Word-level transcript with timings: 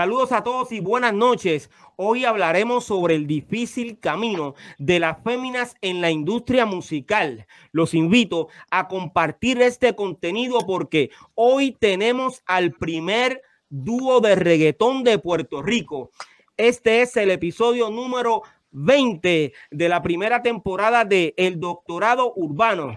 Saludos 0.00 0.32
a 0.32 0.42
todos 0.42 0.72
y 0.72 0.80
buenas 0.80 1.12
noches. 1.12 1.70
Hoy 1.96 2.24
hablaremos 2.24 2.84
sobre 2.86 3.16
el 3.16 3.26
difícil 3.26 3.98
camino 3.98 4.54
de 4.78 4.98
las 4.98 5.22
féminas 5.22 5.76
en 5.82 6.00
la 6.00 6.10
industria 6.10 6.64
musical. 6.64 7.46
Los 7.70 7.92
invito 7.92 8.48
a 8.70 8.88
compartir 8.88 9.60
este 9.60 9.94
contenido 9.94 10.60
porque 10.66 11.10
hoy 11.34 11.76
tenemos 11.78 12.42
al 12.46 12.72
primer 12.72 13.42
dúo 13.68 14.22
de 14.22 14.36
reggaetón 14.36 15.04
de 15.04 15.18
Puerto 15.18 15.60
Rico. 15.60 16.12
Este 16.56 17.02
es 17.02 17.14
el 17.18 17.30
episodio 17.30 17.90
número 17.90 18.40
20 18.70 19.52
de 19.70 19.88
la 19.90 20.00
primera 20.00 20.40
temporada 20.40 21.04
de 21.04 21.34
El 21.36 21.60
Doctorado 21.60 22.32
Urbano. 22.36 22.96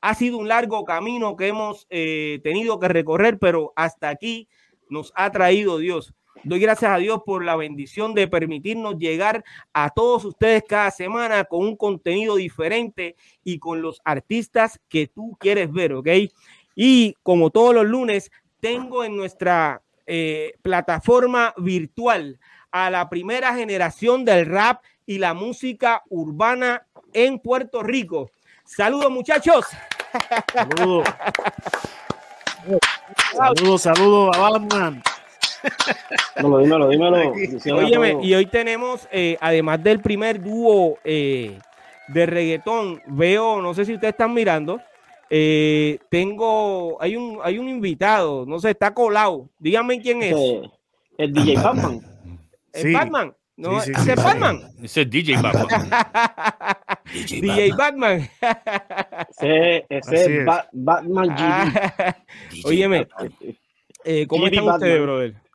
Ha 0.00 0.14
sido 0.14 0.38
un 0.38 0.46
largo 0.46 0.84
camino 0.84 1.34
que 1.34 1.48
hemos 1.48 1.88
eh, 1.90 2.38
tenido 2.44 2.78
que 2.78 2.86
recorrer, 2.86 3.40
pero 3.40 3.72
hasta 3.74 4.10
aquí 4.10 4.48
nos 4.88 5.12
ha 5.16 5.32
traído 5.32 5.78
Dios. 5.78 6.14
Doy 6.46 6.60
gracias 6.60 6.92
a 6.92 6.98
Dios 6.98 7.22
por 7.26 7.44
la 7.44 7.56
bendición 7.56 8.14
de 8.14 8.28
permitirnos 8.28 8.98
llegar 8.98 9.44
a 9.72 9.90
todos 9.90 10.24
ustedes 10.24 10.62
cada 10.62 10.92
semana 10.92 11.42
con 11.42 11.66
un 11.66 11.74
contenido 11.74 12.36
diferente 12.36 13.16
y 13.42 13.58
con 13.58 13.82
los 13.82 14.00
artistas 14.04 14.80
que 14.88 15.08
tú 15.08 15.36
quieres 15.40 15.72
ver, 15.72 15.94
¿ok? 15.94 16.08
Y 16.76 17.16
como 17.24 17.50
todos 17.50 17.74
los 17.74 17.84
lunes, 17.84 18.30
tengo 18.60 19.02
en 19.02 19.16
nuestra 19.16 19.82
eh, 20.06 20.52
plataforma 20.62 21.52
virtual 21.56 22.38
a 22.70 22.90
la 22.90 23.08
primera 23.08 23.52
generación 23.52 24.24
del 24.24 24.46
rap 24.46 24.84
y 25.04 25.18
la 25.18 25.34
música 25.34 26.04
urbana 26.10 26.86
en 27.12 27.40
Puerto 27.40 27.82
Rico. 27.82 28.30
Saludos 28.64 29.10
muchachos. 29.10 29.66
Saludos. 30.52 31.08
saludos, 33.34 33.82
saludos 33.82 34.36
a 34.36 34.40
Batman. 34.40 35.02
Dímelo, 36.36 36.58
dímelo, 36.58 36.88
dímelo. 36.88 37.32
Óyeme, 37.76 38.18
y 38.22 38.34
hoy 38.34 38.46
tenemos, 38.46 39.08
eh, 39.10 39.36
además 39.40 39.82
del 39.82 40.00
primer 40.00 40.42
dúo 40.42 40.98
eh, 41.04 41.58
de 42.08 42.26
reggaetón, 42.26 43.00
veo, 43.06 43.60
no 43.62 43.74
sé 43.74 43.84
si 43.84 43.94
ustedes 43.94 44.12
están 44.12 44.34
mirando, 44.34 44.80
eh, 45.30 45.98
tengo, 46.10 47.00
hay 47.00 47.16
un, 47.16 47.40
hay 47.42 47.58
un 47.58 47.68
invitado, 47.68 48.44
no 48.46 48.58
sé, 48.58 48.70
está 48.70 48.92
colado. 48.94 49.48
Díganme 49.58 50.00
quién 50.00 50.22
es. 50.22 50.36
El 51.18 51.32
DJ 51.32 51.56
Batman. 51.56 52.00
¿Es 52.72 52.92
Batman? 52.92 53.34
No, 53.56 53.80
sí, 53.80 53.90
¿ese 53.90 54.12
es 54.12 54.22
Batman? 54.22 54.60
Ese 54.82 55.00
es 55.00 55.10
DJ 55.10 55.40
Batman. 55.40 55.66
DJ, 57.40 57.72
Batman. 57.74 58.28
ese, 59.30 59.86
ese 59.88 60.40
es 60.40 60.44
Batman 60.72 61.30
ah, 61.30 62.16
Óyeme, 62.64 63.08
¿cómo 64.28 64.46
están 64.46 64.68
ustedes, 64.68 65.00
brother? 65.00 65.45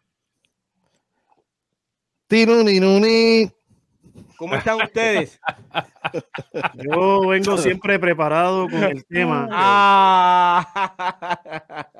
¿Cómo 4.37 4.55
están 4.55 4.81
ustedes? 4.81 5.37
Yo 6.75 7.27
vengo 7.27 7.57
siempre 7.57 7.99
preparado 7.99 8.69
con 8.69 8.81
el 8.85 9.05
tema. 9.05 9.49
Ah, 9.51 10.65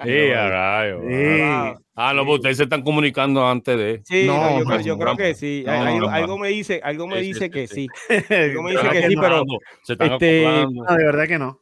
sí, 0.05 0.31
Ah, 1.95 2.13
no, 2.13 2.25
pues 2.25 2.37
ustedes 2.37 2.55
se 2.55 2.63
están 2.63 2.81
comunicando 2.81 3.45
antes 3.45 3.77
de. 3.77 4.01
Sí, 4.05 4.23
no, 4.25 4.79
yo, 4.79 4.97
creo, 4.97 5.17
que 5.17 5.35
sí. 5.35 5.65
algo, 5.67 6.37
me 6.37 6.47
dice, 6.47 6.79
algo 6.81 7.07
me 7.07 7.19
dice 7.19 7.49
que 7.49 7.67
sí. 7.67 7.87
Algo 8.29 8.63
me 8.63 8.71
dice 8.71 8.89
que 8.89 9.07
sí, 9.09 9.15
pero. 9.19 9.43
Se 9.83 9.93
están 9.93 10.13
este, 10.13 10.65
no, 10.71 10.95
de 10.95 11.03
verdad 11.03 11.27
que 11.27 11.39
no. 11.39 11.59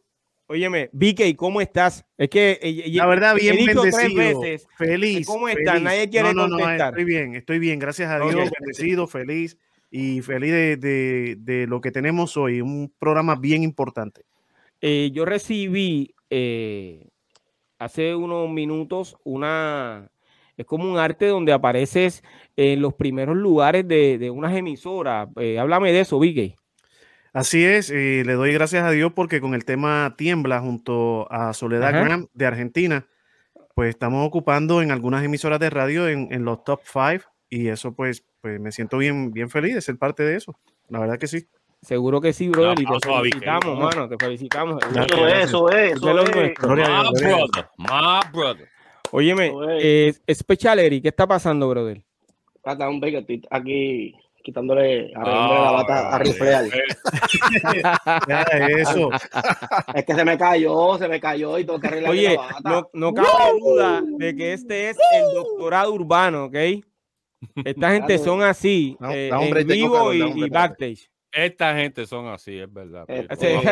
Óyeme, 0.52 0.90
Vicky, 0.94 1.36
¿cómo 1.36 1.62
estás? 1.62 2.04
Es 2.18 2.28
que 2.28 2.60
eh, 2.60 2.90
la 2.94 3.06
verdad, 3.06 3.36
bien 3.36 3.54
he 3.54 3.58
dicho 3.60 3.84
bendecido, 3.84 4.16
tres 4.16 4.40
veces. 4.40 4.68
Feliz. 4.76 5.28
¿Cómo 5.28 5.48
estás? 5.48 5.80
Nadie 5.80 6.10
quiere 6.10 6.34
no, 6.34 6.48
no, 6.48 6.58
contestar. 6.58 6.92
No, 6.92 7.00
estoy 7.00 7.04
bien, 7.04 7.36
estoy 7.36 7.60
bien, 7.60 7.78
gracias 7.78 8.10
a 8.10 8.18
Dios, 8.18 8.50
bendecido, 8.60 9.06
feliz 9.06 9.60
y 9.92 10.22
feliz 10.22 10.52
de, 10.52 11.36
de, 11.38 11.68
lo 11.68 11.82
que 11.82 11.92
tenemos 11.92 12.36
hoy, 12.36 12.62
un 12.62 12.92
programa 12.98 13.36
bien 13.36 13.62
importante. 13.62 14.24
Eh, 14.82 15.12
yo 15.14 15.24
recibí 15.24 16.16
eh, 16.32 17.08
hace 17.78 18.16
unos 18.16 18.50
minutos 18.50 19.18
una, 19.24 20.10
es 20.58 20.66
como 20.66 20.92
un 20.92 20.98
arte 20.98 21.28
donde 21.28 21.54
apareces 21.54 22.24
en 22.56 22.82
los 22.82 22.96
primeros 22.96 23.38
lugares 23.38 23.88
de, 23.88 24.18
de 24.18 24.32
unas 24.32 24.58
emisoras. 24.58 25.30
háblame 25.60 25.92
de 25.92 26.00
eso, 26.00 26.18
Vicky. 26.18 26.56
Así 27.34 27.64
es, 27.64 27.90
le 27.90 28.34
doy 28.34 28.54
gracias 28.54 28.84
a 28.84 28.92
Dios 28.92 29.14
porque 29.14 29.40
con 29.40 29.54
el 29.54 29.66
tema 29.66 30.16
Tiembla 30.18 30.60
junto 30.60 31.32
a 31.32 31.54
Soledad 31.54 31.92
Graham 31.92 32.28
de 32.34 32.46
Argentina, 32.46 33.06
pues 33.76 33.90
estamos 33.90 34.28
ocupando 34.28 34.82
en 34.82 34.92
algunas 34.92 35.24
emisoras 35.24 35.60
de 35.60 35.70
radio 35.70 36.08
en, 36.08 36.44
los 36.44 36.64
top 36.64 36.82
five 36.84 37.22
y 37.50 37.68
eso 37.68 37.94
pues, 37.94 38.26
pues 38.42 38.60
me 38.60 38.72
siento 38.72 38.98
bien, 38.98 39.32
bien 39.32 39.50
feliz 39.50 39.76
de 39.76 39.82
ser 39.82 39.98
parte 39.98 40.24
de 40.24 40.36
eso. 40.36 40.60
La 40.90 41.00
verdad 41.00 41.20
que 41.20 41.28
sí. 41.28 41.48
Seguro 41.82 42.20
que 42.20 42.34
sí, 42.34 42.50
brother. 42.50 42.80
Y 42.80 42.86
te 42.86 43.08
felicitamos, 43.08 43.80
mano. 43.80 44.10
Te 44.10 44.18
felicitamos. 44.18 44.84
Eso 44.84 45.28
es, 45.28 45.44
eso 45.46 45.70
es. 45.70 45.92
Eso 45.94 46.20
es. 46.20 46.60
My 46.60 47.22
brother. 47.22 47.70
My 47.78 48.20
brother. 48.34 48.68
Óyeme, 49.12 49.52
eh, 49.80 50.14
Special 50.34 50.78
¿qué 50.78 51.08
está 51.08 51.26
pasando, 51.26 51.70
brother? 51.70 52.04
Acá 52.64 52.90
un 52.90 53.02
aquí 53.50 54.14
quitándole 54.50 55.12
a 55.16 55.20
la 55.20 55.72
bata 55.72 56.10
a 56.10 56.16
ah, 56.16 56.20
riflear. 56.20 56.66
eso. 58.80 59.10
Es 59.94 60.06
que 60.06 60.16
se 60.16 60.26
me 60.26 60.38
cayó, 60.38 60.98
se 60.98 61.08
me 61.08 61.20
cayó 61.20 61.60
y 61.60 61.66
tengo 61.66 61.80
que 61.80 61.88
arreglar 61.88 62.12
Oye, 62.12 62.36
la 62.36 62.42
bata. 62.42 62.60
no, 62.64 62.90
no 62.94 63.14
cabe 63.14 63.60
duda 63.60 64.02
de 64.04 64.36
que 64.36 64.54
este 64.54 64.90
es 64.90 64.98
el 65.14 65.36
doctorado 65.36 65.94
urbano, 65.94 66.46
¿ok? 66.46 66.56
Esta 67.64 67.92
gente 67.92 68.18
son 68.18 68.42
así, 68.42 68.98
eh, 69.10 69.30
en 69.32 69.68
vivo 69.68 70.14
y, 70.14 70.22
y 70.22 70.50
backstage. 70.50 71.10
Esta 71.32 71.76
gente 71.76 72.08
son 72.08 72.28
así, 72.28 72.58
es 72.58 72.72
verdad. 72.74 73.06
Eh, 73.08 73.28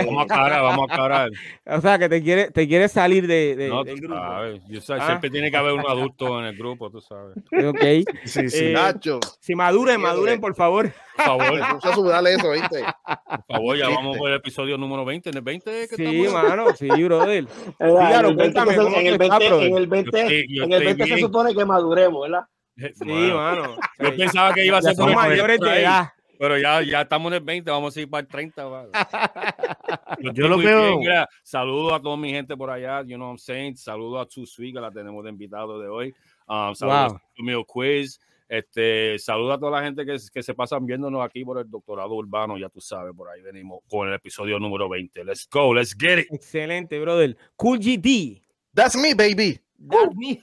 vamos 0.05 0.19
a 0.19 0.21
aclarar, 0.21 0.61
vamos 0.61 0.87
a 0.89 0.93
aclarar. 0.93 1.29
O 1.65 1.81
sea, 1.81 1.97
que 1.97 2.07
te 2.07 2.21
quiere, 2.21 2.51
te 2.51 2.67
quiere 2.67 2.87
salir 2.87 3.25
de, 3.25 3.55
de 3.55 3.69
no, 3.69 3.83
del 3.83 3.99
grupo. 3.99 4.15
Sabes. 4.15 4.61
Ah. 4.91 5.05
Siempre 5.07 5.31
tiene 5.31 5.49
que 5.49 5.57
haber 5.57 5.73
un 5.73 5.85
adulto 5.87 6.39
en 6.39 6.45
el 6.45 6.55
grupo, 6.55 6.91
tú 6.91 7.01
sabes. 7.01 7.35
Ok. 7.65 8.07
Sí, 8.25 8.49
sí. 8.49 8.65
Eh, 8.65 8.73
Nacho. 8.73 9.19
Si 9.39 9.55
maduren, 9.55 9.99
maduren, 9.99 10.39
por 10.39 10.53
favor. 10.55 10.91
Por 11.15 11.25
favor. 11.25 12.09
dale 12.09 12.35
eso, 12.35 12.51
¿viste? 12.51 12.83
Por 13.25 13.57
favor, 13.57 13.77
ya 13.77 13.89
vamos 13.89 14.17
por 14.17 14.29
el 14.29 14.35
episodio 14.35 14.77
número 14.77 15.03
20. 15.03 15.29
¿En 15.31 15.37
el 15.37 15.41
20 15.41 15.87
que 15.89 15.95
Sí, 15.95 16.25
estamos? 16.25 16.43
mano, 16.43 16.75
sí, 16.75 16.87
brother. 16.87 17.45
Dígalo, 17.79 18.35
cuéntame. 18.35 18.75
En 18.75 19.07
el 19.07 19.17
20, 19.17 19.45
en 19.47 19.77
el 19.77 19.87
20, 19.87 20.45
en 20.63 20.73
el 20.73 20.83
20 20.85 21.07
se 21.07 21.17
supone 21.17 21.55
que 21.55 21.65
maduremos, 21.65 22.21
¿verdad? 22.21 22.45
Sí, 22.75 23.31
mano. 23.33 23.75
Yo 23.97 24.15
pensaba 24.15 24.53
que 24.53 24.63
iba 24.63 24.77
a 24.77 24.81
ser 24.83 24.95
mayores 24.95 25.59
de 25.59 25.81
edad. 25.81 26.09
Pero 26.39 26.57
ya, 26.57 26.81
ya 26.83 27.01
estamos 27.01 27.31
en 27.31 27.37
el 27.37 27.43
20, 27.43 27.71
vamos 27.71 27.95
a 27.95 28.01
ir 28.01 28.09
para 28.09 28.21
el 28.21 28.27
30. 28.27 28.89
Yo 30.33 30.47
lo 30.47 30.57
veo. 30.57 30.99
Saludo 31.43 31.95
a 31.95 32.01
toda 32.01 32.17
mi 32.17 32.29
gente 32.29 32.55
por 32.55 32.69
allá, 32.69 33.01
you 33.01 33.15
know 33.15 33.27
what 33.27 33.33
I'm 33.33 33.37
saying. 33.39 33.75
Saludo 33.75 34.19
a 34.19 34.27
Sweet, 34.29 34.75
que 34.75 34.81
la 34.81 34.91
tenemos 34.91 35.23
de 35.23 35.31
invitado 35.31 35.79
de 35.79 35.87
hoy. 35.87 36.13
Um, 36.47 36.75
saludos 36.75 37.13
a 37.13 37.43
mi 37.43 37.53
Quiz. 37.65 38.19
Este, 38.49 39.19
saludo 39.19 39.53
a 39.53 39.59
toda 39.59 39.81
la 39.81 39.83
gente 39.83 40.05
que, 40.05 40.15
que, 40.33 40.41
se 40.41 40.53
pasan 40.53 40.85
viéndonos 40.85 41.21
aquí 41.21 41.43
por 41.43 41.59
el 41.59 41.69
doctorado 41.69 42.15
urbano, 42.15 42.57
ya 42.57 42.69
tú 42.69 42.79
sabes, 42.79 43.13
por 43.13 43.27
ahí 43.27 43.41
venimos 43.41 43.81
con 43.89 44.07
el 44.07 44.13
episodio 44.13 44.57
número 44.57 44.87
20. 44.87 45.25
Let's 45.25 45.49
go, 45.51 45.73
let's 45.73 45.93
get 45.93 46.19
it. 46.19 46.27
Excelente, 46.31 46.97
brother. 46.97 47.35
Cool 47.57 47.79
GD. 47.79 48.41
That's 48.73 48.95
me, 48.95 49.13
baby. 49.13 49.59
That's 49.77 50.15
me. 50.15 50.39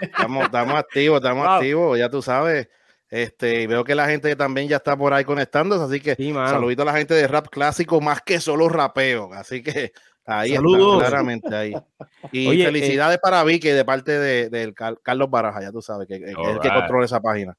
estamos, 0.00 0.44
estamos 0.44 0.74
activos, 0.74 1.16
estamos 1.16 1.48
activos, 1.48 1.98
ya 1.98 2.08
tú 2.08 2.22
sabes. 2.22 2.68
Este, 3.10 3.66
veo 3.66 3.82
que 3.82 3.96
la 3.96 4.06
gente 4.06 4.36
también 4.36 4.68
ya 4.68 4.76
está 4.76 4.96
por 4.96 5.12
ahí 5.12 5.24
conectándose, 5.24 5.82
así 5.82 6.00
que 6.00 6.14
saludito 6.14 6.82
a 6.82 6.84
la 6.84 6.92
gente 6.92 7.12
de 7.12 7.26
rap 7.26 7.48
clásico, 7.48 8.00
más 8.00 8.22
que 8.22 8.38
solo 8.38 8.68
rapeo. 8.68 9.32
Así 9.32 9.64
que 9.64 9.92
ahí 10.24 10.52
está, 10.52 10.62
claramente 10.98 11.54
ahí. 11.54 11.72
Y 12.32 12.62
felicidades 12.62 13.16
eh, 13.16 13.20
para 13.20 13.42
Vicky 13.42 13.68
de 13.68 13.84
parte 13.84 14.16
de, 14.18 14.74
Carlos 15.02 15.28
Baraja, 15.28 15.60
ya 15.60 15.72
tú 15.72 15.82
sabes, 15.82 16.06
que, 16.06 16.14
es 16.14 16.22
el 16.22 16.60
que 16.60 16.68
controla 16.68 17.04
esa 17.04 17.20
página. 17.20 17.56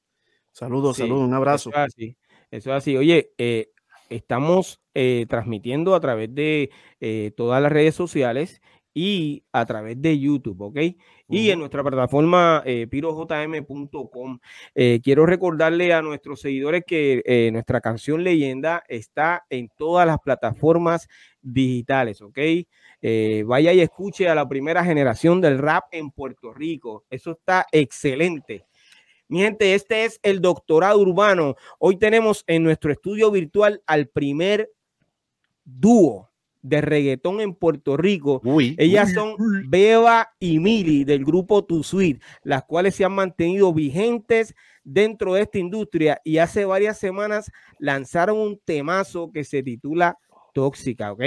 Saludos, 0.52 0.96
saludos, 0.96 1.24
un 1.24 1.34
abrazo. 1.34 1.68
Eso 1.70 1.78
es 1.78 1.86
así. 1.86 2.16
Eso 2.50 2.70
es 2.70 2.76
así. 2.76 2.96
Oye, 2.96 3.32
eh, 3.36 3.72
estamos 4.08 4.80
eh, 4.94 5.26
transmitiendo 5.28 5.94
a 5.94 6.00
través 6.00 6.34
de 6.34 6.70
todas 7.36 7.62
las 7.62 7.70
redes 7.70 7.94
sociales 7.94 8.62
y 8.94 9.44
a 9.52 9.64
través 9.64 10.00
de 10.00 10.18
YouTube, 10.18 10.60
¿ok? 10.60 10.78
Y 11.28 11.50
en 11.50 11.58
nuestra 11.58 11.82
plataforma 11.82 12.62
eh, 12.66 12.86
pirojm.com. 12.90 14.38
Eh, 14.74 15.00
quiero 15.02 15.24
recordarle 15.24 15.94
a 15.94 16.02
nuestros 16.02 16.40
seguidores 16.40 16.84
que 16.86 17.22
eh, 17.24 17.50
nuestra 17.52 17.80
canción 17.80 18.22
Leyenda 18.22 18.82
está 18.88 19.44
en 19.48 19.70
todas 19.76 20.06
las 20.06 20.18
plataformas 20.18 21.08
digitales, 21.40 22.20
¿ok? 22.22 22.38
vaya 23.46 23.72
y 23.72 23.80
escuche 23.80 24.28
a 24.28 24.34
la 24.34 24.48
primera 24.48 24.84
generación 24.84 25.40
del 25.40 25.58
rap 25.58 25.84
en 25.90 26.12
Puerto 26.12 26.52
Rico. 26.52 27.04
Eso 27.10 27.32
está 27.32 27.66
excelente. 27.72 28.64
Mi 29.26 29.40
gente, 29.40 29.74
este 29.74 30.04
es 30.04 30.20
el 30.22 30.40
doctorado 30.40 31.00
urbano. 31.00 31.56
Hoy 31.80 31.96
tenemos 31.96 32.44
en 32.46 32.62
nuestro 32.62 32.92
estudio 32.92 33.30
virtual 33.32 33.82
al 33.86 34.06
primer 34.06 34.70
dúo 35.64 36.31
de 36.62 36.80
reggaetón 36.80 37.40
en 37.40 37.54
Puerto 37.54 37.96
Rico. 37.96 38.40
Ellas 38.78 39.12
son 39.12 39.36
Beba 39.68 40.30
y 40.38 40.58
Mili 40.60 41.04
del 41.04 41.24
grupo 41.24 41.64
Tu 41.64 41.82
Sweet, 41.82 42.22
las 42.44 42.64
cuales 42.64 42.94
se 42.94 43.04
han 43.04 43.12
mantenido 43.12 43.72
vigentes 43.74 44.54
dentro 44.84 45.34
de 45.34 45.42
esta 45.42 45.58
industria 45.58 46.20
y 46.24 46.38
hace 46.38 46.64
varias 46.64 46.98
semanas 46.98 47.50
lanzaron 47.78 48.38
un 48.38 48.60
temazo 48.64 49.30
que 49.32 49.44
se 49.44 49.62
titula 49.62 50.16
Tóxica, 50.52 51.12
¿ok? 51.12 51.22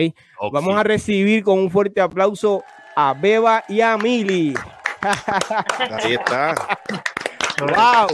Vamos 0.52 0.76
a 0.76 0.84
recibir 0.84 1.44
con 1.44 1.60
un 1.60 1.72
fuerte 1.72 2.02
aplauso 2.02 2.64
a 2.96 3.14
Beba 3.14 3.64
y 3.68 3.82
a 3.82 3.98
Mili. 3.98 4.54
Ahí 5.02 6.14
está. 6.14 6.56
¡Wow! 7.60 8.08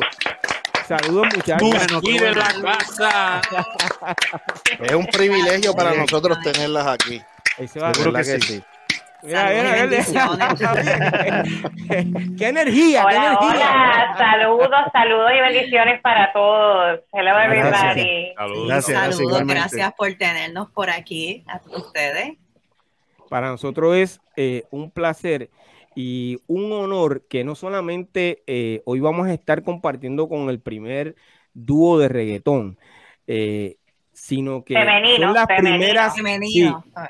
Saludos, 0.92 1.28
muchachos. 1.34 1.70
Es 4.78 4.94
un 4.94 5.06
privilegio 5.06 5.74
para 5.74 5.94
nosotros 5.94 6.38
tenerlas 6.44 6.86
aquí. 6.86 7.22
Seguro 7.66 8.12
que, 8.12 8.26
sí. 8.26 8.62
Mira, 9.24 9.52
mira, 9.52 9.88
qué 12.38 12.48
energía, 12.48 13.06
hola, 13.06 13.10
qué 13.10 13.18
energía. 13.18 13.40
Hola, 13.40 14.16
saludos, 14.18 14.70
saludos 14.92 15.32
y 15.34 15.40
bendiciones 15.40 16.02
para 16.02 16.34
todos. 16.34 17.00
Hello 17.14 17.40
everybody. 17.40 18.34
Gracias, 18.68 19.16
saludos, 19.16 19.44
gracias 19.46 19.94
por 19.94 20.14
tenernos 20.16 20.72
por 20.72 20.90
aquí 20.90 21.46
a 21.48 21.62
ustedes. 21.78 22.34
Para 23.30 23.48
nosotros 23.48 23.96
es 23.96 24.20
eh, 24.36 24.66
un 24.72 24.92
placer 24.92 25.50
y 25.96 26.40
un 26.48 26.72
honor 26.72 27.26
que 27.28 27.44
no 27.44 27.56
solamente 27.56 28.44
eh, 28.48 28.82
hoy 28.86 29.00
vamos 29.00 29.28
a 29.28 29.34
estar 29.34 29.64
compartiendo 29.64 30.30
con 30.30 30.50
el 30.50 30.60
primer 30.60 31.16
dúo 31.54 32.00
de 32.00 32.08
reggaetón, 32.08 32.78
eh, 33.28 33.78
sino 34.14 34.64
que 34.64 34.76
son 35.18 35.34
las 35.34 35.48
primeras, 35.48 36.14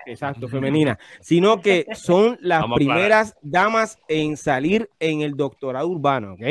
exacto, 0.05 0.47
femenina, 0.47 0.97
sino 1.19 1.59
que 1.61 1.85
son 1.93 2.37
las 2.41 2.63
primeras 2.75 3.35
damas 3.41 3.99
en 4.07 4.37
salir 4.37 4.89
en 4.99 5.21
el 5.21 5.35
doctorado 5.35 5.87
urbano, 5.87 6.33
¿ok? 6.33 6.41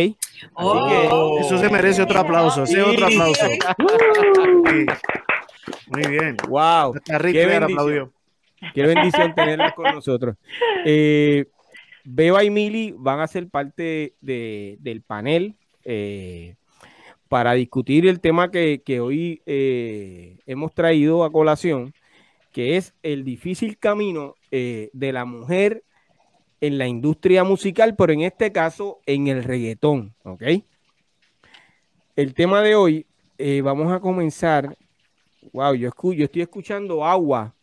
Oh. 0.54 1.38
eso 1.40 1.58
se 1.58 1.68
merece 1.70 2.02
otro 2.02 2.20
aplauso, 2.20 2.64
ese 2.64 2.82
otro 2.82 3.06
aplauso. 3.06 3.46
Muy 5.86 6.06
bien. 6.08 6.36
Wow. 6.48 6.94
Qué 7.04 7.46
bendición, 7.46 8.12
Qué 8.74 8.82
bendición 8.82 9.34
tenerla 9.34 9.72
con 9.72 9.94
nosotros. 9.94 10.36
Eh, 10.84 11.46
Beba 12.12 12.42
y 12.42 12.50
Mili 12.50 12.92
van 12.98 13.20
a 13.20 13.28
ser 13.28 13.48
parte 13.48 14.16
de, 14.20 14.76
del 14.80 15.02
panel 15.02 15.54
eh, 15.84 16.56
para 17.28 17.52
discutir 17.52 18.08
el 18.08 18.20
tema 18.20 18.50
que, 18.50 19.00
hoy 19.00 19.42
eh, 19.46 20.38
hemos 20.46 20.74
traído 20.74 21.22
a 21.22 21.30
colación, 21.30 21.94
que 22.52 22.76
es 22.76 22.94
el 23.04 23.22
difícil 23.22 23.78
camino 23.78 24.34
eh, 24.50 24.90
de 24.92 25.12
la 25.12 25.24
mujer 25.24 25.84
en 26.60 26.78
la 26.78 26.88
industria 26.88 27.44
musical, 27.44 27.94
pero 27.94 28.12
en 28.12 28.22
este 28.22 28.50
caso 28.50 28.98
en 29.06 29.28
el 29.28 29.44
reggaetón, 29.44 30.12
¿ok? 30.24 30.42
El 32.16 32.34
tema 32.34 32.60
de 32.60 32.74
hoy, 32.74 33.06
vamos 33.62 33.92
a 33.92 34.00
comenzar. 34.00 34.76
Wow, 35.52 35.74
yo, 35.74 35.90
yo 36.12 36.24
estoy 36.24 36.42
escuchando 36.42 37.04
agua 37.04 37.54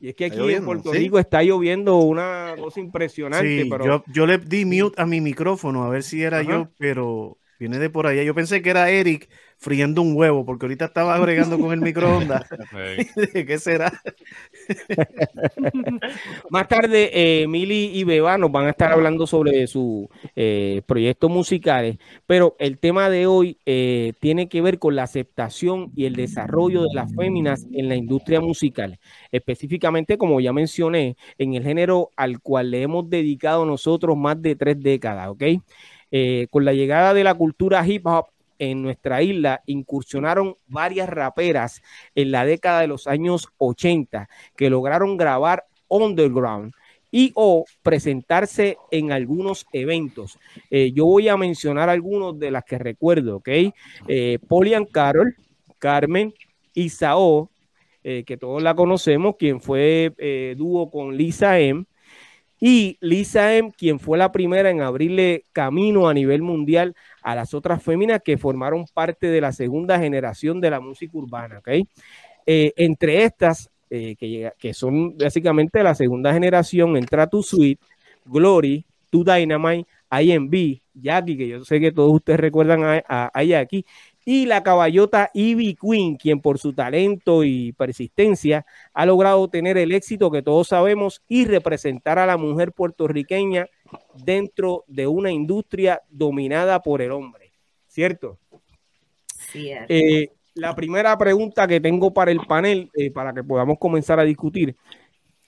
y 0.00 0.10
es 0.10 0.14
que 0.14 0.26
aquí 0.26 0.52
en 0.52 0.64
Puerto 0.64 0.92
Rico 0.92 1.18
está 1.18 1.42
lloviendo 1.42 1.96
una 1.96 2.54
cosa 2.58 2.80
impresionante. 2.80 3.66
pero... 3.68 3.84
yo, 3.84 4.04
yo, 4.06 4.26
le 4.26 4.38
di 4.38 4.64
mute 4.64 5.00
a 5.00 5.06
mi 5.06 5.20
micrófono 5.20 5.84
a 5.84 5.88
ver 5.88 6.02
si 6.02 6.22
era 6.22 6.42
yo, 6.42 6.70
pero 6.78 7.38
viene 7.58 7.78
de 7.78 7.90
por 7.90 8.06
allá. 8.06 8.22
Yo 8.22 8.34
pensé 8.34 8.62
que 8.62 8.70
era 8.70 8.90
Eric 8.90 9.28
friendo 9.58 10.02
un 10.02 10.16
huevo, 10.16 10.44
porque 10.46 10.66
ahorita 10.66 10.86
estaba 10.86 11.16
agregando 11.16 11.58
con 11.58 11.72
el 11.72 11.80
microondas. 11.80 12.48
¿Qué 13.32 13.58
será? 13.58 13.92
Más 16.50 16.68
tarde, 16.68 17.10
eh, 17.12 17.46
Mili 17.48 17.90
y 17.92 18.04
Beba 18.04 18.38
nos 18.38 18.52
van 18.52 18.66
a 18.66 18.70
estar 18.70 18.92
hablando 18.92 19.26
sobre 19.26 19.66
sus 19.66 20.06
eh, 20.36 20.82
proyectos 20.86 21.28
musicales, 21.30 21.98
pero 22.26 22.54
el 22.60 22.78
tema 22.78 23.10
de 23.10 23.26
hoy 23.26 23.58
eh, 23.66 24.12
tiene 24.20 24.48
que 24.48 24.62
ver 24.62 24.78
con 24.78 24.94
la 24.94 25.02
aceptación 25.02 25.90
y 25.96 26.04
el 26.04 26.14
desarrollo 26.14 26.82
de 26.82 26.94
las 26.94 27.12
féminas 27.14 27.66
en 27.72 27.88
la 27.88 27.96
industria 27.96 28.40
musical, 28.40 29.00
específicamente, 29.32 30.18
como 30.18 30.40
ya 30.40 30.52
mencioné, 30.52 31.16
en 31.36 31.54
el 31.54 31.64
género 31.64 32.10
al 32.16 32.40
cual 32.40 32.70
le 32.70 32.82
hemos 32.82 33.10
dedicado 33.10 33.66
nosotros 33.66 34.16
más 34.16 34.40
de 34.40 34.54
tres 34.54 34.80
décadas, 34.80 35.28
¿ok? 35.28 35.42
con 36.48 36.64
la 36.64 36.72
llegada 36.72 37.12
de 37.12 37.22
la 37.22 37.34
cultura 37.34 37.86
hip 37.86 38.06
hop 38.06 38.28
en 38.58 38.82
nuestra 38.82 39.22
isla 39.22 39.62
incursionaron 39.66 40.56
varias 40.66 41.08
raperas 41.08 41.82
en 42.14 42.30
la 42.30 42.44
década 42.44 42.80
de 42.80 42.88
los 42.88 43.06
años 43.06 43.48
80 43.58 44.28
que 44.56 44.70
lograron 44.70 45.16
grabar 45.16 45.64
underground 45.88 46.72
y 47.10 47.32
o 47.34 47.64
presentarse 47.82 48.76
en 48.90 49.12
algunos 49.12 49.66
eventos. 49.72 50.38
Eh, 50.70 50.92
yo 50.92 51.06
voy 51.06 51.28
a 51.28 51.36
mencionar 51.36 51.88
algunos 51.88 52.38
de 52.38 52.50
las 52.50 52.64
que 52.64 52.78
recuerdo, 52.78 53.36
¿ok? 53.36 53.48
Eh, 54.08 54.38
Polian 54.46 54.84
Carol, 54.84 55.34
Carmen, 55.78 56.34
Isao, 56.74 57.50
eh, 58.04 58.24
que 58.24 58.36
todos 58.36 58.62
la 58.62 58.74
conocemos, 58.74 59.36
quien 59.36 59.60
fue 59.60 60.14
eh, 60.18 60.54
dúo 60.56 60.90
con 60.90 61.16
Lisa 61.16 61.58
M. 61.58 61.84
Y 62.60 62.98
Lisa 63.00 63.54
M, 63.54 63.72
quien 63.76 64.00
fue 64.00 64.18
la 64.18 64.32
primera 64.32 64.70
en 64.70 64.80
abrirle 64.80 65.44
camino 65.52 66.08
a 66.08 66.14
nivel 66.14 66.42
mundial 66.42 66.94
a 67.22 67.34
las 67.34 67.54
otras 67.54 67.82
féminas 67.82 68.20
que 68.24 68.36
formaron 68.36 68.86
parte 68.92 69.28
de 69.28 69.40
la 69.40 69.52
segunda 69.52 69.98
generación 69.98 70.60
de 70.60 70.70
la 70.70 70.80
música 70.80 71.16
urbana. 71.16 71.58
¿okay? 71.58 71.86
Eh, 72.46 72.72
entre 72.76 73.22
estas, 73.24 73.70
eh, 73.90 74.16
que, 74.58 74.74
son 74.74 75.16
básicamente 75.16 75.82
la 75.82 75.94
segunda 75.94 76.32
generación, 76.32 76.96
entra 76.96 77.28
Tu 77.28 77.42
Sweet, 77.42 77.80
Glory, 78.24 78.84
Tu 79.10 79.22
Dynamite, 79.22 79.88
IMB, 80.10 80.80
Jackie, 80.94 81.36
que 81.36 81.48
yo 81.48 81.64
sé 81.64 81.78
que 81.78 81.92
todos 81.92 82.12
ustedes 82.12 82.40
recuerdan 82.40 82.82
a, 82.82 83.04
a, 83.06 83.30
a 83.32 83.44
Jackie, 83.44 83.84
y 84.30 84.44
la 84.44 84.62
caballota 84.62 85.30
Ivy 85.32 85.74
Queen, 85.74 86.16
quien 86.16 86.42
por 86.42 86.58
su 86.58 86.74
talento 86.74 87.44
y 87.44 87.72
persistencia 87.72 88.66
ha 88.92 89.06
logrado 89.06 89.48
tener 89.48 89.78
el 89.78 89.90
éxito 89.90 90.30
que 90.30 90.42
todos 90.42 90.68
sabemos 90.68 91.22
y 91.28 91.46
representar 91.46 92.18
a 92.18 92.26
la 92.26 92.36
mujer 92.36 92.72
puertorriqueña 92.72 93.70
dentro 94.22 94.84
de 94.86 95.06
una 95.06 95.30
industria 95.30 96.02
dominada 96.10 96.82
por 96.82 97.00
el 97.00 97.12
hombre, 97.12 97.52
¿cierto? 97.86 98.38
Eh, 99.54 100.28
la 100.52 100.74
primera 100.76 101.16
pregunta 101.16 101.66
que 101.66 101.80
tengo 101.80 102.12
para 102.12 102.30
el 102.30 102.40
panel, 102.40 102.90
eh, 102.92 103.10
para 103.10 103.32
que 103.32 103.42
podamos 103.42 103.78
comenzar 103.78 104.20
a 104.20 104.24
discutir, 104.24 104.76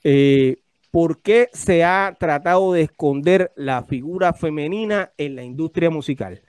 eh, 0.02 0.56
¿por 0.90 1.20
qué 1.20 1.50
se 1.52 1.84
ha 1.84 2.16
tratado 2.18 2.72
de 2.72 2.80
esconder 2.80 3.52
la 3.56 3.82
figura 3.82 4.32
femenina 4.32 5.12
en 5.18 5.36
la 5.36 5.42
industria 5.42 5.90
musical? 5.90 6.40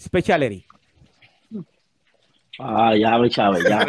Speciality. 0.00 0.64
Ah, 2.58 2.94
ya, 2.96 3.20
Chávez, 3.28 3.64
ya. 3.64 3.80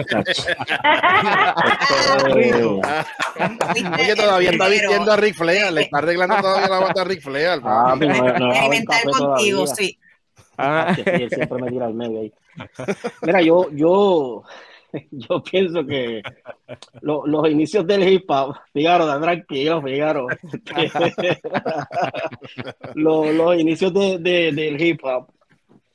Oye, 3.93 4.15
todavía 4.15 4.51
está 4.51 4.67
vistiendo 4.67 5.11
a 5.11 5.17
Rick 5.17 5.35
Flair, 5.35 5.71
le 5.71 5.81
está 5.81 5.99
arreglando 5.99 6.37
todavía 6.37 6.67
la 6.67 6.79
bata 6.79 7.01
a 7.01 7.05
Rick 7.05 7.21
Flair. 7.21 7.61
Ah, 7.63 7.95
no, 7.99 8.05
experimentar 8.05 9.03
contigo, 9.03 9.67
sí. 9.67 9.99
Ah, 10.57 10.95
él 11.05 11.29
siempre 11.29 11.61
me 11.61 11.69
tira 11.69 11.85
al 11.85 11.93
medio 11.93 12.21
ahí. 12.21 12.33
Mira, 13.21 13.41
yo, 13.41 13.69
yo, 13.71 14.43
yo 15.11 15.43
pienso 15.43 15.85
que 15.85 16.23
lo, 17.01 17.27
los 17.27 17.49
inicios 17.49 17.85
del 17.85 18.07
hip 18.07 18.23
hop, 18.29 18.55
Figaro, 18.73 19.21
tranquilo, 19.21 19.81
Figaro. 19.81 20.27
los, 22.95 23.33
los 23.33 23.59
inicios 23.59 23.93
de, 23.93 24.17
de, 24.19 24.51
del 24.51 24.81
hip 24.81 25.03
hop 25.03 25.27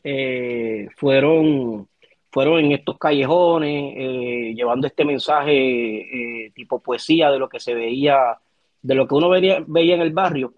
eh, 0.05 0.89
fueron 0.97 1.89
fueron 2.31 2.61
en 2.61 2.73
estos 2.73 2.99
callejones, 2.99 3.95
eh, 3.97 4.53
llevando 4.55 4.87
este 4.87 5.05
mensaje 5.05 6.47
eh, 6.47 6.51
tipo 6.55 6.81
poesía 6.81 7.31
de 7.31 7.39
lo 7.39 7.49
que 7.49 7.61
se 7.61 7.75
veía, 7.75 8.39
de 8.83 8.95
lo 8.95 9.07
que 9.07 9.15
uno 9.15 9.29
veía, 9.29 9.63
veía 9.67 9.95
en 9.95 10.03
el 10.03 10.13
barrio. 10.13 10.55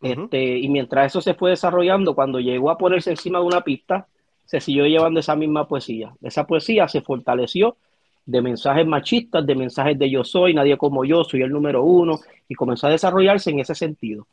este, 0.00 0.58
y 0.58 0.68
mientras 0.68 1.06
eso 1.06 1.20
se 1.20 1.34
fue 1.34 1.50
desarrollando, 1.50 2.14
cuando 2.14 2.38
llegó 2.40 2.70
a 2.70 2.78
ponerse 2.78 3.10
encima 3.10 3.40
de 3.40 3.46
una 3.46 3.62
pista, 3.62 4.06
se 4.44 4.60
siguió 4.60 4.86
llevando 4.86 5.20
esa 5.20 5.36
misma 5.36 5.66
poesía. 5.66 6.12
Esa 6.22 6.46
poesía 6.46 6.88
se 6.88 7.02
fortaleció 7.02 7.76
de 8.24 8.42
mensajes 8.42 8.86
machistas, 8.86 9.46
de 9.46 9.54
mensajes 9.54 9.98
de 9.98 10.10
yo 10.10 10.22
soy, 10.22 10.54
nadie 10.54 10.76
como 10.76 11.04
yo, 11.04 11.24
soy 11.24 11.42
el 11.42 11.50
número 11.50 11.82
uno, 11.82 12.20
y 12.46 12.54
comenzó 12.54 12.86
a 12.86 12.90
desarrollarse 12.90 13.50
en 13.50 13.60
ese 13.60 13.74
sentido. 13.74 14.26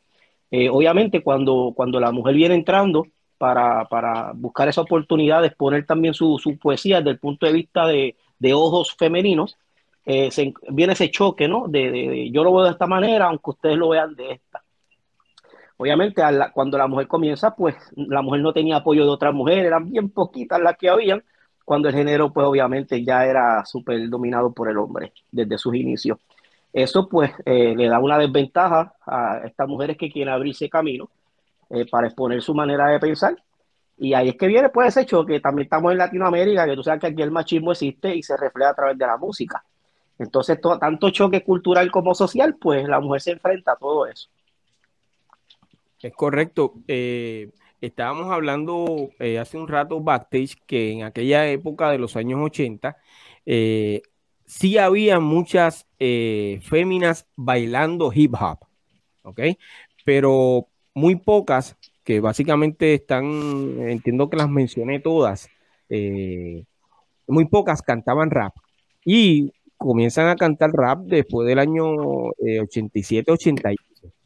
Eh, 0.50 0.68
obviamente, 0.68 1.22
cuando, 1.22 1.72
cuando 1.74 1.98
la 1.98 2.12
mujer 2.12 2.34
viene 2.34 2.54
entrando, 2.54 3.06
para, 3.38 3.84
para 3.86 4.32
buscar 4.34 4.68
esa 4.68 4.80
oportunidad 4.80 5.40
de 5.40 5.48
exponer 5.48 5.86
también 5.86 6.14
su, 6.14 6.38
su 6.38 6.58
poesía 6.58 6.98
desde 6.98 7.10
el 7.10 7.18
punto 7.18 7.46
de 7.46 7.52
vista 7.52 7.86
de, 7.86 8.16
de 8.38 8.54
ojos 8.54 8.94
femeninos, 8.98 9.56
eh, 10.04 10.30
se, 10.30 10.54
viene 10.70 10.92
ese 10.92 11.10
choque, 11.10 11.48
¿no? 11.48 11.66
De, 11.68 11.90
de, 11.90 12.30
yo 12.30 12.44
lo 12.44 12.54
veo 12.54 12.64
de 12.64 12.70
esta 12.70 12.86
manera, 12.86 13.26
aunque 13.26 13.50
ustedes 13.50 13.76
lo 13.76 13.90
vean 13.90 14.14
de 14.14 14.32
esta. 14.32 14.62
Obviamente, 15.78 16.22
la, 16.32 16.52
cuando 16.52 16.78
la 16.78 16.86
mujer 16.86 17.06
comienza, 17.08 17.54
pues 17.54 17.74
la 17.96 18.22
mujer 18.22 18.40
no 18.40 18.52
tenía 18.52 18.76
apoyo 18.76 19.04
de 19.04 19.10
otras 19.10 19.34
mujeres, 19.34 19.66
eran 19.66 19.90
bien 19.90 20.08
poquitas 20.10 20.60
las 20.60 20.76
que 20.78 20.88
habían, 20.88 21.22
cuando 21.64 21.88
el 21.88 21.94
género, 21.94 22.32
pues 22.32 22.46
obviamente 22.46 23.04
ya 23.04 23.26
era 23.26 23.64
súper 23.66 24.08
dominado 24.08 24.52
por 24.52 24.70
el 24.70 24.78
hombre 24.78 25.12
desde 25.30 25.58
sus 25.58 25.74
inicios. 25.74 26.18
Eso 26.72 27.08
pues 27.08 27.32
eh, 27.44 27.74
le 27.76 27.88
da 27.88 27.98
una 27.98 28.18
desventaja 28.18 28.94
a 29.04 29.40
estas 29.44 29.66
mujeres 29.68 29.96
que 29.96 30.10
quieren 30.10 30.32
abrirse 30.32 30.68
camino 30.68 31.08
eh, 31.70 31.86
para 31.90 32.06
exponer 32.06 32.42
su 32.42 32.54
manera 32.54 32.88
de 32.88 33.00
pensar. 33.00 33.36
Y 33.98 34.12
ahí 34.14 34.28
es 34.28 34.36
que 34.36 34.46
viene 34.46 34.68
pues 34.68 34.88
ese 34.88 35.06
choque. 35.06 35.40
También 35.40 35.64
estamos 35.64 35.92
en 35.92 35.98
Latinoamérica, 35.98 36.66
que 36.66 36.74
tú 36.74 36.82
sabes 36.82 37.00
que 37.00 37.06
aquí 37.08 37.22
el 37.22 37.30
machismo 37.30 37.72
existe 37.72 38.14
y 38.14 38.22
se 38.22 38.36
refleja 38.36 38.70
a 38.70 38.74
través 38.74 38.98
de 38.98 39.06
la 39.06 39.16
música. 39.16 39.64
Entonces, 40.18 40.58
tanto 40.80 41.10
choque 41.10 41.42
cultural 41.42 41.90
como 41.90 42.14
social, 42.14 42.56
pues 42.60 42.86
la 42.88 43.00
mujer 43.00 43.20
se 43.20 43.30
enfrenta 43.32 43.72
a 43.72 43.76
todo 43.76 44.06
eso. 44.06 44.28
Es 46.00 46.12
correcto. 46.14 46.74
Eh, 46.88 47.50
estábamos 47.80 48.30
hablando 48.30 49.10
eh, 49.18 49.38
hace 49.38 49.58
un 49.58 49.68
rato 49.68 50.00
backstage 50.00 50.56
que 50.66 50.92
en 50.92 51.02
aquella 51.02 51.48
época 51.48 51.90
de 51.90 51.98
los 51.98 52.16
años 52.16 52.40
80 52.42 52.96
eh, 53.44 54.02
sí 54.46 54.78
había 54.78 55.20
muchas 55.20 55.86
féminas 55.98 57.26
bailando 57.34 58.12
hip 58.14 58.34
hop, 58.34 58.58
¿ok? 59.22 59.40
Pero 60.04 60.68
muy 60.96 61.16
pocas 61.16 61.76
que 62.02 62.18
básicamente 62.20 62.94
están, 62.94 63.24
entiendo 63.88 64.30
que 64.30 64.36
las 64.36 64.48
mencioné 64.48 64.98
todas, 64.98 65.48
muy 65.88 67.44
pocas 67.44 67.82
cantaban 67.82 68.30
rap. 68.30 68.54
Y 69.04 69.52
comienzan 69.76 70.28
a 70.28 70.36
cantar 70.36 70.70
rap 70.72 71.00
después 71.00 71.46
del 71.46 71.58
año 71.58 71.84
87-88, 71.84 73.76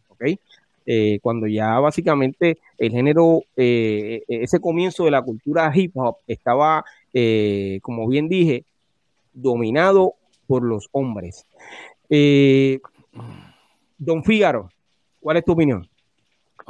¿ok? 0.09 0.25
Eh, 0.87 1.19
cuando 1.23 1.47
ya 1.47 1.79
básicamente 1.79 2.59
el 2.79 2.91
género, 2.91 3.43
eh, 3.57 4.23
e-, 4.27 4.43
ese 4.43 4.61
comienzo 4.61 5.05
de 5.05 5.11
la 5.11 5.23
cultura 5.23 5.71
hip 5.75 5.93
hop 5.97 6.17
estaba, 6.27 6.85
eh, 7.13 7.79
como 7.83 8.09
bien 8.09 8.29
dije, 8.29 8.65
dominado 9.33 10.15
por 10.47 10.63
los 10.63 10.89
hombres. 10.93 11.47
Don 13.99 14.25
Fígaro, 14.25 14.71
¿cuál 15.21 15.37
es 15.37 15.45
tu 15.45 15.53
opinión? 15.53 15.90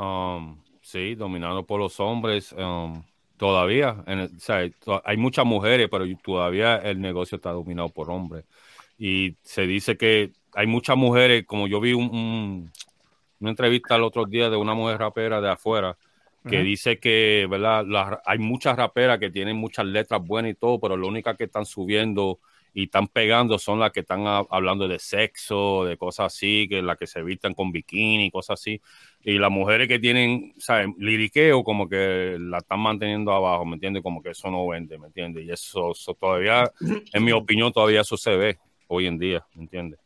Um, 0.00 0.56
sí, 0.80 1.14
dominado 1.14 1.66
por 1.66 1.78
los 1.78 2.00
hombres. 2.00 2.52
Um, 2.52 3.02
todavía, 3.36 4.02
hay 5.04 5.16
muchas 5.18 5.44
mujeres, 5.44 5.88
pero 5.90 6.06
todavía 6.22 6.76
el 6.76 7.00
negocio 7.00 7.36
está 7.36 7.50
dominado 7.50 7.90
por 7.90 8.10
hombres. 8.10 8.44
Y 8.98 9.36
se 9.42 9.66
dice 9.66 9.96
que 9.98 10.32
hay 10.54 10.66
muchas 10.66 10.96
mujeres, 10.96 11.44
como 11.46 11.66
yo 11.66 11.80
vi 11.80 11.92
un 11.92 12.70
una 13.40 13.50
entrevista 13.50 13.96
el 13.96 14.02
otro 14.02 14.26
día 14.26 14.50
de 14.50 14.56
una 14.56 14.74
mujer 14.74 14.98
rapera 14.98 15.40
de 15.40 15.50
afuera 15.50 15.96
que 16.48 16.62
dice 16.62 16.98
que, 16.98 17.46
¿verdad? 17.50 17.84
hay 18.24 18.38
muchas 18.38 18.74
raperas 18.74 19.18
que 19.18 19.28
tienen 19.28 19.58
muchas 19.58 19.84
letras 19.84 20.22
buenas 20.24 20.52
y 20.52 20.54
todo, 20.54 20.80
pero 20.80 20.96
lo 20.96 21.06
única 21.06 21.36
que 21.36 21.44
están 21.44 21.66
subiendo 21.66 22.38
y 22.72 22.84
están 22.84 23.08
pegando 23.08 23.58
son 23.58 23.80
las 23.80 23.90
que 23.90 24.00
están 24.00 24.24
hablando 24.26 24.86
de 24.86 24.98
sexo, 24.98 25.84
de 25.84 25.96
cosas 25.96 26.32
así, 26.32 26.66
que 26.68 26.82
las 26.82 26.96
que 26.96 27.06
se 27.06 27.22
vistan 27.22 27.54
con 27.54 27.72
bikini, 27.72 28.30
cosas 28.30 28.60
así. 28.60 28.80
Y 29.22 29.38
las 29.38 29.50
mujeres 29.50 29.88
que 29.88 29.98
tienen, 29.98 30.54
¿sabes? 30.58 30.88
Liriqueo, 30.98 31.64
como 31.64 31.88
que 31.88 32.36
la 32.38 32.58
están 32.58 32.80
manteniendo 32.80 33.32
abajo, 33.32 33.64
¿me 33.64 33.74
entiendes? 33.74 34.02
Como 34.02 34.22
que 34.22 34.30
eso 34.30 34.50
no 34.50 34.66
vende, 34.68 34.98
¿me 34.98 35.08
entiendes? 35.08 35.44
Y 35.44 35.50
eso, 35.50 35.92
todavía, 36.18 36.70
en 37.12 37.24
mi 37.24 37.32
opinión, 37.32 37.72
todavía 37.72 38.02
eso 38.02 38.16
se 38.16 38.36
ve 38.36 38.58
hoy 38.86 39.06
en 39.06 39.18
día, 39.18 39.44
¿me 39.54 39.62
entiendes? 39.62 40.00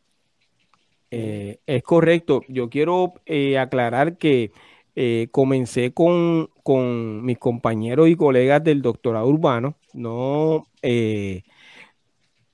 Eh, 1.11 1.59
es 1.65 1.83
correcto. 1.83 2.41
Yo 2.47 2.69
quiero 2.69 3.13
eh, 3.25 3.57
aclarar 3.57 4.17
que 4.17 4.51
eh, 4.95 5.27
comencé 5.31 5.93
con, 5.93 6.49
mis 7.23 7.37
compañeros 7.37 8.09
y 8.09 8.15
colegas 8.15 8.63
del 8.63 8.81
doctorado 8.81 9.27
urbano. 9.27 9.75
No, 9.93 10.67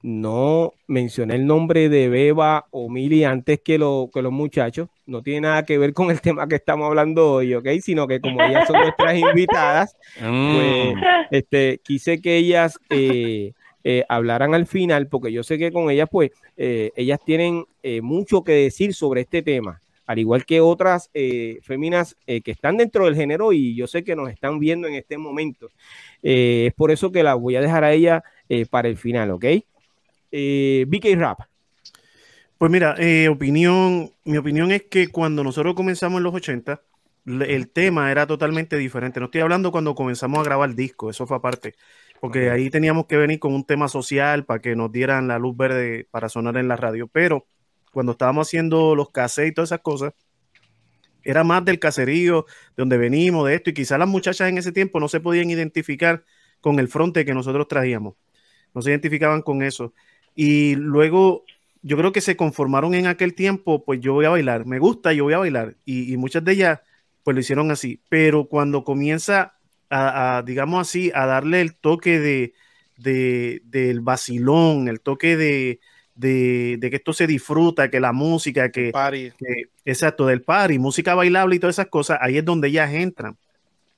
no 0.03 0.73
mencioné 0.87 1.35
el 1.35 1.45
nombre 1.45 1.89
de 1.89 2.09
Beba 2.09 2.67
o 2.71 2.89
Mili 2.89 3.23
antes 3.23 3.59
que, 3.61 3.77
lo, 3.77 4.09
que 4.13 4.21
los 4.21 4.31
muchachos. 4.31 4.89
No 5.05 5.21
tiene 5.21 5.41
nada 5.41 5.65
que 5.65 5.77
ver 5.77 5.93
con 5.93 6.09
el 6.09 6.21
tema 6.21 6.47
que 6.47 6.55
estamos 6.55 6.87
hablando 6.87 7.33
hoy, 7.33 7.53
¿ok? 7.53 7.67
Sino 7.81 8.07
que 8.07 8.19
como 8.19 8.41
ellas 8.41 8.67
son 8.67 8.79
nuestras 8.79 9.17
invitadas, 9.17 9.95
pues 10.19 10.95
mm. 10.95 10.99
este, 11.31 11.79
quise 11.83 12.21
que 12.21 12.37
ellas 12.37 12.79
eh, 13.83 14.03
hablaran 14.09 14.53
al 14.53 14.67
final, 14.67 15.07
porque 15.07 15.31
yo 15.31 15.43
sé 15.43 15.57
que 15.57 15.71
con 15.71 15.89
ellas, 15.89 16.07
pues, 16.11 16.31
eh, 16.57 16.91
ellas 16.95 17.19
tienen 17.25 17.65
eh, 17.81 18.01
mucho 18.01 18.43
que 18.43 18.53
decir 18.53 18.93
sobre 18.93 19.21
este 19.21 19.41
tema, 19.41 19.81
al 20.05 20.19
igual 20.19 20.45
que 20.45 20.61
otras 20.61 21.09
féminas 21.61 22.17
que 22.25 22.51
están 22.51 22.75
dentro 22.75 23.05
del 23.05 23.15
género 23.15 23.53
y 23.53 23.75
yo 23.75 23.87
sé 23.87 24.03
que 24.03 24.13
nos 24.13 24.29
están 24.29 24.59
viendo 24.59 24.89
en 24.89 24.95
este 24.95 25.17
momento. 25.17 25.69
es 26.21 26.73
por 26.73 26.91
eso 26.91 27.13
que 27.13 27.23
la 27.23 27.35
voy 27.35 27.55
a 27.55 27.61
dejar 27.61 27.85
a 27.85 27.93
ella 27.93 28.21
para 28.69 28.89
el 28.89 28.97
final, 28.97 29.31
¿ok? 29.31 29.45
BK 30.31 31.15
Rap. 31.17 31.39
Pues 32.57 32.71
mira, 32.71 32.95
opinión, 33.29 34.11
mi 34.23 34.37
opinión 34.37 34.71
es 34.71 34.83
que 34.83 35.07
cuando 35.09 35.43
nosotros 35.43 35.73
comenzamos 35.75 36.19
en 36.19 36.23
los 36.23 36.33
80, 36.33 36.81
el 37.25 37.69
tema 37.69 38.11
era 38.11 38.25
totalmente 38.25 38.77
diferente. 38.77 39.19
No 39.19 39.25
estoy 39.27 39.41
hablando 39.41 39.71
cuando 39.71 39.95
comenzamos 39.95 40.39
a 40.39 40.43
grabar 40.43 40.69
el 40.69 40.75
disco, 40.75 41.09
eso 41.09 41.27
fue 41.27 41.37
aparte 41.37 41.75
porque 42.21 42.51
ahí 42.51 42.69
teníamos 42.69 43.07
que 43.07 43.17
venir 43.17 43.39
con 43.39 43.51
un 43.51 43.65
tema 43.65 43.87
social 43.87 44.45
para 44.45 44.61
que 44.61 44.75
nos 44.75 44.91
dieran 44.91 45.27
la 45.27 45.39
luz 45.39 45.57
verde 45.57 46.07
para 46.11 46.29
sonar 46.29 46.55
en 46.57 46.67
la 46.67 46.75
radio. 46.75 47.07
Pero 47.07 47.47
cuando 47.91 48.11
estábamos 48.11 48.47
haciendo 48.47 48.93
los 48.93 49.09
cassettes 49.09 49.49
y 49.49 49.53
todas 49.55 49.69
esas 49.69 49.81
cosas, 49.81 50.13
era 51.23 51.43
más 51.43 51.65
del 51.65 51.79
caserío, 51.79 52.45
de 52.47 52.75
donde 52.75 52.99
venimos, 52.99 53.47
de 53.47 53.55
esto, 53.55 53.71
y 53.71 53.73
quizás 53.73 53.97
las 53.97 54.07
muchachas 54.07 54.47
en 54.49 54.59
ese 54.59 54.71
tiempo 54.71 54.99
no 54.99 55.07
se 55.07 55.19
podían 55.19 55.49
identificar 55.49 56.23
con 56.59 56.77
el 56.77 56.89
fronte 56.89 57.25
que 57.25 57.33
nosotros 57.33 57.67
traíamos, 57.67 58.13
no 58.75 58.83
se 58.83 58.91
identificaban 58.91 59.41
con 59.41 59.63
eso. 59.63 59.95
Y 60.35 60.75
luego 60.75 61.43
yo 61.81 61.97
creo 61.97 62.11
que 62.11 62.21
se 62.21 62.37
conformaron 62.37 62.93
en 62.93 63.07
aquel 63.07 63.33
tiempo, 63.33 63.83
pues 63.83 63.99
yo 63.99 64.13
voy 64.13 64.25
a 64.25 64.29
bailar, 64.29 64.65
me 64.65 64.79
gusta, 64.79 65.13
yo 65.13 65.23
voy 65.25 65.33
a 65.33 65.39
bailar, 65.39 65.75
y, 65.85 66.13
y 66.13 66.17
muchas 66.17 66.43
de 66.43 66.53
ellas 66.53 66.79
pues 67.23 67.35
lo 67.35 67.41
hicieron 67.41 67.71
así, 67.71 68.01
pero 68.09 68.45
cuando 68.45 68.83
comienza 68.83 69.55
a, 69.91 70.43
digamos 70.45 70.87
así, 70.87 71.11
a 71.13 71.25
darle 71.25 71.61
el 71.61 71.75
toque 71.75 72.19
de, 72.19 72.53
del 73.65 73.99
vacilón, 73.99 74.87
el 74.87 75.01
toque 75.01 75.35
de, 75.35 75.79
que 76.19 76.95
esto 76.95 77.13
se 77.13 77.27
disfruta, 77.27 77.89
que 77.89 77.99
la 77.99 78.13
música, 78.13 78.71
que, 78.71 78.91
exacto, 79.85 80.25
del 80.25 80.43
party, 80.43 80.79
música 80.79 81.13
bailable 81.13 81.55
y 81.55 81.59
todas 81.59 81.75
esas 81.75 81.87
cosas, 81.87 82.19
ahí 82.21 82.37
es 82.37 82.45
donde 82.45 82.69
ellas 82.69 82.93
entran. 82.93 83.37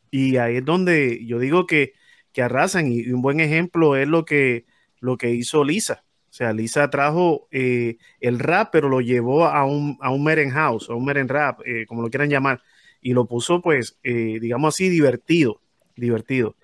Y 0.09 0.37
ahí 0.37 0.57
es 0.57 0.65
donde 0.65 1.25
yo 1.25 1.39
digo 1.39 1.65
que, 1.65 1.93
que 2.33 2.41
arrasan. 2.43 2.91
Y, 2.91 3.09
un 3.09 3.21
buen 3.21 3.39
ejemplo 3.39 3.95
es 3.95 4.07
lo 4.07 4.25
que, 4.25 4.65
lo 4.99 5.17
que 5.17 5.31
hizo 5.31 5.63
Lisa. 5.63 6.03
O 6.33 6.35
sea, 6.35 6.51
Lisa 6.51 6.89
trajo 6.89 7.47
eh, 7.51 7.97
el 8.19 8.39
rap, 8.39 8.69
pero 8.71 8.89
lo 8.89 9.01
llevó 9.01 9.45
a 9.45 9.65
un, 9.65 9.99
a 10.01 10.09
un 10.09 10.23
Meren 10.23 10.49
House, 10.49 10.89
a 10.89 10.95
un 10.95 11.05
Meren 11.05 11.29
Rap, 11.29 11.59
eh, 11.63 11.85
como 11.85 12.01
lo 12.01 12.09
quieran 12.09 12.27
llamar, 12.27 12.59
y 13.01 13.13
lo 13.13 13.27
puso, 13.27 13.61
pues, 13.61 13.99
eh, 14.01 14.39
digamos 14.41 14.73
así, 14.73 14.89
divertido 14.89 15.61
divertido. 15.95 16.55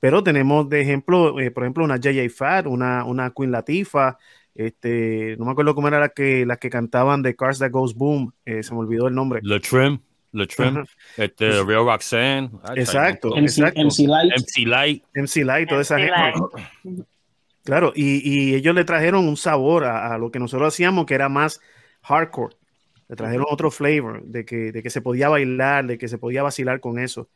Pero 0.00 0.22
tenemos 0.22 0.66
de 0.70 0.80
ejemplo, 0.80 1.38
eh, 1.38 1.50
por 1.50 1.64
ejemplo, 1.64 1.84
una 1.84 1.96
J.J. 1.96 2.30
Fat, 2.34 2.66
una, 2.66 3.04
una 3.04 3.34
Queen 3.36 3.52
Latifah, 3.52 4.16
este, 4.54 5.36
no 5.38 5.44
me 5.44 5.50
acuerdo 5.52 5.74
cómo 5.74 5.88
era 5.88 6.00
la 6.00 6.08
que, 6.08 6.46
las 6.46 6.56
que 6.56 6.70
cantaban 6.70 7.20
de 7.20 7.36
Cars 7.36 7.58
That 7.58 7.70
Goes 7.70 7.94
Boom, 7.94 8.32
eh, 8.46 8.62
se 8.62 8.72
me 8.72 8.80
olvidó 8.80 9.08
el 9.08 9.14
nombre. 9.14 9.40
Le 9.42 9.60
Trim, 9.60 9.98
Le 10.32 10.46
Trim, 10.46 10.84
este, 11.18 11.48
pues 11.48 11.66
Real 11.66 11.84
Roxanne. 11.84 12.50
exacto, 12.76 13.36
MC, 13.36 13.60
exacto. 13.60 13.80
MC 13.80 13.98
Light. 14.06 14.32
MC 14.32 14.66
Light. 14.66 15.04
MC 15.14 15.44
Light, 15.44 15.68
toda 15.68 15.82
esa 15.82 15.98
gente. 15.98 16.14
Claro, 17.68 17.92
y, 17.94 18.22
y, 18.24 18.54
ellos 18.54 18.74
le 18.74 18.82
trajeron 18.86 19.28
un 19.28 19.36
sabor 19.36 19.84
a, 19.84 20.14
a, 20.14 20.16
lo 20.16 20.30
que 20.30 20.38
nosotros 20.38 20.72
hacíamos, 20.72 21.04
que 21.04 21.12
era 21.12 21.28
más 21.28 21.60
hardcore. 22.00 22.56
Le 23.08 23.14
trajeron 23.14 23.44
otro 23.50 23.70
flavor, 23.70 24.24
de 24.24 24.46
que, 24.46 24.72
de 24.72 24.82
que 24.82 24.88
se 24.88 25.02
podía 25.02 25.28
bailar, 25.28 25.86
de 25.86 25.98
que 25.98 26.08
se 26.08 26.16
podía 26.16 26.42
vacilar 26.42 26.80
con 26.80 26.98
eso. 26.98 27.28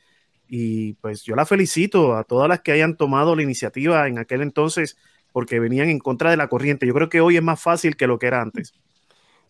Y 0.48 0.94
pues 0.94 1.22
yo 1.24 1.36
la 1.36 1.44
felicito 1.44 2.16
a 2.16 2.24
todas 2.24 2.48
las 2.48 2.62
que 2.62 2.72
hayan 2.72 2.96
tomado 2.96 3.36
la 3.36 3.42
iniciativa 3.42 4.08
en 4.08 4.16
aquel 4.18 4.40
entonces 4.40 4.96
porque 5.32 5.60
venían 5.60 5.90
en 5.90 5.98
contra 5.98 6.30
de 6.30 6.38
la 6.38 6.48
corriente. 6.48 6.86
Yo 6.86 6.94
creo 6.94 7.10
que 7.10 7.20
hoy 7.20 7.36
es 7.36 7.42
más 7.42 7.60
fácil 7.60 7.94
que 7.94 8.06
lo 8.06 8.18
que 8.18 8.28
era 8.28 8.40
antes. 8.40 8.72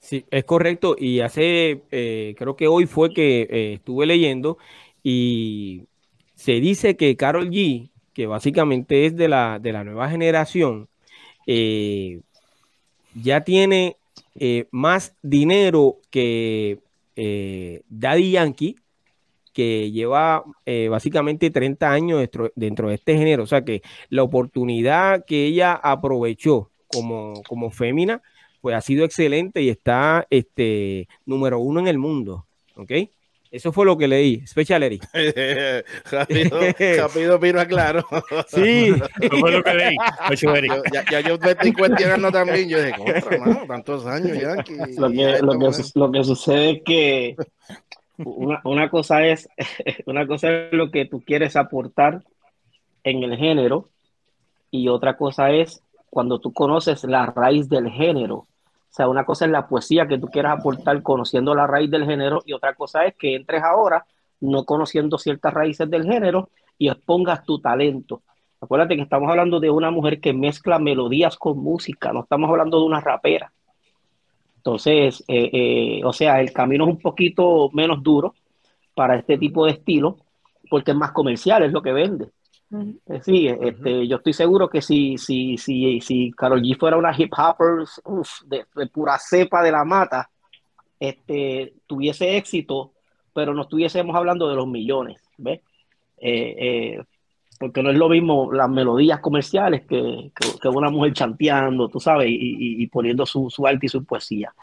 Sí, 0.00 0.26
es 0.32 0.42
correcto. 0.42 0.96
Y 0.98 1.20
hace, 1.20 1.84
eh, 1.92 2.34
creo 2.36 2.56
que 2.56 2.66
hoy 2.66 2.86
fue 2.86 3.14
que 3.14 3.42
eh, 3.42 3.74
estuve 3.74 4.04
leyendo 4.06 4.58
y 5.04 5.86
se 6.34 6.54
dice 6.54 6.96
que 6.96 7.16
Carol 7.16 7.50
G, 7.50 7.91
que 8.12 8.26
básicamente 8.26 9.06
es 9.06 9.16
de 9.16 9.28
la, 9.28 9.58
de 9.58 9.72
la 9.72 9.84
nueva 9.84 10.08
generación, 10.08 10.88
eh, 11.46 12.20
ya 13.14 13.42
tiene 13.42 13.96
más 14.70 15.14
dinero 15.22 15.98
que 16.10 16.78
Daddy 17.14 18.30
Yankee 18.30 18.76
que 19.52 19.90
lleva 19.90 20.44
eh, 20.66 20.88
básicamente 20.88 21.50
30 21.50 21.90
años 21.90 22.28
dentro, 22.54 22.88
de 22.88 22.94
este 22.94 23.16
género. 23.16 23.42
O 23.42 23.46
sea 23.46 23.64
que 23.64 23.82
la 24.08 24.22
oportunidad 24.22 25.24
que 25.24 25.46
ella 25.46 25.74
aprovechó 25.74 26.70
como, 26.88 27.42
como 27.46 27.70
fémina, 27.70 28.22
pues 28.60 28.76
ha 28.76 28.80
sido 28.80 29.04
excelente 29.04 29.62
y 29.62 29.68
está 29.68 30.26
este, 30.30 31.08
número 31.26 31.58
uno 31.58 31.80
en 31.80 31.88
el 31.88 31.98
mundo. 31.98 32.46
¿Ok? 32.76 32.92
Eso 33.52 33.70
fue 33.70 33.84
lo 33.84 33.98
que 33.98 34.08
leí, 34.08 34.46
Special 34.46 34.82
Eric. 34.82 35.06
rápido, 36.10 36.58
rápido 36.96 37.38
vino 37.38 37.66
claro. 37.66 38.02
Sí. 38.48 38.94
Eso 39.20 39.36
fue 39.38 39.52
lo 39.52 39.62
que 39.62 39.74
leí, 39.74 39.96
Special 40.24 40.56
Eric. 40.56 40.72
Ya, 40.90 41.04
ya 41.10 41.20
yo 41.20 41.38
me 41.38 41.50
estoy 41.50 41.72
cuestionando 41.74 42.32
también. 42.32 42.66
Yo 42.66 42.82
dije, 42.82 42.96
contra, 42.96 43.38
mano, 43.38 43.66
tantos 43.68 44.06
años 44.06 44.40
ya. 44.40 44.56
Que, 44.62 44.74
Lo 44.96 45.10
que, 45.10 45.38
lo, 45.42 45.58
que, 45.58 45.82
lo 45.94 46.12
que 46.12 46.24
sucede 46.24 46.70
es 46.70 46.82
que 46.82 47.36
una, 48.24 48.62
una 48.64 48.88
cosa 48.88 49.26
es 49.26 49.46
una 50.06 50.26
cosa 50.26 50.50
es 50.50 50.72
lo 50.72 50.90
que 50.90 51.04
tú 51.04 51.20
quieres 51.20 51.54
aportar 51.54 52.22
en 53.04 53.22
el 53.22 53.36
género 53.36 53.90
y 54.70 54.88
otra 54.88 55.18
cosa 55.18 55.50
es 55.50 55.82
cuando 56.08 56.38
tú 56.38 56.54
conoces 56.54 57.04
la 57.04 57.26
raíz 57.26 57.68
del 57.68 57.90
género. 57.90 58.46
O 58.92 58.94
sea, 58.94 59.08
una 59.08 59.24
cosa 59.24 59.46
es 59.46 59.50
la 59.50 59.66
poesía 59.66 60.06
que 60.06 60.18
tú 60.18 60.26
quieras 60.26 60.58
aportar 60.58 61.02
conociendo 61.02 61.54
la 61.54 61.66
raíz 61.66 61.90
del 61.90 62.04
género 62.04 62.42
y 62.44 62.52
otra 62.52 62.74
cosa 62.74 63.06
es 63.06 63.14
que 63.16 63.34
entres 63.34 63.62
ahora 63.62 64.04
no 64.40 64.64
conociendo 64.64 65.16
ciertas 65.16 65.54
raíces 65.54 65.88
del 65.88 66.04
género 66.04 66.50
y 66.76 66.90
expongas 66.90 67.42
tu 67.42 67.58
talento. 67.58 68.20
Acuérdate 68.60 68.96
que 68.96 69.02
estamos 69.02 69.30
hablando 69.30 69.60
de 69.60 69.70
una 69.70 69.90
mujer 69.90 70.20
que 70.20 70.34
mezcla 70.34 70.78
melodías 70.78 71.38
con 71.38 71.56
música, 71.56 72.12
no 72.12 72.20
estamos 72.20 72.50
hablando 72.50 72.80
de 72.80 72.84
una 72.84 73.00
rapera. 73.00 73.50
Entonces, 74.58 75.24
eh, 75.26 75.48
eh, 75.54 76.04
o 76.04 76.12
sea, 76.12 76.42
el 76.42 76.52
camino 76.52 76.84
es 76.84 76.90
un 76.90 77.00
poquito 77.00 77.70
menos 77.72 78.02
duro 78.02 78.34
para 78.94 79.16
este 79.16 79.38
tipo 79.38 79.64
de 79.64 79.72
estilo 79.72 80.18
porque 80.68 80.90
es 80.90 80.96
más 80.98 81.12
comercial, 81.12 81.62
es 81.62 81.72
lo 81.72 81.80
que 81.80 81.92
vende. 81.92 82.28
Sí, 83.22 83.48
este, 83.48 84.08
yo 84.08 84.16
estoy 84.16 84.32
seguro 84.32 84.68
que 84.68 84.80
si, 84.80 85.18
si, 85.18 85.58
si, 85.58 86.00
si 86.00 86.30
Karol 86.32 86.62
G 86.62 86.78
fuera 86.78 86.96
una 86.96 87.14
hip 87.16 87.32
hopper 87.36 87.84
uf, 88.04 88.30
de, 88.46 88.64
de 88.74 88.86
pura 88.86 89.18
cepa 89.18 89.62
de 89.62 89.72
la 89.72 89.84
mata, 89.84 90.30
este, 91.00 91.74
tuviese 91.86 92.36
éxito, 92.36 92.92
pero 93.34 93.54
no 93.54 93.62
estuviésemos 93.62 94.16
hablando 94.16 94.48
de 94.48 94.56
los 94.56 94.66
millones, 94.66 95.20
¿ves? 95.38 95.60
Eh, 96.18 96.56
eh, 96.98 97.04
porque 97.58 97.82
no 97.82 97.90
es 97.90 97.96
lo 97.96 98.08
mismo 98.08 98.52
las 98.52 98.68
melodías 98.70 99.20
comerciales 99.20 99.82
que, 99.86 100.32
que, 100.34 100.58
que 100.60 100.68
una 100.68 100.90
mujer 100.90 101.12
chanteando, 101.12 101.88
tú 101.88 102.00
sabes, 102.00 102.28
y, 102.28 102.34
y- 102.34 102.82
y 102.82 102.86
poniendo 102.88 103.26
su, 103.26 103.50
su 103.50 103.66
arte 103.66 103.86
y 103.86 103.88
su 103.88 104.04
poesía. 104.04 104.54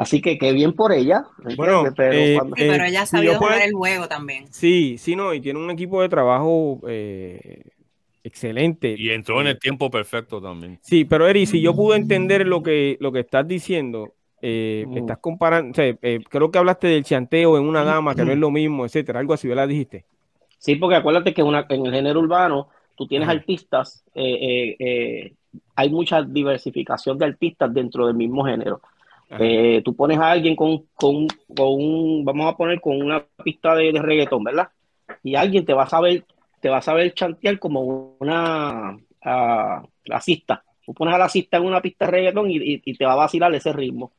Así 0.00 0.22
que 0.22 0.38
qué 0.38 0.52
bien 0.52 0.72
por 0.72 0.92
ella, 0.92 1.26
pero 1.58 1.86
eh, 1.86 2.34
cuando- 2.34 2.56
Sí, 2.56 2.62
pero 2.66 2.84
ella 2.84 3.02
ha 3.02 3.06
sabido 3.06 3.34
jugar 3.38 3.60
el 3.60 3.72
juego 3.74 4.08
también. 4.08 4.46
Sí, 4.50 4.96
sí, 4.96 5.14
no, 5.14 5.34
y 5.34 5.42
tiene 5.42 5.58
un 5.58 5.70
equipo 5.70 6.00
de 6.00 6.08
trabajo 6.08 6.80
eh, 6.88 7.64
excelente. 8.24 8.94
Y 8.96 9.10
entró 9.10 9.42
en 9.42 9.48
el 9.48 9.58
tiempo 9.58 9.90
perfecto 9.90 10.40
también. 10.40 10.78
Sí, 10.80 11.04
pero 11.04 11.28
Eri, 11.28 11.44
si 11.44 11.60
yo 11.60 11.74
pude 11.74 11.96
entender 11.98 12.46
lo 12.46 12.62
que, 12.62 12.96
lo 12.98 13.12
que 13.12 13.20
estás 13.20 13.46
diciendo, 13.46 14.14
eh, 14.40 14.86
Mm. 14.88 14.96
estás 14.96 15.18
comparando, 15.18 15.72
o 15.72 15.74
sea, 15.74 15.84
eh, 16.00 16.20
creo 16.30 16.50
que 16.50 16.58
hablaste 16.58 16.86
del 16.88 17.04
chanteo 17.04 17.58
en 17.58 17.64
una 17.64 17.84
gama 17.84 18.14
que 18.14 18.24
no 18.24 18.32
es 18.32 18.38
lo 18.38 18.50
mismo, 18.50 18.86
etcétera, 18.86 19.20
algo 19.20 19.34
así, 19.34 19.48
¿verdad? 19.48 19.68
Dijiste. 19.68 20.06
Sí, 20.56 20.76
porque 20.76 20.96
acuérdate 20.96 21.34
que 21.34 21.42
una, 21.42 21.66
en 21.68 21.84
el 21.84 21.92
género 21.92 22.20
urbano 22.20 22.68
tú 22.96 23.06
tienes 23.06 23.28
Ajá. 23.28 23.36
artistas, 23.38 24.02
eh, 24.14 24.38
eh, 24.40 24.76
eh, 24.78 25.32
hay 25.74 25.90
mucha 25.90 26.22
diversificación 26.22 27.18
de 27.18 27.26
artistas 27.26 27.72
dentro 27.74 28.06
del 28.06 28.16
mismo 28.16 28.44
género. 28.46 28.80
Eh, 29.38 29.80
tú 29.84 29.94
pones 29.94 30.18
a 30.18 30.30
alguien 30.32 30.56
con, 30.56 30.86
con, 30.94 31.26
con 31.56 31.68
un, 31.68 32.24
vamos 32.24 32.52
a 32.52 32.56
poner 32.56 32.80
con 32.80 33.00
una 33.00 33.24
pista 33.44 33.74
de, 33.76 33.92
de 33.92 34.02
reggaetón, 34.02 34.42
¿verdad? 34.44 34.68
Y 35.22 35.36
alguien 35.36 35.64
te 35.64 35.72
va 35.74 35.84
a 35.84 35.88
saber, 35.88 36.24
te 36.60 36.68
va 36.68 36.78
a 36.78 36.82
saber 36.82 37.14
chantear 37.14 37.58
como 37.58 38.16
una 38.20 38.98
clasista. 40.02 40.62
Tú 40.84 40.94
pones 40.94 41.14
a 41.14 41.18
la 41.18 41.28
cista 41.28 41.56
en 41.58 41.64
una 41.64 41.80
pista 41.80 42.06
de 42.06 42.10
reggaetón 42.12 42.50
y, 42.50 42.80
y- 42.84 42.94
te 42.96 43.04
va 43.04 43.12
a 43.12 43.16
vacilar 43.16 43.54
ese 43.54 43.72
ritmo. 43.72 44.12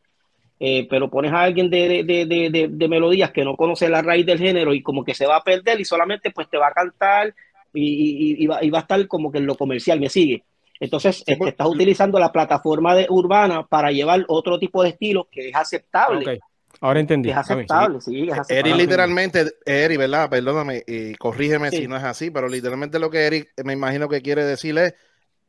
Eh, 0.60 0.88
pero 0.90 1.10
pones 1.10 1.34
a 1.34 1.42
alguien 1.44 1.70
de, 1.70 2.04
de, 2.04 2.70
de, 2.70 2.88
melodías 2.90 3.32
que 3.32 3.46
no 3.46 3.58
conoce 3.58 3.90
la 3.90 4.02
raíz 4.04 4.26
del 4.26 4.40
género 4.40 4.74
y 4.74 4.84
como 4.84 5.04
que 5.04 5.16
se 5.16 5.28
va 5.28 5.38
a 5.38 5.44
perder 5.44 5.80
y 5.82 5.86
solamente 5.86 6.32
pues 6.32 6.50
te 6.50 6.58
va 6.58 6.68
a 6.68 6.74
cantar 6.74 7.34
y, 7.74 8.44
y- 8.44 8.48
va, 8.48 8.64
y 8.64 8.70
va 8.72 8.80
a 8.80 8.82
estar 8.82 9.08
como 9.08 9.32
que 9.32 9.40
en 9.40 9.48
lo 9.48 9.56
comercial, 9.58 10.00
me 10.00 10.10
sigue. 10.10 10.44
Entonces, 10.82 11.24
este, 11.28 11.48
estás 11.50 11.68
utilizando 11.68 12.18
la 12.20 12.32
plataforma 12.32 12.96
de 12.96 13.06
urbana 13.10 13.66
para 13.68 13.92
llevar 13.92 14.26
otro 14.28 14.58
tipo 14.58 14.82
de 14.84 14.90
estilo 14.90 15.28
que 15.32 15.50
es 15.50 15.56
aceptable. 15.56 16.40
Ahora 16.82 17.00
entendí. 17.00 17.30
Es 17.30 17.38
Está 17.38 17.54
aceptable, 17.54 18.02
sí, 18.02 18.22
es 18.24 18.30
Eri 18.30 18.40
aceptable. 18.40 18.76
literalmente, 18.76 19.46
Eri, 19.64 19.98
¿verdad? 19.98 20.28
Perdóname 20.30 20.84
y 20.88 21.14
corrígeme 21.16 21.70
Sí. 21.70 21.78
si 21.78 21.88
no 21.88 21.96
es 21.98 22.04
así, 22.04 22.32
pero 22.32 22.48
literalmente 22.50 22.98
lo 22.98 23.12
que 23.12 23.20
Eri 23.28 23.46
me 23.64 23.74
imagino 23.74 24.10
que 24.10 24.22
quiere 24.24 24.44
decir 24.44 24.76
es 24.80 24.96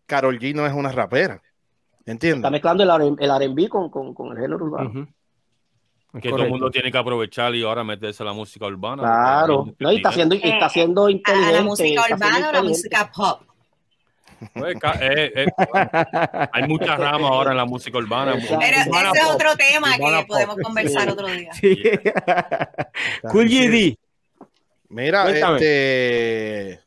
Carol 0.04 0.38
G 0.38 0.54
no 0.54 0.66
es 0.66 0.74
una 0.74 0.92
rapera. 0.92 1.40
Está 2.00 2.12
¿Entiendes? 2.12 2.50
mezclando 2.50 2.82
el 2.82 3.16
el 3.18 3.30
R&B 3.30 3.68
con, 3.70 3.88
con, 3.88 4.12
con 4.12 4.32
el 4.32 4.36
género 4.42 4.56
urbano. 4.56 5.08
Que 6.20 6.28
todo 6.28 6.42
el 6.42 6.50
mundo 6.50 6.70
tiene 6.70 6.92
que 6.92 6.98
aprovechar 6.98 7.54
y 7.54 7.62
ahora 7.62 7.82
meterse 7.84 8.22
a 8.22 8.26
la 8.26 8.34
música 8.34 8.66
urbana. 8.66 9.02
Claro, 9.02 9.66
no, 9.78 9.92
y 9.92 9.96
está 9.96 10.10
haciendo, 10.10 10.34
y 10.34 10.40
está 10.42 10.68
siendo 10.68 11.06
A, 11.06 11.10
inteligente. 11.10 11.48
a 11.48 11.52
la 11.52 11.62
música 11.62 12.02
está 12.02 12.16
siendo 12.18 12.26
urbana 12.26 12.48
o 12.50 12.52
la 12.52 12.62
música 12.68 13.10
pop. 13.16 13.40
Pues, 14.54 14.76
eh, 15.00 15.32
eh, 15.34 15.46
hay 16.52 16.66
muchas 16.68 16.98
ramas 16.98 17.30
ahora 17.30 17.50
en 17.52 17.56
la 17.58 17.64
música 17.64 17.98
urbana. 17.98 18.32
Pero 18.34 18.54
Urbana 18.56 19.10
ese 19.10 19.18
es 19.20 19.24
pop. 19.26 19.34
otro 19.34 19.56
tema 19.56 19.92
que 19.96 20.02
pop. 20.02 20.26
podemos 20.28 20.56
conversar 20.62 21.08
otro 21.10 21.28
día. 21.28 21.52
Sí. 21.52 21.82
cool 23.30 23.48
GD. 23.48 23.96
Mira, 24.88 25.22
Cuéntame. 25.24 25.56
este, 25.56 26.80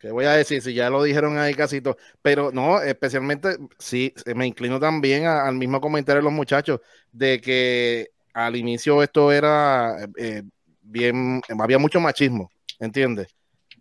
¿qué 0.00 0.10
voy 0.10 0.24
a 0.24 0.32
decir? 0.32 0.62
Si 0.62 0.72
ya 0.72 0.88
lo 0.88 1.02
dijeron 1.02 1.36
ahí 1.38 1.54
casi 1.54 1.80
todo, 1.80 1.96
pero 2.22 2.50
no, 2.52 2.80
especialmente, 2.80 3.56
sí, 3.78 4.14
me 4.34 4.46
inclino 4.46 4.80
también 4.80 5.26
a- 5.26 5.46
al 5.46 5.54
mismo 5.54 5.80
comentario 5.80 6.20
de 6.20 6.24
los 6.24 6.32
muchachos, 6.32 6.80
de 7.12 7.40
que 7.40 8.08
al 8.32 8.56
inicio 8.56 9.02
esto 9.02 9.30
era 9.30 9.96
eh, 10.16 10.42
bien, 10.82 11.42
había 11.60 11.78
mucho 11.78 12.00
machismo, 12.00 12.50
¿entiendes? 12.80 13.28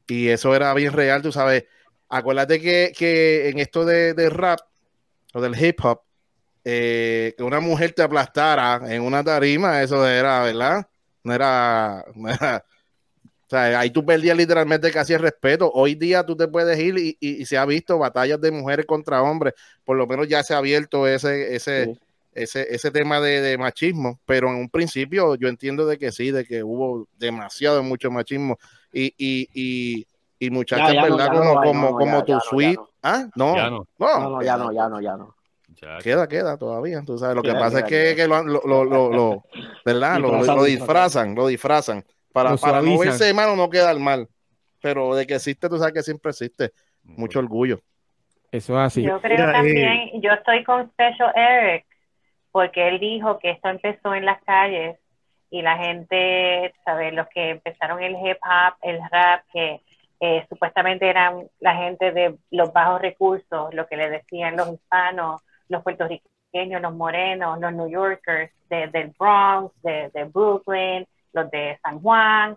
Y 0.07 0.27
eso 0.27 0.53
era 0.55 0.73
bien 0.73 0.91
real, 0.91 1.21
tú 1.21 1.31
sabes. 1.31 1.63
Acuérdate 2.09 2.59
que, 2.61 2.91
que 2.97 3.49
en 3.49 3.59
esto 3.59 3.85
de, 3.85 4.13
de 4.13 4.29
rap 4.29 4.59
o 5.33 5.41
del 5.41 5.59
hip 5.61 5.83
hop, 5.83 6.01
eh, 6.65 7.33
que 7.37 7.43
una 7.43 7.59
mujer 7.59 7.93
te 7.93 8.03
aplastara 8.03 8.81
en 8.87 9.01
una 9.01 9.23
tarima, 9.23 9.81
eso 9.81 10.07
era, 10.07 10.43
¿verdad? 10.43 10.87
No 11.23 11.33
era, 11.33 12.05
no 12.15 12.29
era 12.29 12.63
o 13.25 13.49
sea, 13.55 13.79
ahí 13.79 13.89
tú 13.91 14.03
perdías 14.05 14.35
literalmente 14.37 14.89
casi 14.91 15.13
el 15.13 15.19
respeto. 15.19 15.69
Hoy 15.73 15.95
día 15.95 16.25
tú 16.25 16.35
te 16.35 16.47
puedes 16.47 16.79
ir 16.79 16.97
y, 16.97 17.17
y- 17.19 17.41
y 17.41 17.45
se 17.45 17.57
ha 17.57 17.65
visto 17.65 17.97
batallas 17.99 18.41
de 18.41 18.51
mujeres 18.51 18.85
contra 18.85 19.21
hombres. 19.21 19.53
Por 19.83 19.97
lo 19.97 20.07
menos 20.07 20.27
ya 20.27 20.41
se 20.43 20.53
ha 20.53 20.57
abierto 20.57 21.07
ese, 21.07 21.55
ese, 21.55 21.85
Sí. 21.85 21.99
ese, 22.33 22.67
ese 22.73 22.89
tema 22.89 23.19
de, 23.19 23.41
de 23.41 23.57
machismo. 23.59 24.19
Pero 24.25 24.49
en 24.49 24.55
un 24.55 24.69
principio 24.69 25.35
yo 25.35 25.49
entiendo 25.49 25.85
de 25.85 25.99
que 25.99 26.11
sí, 26.11 26.31
de 26.31 26.45
que 26.45 26.63
hubo 26.63 27.07
demasiado 27.19 27.83
mucho 27.83 28.09
machismo. 28.09 28.57
Y, 28.91 29.13
y, 29.17 30.07
y, 30.45 30.49
muchachas, 30.51 30.93
Ya, 30.93 30.93
ya 30.95 31.09
no, 31.09 31.17
¿verdad? 31.17 31.33
no 31.33 31.53
como 31.55 31.61
como, 31.63 31.89
no, 31.91 31.97
como 31.97 32.17
ya, 32.19 32.25
tu 32.25 32.31
ya 32.31 32.35
no, 32.35 32.41
suite. 32.41 32.81
Ah, 33.01 33.25
no. 33.35 33.55
Ya 33.55 33.69
no. 33.69 33.87
No, 33.97 34.41
ya 34.41 34.57
no, 34.57 34.71
ya 34.71 34.89
no, 34.89 35.01
ya 35.01 35.17
no. 35.17 35.35
Ya, 35.81 35.97
Queda, 35.99 36.27
queda 36.27 36.57
todavía. 36.57 37.01
Tú 37.05 37.17
sabes, 37.17 37.35
lo 37.35 37.41
que 37.41 37.53
pasa 37.53 37.79
es 37.79 37.85
que, 37.85 38.15
que 38.15 38.27
lo, 38.27 38.43
lo, 38.43 38.83
lo, 38.85 39.11
lo- 39.11 39.43
¿verdad? 39.83 40.19
Lo, 40.19 40.29
lo- 40.29 40.37
Disfrazan, 40.37 40.55
lo 40.55 40.63
disfrazan. 40.63 40.65
disfrazan, 40.65 41.35
lo 41.35 41.47
disfrazan. 41.47 42.05
Para, 42.31 42.55
para 42.57 42.81
no 42.81 42.97
verse 42.97 43.33
mal 43.33 43.49
o 43.49 43.55
no 43.55 43.69
quedar 43.69 43.97
mal. 43.99 44.27
Pero 44.81 45.15
de 45.15 45.25
que 45.25 45.35
existe, 45.35 45.69
tú 45.69 45.77
sabes 45.77 45.93
que 45.93 46.03
siempre 46.03 46.29
existe. 46.31 46.71
Mucho 47.03 47.39
orgullo. 47.39 47.79
Eso 48.51 48.73
es 48.79 48.85
así. 48.87 49.01
Yo 49.01 49.19
creo 49.19 49.37
Mira, 49.37 49.49
eh, 49.49 49.53
también, 49.53 50.21
yo 50.21 50.31
estoy 50.31 50.63
con 50.63 50.89
Special 50.91 51.31
Eric, 51.35 51.85
porque 52.51 52.87
él 52.87 52.99
dijo 52.99 53.39
que 53.39 53.49
esto 53.51 53.69
empezó 53.69 54.13
en 54.13 54.25
las 54.25 54.41
calles 54.43 54.99
y 55.49 55.61
la 55.61 55.77
gente, 55.77 56.73
¿sabes? 56.85 57.13
Los 57.13 57.27
que 57.29 57.49
empezaron 57.51 58.01
el 58.01 58.13
hip 58.13 58.37
hop, 58.43 58.75
el 58.81 58.99
rap, 59.11 59.43
que 59.51 59.81
eh, 60.25 60.45
supuestamente 60.47 61.09
eran 61.09 61.49
la 61.59 61.75
gente 61.75 62.13
de 62.13 62.37
los 62.49 62.71
bajos 62.71 63.01
recursos, 63.01 63.73
lo 63.73 63.85
que 63.87 63.97
le 63.97 64.09
decían 64.09 64.55
los 64.55 64.69
hispanos, 64.71 65.41
los 65.67 65.83
puertorriqueños, 65.83 66.81
los 66.81 66.93
morenos, 66.95 67.59
los 67.59 67.73
New 67.73 67.89
Yorkers 67.89 68.49
de- 68.69 68.87
del 68.87 69.13
Bronx, 69.19 69.73
de, 69.81 70.23
Brooklyn, 70.33 71.05
los 71.33 71.51
de 71.51 71.77
San 71.83 71.99
Juan, 72.01 72.55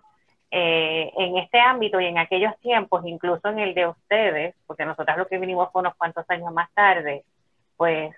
eh, 0.49 1.11
en 1.17 1.37
este 1.39 1.59
ámbito 1.59 1.99
y 1.99 2.05
en 2.05 2.17
aquellos 2.19 2.57
tiempos, 2.61 3.05
incluso 3.05 3.49
en 3.49 3.59
el 3.59 3.73
de 3.73 3.87
ustedes, 3.87 4.55
porque 4.65 4.85
nosotros 4.85 5.17
lo 5.17 5.27
que 5.27 5.37
vinimos 5.37 5.69
fue 5.73 5.81
unos 5.81 5.95
cuantos 5.95 6.23
años 6.29 6.53
más 6.53 6.71
tarde, 6.73 7.25
pues 7.75 8.15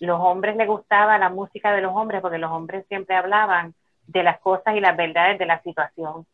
los 0.00 0.18
hombres 0.18 0.56
les 0.56 0.66
gustaba 0.66 1.18
la 1.18 1.28
música 1.28 1.70
de 1.72 1.82
los 1.82 1.94
hombres 1.94 2.20
porque 2.20 2.38
los 2.38 2.50
hombres 2.50 2.84
siempre 2.88 3.14
hablaban 3.14 3.74
de 4.08 4.24
las 4.24 4.40
cosas 4.40 4.74
y 4.74 4.80
las 4.80 4.96
verdades 4.96 5.38
de 5.38 5.46
la 5.46 5.62
situación. 5.62 6.26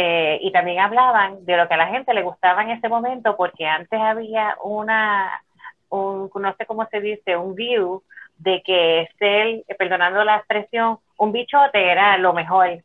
Eh, 0.00 0.38
y 0.42 0.52
también 0.52 0.78
hablaban 0.78 1.44
de 1.44 1.56
lo 1.56 1.66
que 1.66 1.74
a 1.74 1.76
la 1.76 1.88
gente 1.88 2.14
le 2.14 2.22
gustaba 2.22 2.62
en 2.62 2.70
ese 2.70 2.88
momento 2.88 3.36
porque 3.36 3.66
antes 3.66 3.98
había 4.00 4.56
una, 4.62 5.42
un, 5.88 6.30
no 6.32 6.54
sé 6.54 6.66
cómo 6.66 6.86
se 6.86 7.00
dice, 7.00 7.36
un 7.36 7.56
view 7.56 8.04
de 8.36 8.62
que 8.62 9.08
ser, 9.18 9.64
perdonando 9.76 10.22
la 10.22 10.36
expresión, 10.36 11.00
un 11.16 11.32
bichote 11.32 11.84
era 11.90 12.16
lo 12.16 12.32
mejor. 12.32 12.80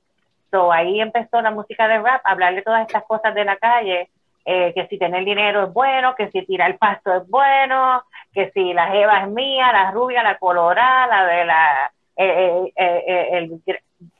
So, 0.49 0.71
ahí 0.73 0.99
empezó 0.99 1.39
la 1.39 1.51
música 1.51 1.87
de 1.87 1.99
rap, 1.99 2.21
hablar 2.23 2.55
de 2.55 2.63
todas 2.63 2.81
estas 2.81 3.03
cosas 3.03 3.35
de 3.35 3.45
la 3.45 3.57
calle, 3.57 4.09
eh, 4.43 4.73
que 4.73 4.87
si 4.87 4.97
tener 4.97 5.23
dinero 5.23 5.65
es 5.65 5.71
bueno, 5.71 6.15
que 6.15 6.31
si 6.31 6.43
tirar 6.47 6.75
pasto 6.79 7.13
es 7.13 7.29
bueno, 7.29 8.01
que 8.33 8.49
si 8.55 8.73
la 8.73 8.87
jeva 8.87 9.19
es 9.21 9.27
mía, 9.27 9.71
la 9.71 9.91
rubia, 9.91 10.23
la 10.23 10.39
colorada, 10.39 11.05
la 11.05 11.25
de 11.27 11.45
la, 11.45 11.91
eh, 12.17 12.71
eh, 12.75 13.03
eh, 13.05 13.27
el, 13.33 13.61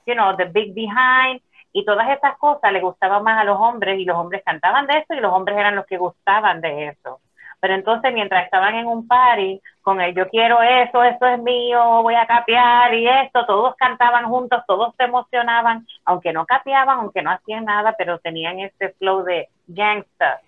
you 0.05 0.13
know, 0.13 0.37
the 0.37 0.45
big 0.45 0.75
behind 0.75 1.41
y 1.73 1.83
todas 1.83 2.09
estas 2.09 2.37
cosas 2.37 2.71
le 2.71 2.79
gustaban 2.79 3.23
más 3.23 3.41
a 3.41 3.43
los 3.43 3.59
hombres 3.59 3.99
y 3.99 4.05
los 4.05 4.15
hombres 4.15 4.43
cantaban 4.45 4.87
de 4.87 4.99
eso 4.99 5.13
y 5.15 5.19
los 5.19 5.33
hombres 5.33 5.57
eran 5.57 5.75
los 5.75 5.85
que 5.87 5.97
gustaban 5.97 6.61
de 6.61 6.89
eso. 6.89 7.19
Pero 7.59 7.75
entonces 7.75 8.13
mientras 8.13 8.43
estaban 8.45 8.75
en 8.75 8.85
un 8.85 9.07
party 9.07 9.59
con 9.81 9.99
el 10.01 10.13
yo 10.13 10.29
quiero 10.29 10.61
eso, 10.61 11.03
eso 11.03 11.25
es 11.25 11.39
mío, 11.41 12.03
voy 12.03 12.13
a 12.13 12.27
capear 12.27 12.93
y 12.93 13.07
esto, 13.07 13.45
todos 13.45 13.75
cantaban 13.75 14.25
juntos, 14.25 14.61
todos 14.67 14.93
se 14.97 15.05
emocionaban, 15.05 15.87
aunque 16.05 16.31
no 16.31 16.45
capeaban, 16.45 16.99
aunque 16.99 17.21
no 17.21 17.31
hacían 17.31 17.65
nada, 17.65 17.95
pero 17.97 18.19
tenían 18.19 18.59
ese 18.59 18.89
flow 18.99 19.23
de 19.23 19.49
gangsta, 19.67 20.41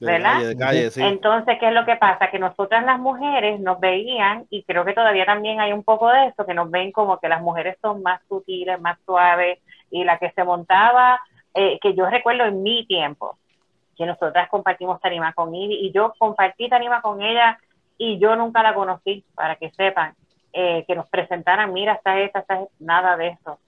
¿verdad? 0.00 0.40
Entonces, 0.96 1.58
¿qué 1.58 1.68
es 1.68 1.74
lo 1.74 1.84
que 1.84 1.96
pasa? 1.96 2.30
Que 2.30 2.38
nosotras 2.38 2.84
las 2.84 2.98
mujeres 2.98 3.60
nos 3.60 3.78
veían, 3.80 4.46
y 4.50 4.62
creo 4.64 4.84
que 4.84 4.94
todavía 4.94 5.26
también 5.26 5.60
hay 5.60 5.72
un 5.72 5.84
poco 5.84 6.08
de 6.08 6.26
eso, 6.26 6.46
que 6.46 6.54
nos 6.54 6.70
ven 6.70 6.90
como 6.90 7.18
que 7.18 7.28
las 7.28 7.42
mujeres 7.42 7.76
son 7.82 8.02
más 8.02 8.20
sutiles, 8.28 8.80
más 8.80 8.98
suaves, 9.04 9.58
y 9.90 10.04
la 10.04 10.18
que 10.18 10.30
se 10.30 10.44
montaba, 10.44 11.20
eh, 11.54 11.78
que 11.80 11.94
yo 11.94 12.08
recuerdo 12.08 12.44
en 12.44 12.62
mi 12.62 12.86
tiempo, 12.86 13.38
que 13.96 14.06
nosotras 14.06 14.48
compartimos 14.48 15.00
tarima 15.00 15.32
con 15.34 15.54
Ivy 15.54 15.74
y 15.74 15.92
yo 15.92 16.14
compartí 16.18 16.68
tarima 16.68 17.02
con 17.02 17.20
ella 17.20 17.58
y 17.98 18.18
yo 18.18 18.34
nunca 18.34 18.62
la 18.62 18.74
conocí, 18.74 19.24
para 19.34 19.56
que 19.56 19.70
sepan, 19.72 20.14
eh, 20.52 20.84
que 20.86 20.94
nos 20.94 21.06
presentaran, 21.08 21.72
mira, 21.72 21.92
está 21.94 22.18
esta, 22.18 22.40
está 22.40 22.60
nada 22.78 23.16
de 23.18 23.28
eso. 23.28 23.58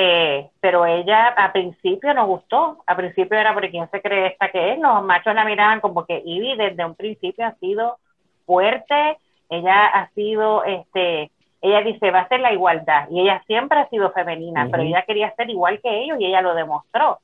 Eh, 0.00 0.48
pero 0.60 0.86
ella 0.86 1.34
a 1.36 1.52
principio 1.52 2.14
nos 2.14 2.28
gustó, 2.28 2.84
a 2.86 2.94
principio 2.94 3.36
era 3.36 3.52
porque 3.52 3.70
quién 3.70 3.90
se 3.90 4.00
cree 4.00 4.28
esta 4.28 4.48
que 4.48 4.72
es, 4.72 4.78
los 4.78 5.02
machos 5.02 5.34
la 5.34 5.44
miraban 5.44 5.80
como 5.80 6.06
que 6.06 6.22
Ivy 6.24 6.56
desde 6.56 6.84
un 6.84 6.94
principio 6.94 7.44
ha 7.44 7.54
sido 7.56 7.98
fuerte, 8.46 9.18
ella 9.50 9.86
ha 9.86 10.08
sido, 10.10 10.62
este, 10.62 11.32
ella 11.60 11.80
dice, 11.80 12.12
va 12.12 12.20
a 12.20 12.28
ser 12.28 12.38
la 12.38 12.52
igualdad, 12.52 13.08
y 13.10 13.22
ella 13.22 13.42
siempre 13.48 13.80
ha 13.80 13.88
sido 13.88 14.12
femenina, 14.12 14.68
pero 14.70 14.84
ella 14.84 15.02
quería 15.02 15.34
ser 15.34 15.50
igual 15.50 15.80
que 15.82 16.04
ellos 16.04 16.20
y 16.20 16.26
ella 16.26 16.42
lo 16.42 16.54
demostró. 16.54 17.18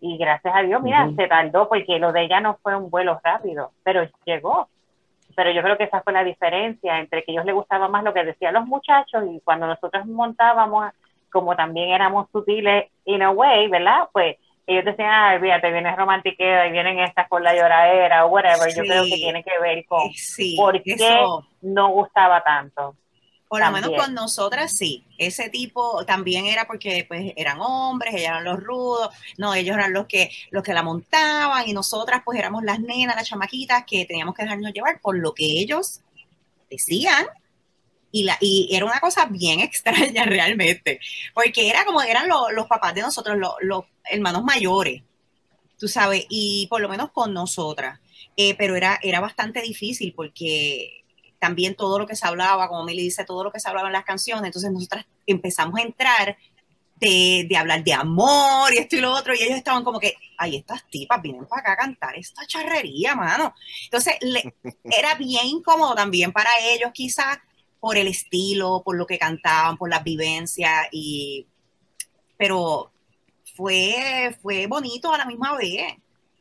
Y 0.00 0.18
gracias 0.18 0.54
a 0.54 0.60
Dios, 0.60 0.82
mira, 0.82 1.08
se 1.16 1.28
tardó 1.28 1.66
porque 1.66 1.98
lo 1.98 2.12
de 2.12 2.24
ella 2.24 2.40
no 2.40 2.58
fue 2.62 2.76
un 2.76 2.90
vuelo 2.90 3.18
rápido, 3.24 3.72
pero 3.82 4.06
llegó. 4.26 4.68
Pero 5.34 5.50
yo 5.50 5.62
creo 5.62 5.78
que 5.78 5.84
esa 5.84 6.02
fue 6.02 6.12
la 6.12 6.24
diferencia 6.24 6.98
entre 6.98 7.24
que 7.24 7.32
ellos 7.32 7.46
les 7.46 7.54
gustaba 7.54 7.88
más 7.88 8.04
lo 8.04 8.12
que 8.12 8.24
decían 8.24 8.52
los 8.52 8.66
muchachos 8.66 9.24
y 9.30 9.40
cuando 9.40 9.66
nosotros 9.66 10.04
montábamos, 10.06 10.92
como 11.30 11.56
también 11.56 11.90
éramos 11.90 12.28
sutiles 12.32 12.86
in 13.04 13.22
a 13.22 13.30
way, 13.30 13.68
¿verdad? 13.68 14.08
Pues 14.12 14.36
ellos 14.66 14.84
decían, 14.84 15.08
ah, 15.10 15.38
fíjate, 15.40 15.72
vienes 15.72 15.96
romantiqueo 15.96 16.66
y 16.66 16.70
vienen 16.70 16.98
estas 16.98 17.26
con 17.28 17.42
la 17.42 17.54
lloradera 17.54 18.26
o 18.26 18.28
whatever. 18.28 18.68
Yo 18.74 18.82
creo 18.82 19.02
que 19.04 19.16
tiene 19.16 19.42
que 19.42 19.58
ver 19.62 19.86
con 19.86 20.10
por 20.56 20.82
qué 20.82 20.96
no 21.62 21.88
gustaba 21.88 22.42
tanto. 22.42 22.94
Por 23.48 23.64
lo 23.64 23.70
menos 23.70 23.90
con 23.96 24.12
nosotras 24.12 24.76
sí. 24.76 25.06
Ese 25.16 25.48
tipo 25.48 26.04
también 26.04 26.44
era 26.44 26.66
porque 26.66 27.06
pues 27.08 27.32
eran 27.34 27.58
hombres, 27.60 28.12
ellos 28.12 28.28
eran 28.28 28.44
los 28.44 28.62
rudos, 28.62 29.08
no, 29.38 29.54
ellos 29.54 29.74
eran 29.74 29.94
los 29.94 30.06
que, 30.06 30.30
los 30.50 30.62
que 30.62 30.74
la 30.74 30.82
montaban 30.82 31.66
y 31.66 31.72
nosotras 31.72 32.20
pues 32.22 32.38
éramos 32.38 32.62
las 32.62 32.78
nenas, 32.78 33.16
las 33.16 33.26
chamaquitas 33.26 33.84
que 33.86 34.04
teníamos 34.04 34.34
que 34.34 34.42
dejarnos 34.42 34.74
llevar 34.74 35.00
por 35.00 35.16
lo 35.16 35.32
que 35.32 35.46
ellos 35.46 36.02
decían. 36.68 37.26
Y, 38.10 38.24
la, 38.24 38.38
y 38.40 38.70
era 38.72 38.86
una 38.86 39.00
cosa 39.00 39.26
bien 39.26 39.60
extraña 39.60 40.24
realmente, 40.24 41.00
porque 41.34 41.68
era 41.68 41.84
como 41.84 42.02
eran 42.02 42.28
los 42.28 42.66
papás 42.66 42.94
de 42.94 43.02
nosotros, 43.02 43.36
los, 43.36 43.52
los, 43.60 43.84
hermanos 44.10 44.42
mayores, 44.42 45.02
tú 45.78 45.86
sabes, 45.86 46.24
y 46.30 46.66
por 46.68 46.80
lo 46.80 46.88
menos 46.88 47.10
con 47.12 47.34
nosotras. 47.34 48.00
Eh, 48.36 48.54
pero 48.56 48.76
era, 48.76 48.98
era 49.02 49.20
bastante 49.20 49.60
difícil 49.60 50.12
porque 50.14 51.04
también 51.38 51.74
todo 51.74 51.98
lo 51.98 52.06
que 52.06 52.16
se 52.16 52.26
hablaba, 52.26 52.68
como 52.68 52.84
Mili 52.84 53.02
dice, 53.02 53.24
todo 53.24 53.44
lo 53.44 53.52
que 53.52 53.60
se 53.60 53.68
hablaba 53.68 53.88
en 53.88 53.92
las 53.92 54.04
canciones, 54.04 54.46
entonces 54.46 54.70
nosotras 54.70 55.06
empezamos 55.26 55.78
a 55.78 55.82
entrar 55.82 56.36
de, 56.96 57.46
de, 57.48 57.56
hablar 57.56 57.84
de 57.84 57.92
amor 57.92 58.72
y 58.72 58.78
esto 58.78 58.96
y 58.96 59.00
lo 59.00 59.12
otro, 59.12 59.34
y 59.34 59.42
ellos 59.42 59.56
estaban 59.56 59.84
como 59.84 60.00
que, 60.00 60.14
ay, 60.36 60.56
estas 60.56 60.88
tipas 60.88 61.22
vienen 61.22 61.46
para 61.46 61.62
acá 61.62 61.72
a 61.72 61.76
cantar 61.76 62.16
esta 62.16 62.46
charrería, 62.46 63.14
mano. 63.14 63.54
Entonces, 63.84 64.14
era 64.84 65.14
bien 65.14 65.46
incómodo 65.46 65.94
también 65.94 66.32
para 66.32 66.50
ellos, 66.62 66.90
quizás 66.92 67.38
por 67.80 67.96
el 67.96 68.08
estilo, 68.08 68.82
por 68.84 68.96
lo 68.96 69.06
que 69.06 69.18
cantaban, 69.18 69.76
por 69.76 69.90
las 69.90 70.02
vivencias, 70.02 70.86
y, 70.90 71.46
pero 72.36 72.90
fue, 73.54 74.36
fue 74.42 74.66
bonito 74.66 75.12
a 75.12 75.18
la 75.18 75.26
misma 75.26 75.56
vez, 75.56 75.94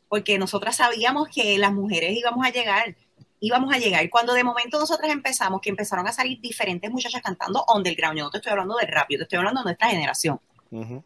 porque 0.09 0.37
nosotras 0.37 0.77
sabíamos 0.77 1.27
que 1.27 1.57
las 1.57 1.73
mujeres 1.73 2.17
íbamos 2.17 2.45
a 2.45 2.51
llegar 2.51 2.95
íbamos 3.39 3.73
a 3.73 3.77
llegar. 3.77 4.09
Cuando 4.09 4.33
de 4.33 4.43
momento 4.43 4.79
nosotras 4.79 5.11
empezamos, 5.11 5.61
que 5.61 5.69
empezaron 5.69 6.07
a 6.07 6.11
salir 6.11 6.39
diferentes 6.41 6.89
muchachas 6.89 7.21
cantando 7.21 7.65
underground, 7.73 8.17
yo 8.17 8.23
no 8.25 8.29
te 8.31 8.37
estoy 8.37 8.51
hablando 8.51 8.75
de 8.75 8.87
rap, 8.87 9.07
yo 9.09 9.17
te 9.17 9.23
estoy 9.23 9.37
hablando 9.37 9.61
de 9.61 9.65
nuestra 9.65 9.89
generación. 9.89 10.39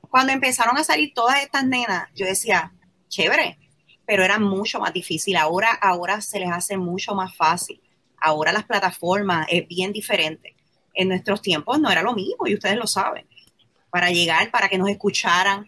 Cuando 0.09 0.33
empezaron 0.33 0.77
a 0.77 0.83
salir 0.83 1.13
todas 1.13 1.41
estas 1.43 1.65
nenas, 1.65 2.09
yo 2.15 2.25
decía, 2.25 2.73
chévere, 3.09 3.59
pero 4.05 4.23
era 4.23 4.39
mucho 4.39 4.79
más 4.79 4.91
difícil. 4.91 5.37
Ahora, 5.37 5.71
ahora 5.71 6.19
se 6.21 6.39
les 6.39 6.51
hace 6.51 6.77
mucho 6.77 7.13
más 7.13 7.35
fácil. 7.35 7.79
Ahora 8.21 8.53
las 8.53 8.63
plataformas 8.63 9.47
es 9.49 9.67
bien 9.67 9.91
diferente. 9.91 10.55
En 10.93 11.09
nuestros 11.09 11.41
tiempos 11.41 11.79
no 11.79 11.89
era 11.89 12.01
lo 12.01 12.13
mismo 12.13 12.47
y 12.47 12.53
ustedes 12.53 12.77
lo 12.77 12.87
saben. 12.87 13.25
Para 13.89 14.09
llegar, 14.09 14.51
para 14.51 14.69
que 14.69 14.77
nos 14.77 14.89
escucharan, 14.89 15.67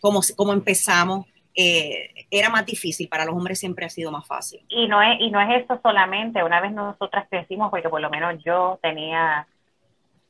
como, 0.00 0.20
como 0.36 0.52
empezamos, 0.52 1.26
eh, 1.54 2.26
era 2.30 2.50
más 2.50 2.64
difícil, 2.64 3.08
para 3.08 3.24
los 3.24 3.34
hombres 3.34 3.58
siempre 3.58 3.84
ha 3.84 3.88
sido 3.88 4.12
más 4.12 4.26
fácil. 4.26 4.60
Y 4.68 4.86
no 4.86 5.02
es, 5.02 5.20
y 5.20 5.30
no 5.30 5.40
es 5.40 5.64
eso 5.64 5.80
solamente, 5.82 6.42
una 6.44 6.60
vez 6.60 6.72
nosotras 6.72 7.26
crecimos, 7.28 7.70
porque 7.70 7.88
por 7.88 8.00
lo 8.00 8.10
menos 8.10 8.42
yo 8.44 8.78
tenía 8.80 9.46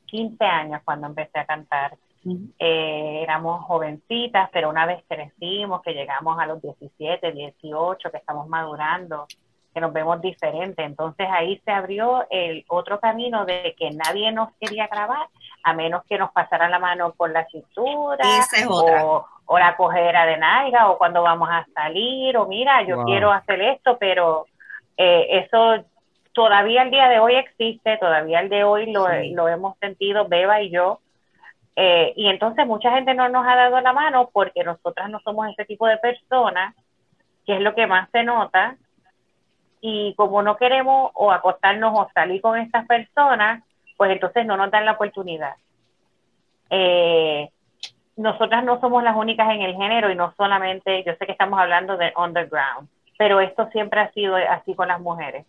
15 0.07 0.43
años 0.43 0.81
cuando 0.83 1.05
empecé 1.05 1.37
a 1.37 1.45
cantar, 1.45 1.97
eh, 2.57 3.19
éramos 3.21 3.63
jovencitas, 3.65 4.49
pero 4.51 4.69
una 4.69 4.87
vez 4.87 5.03
crecimos, 5.07 5.83
que 5.83 5.93
llegamos 5.93 6.39
a 6.39 6.47
los 6.47 6.61
17, 6.63 7.31
18, 7.31 8.11
que 8.11 8.17
estamos 8.17 8.47
madurando, 8.47 9.27
que 9.73 9.81
nos 9.81 9.93
vemos 9.93 10.21
diferentes. 10.21 10.85
Entonces 10.85 11.27
ahí 11.29 11.61
se 11.65 11.71
abrió 11.71 12.25
el 12.29 12.65
otro 12.67 12.99
camino 12.99 13.45
de 13.45 13.75
que 13.77 13.91
nadie 13.91 14.31
nos 14.31 14.49
quería 14.59 14.87
grabar, 14.87 15.27
a 15.63 15.73
menos 15.73 16.03
que 16.05 16.17
nos 16.17 16.31
pasaran 16.31 16.71
la 16.71 16.79
mano 16.79 17.13
por 17.13 17.31
la 17.31 17.45
cintura 17.47 18.23
o, 18.67 19.25
o, 19.45 19.59
la 19.59 19.75
cojera 19.75 20.25
de 20.25 20.37
naiga 20.37 20.89
o 20.89 20.97
cuando 20.97 21.21
vamos 21.21 21.49
a 21.51 21.65
salir 21.73 22.35
o 22.37 22.47
mira, 22.47 22.81
yo 22.83 23.03
quiero 23.03 23.31
hacer 23.31 23.61
esto, 23.61 23.97
pero 23.99 24.45
eh, 24.97 25.43
eso 25.45 25.83
todavía 26.33 26.83
el 26.83 26.91
día 26.91 27.09
de 27.09 27.19
hoy 27.19 27.35
existe, 27.35 27.97
todavía 27.97 28.39
el 28.39 28.49
de 28.49 28.63
hoy 28.63 28.91
lo, 28.91 29.07
lo 29.33 29.47
hemos 29.47 29.77
sentido 29.79 30.27
Beba 30.27 30.61
y 30.61 30.69
yo. 30.69 30.99
Eh, 31.75 32.13
y 32.15 32.27
entonces 32.27 32.65
mucha 32.67 32.91
gente 32.91 33.13
no 33.13 33.29
nos 33.29 33.47
ha 33.47 33.55
dado 33.55 33.79
la 33.79 33.93
mano 33.93 34.29
porque 34.33 34.63
nosotras 34.63 35.09
no 35.09 35.19
somos 35.21 35.47
ese 35.49 35.65
tipo 35.65 35.87
de 35.87 35.97
personas, 35.97 36.75
que 37.45 37.55
es 37.55 37.61
lo 37.61 37.73
que 37.73 37.87
más 37.87 38.09
se 38.11 38.23
nota, 38.23 38.75
y 39.81 40.13
como 40.15 40.41
no 40.41 40.57
queremos 40.57 41.11
o 41.13 41.31
acostarnos 41.31 41.97
o 41.97 42.09
salir 42.13 42.41
con 42.41 42.57
estas 42.59 42.85
personas, 42.85 43.63
pues 43.97 44.11
entonces 44.11 44.45
no 44.45 44.57
nos 44.57 44.71
dan 44.71 44.85
la 44.85 44.93
oportunidad. 44.93 45.55
Eh, 46.69 47.49
nosotras 48.15 48.63
no 48.63 48.79
somos 48.81 49.03
las 49.03 49.15
únicas 49.15 49.49
en 49.51 49.61
el 49.61 49.75
género 49.75 50.11
y 50.11 50.15
no 50.15 50.33
solamente, 50.35 51.03
yo 51.05 51.13
sé 51.15 51.25
que 51.25 51.31
estamos 51.31 51.59
hablando 51.59 51.97
de 51.97 52.13
underground, 52.17 52.89
pero 53.17 53.39
esto 53.39 53.69
siempre 53.71 54.01
ha 54.01 54.11
sido 54.11 54.35
así 54.35 54.75
con 54.75 54.89
las 54.89 54.99
mujeres. 54.99 55.45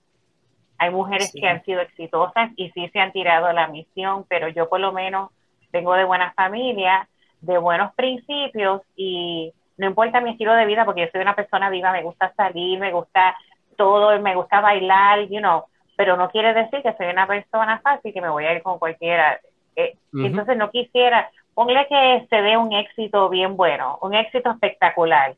Hay 0.78 0.90
mujeres 0.90 1.32
que 1.32 1.46
han 1.46 1.62
sido 1.64 1.80
exitosas 1.80 2.50
y 2.56 2.70
sí 2.70 2.88
se 2.88 3.00
han 3.00 3.12
tirado 3.12 3.52
la 3.52 3.66
misión, 3.66 4.24
pero 4.28 4.48
yo 4.48 4.68
por 4.68 4.80
lo 4.80 4.92
menos 4.92 5.30
vengo 5.72 5.94
de 5.94 6.04
buena 6.04 6.32
familia, 6.32 7.08
de 7.40 7.58
buenos 7.58 7.92
principios 7.94 8.82
y 8.96 9.52
no 9.76 9.86
importa 9.86 10.20
mi 10.20 10.30
estilo 10.30 10.54
de 10.54 10.66
vida 10.66 10.84
porque 10.84 11.02
yo 11.02 11.08
soy 11.12 11.20
una 11.20 11.34
persona 11.34 11.70
viva, 11.70 11.92
me 11.92 12.02
gusta 12.02 12.32
salir, 12.34 12.78
me 12.78 12.92
gusta 12.92 13.36
todo, 13.80 14.20
me 14.20 14.34
gusta 14.34 14.60
bailar, 14.60 15.26
you 15.28 15.38
know, 15.38 15.64
pero 15.96 16.14
no 16.18 16.28
quiere 16.28 16.52
decir 16.52 16.82
que 16.82 16.92
soy 16.98 17.06
una 17.06 17.26
persona 17.26 17.80
fácil 17.80 18.12
que 18.12 18.20
me 18.20 18.28
voy 18.28 18.44
a 18.44 18.52
ir 18.52 18.62
con 18.62 18.78
cualquiera. 18.78 19.40
Eh, 19.74 19.94
entonces 20.12 20.58
no 20.58 20.70
quisiera, 20.70 21.30
ponle 21.54 21.86
que 21.88 22.26
se 22.28 22.42
dé 22.42 22.58
un 22.58 22.74
éxito 22.74 23.30
bien 23.30 23.56
bueno, 23.56 23.98
un 24.02 24.14
éxito 24.14 24.50
espectacular. 24.50 25.34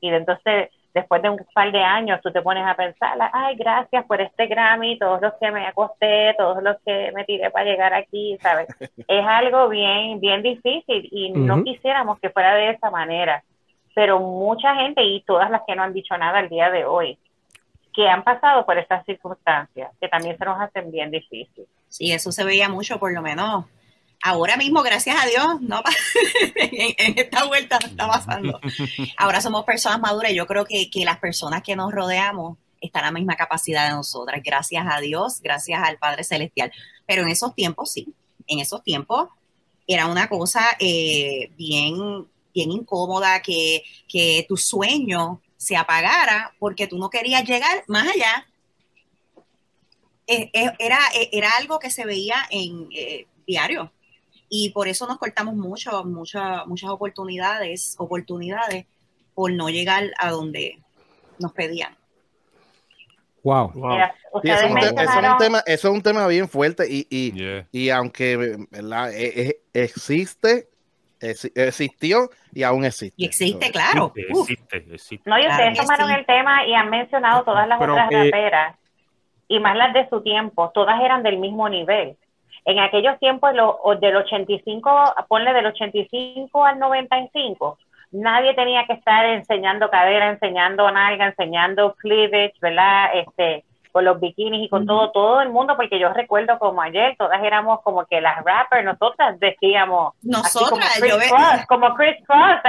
Y 0.00 0.08
entonces, 0.08 0.70
después 0.94 1.20
de 1.20 1.30
un 1.30 1.38
par 1.52 1.72
de 1.72 1.82
años, 1.82 2.20
tú 2.22 2.30
te 2.30 2.42
pones 2.42 2.64
a 2.64 2.76
pensar, 2.76 3.18
ay, 3.32 3.56
gracias 3.56 4.04
por 4.06 4.20
este 4.20 4.46
Grammy, 4.46 5.00
todos 5.00 5.20
los 5.20 5.34
que 5.34 5.50
me 5.50 5.66
acosté, 5.66 6.32
todos 6.38 6.62
los 6.62 6.76
que 6.86 7.10
me 7.12 7.24
tiré 7.24 7.50
para 7.50 7.64
llegar 7.64 7.92
aquí, 7.92 8.38
¿sabes? 8.40 8.68
es 9.08 9.26
algo 9.26 9.68
bien, 9.68 10.20
bien 10.20 10.42
difícil 10.42 11.08
y 11.10 11.32
no 11.32 11.64
quisiéramos 11.64 12.20
que 12.20 12.30
fuera 12.30 12.54
de 12.54 12.70
esa 12.70 12.88
manera. 12.90 13.42
Pero 13.96 14.20
mucha 14.20 14.76
gente 14.76 15.02
y 15.02 15.22
todas 15.22 15.50
las 15.50 15.62
que 15.66 15.74
no 15.74 15.82
han 15.82 15.92
dicho 15.92 16.16
nada 16.16 16.38
al 16.38 16.48
día 16.48 16.70
de 16.70 16.84
hoy, 16.84 17.18
que 17.94 18.08
han 18.08 18.22
pasado 18.22 18.64
por 18.64 18.78
estas 18.78 19.04
circunstancias, 19.04 19.90
que 20.00 20.08
también 20.08 20.36
se 20.38 20.44
nos 20.44 20.60
hacen 20.60 20.90
bien 20.90 21.10
difíciles. 21.10 21.68
Sí, 21.88 22.12
eso 22.12 22.30
se 22.30 22.44
veía 22.44 22.68
mucho, 22.68 22.98
por 22.98 23.12
lo 23.12 23.22
menos. 23.22 23.64
Ahora 24.22 24.56
mismo, 24.56 24.82
gracias 24.82 25.16
a 25.22 25.26
Dios, 25.26 25.60
no 25.62 25.82
en, 26.54 27.18
esta 27.18 27.44
vuelta 27.44 27.78
no 27.80 27.88
está 27.88 28.06
pasando. 28.06 28.60
Ahora 29.16 29.40
somos 29.40 29.64
personas 29.64 29.98
maduras 29.98 30.32
yo 30.34 30.46
creo 30.46 30.64
que, 30.64 30.90
que 30.90 31.04
las 31.04 31.18
personas 31.18 31.62
que 31.62 31.74
nos 31.74 31.90
rodeamos 31.90 32.58
están 32.80 33.04
a 33.04 33.06
la 33.06 33.12
misma 33.12 33.36
capacidad 33.36 33.88
de 33.88 33.94
nosotras, 33.94 34.42
gracias 34.44 34.86
a 34.88 35.00
Dios, 35.00 35.40
gracias 35.40 35.82
al 35.82 35.98
Padre 35.98 36.24
Celestial. 36.24 36.70
Pero 37.06 37.22
en 37.22 37.28
esos 37.28 37.54
tiempos, 37.54 37.92
sí, 37.92 38.14
en 38.46 38.60
esos 38.60 38.82
tiempos 38.82 39.28
era 39.86 40.06
una 40.06 40.28
cosa 40.28 40.64
eh, 40.78 41.50
bien, 41.56 42.26
bien 42.54 42.72
incómoda, 42.72 43.40
que, 43.40 43.82
que 44.06 44.44
tu 44.48 44.56
sueño 44.56 45.40
se 45.60 45.76
apagara 45.76 46.54
porque 46.58 46.86
tú 46.86 46.96
no 46.96 47.10
querías 47.10 47.44
llegar 47.44 47.84
más 47.86 48.08
allá. 48.08 48.46
Eh, 50.26 50.50
eh, 50.54 50.72
era, 50.78 50.98
era 51.32 51.50
algo 51.58 51.78
que 51.78 51.90
se 51.90 52.06
veía 52.06 52.36
en 52.48 52.88
diario 53.46 53.92
y 54.48 54.70
por 54.70 54.88
eso 54.88 55.06
nos 55.06 55.18
cortamos 55.18 55.54
mucho, 55.54 56.02
muchas 56.04 56.66
muchas 56.66 56.88
oportunidades, 56.88 57.94
oportunidades 57.98 58.86
por 59.34 59.52
no 59.52 59.68
llegar 59.68 60.10
a 60.18 60.30
donde 60.30 60.78
nos 61.38 61.52
pedían. 61.52 61.94
Wow. 63.42 63.72
eso, 64.42 64.52
es 64.52 64.70
un 64.70 65.38
tema, 65.38 65.62
eso 65.66 65.88
es 65.88 65.94
un 65.94 66.02
tema 66.02 66.26
bien 66.26 66.48
fuerte 66.48 66.86
y, 66.90 67.06
y, 67.10 67.64
y 67.72 67.90
aunque 67.90 68.58
e, 68.72 69.60
e, 69.72 69.88
existió 71.20 72.30
y 72.52 72.62
aún 72.62 72.84
existe. 72.84 73.14
Y 73.16 73.26
existe, 73.26 73.70
claro. 73.70 74.12
Existe, 74.14 74.84
existe, 74.90 75.28
No, 75.28 75.38
y 75.38 75.46
ustedes 75.46 75.78
tomaron 75.78 76.10
el 76.10 76.26
tema 76.26 76.66
y 76.66 76.74
han 76.74 76.90
mencionado 76.90 77.44
todas 77.44 77.68
las 77.68 77.80
otras 77.80 78.10
eh, 78.10 78.24
raperas 78.24 78.76
y 79.48 79.58
más 79.58 79.76
las 79.76 79.92
de 79.92 80.08
su 80.08 80.22
tiempo, 80.22 80.70
todas 80.72 81.00
eran 81.02 81.22
del 81.22 81.38
mismo 81.38 81.68
nivel. 81.68 82.16
En 82.64 82.78
aquellos 82.78 83.18
tiempos, 83.18 83.52
lo, 83.54 83.80
del 84.00 84.16
85, 84.16 85.14
ponle 85.28 85.52
del 85.52 85.66
85 85.66 86.64
al 86.64 86.78
95, 86.78 87.78
nadie 88.12 88.54
tenía 88.54 88.86
que 88.86 88.92
estar 88.92 89.26
enseñando 89.26 89.90
cadera, 89.90 90.30
enseñando 90.30 90.90
nalga, 90.90 91.26
enseñando 91.26 91.94
cleavage, 91.94 92.54
¿verdad? 92.60 93.10
Este, 93.14 93.64
con 93.92 94.04
los 94.04 94.20
bikinis 94.20 94.64
y 94.64 94.68
con 94.68 94.86
todo, 94.86 95.10
todo 95.10 95.40
el 95.40 95.50
mundo, 95.50 95.76
porque 95.76 95.98
yo 95.98 96.12
recuerdo 96.12 96.58
como 96.58 96.82
ayer, 96.82 97.16
todas 97.16 97.42
éramos 97.42 97.80
como 97.82 98.04
que 98.06 98.20
las 98.20 98.44
rappers, 98.44 98.84
nosotras 98.84 99.38
decíamos, 99.40 100.14
nosotras, 100.22 100.98
como 100.98 101.16
Chris 101.16 101.28
Cross, 101.28 101.66
como 101.68 101.94
Chris 101.94 102.16
Cross, 102.26 102.60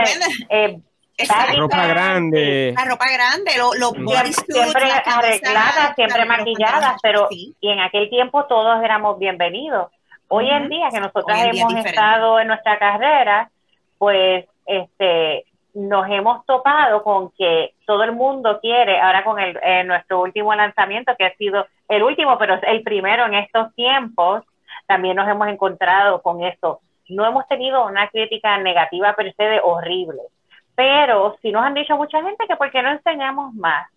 eh, 0.49 0.79
la 1.27 1.59
ropa 1.59 1.87
grande. 1.87 2.73
La 2.75 2.85
ropa 2.85 3.05
grande, 3.11 3.51
los 3.57 3.91
siempre, 3.91 4.91
arregladas, 5.05 5.95
siempre 5.95 6.25
maquilladas, 6.25 6.99
pero 7.01 7.27
y 7.29 7.55
en 7.61 7.79
aquel 7.79 8.09
tiempo 8.09 8.45
todos 8.45 8.83
éramos 8.83 9.19
bienvenidos. 9.19 9.91
Hoy 10.27 10.49
en 10.49 10.69
día 10.69 10.89
que 10.91 10.99
nosotros 10.99 11.37
hemos 11.37 11.75
estado 11.85 12.39
en 12.39 12.47
nuestra 12.47 12.79
carrera, 12.79 13.49
pues 13.97 14.45
este, 14.65 15.45
nos 15.73 16.09
hemos 16.09 16.45
topado 16.45 17.03
con 17.03 17.31
que 17.31 17.73
todo 17.85 18.03
el 18.03 18.11
mundo 18.11 18.59
quiere, 18.61 18.99
ahora 18.99 19.23
con 19.23 19.39
el, 19.39 19.57
eh, 19.63 19.83
nuestro 19.83 20.21
último 20.21 20.53
lanzamiento, 20.53 21.15
que 21.17 21.25
ha 21.25 21.35
sido 21.35 21.65
el 21.87 22.03
último, 22.03 22.37
pero 22.37 22.55
es 22.55 22.63
el 22.63 22.83
primero 22.83 23.25
en 23.25 23.35
estos 23.35 23.73
tiempos, 23.75 24.43
también 24.87 25.15
nos 25.15 25.29
hemos 25.29 25.47
encontrado 25.47 26.21
con 26.21 26.43
esto. 26.43 26.81
No 27.09 27.25
hemos 27.25 27.47
tenido 27.47 27.85
una 27.85 28.07
crítica 28.09 28.57
negativa 28.57 29.13
per 29.13 29.33
se 29.35 29.43
de 29.43 29.59
horrible, 29.63 30.21
pero 30.75 31.37
sí 31.41 31.51
nos 31.51 31.63
han 31.63 31.73
dicho 31.73 31.95
mucha 31.97 32.21
gente 32.21 32.45
que 32.47 32.55
por 32.55 32.71
qué 32.71 32.81
no 32.81 32.91
enseñamos 32.91 33.53
más. 33.53 33.87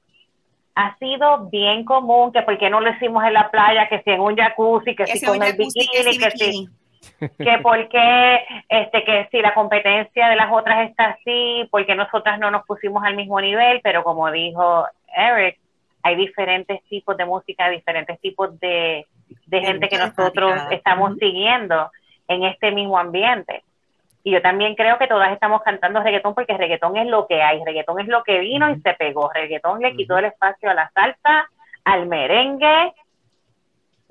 Ha 0.77 0.97
sido 0.99 1.49
bien 1.51 1.85
común 1.85 2.33
que 2.33 2.43
por 2.43 2.59
qué 2.59 2.69
no 2.69 2.81
lo 2.81 2.91
hicimos 2.91 3.25
en 3.25 3.33
la 3.33 3.51
playa, 3.51 3.89
que 3.89 4.03
si 4.03 4.11
en 4.11 4.21
un 4.21 4.37
jacuzzi, 4.37 4.97
que, 4.97 5.07
si 5.07 5.25
con 5.25 5.41
el 5.41 5.57
bikini, 5.57 6.19
que 6.19 6.31
si 6.33 6.69
que 7.19 7.59
porque 7.62 8.45
este 8.69 9.05
que 9.05 9.29
si 9.31 9.40
la 9.40 9.55
competencia 9.55 10.29
de 10.29 10.37
las 10.37 10.53
otras 10.53 10.88
está 10.88 11.11
así, 11.11 11.69
porque 11.71 11.95
nosotras 11.95 12.38
no 12.38 12.51
nos 12.51 12.64
pusimos 12.67 13.05
al 13.05 13.17
mismo 13.17 13.40
nivel, 13.40 13.81
pero 13.83 14.03
como 14.05 14.31
dijo 14.31 14.87
Eric, 15.14 15.59
hay 16.03 16.17
diferentes 16.17 16.83
tipos 16.85 17.17
de 17.17 17.25
música, 17.25 17.69
diferentes 17.71 18.21
tipos 18.21 18.59
de, 18.61 19.07
de 19.47 19.61
gente 19.61 19.88
que 19.88 19.99
nosotros 19.99 20.55
estamos 20.71 21.17
siguiendo 21.19 21.90
en 22.29 22.45
este 22.45 22.71
mismo 22.71 22.99
ambiente. 22.99 23.62
Y 24.23 24.33
yo 24.33 24.40
también 24.40 24.75
creo 24.75 24.97
que 24.99 25.07
todas 25.07 25.31
estamos 25.33 25.62
cantando 25.62 26.03
reggaetón 26.03 26.35
porque 26.35 26.57
reggaetón 26.57 26.97
es 26.97 27.07
lo 27.07 27.27
que 27.27 27.43
hay, 27.43 27.62
reggaetón 27.62 28.01
es 28.01 28.09
lo 28.09 28.23
que 28.23 28.38
vino 28.38 28.71
y 28.71 28.81
se 28.81 28.95
pegó, 28.95 29.31
reggaetón 29.33 29.81
le 29.81 29.95
quitó 29.95 30.17
el 30.17 30.25
espacio 30.27 30.71
a 30.71 30.75
la 30.75 30.90
salsa, 30.95 31.51
al 31.85 32.07
merengue, 32.07 32.93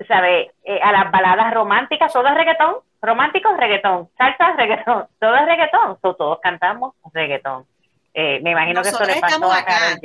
¿sabe? 0.08 0.52
Eh, 0.64 0.80
a 0.82 0.92
las 0.92 1.10
baladas 1.10 1.52
románticas, 1.52 2.12
todo 2.12 2.26
es 2.26 2.34
reggaetón, 2.34 2.76
romántico 3.00 3.54
reggaetón, 3.56 4.10
salsa 4.16 4.54
reggaetón, 4.56 5.06
todo 5.20 5.34
es 5.36 5.46
reggaetón, 5.46 5.98
todos 6.00 6.38
cantamos 6.42 6.94
reggaetón. 7.12 7.66
Eh, 8.12 8.40
me 8.42 8.52
imagino 8.52 8.82
que 8.82 8.88
eso 8.88 9.04
le 9.04 9.20
pasó 9.20 9.52
a 9.52 9.98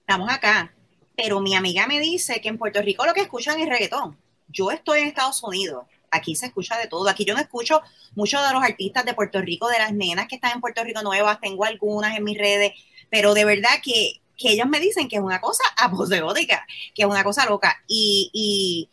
Estamos 0.00 0.32
acá, 0.32 0.72
pero 1.16 1.40
mi 1.40 1.56
amiga 1.56 1.86
me 1.88 1.98
dice 1.98 2.40
que 2.40 2.48
en 2.48 2.58
Puerto 2.58 2.80
Rico 2.80 3.04
lo 3.04 3.12
que 3.12 3.22
escuchan 3.22 3.58
es 3.58 3.68
reggaetón. 3.68 4.16
Yo 4.48 4.70
estoy 4.70 5.00
en 5.00 5.08
Estados 5.08 5.42
Unidos, 5.42 5.84
aquí 6.10 6.36
se 6.36 6.46
escucha 6.46 6.78
de 6.78 6.86
todo. 6.86 7.08
Aquí 7.08 7.24
yo 7.24 7.34
no 7.34 7.40
escucho 7.40 7.82
muchos 8.14 8.46
de 8.46 8.54
los 8.54 8.62
artistas 8.62 9.04
de 9.04 9.14
Puerto 9.14 9.40
Rico, 9.40 9.68
de 9.68 9.78
las 9.78 9.92
nenas 9.92 10.28
que 10.28 10.36
están 10.36 10.52
en 10.52 10.60
Puerto 10.60 10.84
Rico 10.84 11.02
nuevas, 11.02 11.40
tengo 11.40 11.64
algunas 11.64 12.16
en 12.16 12.22
mis 12.22 12.38
redes, 12.38 12.72
pero 13.10 13.34
de 13.34 13.44
verdad 13.44 13.70
que, 13.82 14.20
que 14.36 14.52
ellos 14.52 14.68
me 14.68 14.78
dicen 14.78 15.08
que 15.08 15.16
es 15.16 15.22
una 15.22 15.40
cosa 15.40 15.64
apoteótica, 15.76 16.64
que 16.94 17.02
es 17.02 17.08
una 17.08 17.24
cosa 17.24 17.46
loca. 17.46 17.82
Y, 17.88 18.30
y 18.32 18.88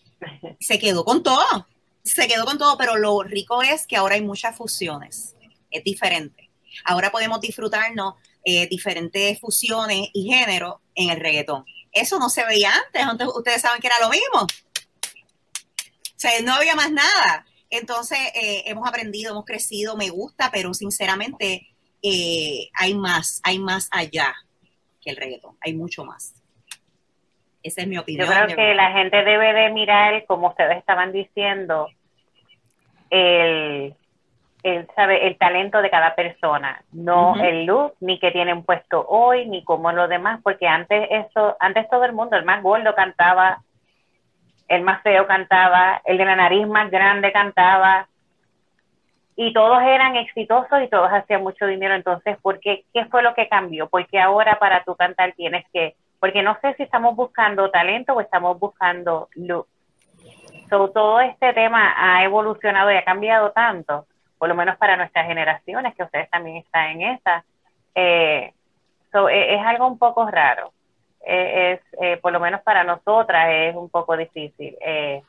se 0.59 0.79
quedó 0.79 1.05
con 1.05 1.23
todo, 1.23 1.67
se 2.03 2.27
quedó 2.27 2.45
con 2.45 2.57
todo, 2.57 2.77
pero 2.77 2.97
lo 2.97 3.23
rico 3.23 3.61
es 3.61 3.87
que 3.87 3.95
ahora 3.95 4.15
hay 4.15 4.21
muchas 4.21 4.55
fusiones, 4.55 5.35
es 5.71 5.83
diferente. 5.83 6.49
Ahora 6.85 7.11
podemos 7.11 7.39
disfrutarnos 7.39 8.15
eh, 8.43 8.67
diferentes 8.67 9.39
fusiones 9.39 10.09
y 10.13 10.29
géneros 10.29 10.75
en 10.95 11.09
el 11.09 11.19
reggaetón. 11.19 11.65
Eso 11.91 12.19
no 12.19 12.29
se 12.29 12.43
veía 12.45 12.71
antes, 13.07 13.27
ustedes 13.33 13.61
saben 13.61 13.79
que 13.79 13.87
era 13.87 13.99
lo 14.01 14.09
mismo. 14.09 14.41
O 14.41 16.17
sea, 16.17 16.41
no 16.41 16.53
había 16.53 16.75
más 16.75 16.91
nada. 16.91 17.45
Entonces, 17.69 18.19
eh, 18.35 18.63
hemos 18.65 18.87
aprendido, 18.87 19.31
hemos 19.31 19.45
crecido, 19.45 19.95
me 19.95 20.09
gusta, 20.09 20.51
pero 20.51 20.73
sinceramente 20.73 21.67
eh, 22.01 22.69
hay 22.73 22.93
más, 22.95 23.39
hay 23.43 23.59
más 23.59 23.87
allá 23.91 24.35
que 25.01 25.09
el 25.09 25.17
reggaetón, 25.17 25.57
hay 25.61 25.73
mucho 25.73 26.05
más. 26.05 26.33
Esa 27.63 27.81
es 27.81 27.87
mi 27.87 27.97
opinión. 27.97 28.27
Yo 28.27 28.33
creo 28.33 28.55
que 28.55 28.75
la 28.75 28.91
gente 28.91 29.23
debe 29.23 29.53
de 29.53 29.69
mirar, 29.71 30.25
como 30.25 30.49
ustedes 30.49 30.77
estaban 30.77 31.13
diciendo, 31.13 31.87
el, 33.09 33.95
el, 34.63 34.87
sabe, 34.95 35.27
el 35.27 35.37
talento 35.37 35.81
de 35.81 35.89
cada 35.89 36.13
persona, 36.13 36.83
no 36.91 37.41
el 37.41 37.65
look, 37.65 37.93
ni 38.01 38.19
que 38.19 38.31
tienen 38.31 38.63
puesto 38.63 39.05
hoy, 39.07 39.47
ni 39.47 39.63
como 39.63 39.91
lo 39.93 40.07
demás, 40.07 40.41
porque 40.43 40.67
antes 40.67 41.07
eso, 41.09 41.55
antes 41.59 41.89
todo 41.89 42.03
el 42.03 42.13
mundo, 42.13 42.35
el 42.35 42.43
más 42.43 42.61
gordo 42.61 42.93
cantaba, 42.95 43.61
el 44.67 44.81
más 44.81 45.01
feo 45.01 45.25
cantaba, 45.25 46.01
el 46.03 46.17
de 46.17 46.25
la 46.25 46.35
nariz 46.35 46.67
más 46.67 46.91
grande 46.91 47.31
cantaba, 47.31 48.07
y 49.35 49.53
todos 49.53 49.81
eran 49.81 50.15
exitosos 50.15 50.83
y 50.83 50.89
todos 50.89 51.09
hacían 51.09 51.41
mucho 51.41 51.65
dinero. 51.65 51.95
Entonces, 51.95 52.37
¿por 52.41 52.59
qué? 52.59 52.85
¿Qué 52.93 53.05
fue 53.05 53.23
lo 53.23 53.33
que 53.33 53.47
cambió? 53.47 53.89
Porque 53.89 54.19
ahora 54.19 54.59
para 54.59 54.83
tu 54.83 54.95
cantar 54.95 55.33
tienes 55.33 55.65
que 55.73 55.95
porque 56.23 56.41
no 56.41 56.57
sé 56.61 56.73
si 56.75 56.83
estamos 56.83 57.17
buscando 57.17 57.69
talento 57.69 58.13
o 58.13 58.21
estamos 58.21 58.57
buscando 58.57 59.27
look. 59.35 59.67
todo 60.69 61.19
este 61.19 61.51
tema 61.51 61.93
ha 61.97 62.23
evolucionado 62.23 62.89
y 62.93 62.95
ha 62.95 63.03
cambiado 63.03 63.51
tanto, 63.51 64.07
por 64.37 64.47
lo 64.47 64.55
menos 64.55 64.77
para 64.77 64.95
nuestras 64.95 65.27
generaciones, 65.27 65.93
que 65.95 66.03
ustedes 66.03 66.29
también 66.29 66.55
están 66.55 66.91
en 66.91 67.01
esa. 67.01 67.43
Eh, 67.93 68.53
e, 69.13 69.55
es, 69.55 69.61
algo 69.65 69.85
un 69.85 69.99
poco 69.99 70.25
raro. 70.31 70.71
E, 71.19 71.73
es, 71.73 71.81
eh, 72.01 72.15
por 72.15 72.31
lo 72.31 72.39
menos 72.39 72.61
para 72.61 72.85
nosotras 72.85 73.49
es 73.51 73.75
un 73.75 73.89
poco 73.89 74.15
difícil. 74.15 74.77
Eh, 74.79 75.21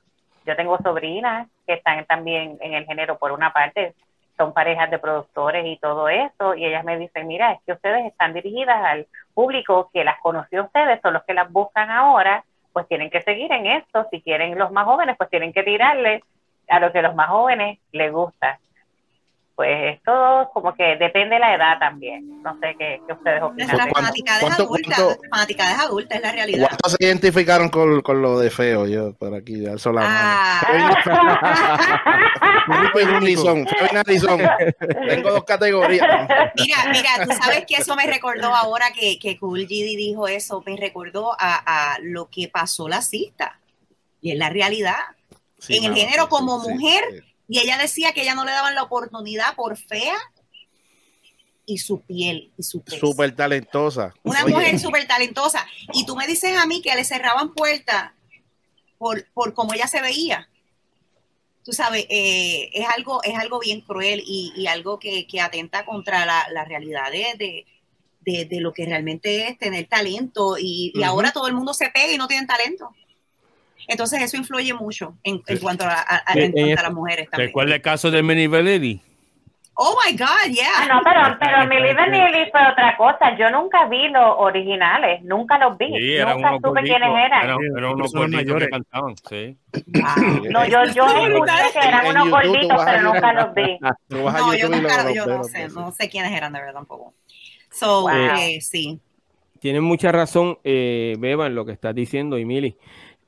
yo 0.47 0.55
tengo 0.55 0.79
sobrinas 0.79 1.49
que 1.67 1.73
están 1.73 2.05
también 2.05 2.57
en 2.61 2.75
el 2.75 2.87
género 2.87 3.19
por 3.19 3.33
una 3.33 3.53
parte, 3.53 3.95
son 4.37 4.53
parejas 4.53 4.91
de 4.91 4.99
productores 4.99 5.65
y 5.67 5.77
todo 5.79 6.09
eso, 6.09 6.55
y 6.55 6.65
ellas 6.65 6.85
me 6.85 6.99
dicen, 6.99 7.27
mira, 7.27 7.53
es 7.53 7.61
que 7.65 7.73
ustedes 7.73 8.05
están 8.07 8.35
dirigidas 8.35 8.85
al 8.85 9.07
público 9.33 9.91
que 9.93 10.05
las 10.05 10.21
conoció 10.21 10.65
ustedes, 10.65 11.01
son 11.01 11.15
los 11.15 11.25
que 11.25 11.35
las 11.35 11.51
buscan 11.51 11.91
ahora, 11.91 12.45
pues 12.73 12.89
tienen 12.89 13.11
que 13.11 13.23
seguir 13.23 13.53
en 13.53 13.67
esto, 13.67 14.07
si 14.11 14.21
quieren 14.21 14.59
los 14.59 14.73
más 14.73 14.85
jóvenes, 14.85 15.17
pues 15.17 15.31
tienen 15.31 15.53
que 15.53 15.63
tirarle 15.63 16.23
a 16.69 16.81
lo 16.81 16.93
que 16.93 17.03
los 17.03 17.15
más 17.15 17.29
jóvenes 17.29 17.79
les 17.93 18.13
gusta 18.13 18.59
pues 19.57 19.95
esto 19.95 20.51
como 20.53 20.75
que 20.75 20.97
depende 20.97 21.37
de 21.37 21.39
la 21.39 21.55
edad 21.55 21.79
también. 21.79 22.43
No 22.43 22.59
sé 22.61 22.75
qué, 22.77 23.01
ustedes 23.09 23.41
opinan. 23.41 23.69
Nuestra 23.69 23.87
fanática 23.93 24.39
es 24.39 24.59
adulta, 24.59 24.97
fanática 25.31 25.73
es 25.73 25.79
adulta, 25.79 26.17
es 26.17 26.23
la 26.23 26.33
realidad. 26.33 26.69
¿Cuántos 26.69 26.93
se 26.93 27.05
identificaron 27.05 27.69
con, 27.69 28.01
con 28.03 28.21
lo 28.21 28.41
de 28.41 28.51
feo? 28.51 28.87
Yo 28.87 29.15
por 29.15 29.33
aquí 29.35 29.61
ya 29.61 29.75
la 29.93 30.03
ah. 30.03 30.61
Tengo 35.09 35.31
dos 35.31 35.45
categorías. 35.45 36.09
Mira, 36.57 36.77
mira, 36.91 37.11
tú 37.25 37.31
sabes 37.41 37.65
que 37.67 37.77
eso 37.77 37.95
me 37.95 38.07
recordó 38.07 38.53
ahora 38.55 38.87
que, 38.93 39.19
que 39.21 39.39
Cool 39.39 39.67
GD 39.67 39.97
dijo 39.97 40.27
eso, 40.27 40.63
me 40.67 40.77
recordó 40.77 41.33
a, 41.39 41.95
a 41.95 41.99
lo 42.01 42.29
que 42.29 42.49
pasó 42.49 42.89
la 42.89 43.03
cista. 43.03 43.61
Y 44.21 44.33
es 44.33 44.39
la 44.39 44.51
realidad. 44.51 44.97
en 45.69 45.85
el 45.85 45.95
género 45.95 46.29
como 46.29 46.59
mujer 46.59 47.05
y 47.49 47.59
ella 47.59 47.79
decía 47.79 48.13
que 48.13 48.23
ella 48.23 48.35
no 48.35 48.45
le 48.45 48.53
daban 48.53 48.75
la 48.75 48.83
oportunidad 48.83 49.55
por 49.55 49.77
fea 49.77 50.17
y 51.67 51.79
su 51.79 52.01
piel 52.03 52.53
y 52.59 52.63
su 52.63 52.83
peso. 52.83 52.99
Súper 52.99 53.35
talentosa. 53.35 54.15
Una 54.23 54.47
mujer 54.47 54.79
súper 54.79 55.07
talentosa. 55.07 55.67
Y 55.93 56.05
tú 56.07 56.17
me 56.17 56.27
dices 56.27 56.57
a 56.57 56.67
mí 56.67 56.83
que 56.83 56.95
le 56.95 57.05
cerraban 57.05 57.55
puertas 57.55 58.13
por, 58.99 59.27
por 59.33 59.55
cómo 59.55 59.75
ella 59.75 59.87
se 59.87 60.01
veía. 60.01 60.49
tú 61.65 61.73
sabes, 61.73 62.07
eh, 62.11 62.71
es, 62.73 62.87
algo, 62.89 63.23
es 63.23 63.39
algo 63.39 63.59
bien 63.59 63.81
cruel 63.81 64.23
y, 64.27 64.67
algo 64.67 64.99
que, 64.99 65.27
atenta 65.41 65.85
contra 65.85 66.27
la, 66.27 66.47
la 66.51 66.65
realidad 66.65 67.11
de, 67.11 67.67
de, 68.25 68.61
lo 68.61 68.73
que 68.73 68.87
realmente 68.87 69.49
es 69.49 69.59
tener 69.59 69.87
talento 69.87 70.57
y, 70.59 70.93
ahora 71.05 71.33
todo 71.33 71.47
el 71.47 71.55
mundo 71.55 71.75
se 71.75 71.91
pega 71.91 72.13
y 72.13 72.19
no 72.19 72.29
tienen 72.29 72.47
talento. 72.47 72.91
Entonces 73.89 74.23
eso 74.23 74.37
influye 74.37 74.73
mucho 74.75 75.17
en, 75.23 75.41
cuanto, 75.61 75.85
a, 75.85 76.01
a, 76.01 76.35
las 76.35 76.93
mujeres 76.93 77.29
también. 77.31 77.49
¿Recuerda 77.49 77.75
el 77.75 77.83
caso 77.83 78.11
de 78.11 78.23
Mini 78.23 78.47
Belletti? 78.47 79.01
Oh 79.77 79.97
my 80.05 80.17
God, 80.17 80.53
yeah. 80.53 80.71
Ah, 80.77 80.87
no, 80.87 81.01
pero, 81.03 81.37
pero 81.41 81.67
Millie 81.67 81.95
Vanilli 81.95 82.49
fue 82.53 82.61
otra 82.71 82.97
cosa. 82.97 83.37
Yo 83.37 83.51
nunca 83.51 83.87
vi 83.87 84.09
los 84.09 84.37
originales, 84.39 85.21
nunca 85.25 85.59
los 85.59 85.77
vi. 85.77 85.91
nunca 85.91 86.59
supe 86.63 86.83
quiénes 86.83 87.09
eran. 87.09 87.45
Eran, 87.45 87.59
eran 87.77 87.93
unos 87.93 88.13
gorditos 88.13 88.63
que 88.63 88.69
cantaban, 88.69 89.17
sí. 89.29 89.57
No, 90.51 90.65
yo, 90.65 90.85
yo 90.95 91.07
escuché 91.07 91.53
que 91.73 91.89
eran 91.89 92.07
unos 92.07 92.31
gorditos, 92.31 92.85
pero 92.85 93.03
nunca 93.03 93.33
los 93.33 93.55
vi. 93.55 93.79
No, 94.11 94.55
yo 94.55 94.69
nunca, 94.69 95.13
yo 95.13 95.27
no 95.27 95.43
sé, 95.43 95.69
no 95.69 95.91
sé 95.91 96.09
quiénes 96.09 96.31
eran 96.31 96.53
de 96.53 96.61
verdad 96.61 96.75
tampoco. 96.75 97.15
So, 97.73 98.09
eh, 98.11 98.61
sí. 98.61 99.01
Tienes 99.59 99.83
mucha 99.83 100.13
razón, 100.13 100.59
eh, 100.63 101.17
Beba, 101.19 101.47
en 101.47 101.57
lo 101.57 101.65
que 101.65 101.73
estás 101.73 101.95
diciendo, 101.95 102.37
Emily. 102.37 102.77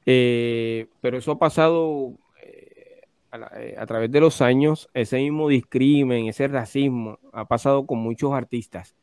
Eh, 0.06 0.86
pero 1.00 1.18
eso 1.18 1.32
ha 1.32 1.38
pasado 1.38 2.14
eh, 2.42 3.74
a, 3.76 3.86
través 3.86 4.10
de 4.10 4.20
los 4.20 4.40
años, 4.40 4.88
ese 4.94 5.18
mismo 5.18 5.48
discrimen, 5.48 6.28
ese 6.28 6.48
racismo, 6.48 7.18
ha 7.32 7.46
pasado 7.46 7.86
con 7.86 7.98
muchos 7.98 8.32
artistas, 8.32 8.94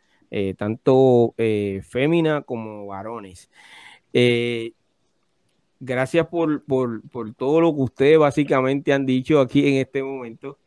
tanto 0.58 1.36
féminas 1.84 2.44
como 2.46 2.88
varones. 2.88 3.50
gracias 5.80 6.28
por, 6.28 6.64
por, 6.64 7.08
por 7.10 7.34
todo 7.36 7.62
lo 7.62 7.76
que 7.76 7.82
ustedes 7.82 8.18
básicamente 8.18 8.94
han 8.94 9.06
dicho 9.06 9.40
aquí 9.40 9.68
en 9.68 9.76
este 9.76 10.02
momento 10.02 10.58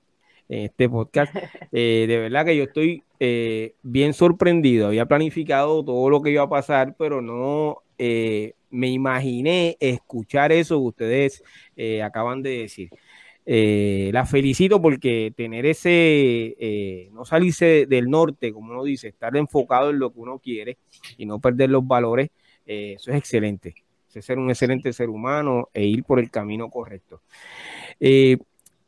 en 0.48 0.64
este 0.64 0.88
podcast. 0.88 1.34
Eh, 1.72 2.06
de 2.08 2.18
verdad 2.18 2.46
que 2.46 2.56
yo 2.56 2.64
estoy 2.64 3.02
eh, 3.20 3.74
bien 3.82 4.14
sorprendido. 4.14 4.86
Había 4.86 5.04
planificado 5.04 5.84
todo 5.84 6.08
lo 6.08 6.22
que 6.22 6.30
iba 6.30 6.42
a 6.42 6.48
pasar, 6.48 6.94
pero 6.96 7.20
no 7.20 7.82
eh, 7.98 8.54
me 8.70 8.88
imaginé 8.88 9.76
escuchar 9.80 10.52
eso 10.52 10.76
que 10.76 10.86
ustedes 10.86 11.42
acaban 12.02 12.42
de 12.42 12.58
decir. 12.58 12.90
la 14.12 14.26
felicito 14.26 14.82
porque 14.82 15.32
tener 15.36 15.66
ese, 15.66 17.08
no 17.12 17.24
salirse 17.24 17.86
del 17.86 18.10
norte, 18.10 18.52
como 18.52 18.72
uno 18.72 18.84
dice, 18.84 19.08
estar 19.08 19.36
enfocado 19.36 19.90
en 19.90 19.98
lo 19.98 20.12
que 20.12 20.20
uno 20.20 20.38
quiere 20.38 20.78
y 21.16 21.26
no 21.26 21.38
perder 21.38 21.70
los 21.70 21.86
valores, 21.86 22.30
eso 22.66 23.10
es 23.10 23.16
excelente. 23.16 23.74
Es 24.12 24.24
ser 24.24 24.38
un 24.38 24.48
excelente 24.48 24.92
ser 24.94 25.10
humano 25.10 25.68
e 25.74 25.84
ir 25.84 26.02
por 26.02 26.18
el 26.18 26.30
camino 26.30 26.70
correcto 26.70 27.20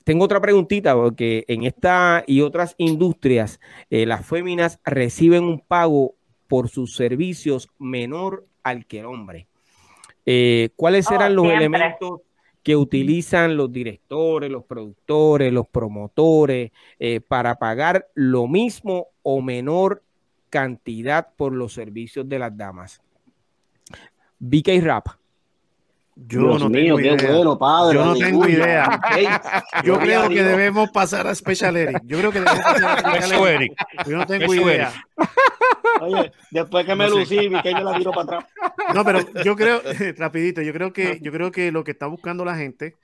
tengo 0.08 0.24
otra 0.24 0.40
preguntita, 0.40 0.94
porque 0.94 1.44
en 1.48 1.64
esta 1.64 2.24
y 2.26 2.40
otras 2.40 2.74
industrias, 2.78 3.60
eh, 3.90 4.06
las 4.06 4.24
féminas 4.24 4.80
reciben 4.82 5.44
un 5.44 5.60
pago 5.60 6.14
por 6.46 6.70
sus 6.70 6.96
servicios 6.96 7.68
menor 7.78 8.46
al 8.68 8.86
que 8.86 9.00
el 9.00 9.06
hombre. 9.06 9.46
Eh, 10.24 10.70
¿Cuáles 10.76 11.10
oh, 11.10 11.14
eran 11.14 11.34
los 11.34 11.46
elementos 11.46 12.20
que 12.62 12.76
utilizan 12.76 13.56
los 13.56 13.72
directores, 13.72 14.50
los 14.50 14.64
productores, 14.64 15.52
los 15.52 15.66
promotores 15.66 16.70
eh, 16.98 17.20
para 17.20 17.58
pagar 17.58 18.08
lo 18.14 18.46
mismo 18.46 19.08
o 19.22 19.40
menor 19.40 20.02
cantidad 20.50 21.28
por 21.36 21.52
los 21.52 21.72
servicios 21.72 22.28
de 22.28 22.38
las 22.38 22.56
damas? 22.56 23.00
BK 24.38 24.82
Rap. 24.82 25.06
Yo 26.26 26.58
no 26.58 26.70
tengo 26.70 26.98
idea. 26.98 27.58
padre. 27.58 27.98
Yo 27.98 28.04
no 28.04 28.14
tengo 28.16 28.48
idea. 28.48 29.00
Yo 29.84 29.98
creo 30.00 30.28
que 30.28 30.42
debemos 30.42 30.90
pasar 30.90 31.26
a 31.26 31.34
Special 31.34 31.76
Eric. 31.76 32.02
Yo 32.04 32.18
creo 32.18 32.32
que 32.32 32.40
debemos 32.40 32.64
pasar 32.64 33.04
a 33.04 33.20
Special 33.20 33.46
Eric. 33.46 33.72
Yo 34.06 34.16
no 34.16 34.26
tengo 34.26 34.54
idea. 34.54 34.92
Oye, 36.00 36.32
después 36.50 36.84
que 36.84 36.94
me 36.94 37.08
lucí, 37.08 37.36
que 37.62 37.70
yo 37.70 37.80
la 37.80 37.96
tiro 37.96 38.10
para 38.10 38.22
atrás. 38.22 38.46
No, 38.94 39.04
pero 39.04 39.20
yo 39.44 39.56
creo, 39.56 39.80
rapidito, 40.16 40.60
yo 40.62 40.72
creo 40.72 40.92
que, 40.92 41.18
yo 41.22 41.32
creo 41.32 41.50
que 41.52 41.70
lo 41.72 41.84
que 41.84 41.92
está 41.92 42.06
buscando 42.06 42.44
la 42.44 42.56
gente, 42.56 42.96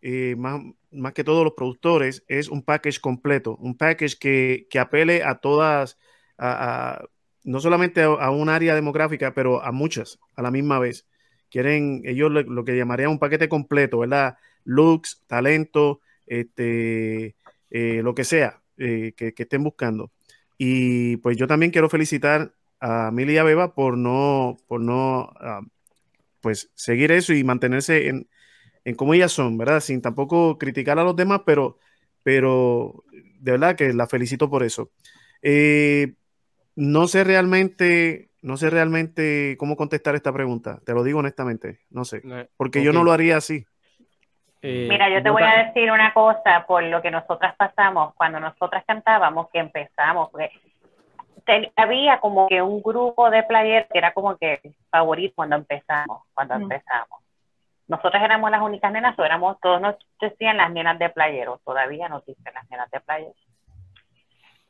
eh, 0.00 0.34
más, 0.36 0.60
más 0.90 1.12
que 1.12 1.24
todos 1.24 1.44
los 1.44 1.52
productores, 1.54 2.24
es 2.26 2.48
un 2.48 2.62
package 2.62 3.00
completo, 3.00 3.56
un 3.56 3.76
package 3.76 4.18
que, 4.18 4.66
que 4.70 4.78
apele 4.78 5.22
a 5.22 5.36
todas, 5.36 5.98
a, 6.38 7.04
no 7.44 7.60
solamente 7.60 8.02
a 8.02 8.30
un 8.30 8.48
área 8.48 8.74
demográfica, 8.74 9.34
pero 9.34 9.62
a 9.62 9.72
muchas 9.72 10.18
a 10.36 10.42
la 10.42 10.50
misma 10.50 10.78
vez 10.78 11.06
quieren 11.52 12.02
ellos 12.06 12.32
lo, 12.32 12.64
que 12.64 12.76
llamarían 12.76 13.10
un 13.10 13.18
paquete 13.18 13.48
completo, 13.48 13.98
¿verdad? 13.98 14.38
Looks, 14.64 15.22
talento, 15.26 16.00
este, 16.26 17.36
eh, 17.70 18.00
lo 18.02 18.14
que 18.14 18.24
sea 18.24 18.62
eh, 18.78 19.12
que, 19.14 19.34
estén 19.36 19.62
buscando. 19.62 20.10
Y 20.56 21.18
pues 21.18 21.36
yo 21.36 21.46
también 21.46 21.70
quiero 21.70 21.90
felicitar 21.90 22.54
a 22.80 23.10
Mili 23.12 23.34
y 23.34 23.38
a 23.38 23.44
Beba 23.44 23.74
por 23.74 23.98
no, 23.98 24.56
por 24.66 24.80
no, 24.80 25.30
ah, 25.40 25.60
pues 26.40 26.70
seguir 26.74 27.12
eso 27.12 27.34
y 27.34 27.44
mantenerse 27.44 28.08
en, 28.08 28.28
en 28.84 28.94
como 28.94 29.12
ellas 29.12 29.32
son, 29.32 29.58
¿verdad? 29.58 29.80
Sin 29.80 30.00
tampoco 30.00 30.56
criticar 30.56 30.98
a 30.98 31.04
los 31.04 31.14
demás, 31.14 31.42
pero, 31.44 31.78
pero 32.22 33.04
de 33.12 33.52
verdad 33.52 33.76
que 33.76 33.92
la 33.92 34.06
felicito 34.06 34.48
por 34.48 34.62
eso. 34.62 34.90
Eh, 35.42 36.14
no 36.76 37.08
sé 37.08 37.24
realmente 37.24 38.31
no 38.42 38.56
sé 38.56 38.70
realmente 38.70 39.56
cómo 39.58 39.76
contestar 39.76 40.16
esta 40.16 40.32
pregunta. 40.32 40.80
Te 40.84 40.92
lo 40.92 41.04
digo 41.04 41.20
honestamente, 41.20 41.78
no 41.90 42.04
sé. 42.04 42.22
Porque 42.56 42.82
yo 42.82 42.92
no 42.92 43.04
lo 43.04 43.12
haría 43.12 43.36
así. 43.36 43.64
Eh, 44.60 44.86
Mira, 44.90 45.08
yo 45.08 45.22
te 45.22 45.30
voy 45.30 45.42
a 45.42 45.64
decir 45.64 45.90
una 45.90 46.12
cosa 46.12 46.64
por 46.66 46.82
lo 46.82 47.00
que 47.00 47.10
nosotras 47.10 47.54
pasamos 47.56 48.14
cuando 48.14 48.38
nosotras 48.40 48.84
cantábamos, 48.86 49.48
que 49.50 49.58
empezamos, 49.58 50.30
porque 50.30 50.50
había 51.76 52.20
como 52.20 52.46
que 52.48 52.62
un 52.62 52.82
grupo 52.82 53.30
de 53.30 53.42
playeros 53.44 53.88
que 53.92 53.98
era 53.98 54.12
como 54.12 54.36
que 54.36 54.60
favorito 54.90 55.34
cuando 55.36 55.56
empezamos, 55.56 56.22
cuando 56.34 56.54
empezamos. 56.54 57.22
Nosotras 57.88 58.22
éramos 58.22 58.50
las 58.50 58.62
únicas 58.62 58.92
nenas, 58.92 59.18
o 59.18 59.24
éramos, 59.24 59.58
todos 59.60 59.80
nos 59.80 59.96
decían 60.20 60.56
las 60.56 60.70
nenas 60.70 60.98
de 60.98 61.10
playeros, 61.10 61.60
todavía 61.64 62.08
nos 62.08 62.24
dicen 62.24 62.54
las 62.54 62.68
nenas 62.70 62.90
de 62.90 63.00
playeros. 63.00 63.48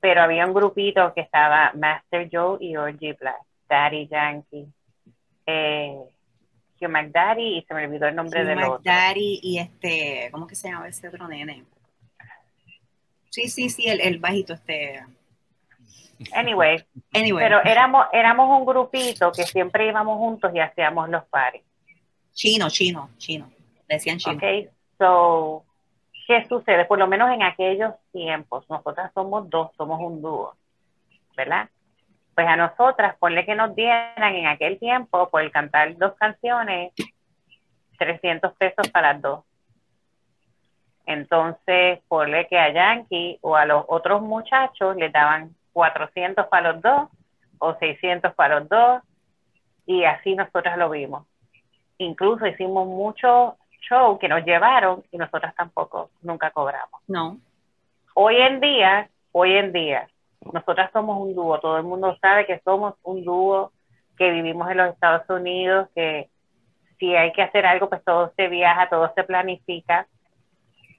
Pero 0.00 0.22
había 0.22 0.46
un 0.46 0.54
grupito 0.54 1.12
que 1.14 1.20
estaba 1.20 1.72
Master 1.74 2.28
Joe 2.32 2.56
y 2.61 2.76
Orgy 2.76 3.12
Black 3.12 3.42
Daddy 3.72 4.06
Yankee, 4.06 4.66
eh, 5.46 5.96
Hugh 6.78 6.90
McDaddy 6.90 7.56
y 7.56 7.62
se 7.62 7.72
me 7.72 7.87
olvidó 7.87 8.06
el 8.06 8.14
nombre 8.14 8.44
de 8.44 8.54
los 8.54 8.68
McDaddy 8.68 9.40
y 9.42 9.58
este, 9.58 10.28
¿cómo 10.30 10.46
que 10.46 10.54
se 10.54 10.68
llama 10.68 10.88
ese 10.88 11.08
otro 11.08 11.26
nene? 11.26 11.64
Sí, 13.30 13.48
sí, 13.48 13.70
sí, 13.70 13.88
el, 13.88 14.02
el 14.02 14.18
bajito 14.18 14.52
este. 14.52 15.02
Anyway, 16.35 16.85
anyway, 17.14 17.44
pero 17.44 17.64
éramos, 17.64 18.06
éramos 18.12 18.61
un 18.61 18.66
grupito 18.66 19.32
que 19.32 19.44
siempre 19.44 19.88
íbamos 19.88 20.18
juntos 20.18 20.52
y 20.54 20.61
hacíamos 20.61 21.08
los 21.08 21.24
pares. 21.24 21.62
Chino, 22.35 22.68
chino, 22.68 23.08
chino. 23.16 23.50
Decían 23.88 24.18
chino. 24.18 24.37
Ok, 24.37 24.70
so, 24.98 25.64
¿qué 26.26 26.46
sucede? 26.46 26.85
Por 26.85 26.98
lo 26.98 27.06
menos 27.06 27.32
en 27.32 27.42
aquellos 27.42 27.94
tiempos, 28.12 28.68
nosotras 28.68 29.11
somos 29.14 29.48
dos, 29.48 29.70
somos 29.76 29.98
un 29.98 30.20
dúo, 30.20 30.54
¿verdad? 31.37 31.70
Pues 32.34 32.46
a 32.46 32.56
nosotras, 32.56 33.16
ponle 33.18 33.44
que 33.44 33.54
nos 33.54 33.74
dieran 33.74 34.34
en 34.34 34.46
aquel 34.46 34.78
tiempo 34.78 35.28
por 35.28 35.50
cantar 35.50 35.96
dos 35.96 36.14
canciones, 36.14 36.92
300 37.98 38.52
pesos 38.54 38.88
para 38.90 39.12
las 39.12 39.22
dos. 39.22 39.44
Entonces, 41.06 42.00
ponle 42.08 42.46
que 42.48 42.58
a 42.58 42.72
Yankee 42.72 43.38
o 43.42 43.56
a 43.56 43.66
los 43.66 43.84
otros 43.88 44.22
muchachos 44.22 44.96
les 44.96 45.12
daban 45.12 45.54
400 45.72 46.46
para 46.46 46.72
los 46.72 46.82
dos 46.82 47.08
o 47.58 47.74
600 47.74 48.34
para 48.34 48.60
los 48.60 48.68
dos 48.68 49.02
y 49.86 50.04
así 50.04 50.34
nosotras 50.34 50.78
lo 50.78 50.90
vimos. 50.90 51.26
Incluso 51.98 52.46
hicimos 52.46 52.86
muchos 52.86 53.54
shows 53.88 54.18
que 54.18 54.28
nos 54.28 54.44
llevaron 54.44 55.02
y 55.10 55.18
nosotras 55.18 55.54
tampoco 55.54 56.10
nunca 56.22 56.50
cobramos. 56.50 57.00
No. 57.08 57.38
Hoy 58.14 58.36
en 58.36 58.60
día, 58.60 59.08
hoy 59.32 59.54
en 59.54 59.72
día, 59.72 60.08
nosotras 60.52 60.90
somos 60.92 61.20
un 61.20 61.35
dúo, 61.35 61.61
todo 61.61 61.76
el 61.76 61.85
mundo 61.85 62.16
sabe 62.20 62.46
que 62.46 62.61
somos 62.61 62.94
un 63.02 63.24
dúo, 63.24 63.72
que 64.16 64.31
vivimos 64.31 64.70
en 64.70 64.78
los 64.78 64.92
Estados 64.92 65.28
Unidos, 65.28 65.88
que 65.94 66.28
si 66.98 67.14
hay 67.16 67.33
que 67.33 67.42
hacer 67.42 67.66
algo, 67.66 67.88
pues 67.88 68.05
todo 68.05 68.33
se 68.37 68.48
viaja, 68.48 68.88
todo 68.88 69.12
se 69.14 69.24
planifica. 69.24 70.07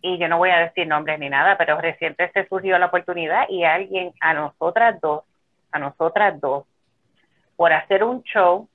Y 0.02 0.18
yo 0.18 0.28
no 0.28 0.38
voy 0.38 0.50
a 0.50 0.60
decir 0.60 0.86
nombres 0.86 1.18
ni 1.20 1.30
nada, 1.30 1.58
pero 1.58 1.80
reciente 1.80 2.30
se 2.34 2.48
surgió 2.48 2.78
la 2.78 2.88
oportunidad 2.88 3.48
y 3.50 3.64
alguien, 3.64 4.12
a 4.20 4.34
nosotras 4.34 5.00
dos, 5.00 5.24
a 5.72 5.80
nosotras 5.80 6.40
dos, 6.42 6.66
por 7.56 7.72
hacer 7.72 8.04
un 8.04 8.22
show, 8.24 8.68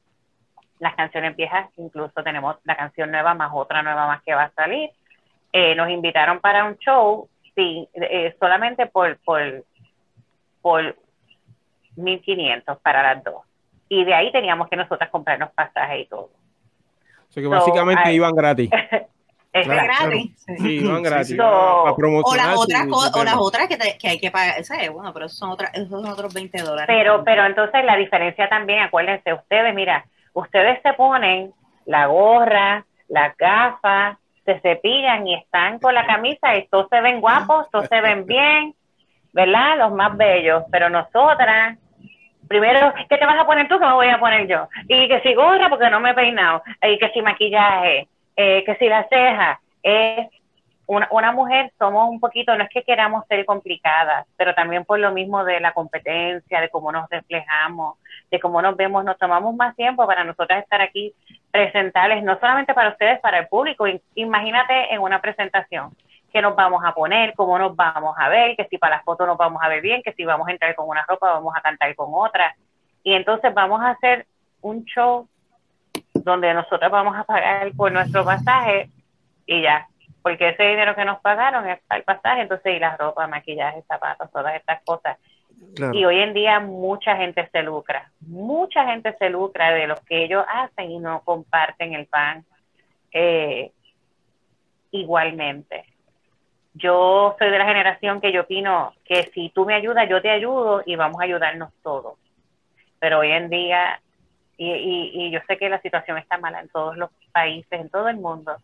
las 0.79 0.95
canciones 0.95 1.37
viejas, 1.37 1.69
incluso 1.77 2.23
tenemos 2.23 2.57
la 2.65 2.77
canción 2.77 3.11
nueva 3.11 3.35
más 3.35 3.51
otra 3.53 3.83
nueva 3.83 4.07
más 4.07 4.23
que 4.23 4.35
va 4.35 4.45
a 4.45 4.53
salir, 4.53 4.91
eh, 5.53 5.75
nos 5.75 5.91
invitaron 5.91 6.41
para 6.41 6.65
un 6.65 6.79
show, 6.79 7.29
sí, 7.55 7.89
eh, 7.95 8.35
solamente 8.39 8.87
por, 8.87 9.19
por 9.19 9.65
por 10.69 10.97
1.500 11.97 12.79
para 12.83 13.03
las 13.03 13.25
dos. 13.25 13.43
Y 13.89 14.05
de 14.05 14.13
ahí 14.13 14.31
teníamos 14.31 14.69
que 14.69 14.77
nosotras 14.77 15.09
comprarnos 15.09 15.51
pasajes 15.53 16.03
y 16.03 16.07
todo. 16.07 16.29
O 17.29 17.33
sea 17.33 17.43
que 17.43 17.49
básicamente 17.49 18.13
iban 18.13 18.35
gratis. 18.35 18.71
Es 19.51 19.67
gratis. 19.67 20.47
Sí, 20.59 20.87
van 20.87 21.03
gratis. 21.03 21.39
o 21.41 22.37
las 22.37 22.55
otras, 22.55 22.87
o 22.93 23.25
las 23.25 23.35
otras 23.39 23.67
que, 23.67 23.79
que, 23.99 24.09
hay 24.09 24.21
que 24.21 24.31
pagar, 24.31 24.63
bueno, 24.93 25.13
pero 25.15 25.25
esos 25.25 25.39
son, 25.39 25.51
otras, 25.51 25.73
esos 25.73 25.89
son 25.89 26.07
otros 26.07 26.35
20 26.35 26.63
dólares. 26.63 26.87
Pero, 26.87 27.25
pero 27.25 27.47
entonces 27.47 27.83
la 27.83 27.97
diferencia 27.97 28.47
también, 28.51 28.81
acuérdense, 28.81 29.33
ustedes, 29.33 29.75
mira, 29.75 30.05
ustedes 30.35 30.81
se 30.83 30.93
ponen 30.93 31.55
la 31.87 32.07
gorra, 32.07 32.85
la 33.09 33.35
gafas, 33.39 34.19
se 34.45 34.61
cepillan 34.61 35.27
y 35.27 35.35
están 35.35 35.79
con 35.79 35.95
la 35.95 36.07
camisa 36.07 36.55
y 36.55 36.69
todos 36.69 36.87
se 36.91 37.01
ven 37.01 37.23
guapos, 37.23 37.71
todos 37.71 37.87
se 37.89 38.01
ven 38.03 38.27
bien, 38.27 38.75
¿verdad? 39.39 39.79
Los 39.79 39.93
más 39.93 40.17
bellos, 40.17 40.65
pero 40.69 40.91
nosotras 40.91 41.79
primero, 42.49 42.93
¿qué 43.09 43.17
te 43.17 43.25
vas 43.27 43.39
a 43.39 43.47
poner 43.47 43.69
tú? 43.69 43.79
¿Qué 43.79 43.87
me 43.87 43.93
voy 43.93 44.09
a 44.09 44.19
poner 44.19 44.49
yo? 44.49 44.69
Y 44.89 45.07
que 45.07 45.21
si 45.21 45.33
gorra, 45.35 45.69
porque 45.69 45.89
no 45.91 46.01
me 46.01 46.11
he 46.11 46.15
peinado. 46.15 46.63
Y 46.83 46.99
que 46.99 47.11
si 47.11 47.23
maquillaje. 47.23 48.09
Eh, 48.35 48.65
que 48.65 48.75
si 48.77 48.89
la 48.89 49.07
ceja. 49.09 49.61
Es 49.81 50.27
una, 50.87 51.07
una, 51.13 51.31
mujer, 51.31 51.71
somos 51.79 52.09
un 52.09 52.19
poquito, 52.19 52.57
no 52.57 52.65
es 52.65 52.71
que 52.71 52.83
queramos 52.83 53.25
ser 53.29 53.45
complicadas, 53.45 54.27
pero 54.37 54.55
también 54.55 54.85
por 54.85 54.99
lo 54.99 55.13
mismo 55.13 55.45
de 55.45 55.61
la 55.61 55.73
competencia, 55.73 56.61
de 56.61 56.69
cómo 56.71 56.91
nos 56.91 57.09
reflejamos, 57.11 57.99
de 58.31 58.41
cómo 58.41 58.61
nos 58.61 58.77
vemos, 58.77 59.05
nos 59.05 59.19
tomamos 59.19 59.55
más 59.55 59.77
tiempo 59.77 60.07
para 60.07 60.25
nosotras 60.25 60.63
estar 60.63 60.81
aquí 60.81 61.15
presentales, 61.53 62.25
no 62.25 62.41
solamente 62.41 62.75
para 62.75 62.91
ustedes, 62.91 63.21
para 63.21 63.39
el 63.39 63.49
público. 63.49 63.87
Imagínate 64.15 64.93
en 64.93 65.01
una 65.01 65.21
presentación 65.21 65.93
qué 66.33 66.43
nos 66.43 66.55
vamos 66.55 66.83
a 66.85 66.95
poner, 66.95 67.35
cómo 67.35 67.59
nos 67.59 67.75
vamos 67.75 68.15
a 68.19 68.29
ver, 68.29 68.57
que 68.57 68.67
si 68.67 68.79
para 68.79 68.97
las 68.97 69.05
fotos 69.05 69.27
nos 69.27 69.39
vamos 69.39 69.63
a 69.63 69.69
ver 69.69 69.81
bien, 69.81 70.03
que 70.03 70.13
si 70.13 70.25
vamos 70.25 70.49
a 70.49 70.53
entrar 70.53 70.75
con 70.75 70.89
una 70.89 71.05
ropa, 71.07 71.33
vamos 71.33 71.55
a 71.57 71.61
cantar 71.61 71.95
con 71.95 72.11
otra. 72.13 72.55
Y 73.03 73.15
entonces 73.15 73.53
vamos 73.55 73.81
a 73.81 73.91
hacer 73.91 74.27
un 74.61 74.85
show 74.85 75.29
donde 76.15 76.53
nosotros 76.53 76.91
vamos 76.91 77.17
a 77.17 77.25
pagar 77.25 77.71
por 77.77 77.93
nuestro 77.93 78.25
pasaje 78.25 78.91
y 79.47 79.63
ya, 79.63 79.87
porque 80.23 80.51
ese 80.51 80.63
dinero 80.65 80.95
que 80.95 81.05
nos 81.05 81.21
pagaron 81.21 81.67
es 81.69 81.81
para 81.87 81.99
el 81.99 82.05
pasaje, 82.05 82.43
entonces 82.43 82.77
y 82.77 82.79
la 82.79 82.97
ropa, 82.97 83.27
maquillaje, 83.27 83.83
zapatos, 83.83 84.31
todas 84.31 84.55
estas 84.55 84.83
cosas. 84.85 85.19
Y 85.93 86.05
hoy 86.05 86.21
en 86.21 86.35
día 86.35 86.61
mucha 86.61 87.17
gente 87.17 87.49
se 87.51 87.63
lucra, 87.63 88.13
mucha 88.21 88.85
gente 88.85 89.17
se 89.19 89.29
lucra 89.29 89.73
de 89.73 89.89
lo 89.89 89.97
que 90.07 90.25
ellos 90.25 90.45
hacen 90.49 90.91
y 90.91 90.99
no 90.99 91.23
comparten 91.23 91.95
el 91.95 92.07
pan 92.07 92.45
eh, 93.11 93.73
igualmente 94.93 95.85
yo 96.79 97.37
soy 97.39 97.51
de 97.51 97.59
la 97.59 97.67
generación 97.67 98.21
que 98.21 98.33
yo 98.33 98.43
opino 98.43 98.93
que 99.05 99.31
si 99.35 99.51
tú 99.51 99.65
me 99.65 99.75
ayudas, 99.75 100.09
yo 100.09 100.23
te 100.23 100.31
ayudo 100.31 100.83
y 100.87 100.97
vamos 100.97 101.21
a 101.21 101.25
ayudarnos 101.25 101.71
todos. 101.83 102.15
Pero 103.01 103.21
hoy 103.21 103.31
en 103.31 103.51
día, 103.51 104.01
y, 104.57 104.71
y, 105.15 105.31
yo 105.31 105.41
sé 105.47 105.57
que 105.57 105.69
la 105.69 105.81
situación 105.81 106.19
está 106.19 106.39
mala 106.39 106.61
en 106.61 106.69
todos 106.69 106.97
los 106.97 107.11
países, 107.33 107.71
en 107.71 107.89
todo 107.91 108.09
el 108.09 108.17
mundo, 108.17 108.57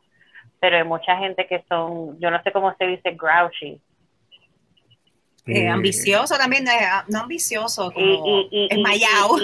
pero 0.60 0.76
hay 0.76 0.84
mucha 0.84 1.16
gente 1.16 1.46
que 1.46 1.64
son, 1.68 2.18
yo 2.20 2.30
no 2.30 2.42
sé 2.42 2.52
cómo 2.52 2.74
se 2.76 2.86
dice, 2.86 3.12
grouchy. 3.12 3.80
Eh, 5.46 5.68
ambicioso 5.68 6.36
también, 6.36 6.66
eh, 6.66 6.88
no 7.08 7.20
ambicioso, 7.20 7.92
como 7.92 8.06
y, 8.50 8.68
esmayado. 8.70 9.36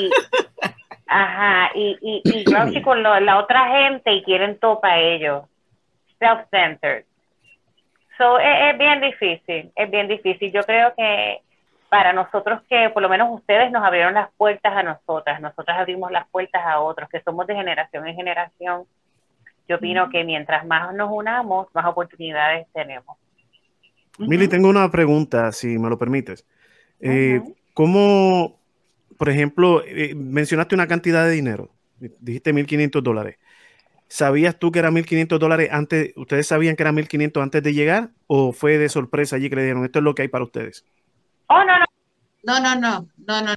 ajá, 1.06 1.70
y, 1.74 2.22
y, 2.24 2.44
grouchy 2.44 2.82
con 2.82 3.02
la 3.02 3.38
otra 3.38 3.68
gente 3.68 4.12
y 4.12 4.22
quieren 4.22 4.58
todo 4.58 4.80
para 4.80 4.98
ellos. 4.98 5.44
Self-centered 6.18 7.04
es, 8.38 8.78
bien 8.78 9.00
difícil, 9.00 9.72
es 9.74 9.90
bien 9.90 10.08
difícil. 10.08 10.52
Yo 10.52 10.62
creo 10.62 10.92
que 10.96 11.40
para 11.88 12.12
nosotros 12.12 12.62
que 12.68 12.90
por 12.90 13.02
lo 13.02 13.08
menos 13.08 13.28
ustedes 13.32 13.70
nos 13.70 13.84
abrieron 13.84 14.14
las 14.14 14.30
puertas 14.36 14.72
a 14.76 14.82
nosotras, 14.82 15.40
nosotras 15.40 15.78
abrimos 15.78 16.10
las 16.10 16.28
puertas 16.28 16.62
a 16.64 16.80
otros, 16.80 17.08
que 17.08 17.20
somos 17.22 17.46
de 17.46 17.54
generación 17.54 18.06
en 18.06 18.14
generación, 18.14 18.84
yo 19.68 19.76
opino 19.76 20.10
que 20.10 20.24
mientras 20.24 20.66
más 20.66 20.94
nos 20.94 21.10
unamos, 21.12 21.68
más 21.74 21.86
oportunidades 21.86 22.66
tenemos. 22.72 23.16
Mili, 24.18 24.48
tengo 24.48 24.68
una 24.68 24.90
pregunta, 24.90 25.52
si 25.52 25.78
me 25.78 25.88
lo 25.88 25.98
permites. 25.98 26.44
Eh, 27.00 27.40
¿Cómo, 27.72 28.58
por 29.16 29.28
ejemplo, 29.28 29.82
eh, 29.86 30.14
mencionaste 30.14 30.74
una 30.74 30.86
cantidad 30.86 31.24
de 31.24 31.30
dinero, 31.30 31.70
dijiste 31.98 32.52
1.500 32.52 33.00
dólares? 33.00 33.38
¿Sabías 34.10 34.58
tú 34.58 34.72
que 34.72 34.80
era 34.80 34.90
1.500 34.90 35.38
dólares 35.38 35.68
antes? 35.70 36.12
¿Ustedes 36.16 36.48
sabían 36.48 36.74
que 36.74 36.82
era 36.82 36.90
1.500 36.90 37.42
antes 37.44 37.62
de 37.62 37.72
llegar? 37.72 38.08
¿O 38.26 38.52
fue 38.52 38.76
de 38.76 38.88
sorpresa 38.88 39.36
allí 39.36 39.48
que 39.48 39.54
le 39.54 39.62
dieron, 39.62 39.84
esto 39.84 40.00
es 40.00 40.04
lo 40.04 40.16
que 40.16 40.22
hay 40.22 40.28
para 40.28 40.42
ustedes? 40.42 40.84
Oh, 41.46 41.62
no, 41.62 41.78
no. 41.78 41.84
No, 42.42 42.58
no, 42.58 42.74
no, 42.74 43.06
no, 43.24 43.40
no. 43.40 43.54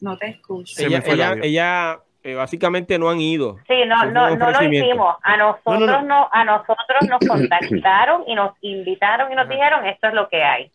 No 0.00 0.16
te 0.16 0.28
escucho. 0.28 0.74
Ella, 0.78 1.98
eh, 2.22 2.34
básicamente 2.34 3.00
no 3.00 3.10
han 3.10 3.20
ido. 3.20 3.58
Sí, 3.66 3.74
no, 3.84 4.04
no, 4.12 4.36
no 4.36 4.50
lo 4.52 4.62
hicimos. 4.62 5.16
A 5.24 5.36
nosotros 5.36 6.04
no, 6.04 6.28
a 6.30 6.44
nosotros 6.44 7.00
nos 7.08 7.18
contactaron 7.26 8.22
y 8.28 8.34
nos 8.36 8.52
invitaron 8.60 9.32
y 9.32 9.34
nos 9.34 9.48
dijeron 9.48 9.86
esto 9.86 10.06
es 10.06 10.14
lo 10.14 10.28
que 10.28 10.44
hay. 10.44 10.70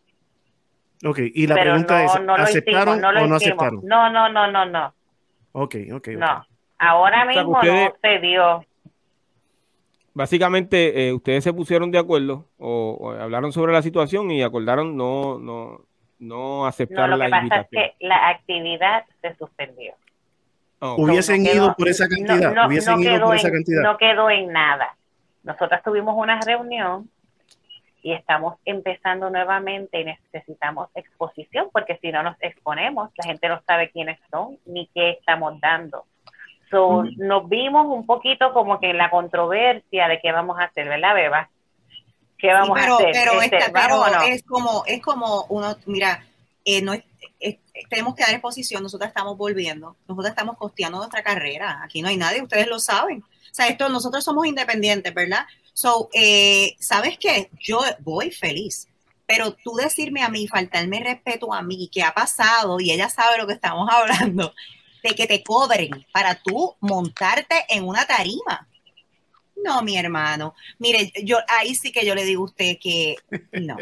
Ok, 1.06 1.20
y 1.20 1.48
la 1.48 1.56
pregunta 1.56 2.04
es, 2.04 2.12
¿aceptaron 2.38 3.02
o 3.04 3.28
no 3.28 3.36
aceptaron? 3.36 3.80
No, 3.84 4.10
no, 4.10 4.28
no, 4.28 4.52
no, 4.52 4.66
no. 4.66 4.94
Ok, 5.54 5.76
ok, 5.90 5.96
okay. 5.96 6.16
No. 6.18 6.46
Ahora 6.82 7.26
mismo 7.26 7.62
no 7.62 7.94
se 8.02 8.20
dio. 8.20 8.66
Básicamente, 10.16 11.08
eh, 11.08 11.14
ustedes 11.14 11.44
se 11.44 11.54
pusieron 11.54 11.92
de 11.92 12.00
acuerdo 12.00 12.48
o, 12.58 13.12
hablaron 13.12 13.54
sobre 13.54 13.72
la 13.72 13.84
situación 13.84 14.32
y 14.32 14.42
acordaron 14.42 14.98
no, 14.98 15.38
no, 15.38 15.82
no 16.18 16.66
aceptar 16.66 17.08
no, 17.08 17.18
lo 17.18 17.24
que 17.24 17.30
pasa 17.30 17.62
Es 17.62 17.68
que 17.70 17.96
la 18.00 18.30
actividad 18.30 19.06
se 19.22 19.36
suspendió. 19.36 19.94
¿Hubiesen 20.80 21.46
ido 21.46 21.76
por 21.76 21.88
esa 21.88 22.08
cantidad? 22.08 22.52
No, 22.52 22.66
¿Hubiesen 22.66 23.00
ido 23.00 23.28
por 23.28 23.36
esa 23.36 23.52
cantidad? 23.52 23.84
no 23.84 23.98
quedó 23.98 24.32
en 24.32 24.52
nada. 24.52 24.98
Nosotros 25.44 25.82
tuvimos 25.84 26.16
una 26.18 26.42
reunión 26.42 27.08
y 28.02 28.14
estamos 28.14 28.56
empezando 28.66 29.30
nuevamente 29.30 30.02
y 30.02 30.06
necesitamos 30.06 30.90
exposición 30.96 31.70
porque 31.72 32.00
si 32.02 32.12
no 32.12 32.24
nos 32.24 32.38
exponemos, 32.42 33.12
la 33.18 33.26
gente 33.26 33.48
no 33.48 33.62
sabe 33.68 33.92
quiénes 33.92 34.20
son 34.32 34.58
ni 34.66 34.88
qué 34.96 35.12
estamos 35.12 35.62
dando. 35.62 36.06
So, 36.72 37.04
nos 37.18 37.50
vimos 37.50 37.86
un 37.88 38.06
poquito 38.06 38.54
como 38.54 38.80
que 38.80 38.92
en 38.92 38.98
la 38.98 39.10
controversia 39.10 40.08
de 40.08 40.22
qué 40.22 40.32
vamos 40.32 40.58
a 40.58 40.64
hacer, 40.64 40.88
¿verdad, 40.88 41.14
Beba? 41.14 41.50
¿Qué 42.38 42.48
vamos 42.48 42.80
a 42.80 42.96
hacer? 42.96 43.10
Pero, 43.12 43.42
este, 43.42 43.58
es 44.34 44.44
como, 44.44 44.84
es 44.88 45.02
como 45.02 45.46
uno, 45.50 45.76
mira, 45.86 46.26
eh, 46.64 46.82
no 46.82 46.94
tenemos 47.90 48.16
que 48.16 48.24
dar 48.24 48.32
exposición, 48.32 48.84
nosotros 48.84 49.10
estamos 49.10 49.38
volviendo, 49.38 49.98
nosotros 50.08 50.30
estamos 50.30 50.58
costeando 50.58 50.98
nuestra 51.00 51.24
carrera, 51.24 51.82
aquí 51.84 52.02
no 52.02 52.08
hay 52.08 52.16
nadie, 52.16 52.42
ustedes 52.42 52.68
lo 52.68 52.80
saben. 52.80 53.20
O 53.20 53.54
sea, 53.54 53.68
esto, 53.68 53.90
nosotros 53.90 54.24
somos 54.24 54.48
independientes, 54.48 55.14
¿verdad? 55.14 55.46
So, 55.74 56.10
eh, 56.14 56.76
¿sabes 56.80 57.18
qué? 57.20 57.50
Yo 57.60 57.82
voy 58.00 58.32
feliz, 58.32 58.88
pero 59.26 59.52
tú 59.54 59.76
decirme 59.76 60.24
a 60.24 60.30
mí, 60.30 60.48
faltarme 60.48 61.02
respeto 61.02 61.54
a 61.54 61.62
mí, 61.62 61.90
¿qué 61.92 62.02
ha 62.04 62.14
pasado? 62.14 62.80
Y 62.80 62.92
ella 62.92 63.10
sabe 63.10 63.38
lo 63.38 63.46
que 63.46 63.54
estamos 63.54 63.90
hablando 63.92 64.54
de 65.04 65.16
que 65.16 65.28
te 65.28 65.44
cobren 65.44 66.06
para 66.12 66.36
tú 66.36 66.76
montarte 66.80 67.66
en 67.70 67.88
una 67.88 68.06
tarima. 68.06 68.68
No, 69.64 69.82
mi 69.82 69.98
hermano. 69.98 70.54
Mire, 70.80 71.12
yo 71.24 71.38
ahí 71.48 71.76
sí 71.76 71.92
que 71.92 72.06
yo 72.06 72.16
le 72.16 72.26
digo 72.26 72.44
a 72.44 72.46
usted 72.46 72.78
que 72.80 73.16
no. 73.54 73.78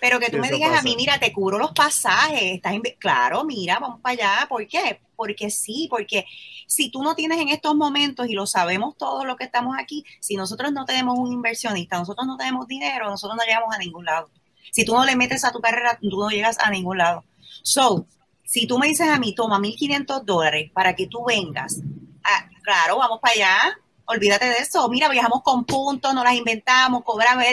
Pero 0.00 0.20
que 0.20 0.28
tú 0.30 0.38
me 0.38 0.50
digas 0.50 0.78
a 0.78 0.82
mí, 0.82 0.94
mira, 0.96 1.18
te 1.18 1.32
cubro 1.32 1.58
los 1.58 1.72
pasajes, 1.72 2.42
estás 2.42 2.74
claro, 2.98 3.44
mira, 3.44 3.78
vamos 3.78 4.00
para 4.00 4.12
allá. 4.12 4.46
¿Por 4.48 4.66
qué? 4.66 5.00
Porque 5.16 5.50
sí, 5.50 5.88
porque 5.90 6.26
si 6.66 6.90
tú 6.90 7.02
no 7.02 7.14
tienes 7.14 7.40
en 7.40 7.48
estos 7.48 7.74
momentos, 7.74 8.28
y 8.28 8.34
lo 8.34 8.46
sabemos 8.46 8.96
todos 8.96 9.24
los 9.24 9.36
que 9.36 9.44
estamos 9.44 9.76
aquí, 9.78 10.04
si 10.20 10.36
nosotros 10.36 10.72
no 10.72 10.84
tenemos 10.84 11.18
un 11.18 11.32
inversionista, 11.32 11.98
nosotros 11.98 12.26
no 12.26 12.36
tenemos 12.36 12.66
dinero, 12.66 13.08
nosotros 13.08 13.36
no 13.36 13.44
llegamos 13.44 13.74
a 13.74 13.78
ningún 13.78 14.04
lado. 14.04 14.30
Si 14.70 14.84
tú 14.84 14.92
no 14.94 15.04
le 15.04 15.16
metes 15.16 15.44
a 15.44 15.52
tu 15.52 15.60
carrera, 15.60 15.98
tú 16.00 16.08
no 16.10 16.28
llegas 16.28 16.58
a 16.58 16.70
ningún 16.70 16.98
lado. 16.98 17.24
So, 17.62 18.06
si 18.44 18.66
tú 18.66 18.78
me 18.78 18.88
dices 18.88 19.08
a 19.08 19.18
mí, 19.18 19.34
toma 19.34 19.58
1.500 19.58 20.22
dólares 20.22 20.70
para 20.72 20.94
que 20.94 21.06
tú 21.06 21.24
vengas, 21.24 21.82
ah, 22.24 22.48
claro, 22.62 22.98
vamos 22.98 23.20
para 23.20 23.34
allá, 23.34 23.78
olvídate 24.06 24.46
de 24.46 24.56
eso. 24.56 24.88
Mira, 24.88 25.08
viajamos 25.08 25.42
con 25.42 25.64
puntos, 25.64 26.14
no 26.14 26.22
las 26.22 26.34
inventamos, 26.34 27.02
cobramos, 27.04 27.44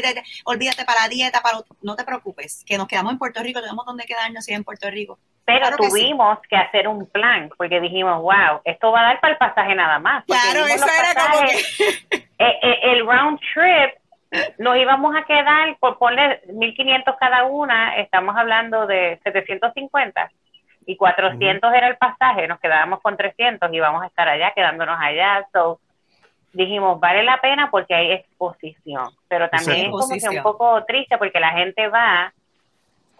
olvídate 0.45 0.85
para 0.85 1.01
la 1.01 1.07
dieta, 1.07 1.41
para 1.41 1.59
no 1.81 1.95
te 1.95 2.03
preocupes, 2.03 2.63
que 2.65 2.77
nos 2.77 2.87
quedamos 2.87 3.13
en 3.13 3.19
Puerto 3.19 3.41
Rico, 3.41 3.61
tenemos 3.61 3.85
donde 3.85 4.03
quedarnos 4.05 4.47
en 4.49 4.63
Puerto 4.63 4.89
Rico. 4.89 5.17
Pero 5.45 5.75
tuvimos 5.75 6.39
que, 6.49 6.55
hacer 6.55 6.87
un 6.87 7.07
plan, 7.07 7.49
porque 7.57 7.79
dijimos, 7.79 8.21
wow, 8.21 8.61
esto 8.63 8.91
va 8.91 9.01
a 9.01 9.03
dar 9.03 9.21
para 9.21 9.33
el 9.33 9.39
pasaje 9.39 9.75
nada 9.75 9.99
más. 9.99 10.23
Claro, 10.25 10.65
eso 10.67 10.85
era 10.85 11.13
como 11.15 11.47
que... 11.47 12.27
Eh, 12.41 12.57
eh, 12.63 12.79
el 12.85 13.05
round 13.05 13.39
trip 13.53 14.01
nos 14.57 14.75
íbamos 14.75 15.15
a 15.15 15.23
quedar 15.25 15.77
por 15.77 15.99
poner 15.99 16.41
1.500 16.47 17.15
cada 17.19 17.43
una, 17.43 17.97
estamos 17.97 18.35
hablando 18.35 18.87
de 18.87 19.19
750 19.23 20.31
y 20.85 20.95
400 20.97 21.73
era 21.73 21.87
el 21.87 21.97
pasaje, 21.97 22.47
nos 22.47 22.59
quedábamos 22.59 23.01
con 23.01 23.17
300 23.17 23.71
y 23.71 23.79
vamos 23.79 24.03
a 24.03 24.07
estar 24.07 24.27
allá, 24.27 24.51
quedándonos 24.55 24.97
allá. 24.99 25.47
So, 25.53 25.79
dijimos, 26.53 26.99
vale 26.99 27.23
la 27.23 27.39
pena 27.39 27.69
porque 27.69 27.93
hay 27.93 28.11
exposición, 28.11 29.09
pero 29.27 29.49
también 29.49 29.85
es 29.85 29.91
como 29.91 30.07
que 30.09 30.37
un 30.37 30.43
poco 30.43 30.83
triste 30.85 31.17
porque 31.17 31.39
la 31.39 31.51
gente 31.51 31.87
va, 31.87 32.33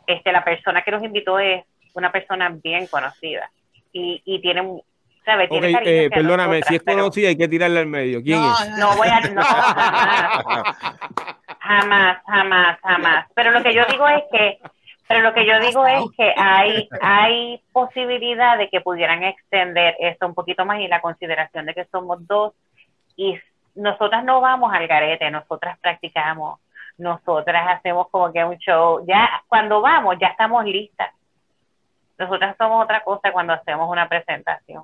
este, 0.07 0.31
la 0.31 0.43
persona 0.43 0.81
que 0.81 0.91
nos 0.91 1.03
invitó 1.03 1.39
es 1.39 1.63
una 1.93 2.11
persona 2.11 2.49
bien 2.63 2.87
conocida 2.87 3.49
y, 3.91 4.21
y 4.25 4.41
tiene 4.41 4.81
¿Sabe? 5.23 5.47
Okay, 5.51 5.75
eh, 5.85 6.09
perdóname, 6.09 6.61
si 6.63 6.75
es 6.75 6.83
conocida 6.83 7.29
hay 7.29 7.37
que 7.37 7.47
tirarla 7.47 7.81
al 7.81 7.85
medio. 7.85 8.23
¿Quién 8.23 8.41
no, 8.41 8.53
es? 8.53 8.69
No 8.77 8.95
voy 8.95 9.07
a. 9.07 9.19
No, 9.19 9.43
jamás. 9.43 10.77
jamás, 11.59 12.17
jamás, 12.25 12.79
jamás. 12.81 13.27
Pero 13.35 13.51
lo 13.51 13.61
que 13.61 13.73
yo 13.73 13.85
digo 13.85 14.07
es 14.07 14.23
que. 14.31 14.59
Pero 15.11 15.23
lo 15.23 15.33
que 15.33 15.45
yo 15.45 15.59
digo 15.59 15.85
es 15.85 16.03
que 16.15 16.33
hay, 16.37 16.87
hay 17.01 17.61
posibilidad 17.73 18.57
de 18.57 18.69
que 18.69 18.81
pudieran 18.81 19.23
extender 19.23 19.95
esto 19.99 20.25
un 20.25 20.33
poquito 20.33 20.65
más 20.65 20.79
y 20.79 20.87
la 20.87 21.01
consideración 21.01 21.65
de 21.65 21.73
que 21.73 21.85
somos 21.85 22.25
dos 22.27 22.53
y 23.15 23.37
nosotras 23.75 24.23
no 24.23 24.41
vamos 24.41 24.73
al 24.73 24.87
garete, 24.87 25.29
nosotras 25.29 25.77
practicamos, 25.79 26.59
nosotras 26.97 27.77
hacemos 27.77 28.07
como 28.09 28.31
que 28.31 28.43
un 28.43 28.57
show, 28.57 29.05
ya 29.05 29.43
cuando 29.47 29.81
vamos 29.81 30.15
ya 30.19 30.27
estamos 30.27 30.63
listas. 30.65 31.13
Nosotras 32.17 32.55
somos 32.57 32.83
otra 32.83 33.03
cosa 33.03 33.31
cuando 33.31 33.53
hacemos 33.53 33.89
una 33.89 34.07
presentación. 34.07 34.83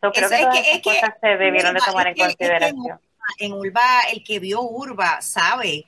creo 0.00 0.12
que 0.12 0.20
todas 0.20 0.56
esas 0.58 0.82
cosas 0.82 1.14
se 1.20 1.36
debieron 1.36 1.74
de 1.74 1.80
tomar 1.80 2.06
en 2.08 2.16
consideración. 2.16 3.00
en 3.38 3.52
Urba, 3.52 4.02
el 4.12 4.24
que 4.24 4.38
vio 4.38 4.62
Urba 4.62 5.20
sabe, 5.20 5.84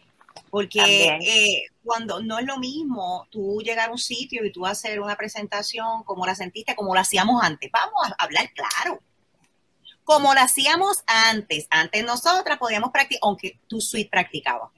porque 0.50 1.18
eh, 1.20 1.62
cuando 1.84 2.22
no 2.22 2.38
es 2.38 2.46
lo 2.46 2.58
mismo 2.58 3.26
tú 3.30 3.60
llegar 3.62 3.88
a 3.88 3.92
un 3.92 3.98
sitio 3.98 4.44
y 4.44 4.52
tú 4.52 4.66
hacer 4.66 5.00
una 5.00 5.16
presentación 5.16 6.02
como 6.04 6.26
la 6.26 6.34
sentiste, 6.34 6.74
como 6.74 6.94
la 6.94 7.02
hacíamos 7.02 7.42
antes. 7.42 7.70
Vamos 7.72 7.94
a 8.06 8.24
hablar 8.24 8.50
claro 8.52 9.00
como 10.08 10.32
lo 10.32 10.40
hacíamos 10.40 11.04
antes. 11.06 11.66
Antes 11.68 12.02
nosotras 12.02 12.56
podíamos 12.56 12.90
practicar, 12.90 13.20
aunque 13.24 13.60
tu 13.66 13.78
suite 13.78 14.08
practicaba. 14.08 14.72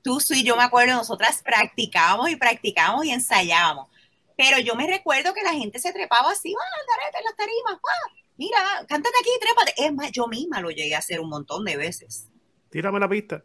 Tu 0.00 0.20
suite, 0.20 0.44
yo 0.44 0.56
me 0.56 0.62
acuerdo, 0.62 0.94
nosotras 0.94 1.42
practicábamos 1.42 2.30
y 2.30 2.36
practicábamos 2.36 3.04
y 3.04 3.10
ensayábamos. 3.10 3.88
Pero 4.36 4.60
yo 4.60 4.76
me 4.76 4.86
recuerdo 4.86 5.34
que 5.34 5.42
la 5.42 5.54
gente 5.54 5.80
se 5.80 5.92
trepaba 5.92 6.30
así, 6.30 6.54
ah, 6.54 7.18
en 7.18 7.24
las 7.24 7.34
tarimas, 7.34 7.74
ah, 7.74 8.12
mira, 8.36 8.58
cántate 8.86 9.16
aquí, 9.20 9.30
trépate. 9.40 9.74
Es 9.76 9.92
más, 9.92 10.12
yo 10.12 10.28
misma 10.28 10.60
lo 10.60 10.70
llegué 10.70 10.94
a 10.94 10.98
hacer 10.98 11.18
un 11.18 11.30
montón 11.30 11.64
de 11.64 11.76
veces. 11.76 12.28
Tírame 12.70 13.00
la 13.00 13.08
pista. 13.08 13.42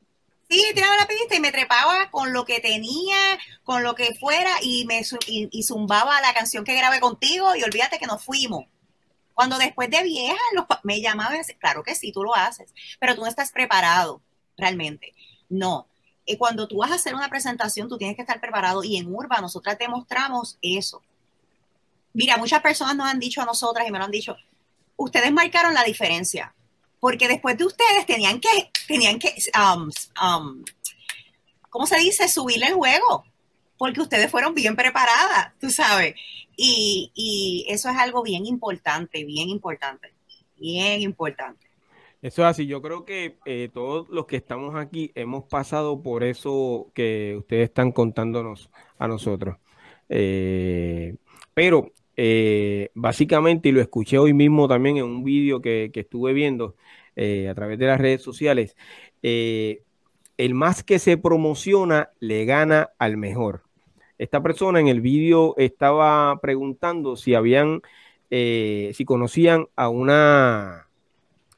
Sí, 0.49 0.63
tiraba 0.73 0.95
la 0.95 1.07
pista 1.07 1.35
y 1.35 1.39
me 1.39 1.51
trepaba 1.51 2.11
con 2.11 2.31
lo 2.31 2.45
que 2.45 2.59
tenía, 2.59 3.17
con 3.63 3.83
lo 3.83 3.95
que 3.95 4.13
fuera 4.15 4.51
y 4.61 4.85
me 4.85 5.01
y 5.27 5.63
zumbaba 5.63 6.21
la 6.21 6.33
canción 6.33 6.63
que 6.63 6.75
grabé 6.75 6.99
contigo 6.99 7.55
y 7.55 7.63
olvídate 7.63 7.97
que 7.97 8.05
nos 8.05 8.23
fuimos. 8.23 8.65
Cuando 9.33 9.57
después 9.57 9.89
de 9.89 10.01
vieja 10.03 10.37
me 10.83 11.01
llamaban, 11.01 11.41
claro 11.59 11.83
que 11.83 11.95
sí, 11.95 12.11
tú 12.11 12.23
lo 12.23 12.35
haces, 12.35 12.73
pero 12.99 13.15
tú 13.15 13.21
no 13.21 13.27
estás 13.27 13.51
preparado 13.51 14.21
realmente. 14.55 15.13
No. 15.49 15.87
Y 16.25 16.37
cuando 16.37 16.67
tú 16.67 16.77
vas 16.77 16.91
a 16.91 16.95
hacer 16.95 17.13
una 17.13 17.29
presentación, 17.29 17.89
tú 17.89 17.97
tienes 17.97 18.15
que 18.15 18.21
estar 18.21 18.39
preparado 18.39 18.83
y 18.83 18.97
en 18.97 19.13
Urba 19.13 19.41
nosotras 19.41 19.77
demostramos 19.77 20.57
eso. 20.61 21.03
Mira, 22.13 22.37
muchas 22.37 22.61
personas 22.61 22.95
nos 22.95 23.07
han 23.07 23.19
dicho 23.19 23.41
a 23.41 23.45
nosotras 23.45 23.87
y 23.87 23.91
me 23.91 23.99
lo 23.99 24.05
han 24.05 24.11
dicho, 24.11 24.37
ustedes 24.95 25.31
marcaron 25.33 25.73
la 25.73 25.83
diferencia, 25.83 26.55
porque 27.05 27.27
después 27.27 27.55
de 27.55 27.65
ustedes 27.65 28.07
tenían 28.07 28.39
que, 28.39 28.49
tenían 28.87 29.19
que, 29.19 29.31
um, 29.55 29.91
um, 30.25 30.65
¿cómo 31.69 31.85
se 31.85 31.99
dice? 31.99 32.27
Subirle 32.27 32.65
el 32.65 32.73
juego, 32.73 33.25
porque 33.77 34.01
ustedes 34.01 34.31
fueron 34.31 34.55
bien 34.55 34.75
preparadas, 34.75 35.53
tú 35.59 35.69
sabes. 35.69 36.15
Y, 36.57 37.63
eso 37.69 37.91
es 37.91 37.97
algo 37.97 38.23
bien 38.23 38.47
importante, 38.47 39.23
bien 39.23 39.49
importante, 39.49 40.15
bien 40.57 40.99
importante. 41.03 41.67
Eso 42.23 42.41
es 42.41 42.47
así, 42.47 42.65
yo 42.65 42.81
creo 42.81 43.05
que 43.05 43.37
eh, 43.45 43.69
todos 43.71 44.09
los 44.09 44.25
que 44.25 44.37
estamos 44.37 44.73
aquí 44.73 45.11
hemos 45.13 45.43
pasado 45.43 46.01
por 46.01 46.23
eso 46.23 46.89
que 46.95 47.35
ustedes 47.37 47.65
están 47.65 47.91
contándonos 47.91 48.71
a 48.97 49.07
nosotros. 49.07 49.57
Eh, 50.09 51.17
pero 51.53 51.91
eh, 52.17 52.89
básicamente, 52.93 53.69
y 53.69 53.71
lo 53.71 53.81
escuché 53.81 54.17
hoy 54.17 54.33
mismo 54.33 54.67
también 54.67 54.97
en 54.97 55.05
un 55.05 55.23
vídeo 55.23 55.61
que, 55.61 55.91
que, 55.93 56.01
estuve 56.01 56.33
viendo 56.33 56.75
a 57.17 57.53
través 57.55 57.79
de 57.79 57.85
las 57.87 57.99
redes 57.99 58.21
sociales, 58.21 58.75
el 59.21 60.53
más 60.53 60.83
que 60.83 60.99
se 60.99 61.17
promociona 61.17 62.09
le 62.19 62.45
gana 62.45 62.89
al 62.99 63.17
mejor. 63.17 63.63
Esta 64.17 64.41
persona 64.41 64.79
en 64.79 64.87
el 64.87 65.01
vídeo 65.01 65.55
estaba 65.57 66.39
preguntando 66.39 67.15
si 67.17 67.35
habían, 67.35 67.81
eh, 68.29 68.91
si 68.93 69.03
conocían 69.03 69.67
a 69.75 69.89
una 69.89 70.87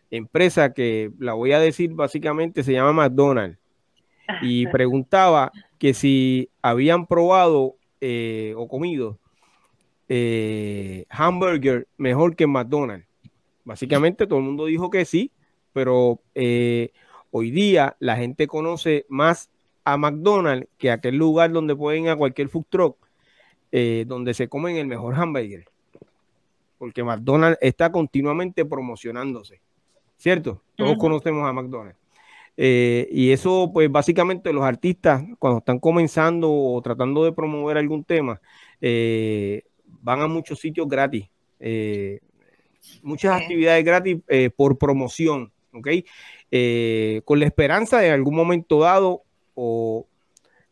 empresa 0.09 0.73
que 0.73 1.11
la 1.19 1.33
voy 1.33 1.51
a 1.51 1.59
decir 1.59 1.93
básicamente 1.93 2.63
se 2.63 2.73
llama 2.73 2.93
McDonald's 2.93 3.59
y 4.41 4.65
preguntaba 4.71 5.51
que 5.77 5.93
si 5.93 6.49
habían 6.61 7.05
probado 7.05 7.75
eh, 8.01 8.53
o 8.57 8.67
comido 8.67 9.19
eh, 10.09 11.05
hamburger 11.09 11.87
mejor 11.97 12.35
que 12.35 12.47
McDonald's. 12.47 13.07
Básicamente 13.63 14.27
todo 14.27 14.39
el 14.39 14.45
mundo 14.45 14.65
dijo 14.65 14.89
que 14.89 15.05
sí, 15.05 15.31
pero 15.73 16.21
hoy 17.31 17.51
día 17.51 17.95
la 17.99 18.15
gente 18.15 18.47
conoce 18.47 19.05
más 19.09 19.49
a 19.87 19.95
McDonald's 19.95 20.67
que 20.77 20.91
aquel 20.91 21.15
lugar 21.15 21.49
donde 21.51 21.73
pueden 21.73 22.03
ir 22.03 22.09
a 22.09 22.17
cualquier 22.17 22.49
food 22.49 22.65
truck, 22.69 22.97
eh, 23.71 24.03
donde 24.05 24.33
se 24.33 24.49
comen 24.49 24.75
el 24.75 24.85
mejor 24.85 25.15
hamburger. 25.15 25.63
Porque 26.77 27.05
McDonald's 27.05 27.57
está 27.61 27.89
continuamente 27.89 28.65
promocionándose, 28.65 29.61
¿cierto? 30.17 30.61
Todos 30.75 30.97
conocemos 30.97 31.47
a 31.47 31.53
McDonald's. 31.53 31.97
Eh, 32.57 33.07
y 33.11 33.31
eso, 33.31 33.71
pues 33.73 33.89
básicamente 33.89 34.51
los 34.51 34.65
artistas, 34.65 35.23
cuando 35.39 35.59
están 35.59 35.79
comenzando 35.79 36.51
o 36.51 36.81
tratando 36.81 37.23
de 37.23 37.31
promover 37.31 37.77
algún 37.77 38.03
tema, 38.03 38.41
eh, 38.81 39.63
van 40.01 40.21
a 40.21 40.27
muchos 40.27 40.59
sitios 40.59 40.87
gratis, 40.87 41.27
muchas 43.01 43.41
actividades 43.41 43.83
gratis 43.83 44.17
por 44.55 44.77
promoción, 44.77 45.51
¿ok? 45.73 45.87
con 47.25 47.39
la 47.39 47.45
esperanza 47.45 47.99
de 47.99 48.07
en 48.07 48.13
algún 48.13 48.35
momento 48.35 48.79
dado 48.79 49.23
o 49.55 50.07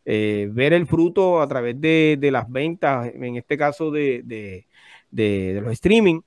eh, 0.08 0.48
ver 0.52 0.72
el 0.72 0.86
fruto 0.86 1.42
a 1.42 1.48
través 1.48 1.80
de, 1.80 2.16
las 2.30 2.48
ventas, 2.48 3.12
en 3.12 3.36
este 3.36 3.58
caso 3.58 3.90
de, 3.90 4.64
los 5.10 5.72
streaming, 5.72 6.20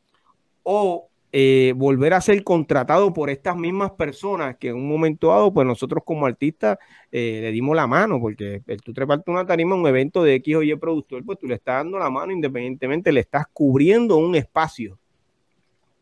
o 0.63 1.08
eh, 1.31 1.73
volver 1.75 2.13
a 2.13 2.21
ser 2.21 2.43
contratado 2.43 3.13
por 3.13 3.29
estas 3.29 3.55
mismas 3.55 3.91
personas 3.91 4.57
que 4.57 4.69
en 4.69 4.75
un 4.75 4.89
momento 4.89 5.27
dado, 5.27 5.53
pues 5.53 5.67
nosotros 5.67 6.03
como 6.03 6.25
artistas 6.25 6.77
eh, 7.11 7.39
le 7.41 7.51
dimos 7.51 7.75
la 7.75 7.85
mano, 7.85 8.19
porque 8.19 8.63
el, 8.65 8.81
tú 8.81 8.93
treparte 8.93 9.29
una 9.29 9.45
tarima 9.45 9.75
un 9.75 9.85
evento 9.85 10.23
de 10.23 10.35
X 10.35 10.55
o 10.55 10.63
Y 10.63 10.75
productor, 10.75 11.23
pues 11.23 11.37
tú 11.37 11.47
le 11.47 11.55
estás 11.55 11.83
dando 11.83 11.99
la 11.99 12.09
mano 12.09 12.31
independientemente, 12.31 13.11
le 13.11 13.19
estás 13.19 13.45
cubriendo 13.53 14.17
un 14.17 14.35
espacio. 14.35 14.97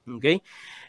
¿Ok? 0.07 0.25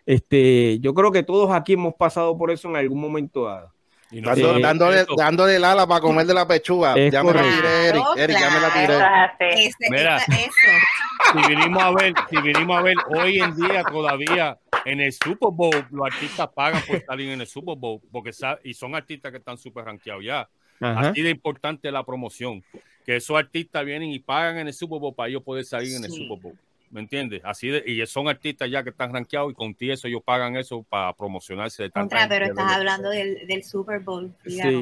Este, 0.06 0.78
yo 0.78 0.94
creo 0.94 1.10
que 1.10 1.24
todos 1.24 1.50
aquí 1.50 1.72
hemos 1.72 1.94
pasado 1.94 2.38
por 2.38 2.50
eso 2.52 2.68
en 2.68 2.76
algún 2.76 3.00
momento 3.00 3.44
dado. 3.44 3.72
Y 4.10 4.20
dándole, 4.22 5.06
dándole 5.16 5.56
el 5.56 5.64
ala 5.64 5.86
para 5.86 6.00
comer 6.00 6.26
de 6.26 6.34
la 6.34 6.46
pechuga. 6.46 6.94
ya 7.10 7.22
me 7.22 7.32
la 7.32 7.42
tiré, 7.42 7.86
Eric. 7.88 8.02
Eric, 8.16 8.38
ya 8.38 8.50
me 8.50 8.60
la 8.60 8.72
tiré. 8.72 9.74
Mira, 9.90 10.20
si 10.20 11.48
vinimos 11.48 11.82
a 11.82 11.90
ver, 11.90 12.14
si 12.30 12.40
vinimos 12.40 12.78
a 12.78 12.82
ver, 12.82 12.96
hoy 13.14 13.40
en 13.40 13.54
día 13.54 13.84
todavía 13.84 14.58
en 14.84 15.00
el 15.00 15.12
Super 15.12 15.50
Bowl 15.52 15.86
los 15.90 16.06
artistas 16.06 16.48
pagan 16.54 16.82
por 16.86 17.04
salir 17.04 17.30
en 17.30 17.40
el 17.40 17.46
Super 17.46 17.76
Bowl 17.76 18.00
porque 18.10 18.30
y 18.64 18.72
son 18.72 18.94
artistas 18.94 19.30
que 19.30 19.38
están 19.38 19.58
súper 19.58 19.84
rankeados 19.84 20.24
ya. 20.24 20.48
Así 20.80 21.22
de 21.22 21.30
importante 21.30 21.90
la 21.90 22.04
promoción. 22.04 22.62
Que 23.04 23.16
esos 23.16 23.36
artistas 23.36 23.84
vienen 23.84 24.10
y 24.10 24.18
pagan 24.18 24.58
en 24.58 24.68
el 24.68 24.74
Super 24.74 24.98
Bowl 25.00 25.14
para 25.14 25.28
ellos 25.28 25.42
poder 25.42 25.64
salir 25.64 25.96
en 25.96 26.04
el 26.04 26.10
Super 26.10 26.38
Bowl. 26.38 26.58
¿Me 26.90 27.00
entiendes? 27.00 27.42
Así 27.44 27.68
de, 27.68 27.82
y 27.86 28.04
son 28.06 28.28
artistas 28.28 28.70
ya 28.70 28.82
que 28.82 28.90
están 28.90 29.12
rankeados 29.12 29.52
y 29.52 29.54
con 29.54 29.74
ti 29.74 29.90
eso 29.90 30.08
ellos 30.08 30.22
pagan 30.24 30.56
eso 30.56 30.82
para 30.88 31.12
promocionarse 31.12 31.84
de 31.84 31.90
Contra, 31.90 32.28
pero 32.28 32.46
estás 32.46 32.72
hablando 32.72 33.10
del, 33.10 33.46
del, 33.46 33.62
Super 33.62 34.00
Bowl. 34.00 34.32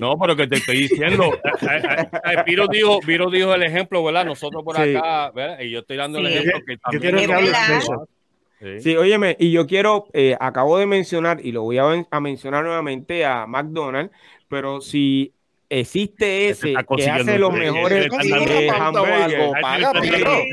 No, 0.00 0.16
pero 0.18 0.36
que 0.36 0.46
te 0.46 0.57
estoy 0.57 0.82
diciendo. 0.82 1.30
Piro 2.44 2.64
eh, 2.64 2.66
eh, 2.66 2.68
eh, 2.68 2.68
dijo, 2.70 3.00
Piro 3.00 3.30
dijo 3.30 3.54
el 3.54 3.62
ejemplo, 3.62 4.04
¿verdad? 4.04 4.24
Nosotros 4.24 4.62
por 4.62 4.78
acá, 4.78 5.30
¿verdad? 5.32 5.61
Y 5.61 5.70
yo 5.70 5.80
estoy 5.80 5.96
dando 5.96 6.18
el 6.18 6.26
ejemplo 6.26 6.61
que 6.66 6.76
también. 6.78 7.18
Yo 7.18 7.38
quiero 7.38 8.09
Sí. 8.59 8.80
sí, 8.80 8.96
óyeme, 8.96 9.36
y 9.38 9.52
yo 9.52 9.66
quiero, 9.66 10.07
acabo 10.40 10.78
de 10.78 10.86
mencionar, 10.86 11.44
y 11.44 11.52
lo 11.52 11.64
voy 11.64 11.76
a, 11.76 12.07
a 12.11 12.20
mencionar 12.20 12.64
nuevamente 12.64 13.22
a 13.26 13.46
McDonald's, 13.46 14.16
pero 14.48 14.80
si 14.80 15.36
existe 15.68 16.48
ese 16.48 16.74
que 16.96 17.10
hace 17.10 17.38
los 17.38 17.52
mejores 17.52 18.08
hamburgues. 18.78 19.52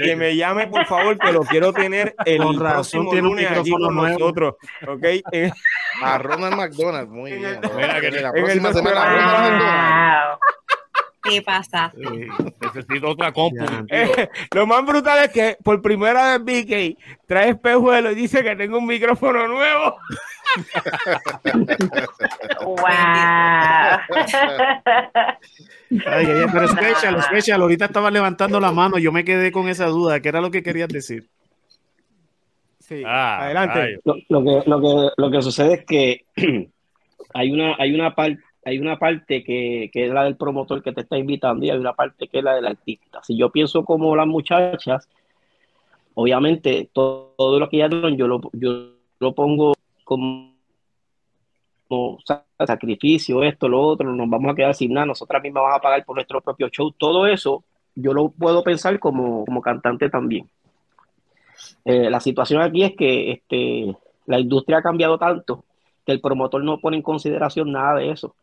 Que 0.04 0.16
me 0.16 0.36
llame, 0.36 0.68
por 0.68 0.86
favor, 0.86 1.18
que 1.18 1.32
lo 1.32 1.42
quiero 1.42 1.74
tener 1.74 2.16
el 2.26 2.42
con 2.42 2.60
razón 2.60 3.10
tiene 3.10 3.28
un 3.28 3.36
micrófono 3.36 3.88
con 3.88 3.96
nosotros. 3.96 4.56
¿Ok? 4.88 5.04
A 6.02 6.18
Ronald 6.18 6.56
McDonald, 6.56 7.10
muy 7.10 7.34
bien. 7.34 7.60
Mira, 7.76 8.02
que 8.02 8.12
la 8.12 8.32
próxima 8.32 8.74
semana 8.74 10.38
¿Qué 11.24 11.42
pasa? 11.42 11.94
necesito 12.60 13.10
otra 13.10 13.32
compu. 13.32 13.64
Eh, 13.90 14.30
lo 14.54 14.68
más 14.68 14.86
brutal 14.86 15.24
es 15.24 15.32
que 15.32 15.58
por 15.64 15.82
primera 15.82 16.38
vez 16.38 16.66
BK 16.66 17.00
trae 17.26 17.52
espejuelo 17.52 18.12
y 18.12 18.16
dice 18.16 18.44
que 18.44 18.56
tengo 18.58 18.78
un 18.78 18.86
micrófono 18.86 19.48
nuevo. 19.48 19.96
wow. 22.66 22.78
Ay, 26.06 26.26
ay, 26.26 26.46
pero 26.52 26.66
especial, 26.66 27.16
especial, 27.18 27.62
ahorita 27.62 27.86
estaba 27.86 28.10
levantando 28.10 28.60
la 28.60 28.72
mano, 28.72 28.98
yo 28.98 29.12
me 29.12 29.24
quedé 29.24 29.52
con 29.52 29.68
esa 29.68 29.86
duda, 29.88 30.20
¿qué 30.20 30.30
era 30.30 30.42
lo 30.42 30.52
que 30.52 30.64
querías 30.64 30.90
decir? 30.90 31.28
Sí, 32.80 33.04
ah, 33.06 33.46
adelante. 33.46 34.00
Lo, 34.04 34.16
que, 34.44 34.64
lo, 34.66 34.82
que, 34.82 35.10
lo 35.16 35.32
que 35.32 35.42
sucede 35.42 35.74
es 35.76 35.86
que 35.86 36.26
hay 37.34 37.52
una, 37.52 37.76
hay 37.78 37.94
una 37.94 38.14
parte 38.16 38.42
hay 38.66 38.80
una 38.80 38.98
parte 38.98 39.44
que, 39.44 39.90
que, 39.92 40.06
es 40.06 40.12
la 40.14 40.24
del 40.24 40.38
promotor 40.38 40.82
que 40.82 40.94
te 40.94 41.02
está 41.02 41.18
invitando 41.18 41.66
y 41.66 41.70
hay 41.70 41.78
una 41.78 41.94
parte 41.94 42.28
que 42.28 42.38
es 42.38 42.44
la 42.44 42.56
del 42.56 42.66
artista. 42.66 43.22
Si 43.22 43.38
yo 43.38 43.50
pienso 43.50 43.84
como 43.84 44.16
las 44.16 44.28
muchachas, 44.28 45.10
obviamente 46.14 46.90
todo, 46.94 47.60
lo 47.60 47.70
que 47.70 47.78
ya 47.78 47.90
yo 47.90 48.28
lo, 48.28 48.42
yo 48.54 48.92
lo 49.20 49.36
pongo 49.36 49.74
como, 50.04 50.54
sacrificio, 52.66 53.44
esto, 53.44 53.68
lo 53.68 53.82
otro, 53.82 54.12
nos 54.14 54.30
vamos 54.30 54.52
a 54.52 54.56
quedar 54.56 54.74
sin 54.74 54.94
nada, 54.94 55.06
nosotras 55.06 55.42
mismas 55.44 55.64
vamos 55.64 55.78
a 55.78 55.82
pagar 55.82 56.06
por 56.06 56.16
nuestro 56.16 56.42
propio 56.42 56.70
show, 56.70 56.92
todo 56.92 57.28
eso 57.28 57.64
yo 57.96 58.14
lo 58.14 58.30
puedo 58.30 58.64
pensar 58.64 59.00
como, 59.00 59.46
como 59.46 59.62
cantante 59.62 60.10
también. 60.10 60.50
Eh, 61.86 62.10
la 62.10 62.20
situación 62.20 62.62
aquí 62.62 62.84
es 62.84 62.96
que 62.96 63.32
este, 63.32 63.96
la 64.26 64.40
industria 64.40 64.80
ha 64.80 64.82
cambiado 64.82 65.18
tanto 65.18 65.64
que 66.06 66.12
el 66.12 66.22
promotor 66.22 66.64
no 66.64 66.80
pone 66.80 66.98
en 66.98 67.04
consideración 67.04 67.72
nada 67.72 67.96
de 67.96 68.12
eso, 68.12 68.36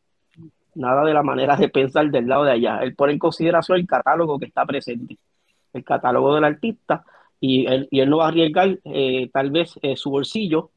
nada 0.74 1.04
de 1.04 1.14
la 1.14 1.22
manera 1.22 1.56
de 1.56 1.68
pensar 1.68 2.10
del 2.10 2.28
lado 2.28 2.44
de 2.44 2.52
allá. 2.52 2.78
Él 2.82 2.94
pone 2.94 3.12
en 3.12 3.18
consideración 3.18 3.78
el 3.78 3.86
catálogo 3.86 4.38
que 4.38 4.46
está 4.46 4.64
presente, 4.64 5.18
el 5.72 5.84
catálogo 5.84 6.34
del 6.34 6.44
artista, 6.44 7.04
y 7.40 7.66
él, 7.66 7.88
y 7.90 8.00
él 8.00 8.10
no 8.10 8.18
va 8.18 8.26
a 8.26 8.28
arriesgar 8.28 8.78
eh, 8.84 9.30
tal 9.32 9.50
vez 9.50 9.78
eh, 9.82 9.96
su 9.96 10.10
bolsillo 10.10 10.70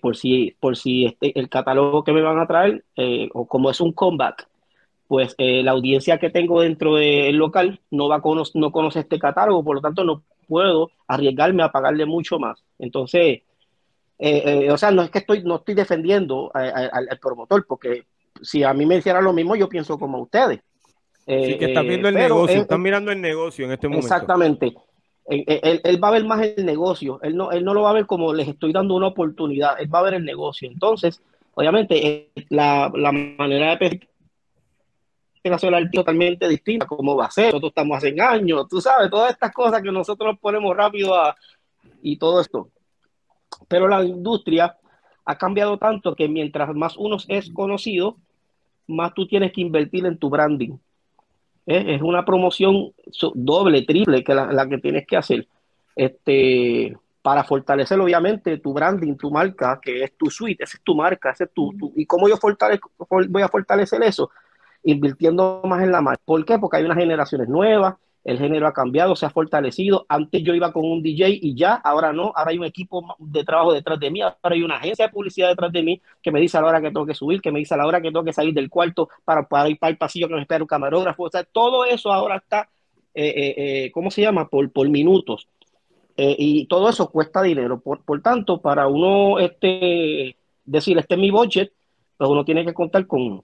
por 0.00 0.16
si, 0.16 0.56
por 0.58 0.76
si 0.76 1.06
este, 1.06 1.38
el 1.38 1.48
catálogo 1.48 2.02
que 2.02 2.12
me 2.12 2.22
van 2.22 2.38
a 2.38 2.46
traer, 2.46 2.84
o 3.32 3.46
como 3.46 3.70
es 3.70 3.80
un 3.80 3.92
comeback, 3.92 4.48
pues 5.06 5.34
la 5.38 5.70
audiencia 5.70 6.18
que 6.18 6.30
tengo 6.30 6.60
dentro 6.62 6.96
del 6.96 7.36
local 7.36 7.80
no 7.90 8.08
va 8.08 8.16
a 8.16 8.22
no 8.54 8.72
conoce 8.72 9.00
este 9.00 9.18
catálogo, 9.18 9.64
por 9.64 9.76
lo 9.76 9.82
tanto 9.82 10.04
no 10.04 10.22
puedo 10.48 10.90
arriesgarme 11.06 11.62
a 11.62 11.70
pagarle 11.70 12.06
mucho 12.06 12.38
más. 12.38 12.64
Entonces, 12.78 13.42
eh, 14.18 14.42
eh, 14.64 14.70
o 14.72 14.76
sea, 14.76 14.90
no 14.90 15.02
es 15.02 15.10
que 15.10 15.18
estoy, 15.18 15.44
no 15.44 15.56
estoy 15.56 15.74
defendiendo 15.74 16.50
al 16.54 17.18
promotor, 17.20 17.64
porque 17.66 18.04
si 18.42 18.64
a 18.64 18.72
mí 18.72 18.84
me 18.84 18.96
hiciera 18.96 19.20
lo 19.20 19.32
mismo, 19.32 19.54
yo 19.54 19.68
pienso 19.68 19.98
como 19.98 20.20
ustedes. 20.20 20.60
sí, 21.26 21.58
que 21.58 21.66
están 21.66 21.86
viendo 21.86 22.08
el 22.08 22.14
negocio, 22.14 22.62
están 22.62 22.82
mirando 22.82 23.12
el 23.12 23.20
negocio 23.20 23.66
en 23.66 23.72
este 23.72 23.86
momento. 23.86 24.06
Exactamente. 24.06 24.74
Él, 25.28 26.02
va 26.02 26.08
a 26.08 26.12
ver 26.12 26.24
más 26.24 26.40
el 26.40 26.64
negocio, 26.64 27.20
él 27.22 27.36
no, 27.36 27.50
él 27.50 27.62
no 27.62 27.74
lo 27.74 27.82
va 27.82 27.90
a 27.90 27.94
ver 27.94 28.06
como 28.06 28.32
les 28.32 28.48
estoy 28.48 28.72
dando 28.72 28.94
una 28.94 29.08
oportunidad, 29.08 29.78
él 29.78 29.92
va 29.92 29.98
a 29.98 30.04
ver 30.04 30.14
el 30.14 30.24
negocio. 30.24 30.70
Entonces, 30.70 31.22
obviamente, 31.54 32.06
eh, 32.06 32.32
la, 32.48 32.90
manera 33.12 33.76
de 33.76 34.08
nacional 35.44 35.90
totalmente 35.90 36.48
distinta, 36.48 36.86
como 36.86 37.16
va 37.16 37.26
a 37.26 37.30
ser, 37.30 37.46
nosotros 37.46 37.70
estamos 37.70 37.96
hace 37.96 38.14
años, 38.20 38.68
tú 38.68 38.80
sabes, 38.80 39.10
todas 39.10 39.32
estas 39.32 39.52
cosas 39.52 39.82
que 39.82 39.92
nosotros 39.92 40.36
ponemos 40.40 40.76
rápido 40.76 41.14
y 42.02 42.16
todo 42.16 42.40
esto. 42.40 42.68
Pero 43.66 43.88
la 43.88 44.04
industria 44.04 44.76
ha 45.24 45.36
cambiado 45.36 45.78
tanto 45.78 46.14
que 46.14 46.28
mientras 46.28 46.74
más 46.74 46.96
uno 46.96 47.18
es 47.28 47.50
conocido, 47.50 48.16
más 48.86 49.12
tú 49.14 49.26
tienes 49.26 49.52
que 49.52 49.60
invertir 49.60 50.06
en 50.06 50.18
tu 50.18 50.30
branding. 50.30 50.78
Es 51.70 52.00
una 52.00 52.24
promoción 52.24 52.94
doble, 53.34 53.82
triple 53.82 54.24
que 54.24 54.34
la, 54.34 54.66
que 54.68 54.78
tienes 54.78 55.06
que 55.06 55.18
hacer. 55.18 55.46
Este, 55.94 56.96
para 57.20 57.44
fortalecer 57.44 58.00
obviamente 58.00 58.56
tu 58.56 58.72
branding, 58.72 59.16
tu 59.16 59.30
marca, 59.30 59.78
que 59.82 60.02
es 60.02 60.16
tu 60.16 60.30
suite, 60.30 60.64
esa 60.64 60.78
es 60.78 60.82
tu 60.82 60.94
marca, 60.94 61.30
ese 61.30 61.44
es 61.44 61.50
tu, 61.52 61.74
y 61.94 62.06
cómo 62.06 62.26
yo 62.26 62.38
voy 63.28 63.42
a 63.42 63.48
fortalecer 63.48 64.02
eso, 64.02 64.30
invirtiendo 64.82 65.60
más 65.64 65.82
en 65.82 65.92
la 65.92 66.00
marca. 66.00 66.22
¿Por 66.24 66.42
qué? 66.46 66.58
Porque 66.58 66.78
hay 66.78 66.84
unas 66.84 66.96
generaciones 66.96 67.48
nuevas, 67.48 67.96
el 68.24 68.38
género 68.38 68.66
ha 68.66 68.72
cambiado, 68.72 69.16
se 69.16 69.26
ha 69.26 69.30
fortalecido. 69.30 70.04
Antes 70.08 70.42
yo 70.42 70.54
iba 70.54 70.72
con 70.72 70.84
un 70.84 71.02
DJ 71.02 71.38
y 71.40 71.54
ya, 71.54 71.74
ahora 71.74 72.12
no, 72.12 72.32
ahora 72.34 72.50
hay 72.50 72.58
un 72.58 72.64
equipo 72.64 73.16
de 73.18 73.44
trabajo 73.44 73.72
detrás 73.72 73.98
de 73.98 74.10
mí, 74.10 74.20
ahora 74.20 74.36
hay 74.42 74.62
una 74.62 74.76
agencia 74.76 75.06
de 75.06 75.12
publicidad 75.12 75.48
detrás 75.48 75.72
de 75.72 75.82
mí 75.82 76.00
que 76.22 76.30
me 76.30 76.40
dice 76.40 76.58
a 76.58 76.60
la 76.60 76.68
hora 76.68 76.80
que 76.80 76.88
tengo 76.88 77.06
que 77.06 77.14
subir, 77.14 77.40
que 77.40 77.52
me 77.52 77.60
dice 77.60 77.74
a 77.74 77.76
la 77.76 77.86
hora 77.86 78.00
que 78.00 78.08
tengo 78.08 78.24
que 78.24 78.32
salir 78.32 78.52
del 78.54 78.68
cuarto 78.68 79.08
para, 79.24 79.46
para 79.48 79.68
ir 79.68 79.78
para 79.78 79.90
el 79.90 79.96
pasillo 79.96 80.28
que 80.28 80.34
me 80.34 80.42
espera 80.42 80.62
un 80.62 80.68
camarógrafo. 80.68 81.24
O 81.24 81.30
sea, 81.30 81.44
todo 81.44 81.84
eso 81.84 82.12
ahora 82.12 82.36
está, 82.36 82.68
eh, 83.14 83.28
eh, 83.28 83.54
eh, 83.56 83.90
¿cómo 83.92 84.10
se 84.10 84.22
llama? 84.22 84.48
Por, 84.48 84.70
por 84.72 84.88
minutos. 84.88 85.48
y 86.16 86.66
todo 86.66 86.88
eso 86.88 87.10
cuesta 87.10 87.42
dinero. 87.42 87.80
Por, 87.80 88.04
por 88.04 88.20
tanto, 88.20 88.60
para 88.60 88.88
uno 88.88 89.38
este, 89.38 90.36
decir, 90.64 90.98
este 90.98 91.14
es 91.14 91.20
mi 91.20 91.30
budget, 91.30 91.72
pues 92.16 92.28
uno 92.28 92.44
tiene 92.44 92.64
que 92.64 92.74
contar 92.74 93.06
con, 93.06 93.42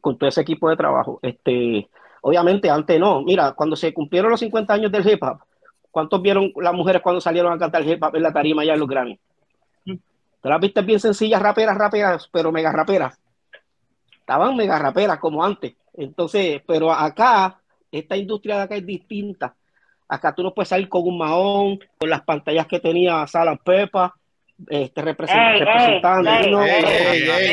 con 0.00 0.16
todo 0.16 0.28
ese 0.28 0.40
equipo 0.40 0.70
de 0.70 0.76
trabajo. 0.76 1.18
Este, 1.22 1.88
obviamente 2.26 2.70
antes 2.70 2.98
no. 2.98 3.22
Mira, 3.22 3.52
cuando 3.52 3.76
se 3.76 3.92
cumplieron 3.92 4.30
los 4.30 4.40
50 4.40 4.72
años 4.72 4.90
del 4.90 5.06
hip 5.08 5.22
hop, 5.22 5.40
¿cuántos 5.90 6.22
vieron 6.22 6.52
las 6.56 6.72
mujeres 6.72 7.02
cuando 7.02 7.20
salieron 7.20 7.52
a 7.52 7.58
cantar 7.58 7.86
hip 7.86 8.02
hop 8.02 8.16
en 8.16 8.22
la 8.22 8.32
tarima 8.32 8.62
allá 8.62 8.72
en 8.72 8.80
los 8.80 8.88
Grammy? 8.88 9.18
Te 9.84 10.48
las 10.48 10.60
viste 10.60 10.80
bien 10.82 11.00
sencillas, 11.00 11.40
raperas, 11.40 11.76
raperas, 11.76 12.28
pero 12.32 12.50
mega 12.50 12.72
raperas. 12.72 13.18
Estaban 14.20 14.56
mega 14.56 14.78
raperas 14.78 15.18
como 15.18 15.44
antes. 15.44 15.74
Entonces, 15.92 16.62
pero 16.66 16.90
acá, 16.90 17.60
esta 17.92 18.16
industria 18.16 18.56
de 18.56 18.62
acá 18.62 18.76
es 18.76 18.86
distinta. 18.86 19.54
Acá 20.08 20.34
tú 20.34 20.42
no 20.42 20.54
puedes 20.54 20.70
salir 20.70 20.88
con 20.88 21.06
un 21.06 21.18
mahón, 21.18 21.78
con 21.98 22.08
las 22.08 22.22
pantallas 22.22 22.66
que 22.66 22.80
tenía 22.80 23.26
Sala 23.26 23.56
Pepa, 23.56 24.14
este 24.68 25.02
representando. 25.02 25.64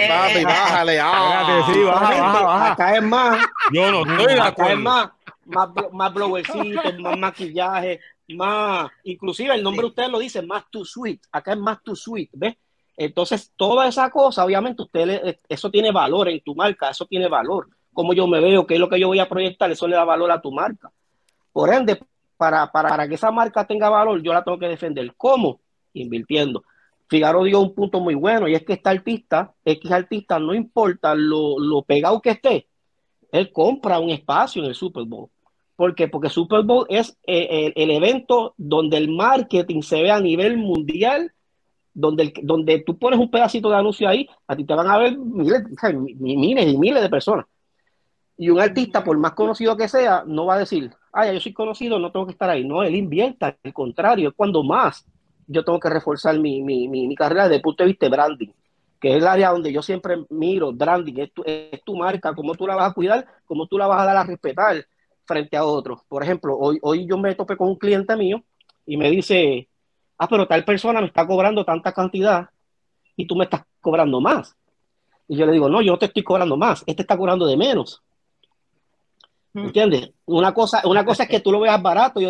papi, 0.08 0.44
bájale. 0.44 1.00
Ah. 1.00 1.64
sí, 1.72 1.84
baja, 1.84 2.22
baja, 2.22 2.42
baja. 2.44 2.72
Acá 2.72 2.96
es 2.96 3.04
más. 3.04 3.46
Yo 3.72 3.92
no 3.92 4.06
estoy 4.06 4.36
de 4.36 4.42
Acá 4.42 4.72
es 4.72 4.78
más, 4.78 5.10
más, 5.46 5.70
más 5.92 6.14
blowercitos, 6.14 7.00
más 7.00 7.18
maquillaje, 7.18 8.00
más. 8.30 8.90
Inclusive 9.04 9.56
el 9.56 9.64
nombre 9.64 9.82
de 9.82 9.88
ustedes 9.88 10.10
lo 10.10 10.20
dice, 10.20 10.42
más 10.42 10.70
tu 10.70 10.86
suite. 10.86 11.22
Acá 11.32 11.54
es 11.54 11.60
más 11.60 11.82
tu 11.84 11.96
suite, 11.96 12.32
¿ves? 12.34 12.56
Entonces, 12.98 13.52
toda 13.56 13.88
esa 13.88 14.10
cosa, 14.12 14.46
obviamente, 14.46 14.84
usted 14.84 15.40
eso 15.50 15.72
tiene 15.72 15.92
valor 15.92 16.30
en 16.30 16.42
tu 16.42 16.54
marca, 16.54 16.90
eso 16.90 17.06
tiene 17.06 17.28
valor. 17.28 17.70
Como 17.94 18.14
yo 18.14 18.28
me 18.28 18.40
veo, 18.40 18.68
qué 18.68 18.76
es 18.76 18.80
lo 18.80 18.90
que 18.90 19.00
yo 19.00 19.08
voy 19.08 19.20
a 19.20 19.28
proyectar, 19.28 19.72
eso 19.72 19.88
le 19.88 19.96
da 19.96 20.04
valor 20.04 20.32
a 20.32 20.42
tu 20.42 20.52
marca. 20.52 20.92
Por 21.52 21.74
ende, 21.74 22.00
para, 22.38 22.72
para, 22.72 22.90
para 22.90 23.08
que 23.08 23.16
esa 23.16 23.32
marca 23.32 23.66
tenga 23.66 23.90
valor, 23.90 24.22
yo 24.22 24.34
la 24.34 24.44
tengo 24.44 24.60
que 24.60 24.68
defender. 24.68 25.14
¿Cómo? 25.18 25.60
Invirtiendo. 25.94 26.64
Figaro 27.12 27.44
dio 27.44 27.60
un 27.60 27.76
punto 27.76 28.00
muy 28.00 28.16
bueno 28.16 28.48
y 28.48 28.56
es 28.56 28.64
que 28.64 28.72
este 28.72 28.90
artista, 28.90 29.54
X 29.66 29.92
artista, 29.92 30.40
no 30.40 30.54
importa 30.54 31.14
lo, 31.14 31.60
lo 31.60 31.82
pegado 31.82 32.22
que 32.22 32.30
esté, 32.30 32.70
él 33.34 33.52
compra 33.52 34.00
un 34.00 34.12
espacio 34.12 34.64
en 34.64 34.70
el 34.70 34.76
Super 34.76 35.04
Bowl. 35.04 35.28
¿Por 35.76 35.94
qué? 35.94 36.08
Porque 36.08 36.30
Super 36.30 36.64
Bowl 36.64 36.86
es 36.88 37.18
eh, 37.28 37.74
el, 37.76 37.92
evento 37.92 38.54
donde 38.56 38.96
el 38.96 39.10
marketing 39.10 39.82
se 39.82 40.02
ve 40.02 40.10
a 40.10 40.22
nivel 40.22 40.56
mundial, 40.56 41.34
donde, 41.94 42.32
donde 42.44 42.80
tú 42.80 42.98
pones 42.98 43.20
un 43.20 43.30
pedacito 43.30 43.70
de 43.70 43.76
anuncio 43.76 44.08
ahí, 44.08 44.30
a 44.48 44.56
ti 44.56 44.64
te 44.64 44.74
van 44.74 44.88
a 44.88 44.98
ver 44.98 45.18
miles, 45.18 45.64
miles 46.18 46.74
y 46.74 46.78
miles 46.78 47.04
de 47.04 47.10
personas. 47.10 47.46
Y 48.38 48.50
un 48.50 48.62
artista, 48.62 49.04
por 49.04 49.18
más 49.18 49.34
conocido 49.34 49.76
que 49.76 49.90
sea, 49.90 50.24
no 50.26 50.46
va 50.46 50.54
a 50.54 50.60
decir, 50.60 50.90
ay, 51.12 51.34
yo 51.34 51.42
soy 51.42 51.52
conocido, 51.52 52.00
no 52.00 52.10
tengo 52.10 52.26
que 52.26 52.32
estar 52.32 52.50
ahí. 52.50 52.66
No, 52.66 52.84
él 52.84 52.96
invierta, 52.96 53.58
al 53.62 53.74
contrario, 53.74 54.30
es 54.30 54.34
cuando 54.34 54.64
más 54.64 55.06
yo 55.48 55.64
tengo 55.64 55.80
que 55.80 55.90
reforzar 55.90 56.38
mi, 56.40 56.62
mi, 56.62 56.88
mi, 56.88 57.16
carrera 57.16 57.44
desde 57.44 57.58
el 57.58 57.62
punto 57.62 57.84
de 57.84 57.90
vista 57.90 58.06
de 58.06 58.12
branding, 58.12 58.50
que 59.00 59.12
es 59.12 59.16
el 59.18 59.28
área 59.28 59.50
donde 59.50 59.72
yo 59.72 59.82
siempre 59.82 60.26
miro, 60.30 60.72
branding, 60.72 61.16
es 61.18 61.34
tu, 61.34 61.44
es 61.46 61.84
tu 61.84 61.96
marca, 61.96 62.34
cómo 62.34 62.56
tú 62.56 62.68
la 62.68 62.76
vas 62.76 62.92
a 62.92 62.94
cuidar, 62.94 63.26
cómo 63.46 63.68
tú 63.68 63.78
la 63.78 63.88
vas 63.88 64.02
a 64.02 64.06
dar 64.06 64.18
a 64.18 64.24
respetar 64.24 64.86
frente 65.26 65.58
a 65.58 65.66
otros. 65.66 66.02
Por 66.08 66.24
ejemplo, 66.24 66.58
hoy, 66.58 66.80
hoy 66.82 67.08
yo 67.08 67.18
me 67.18 67.36
topé 67.36 67.58
con 67.58 67.70
un 67.70 67.76
cliente 67.76 68.16
mío 68.16 68.44
y 68.86 68.98
me 68.98 69.10
dice, 69.10 69.68
ah, 70.18 70.28
pero 70.28 70.48
tal 70.48 70.64
persona 70.66 71.02
me 71.02 71.08
está 71.08 71.26
cobrando 71.26 71.66
tanta 71.66 71.92
cantidad 71.94 72.50
y 73.16 73.26
tú 73.26 73.36
me 73.36 73.46
estás 73.46 73.64
cobrando 73.80 74.22
más. 74.22 74.56
Y 75.28 75.38
yo 75.38 75.46
le 75.46 75.54
digo, 75.54 75.70
no, 75.70 75.82
yo 75.82 75.94
no 75.94 76.00
te 76.00 76.08
estoy 76.08 76.24
cobrando 76.24 76.58
más, 76.58 76.84
este 76.86 77.04
está 77.04 77.18
cobrando 77.18 77.46
de 77.46 77.58
menos. 77.58 78.02
¿Entiendes? 79.54 80.12
Una 80.26 80.54
cosa, 80.54 80.82
una 80.86 81.04
cosa 81.04 81.24
es 81.24 81.30
que 81.30 81.42
tú 81.42 81.52
lo 81.52 81.60
veas 81.60 81.82
barato 81.82 82.22
y 82.22 82.26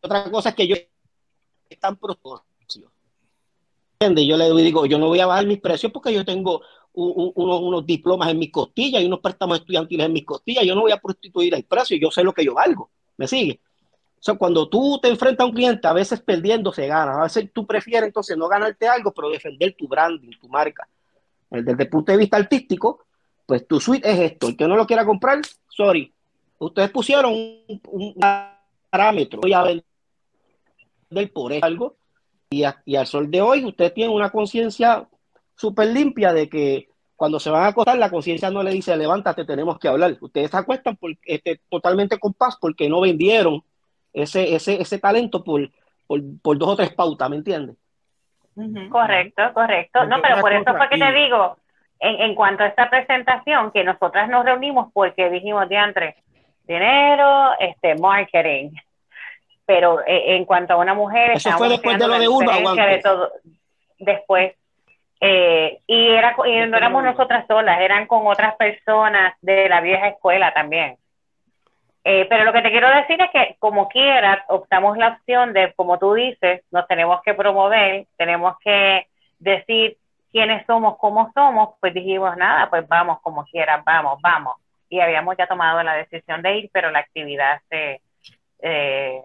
otra 0.00 0.30
cosa 0.30 0.50
es 0.50 0.54
que 0.54 0.66
yo 0.66 0.76
están 1.70 1.98
¿Entiendes? 3.98 4.26
Yo 4.26 4.36
le 4.36 4.62
digo, 4.62 4.84
yo 4.86 4.98
no 4.98 5.06
voy 5.06 5.20
a 5.20 5.26
bajar 5.26 5.46
mis 5.46 5.60
precios 5.60 5.90
porque 5.90 6.12
yo 6.12 6.24
tengo 6.24 6.60
unos, 6.92 7.86
diplomas 7.86 8.30
en 8.30 8.38
mis 8.38 8.50
costillas 8.50 9.02
y 9.02 9.06
unos 9.06 9.20
préstamos 9.20 9.58
estudiantiles 9.58 10.06
en 10.06 10.12
mis 10.12 10.24
costillas. 10.24 10.64
Yo 10.64 10.74
no 10.74 10.82
voy 10.82 10.92
a 10.92 10.98
prostituir 10.98 11.54
el 11.54 11.64
precio, 11.64 11.96
yo 11.96 12.10
sé 12.10 12.22
lo 12.22 12.32
que 12.32 12.44
yo 12.44 12.54
valgo. 12.54 12.90
¿Me 13.16 13.26
sigue? 13.26 13.60
O 14.18 14.22
sea, 14.22 14.34
cuando 14.34 14.68
tú 14.68 14.98
te 15.00 15.08
enfrentas 15.08 15.44
a 15.44 15.46
un 15.46 15.54
cliente, 15.54 15.86
a 15.86 15.92
veces 15.92 16.20
perdiendo 16.20 16.72
se 16.72 16.86
gana. 16.86 17.20
A 17.20 17.22
veces 17.24 17.50
tú 17.52 17.66
prefieres 17.66 18.08
entonces 18.08 18.36
no 18.36 18.48
ganarte 18.48 18.88
algo, 18.88 19.12
pero 19.12 19.30
defender 19.30 19.74
tu 19.78 19.88
branding, 19.88 20.32
tu 20.40 20.48
marca. 20.48 20.88
Desde 21.48 21.82
el 21.84 21.88
punto 21.88 22.12
de 22.12 22.18
vista 22.18 22.36
artístico, 22.36 23.04
pues 23.46 23.66
tu 23.66 23.80
suite 23.80 24.10
es 24.10 24.32
esto. 24.32 24.48
El 24.48 24.56
que 24.56 24.66
no 24.66 24.76
lo 24.76 24.86
quiera 24.86 25.06
comprar, 25.06 25.40
sorry. 25.68 26.12
Ustedes 26.58 26.90
pusieron 26.90 27.32
un, 27.32 27.80
un 27.90 28.14
parámetro. 28.90 29.40
Voy 29.40 29.52
a 29.52 29.62
vender 29.62 29.85
del 31.10 31.30
por 31.30 31.52
algo. 31.62 31.96
Y, 32.50 32.64
y, 32.84 32.96
al 32.96 33.06
sol 33.06 33.30
de 33.30 33.40
hoy, 33.40 33.64
usted 33.64 33.92
tiene 33.92 34.12
una 34.12 34.30
conciencia 34.30 35.08
súper 35.56 35.88
limpia 35.88 36.32
de 36.32 36.48
que 36.48 36.88
cuando 37.16 37.40
se 37.40 37.50
van 37.50 37.64
a 37.64 37.68
acostar, 37.68 37.96
la 37.98 38.10
conciencia 38.10 38.50
no 38.50 38.62
le 38.62 38.70
dice, 38.70 38.96
levántate, 38.96 39.44
tenemos 39.44 39.78
que 39.78 39.88
hablar. 39.88 40.16
Ustedes 40.20 40.50
se 40.50 40.56
acuestan 40.56 40.96
por, 40.96 41.12
este, 41.24 41.60
totalmente 41.68 42.18
con 42.18 42.34
paz 42.34 42.58
porque 42.60 42.88
no 42.88 43.00
vendieron 43.00 43.62
ese, 44.12 44.54
ese, 44.54 44.80
ese 44.80 44.98
talento 44.98 45.42
por, 45.42 45.70
por, 46.06 46.58
dos 46.58 46.68
o 46.68 46.76
tres 46.76 46.92
pautas, 46.94 47.28
¿me 47.30 47.36
entiendes? 47.36 47.76
Correcto, 48.90 49.42
correcto. 49.54 50.04
No, 50.06 50.20
pero 50.22 50.40
por 50.40 50.52
eso 50.52 50.74
fue 50.76 50.88
que 50.88 50.98
te 50.98 51.12
digo, 51.12 51.56
en, 52.00 52.20
en, 52.20 52.34
cuanto 52.34 52.62
a 52.62 52.68
esta 52.68 52.88
presentación, 52.88 53.70
que 53.70 53.84
nosotras 53.84 54.28
nos 54.28 54.44
reunimos 54.44 54.92
porque 54.92 55.30
dijimos, 55.30 55.68
diantre, 55.68 56.16
dinero, 56.66 57.52
este, 57.58 57.94
marketing. 57.96 58.70
Pero 59.66 60.00
eh, 60.06 60.36
en 60.36 60.44
cuanto 60.44 60.74
a 60.74 60.76
una 60.76 60.94
mujer... 60.94 61.32
Eso 61.32 61.50
fue 61.58 61.68
después 61.68 61.98
de 61.98 62.06
lo 62.06 62.18
de 62.18 62.28
Urba, 62.28 62.56
de 62.86 63.00
todo, 63.02 63.32
Después, 63.98 64.54
eh, 65.20 65.80
y, 65.86 66.08
era, 66.08 66.36
y 66.46 66.66
no 66.66 66.76
éramos 66.76 67.02
nosotras 67.02 67.46
solas, 67.46 67.80
eran 67.80 68.06
con 68.06 68.26
otras 68.26 68.54
personas 68.56 69.34
de 69.40 69.68
la 69.68 69.80
vieja 69.80 70.08
escuela 70.08 70.52
también. 70.52 70.98
Eh, 72.04 72.26
pero 72.28 72.44
lo 72.44 72.52
que 72.52 72.62
te 72.62 72.70
quiero 72.70 72.88
decir 72.88 73.20
es 73.20 73.30
que 73.32 73.56
como 73.58 73.88
quieras, 73.88 74.38
optamos 74.48 74.96
la 74.96 75.08
opción 75.08 75.52
de, 75.52 75.72
como 75.74 75.98
tú 75.98 76.14
dices, 76.14 76.62
nos 76.70 76.86
tenemos 76.86 77.20
que 77.22 77.34
promover, 77.34 78.06
tenemos 78.16 78.56
que 78.60 79.08
decir 79.38 79.96
quiénes 80.30 80.64
somos, 80.66 80.98
cómo 80.98 81.32
somos, 81.34 81.70
pues 81.80 81.94
dijimos, 81.94 82.36
nada, 82.36 82.70
pues 82.70 82.86
vamos 82.86 83.20
como 83.22 83.44
quieras, 83.46 83.82
vamos, 83.84 84.20
vamos. 84.20 84.54
Y 84.88 85.00
habíamos 85.00 85.36
ya 85.36 85.48
tomado 85.48 85.82
la 85.82 85.94
decisión 85.94 86.42
de 86.42 86.58
ir, 86.58 86.70
pero 86.72 86.90
la 86.90 87.00
actividad 87.00 87.60
se, 87.68 88.00
eh, 88.60 89.22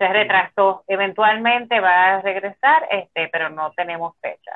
se 0.00 0.08
retrasó. 0.08 0.82
Eventualmente 0.88 1.78
va 1.78 2.16
a 2.16 2.22
regresar, 2.22 2.88
este, 2.90 3.28
pero 3.30 3.50
no 3.50 3.70
tenemos 3.76 4.14
fecha. 4.20 4.52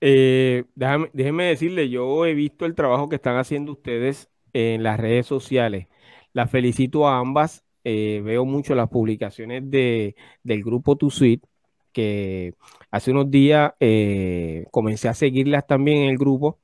Eh, 0.00 0.64
déjeme 0.74 1.44
decirle, 1.44 1.90
yo 1.90 2.24
he 2.24 2.32
visto 2.32 2.64
el 2.64 2.74
trabajo 2.74 3.08
que 3.10 3.16
están 3.16 3.36
haciendo 3.36 3.72
ustedes 3.72 4.30
en 4.54 4.82
las 4.82 4.98
redes 4.98 5.26
sociales. 5.26 5.88
Las 6.32 6.50
felicito 6.50 7.06
a 7.06 7.18
ambas. 7.18 7.64
Eh, 7.84 8.22
veo 8.24 8.46
mucho 8.46 8.74
las 8.74 8.88
publicaciones 8.88 9.70
de, 9.70 10.16
del 10.42 10.64
grupo 10.64 10.96
Tu 10.96 11.10
Suite, 11.10 11.46
que 11.92 12.54
hace 12.90 13.10
unos 13.10 13.30
días 13.30 13.74
eh, 13.78 14.64
comencé 14.70 15.08
a 15.08 15.14
seguirlas 15.14 15.66
también 15.66 16.04
en 16.04 16.10
el 16.10 16.18
grupo. 16.18 16.58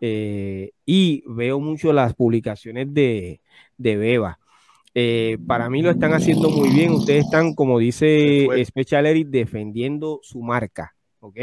y 0.00 1.22
veo 1.26 1.60
mucho 1.60 1.92
las 1.92 2.14
publicaciones 2.14 2.92
de, 2.92 3.40
de 3.78 3.96
Beba. 3.96 4.38
Para 5.46 5.68
mí 5.68 5.82
lo 5.82 5.90
están 5.90 6.12
haciendo 6.12 6.50
muy 6.50 6.70
bien. 6.70 6.92
Ustedes 6.92 7.24
están, 7.24 7.54
como 7.54 7.78
dice 7.78 8.48
Special 8.64 9.06
Eric, 9.06 9.28
defendiendo 9.28 10.20
su 10.22 10.40
marca. 10.40 10.94
¿ok? 11.20 11.38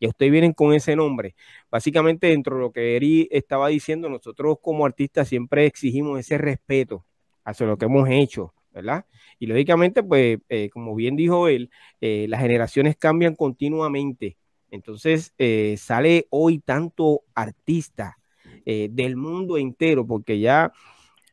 y 0.00 0.06
ustedes 0.06 0.32
vienen 0.32 0.52
con 0.52 0.72
ese 0.72 0.96
nombre. 0.96 1.34
Básicamente, 1.70 2.28
dentro 2.28 2.56
de 2.56 2.62
lo 2.62 2.72
que 2.72 2.96
Eri 2.96 3.28
estaba 3.30 3.68
diciendo, 3.68 4.08
nosotros 4.08 4.58
como 4.62 4.86
artistas 4.86 5.28
siempre 5.28 5.66
exigimos 5.66 6.20
ese 6.20 6.38
respeto 6.38 7.04
hacia 7.44 7.66
lo 7.66 7.76
que 7.76 7.86
hemos 7.86 8.08
hecho, 8.08 8.54
¿verdad? 8.72 9.06
Y 9.38 9.46
lógicamente, 9.46 10.02
pues, 10.02 10.38
eh, 10.48 10.70
como 10.70 10.94
bien 10.94 11.16
dijo 11.16 11.48
él, 11.48 11.70
eh, 12.00 12.26
las 12.28 12.40
generaciones 12.40 12.96
cambian 12.96 13.34
continuamente. 13.34 14.36
Entonces, 14.70 15.34
eh, 15.38 15.76
sale 15.78 16.26
hoy 16.30 16.58
tanto 16.60 17.22
artista 17.34 18.16
del 18.64 19.16
mundo 19.16 19.56
entero, 19.56 20.06
porque 20.06 20.40
ya 20.40 20.74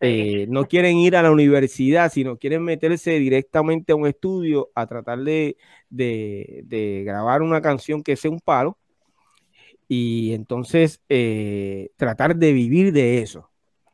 eh, 0.02 0.46
no 0.50 0.66
quieren 0.68 0.98
ir 0.98 1.16
a 1.16 1.24
la 1.24 1.32
universidad, 1.32 2.12
sino 2.12 2.38
quieren 2.38 2.64
meterse 2.64 3.20
directamente 3.20 3.94
a 3.94 3.96
un 3.96 4.08
estudio 4.08 4.70
a 4.76 4.88
tratar 4.88 5.20
de, 5.20 5.58
grabar 7.06 7.42
una 7.42 7.62
canción 7.62 8.04
que 8.04 8.16
sea 8.16 8.32
un 8.32 8.40
palo 8.40 8.78
y 9.88 10.34
entonces 10.34 11.02
eh, 11.10 11.90
tratar 11.98 12.36
de 12.36 12.54
vivir 12.54 12.92
de 12.92 13.20
eso. 13.20 13.52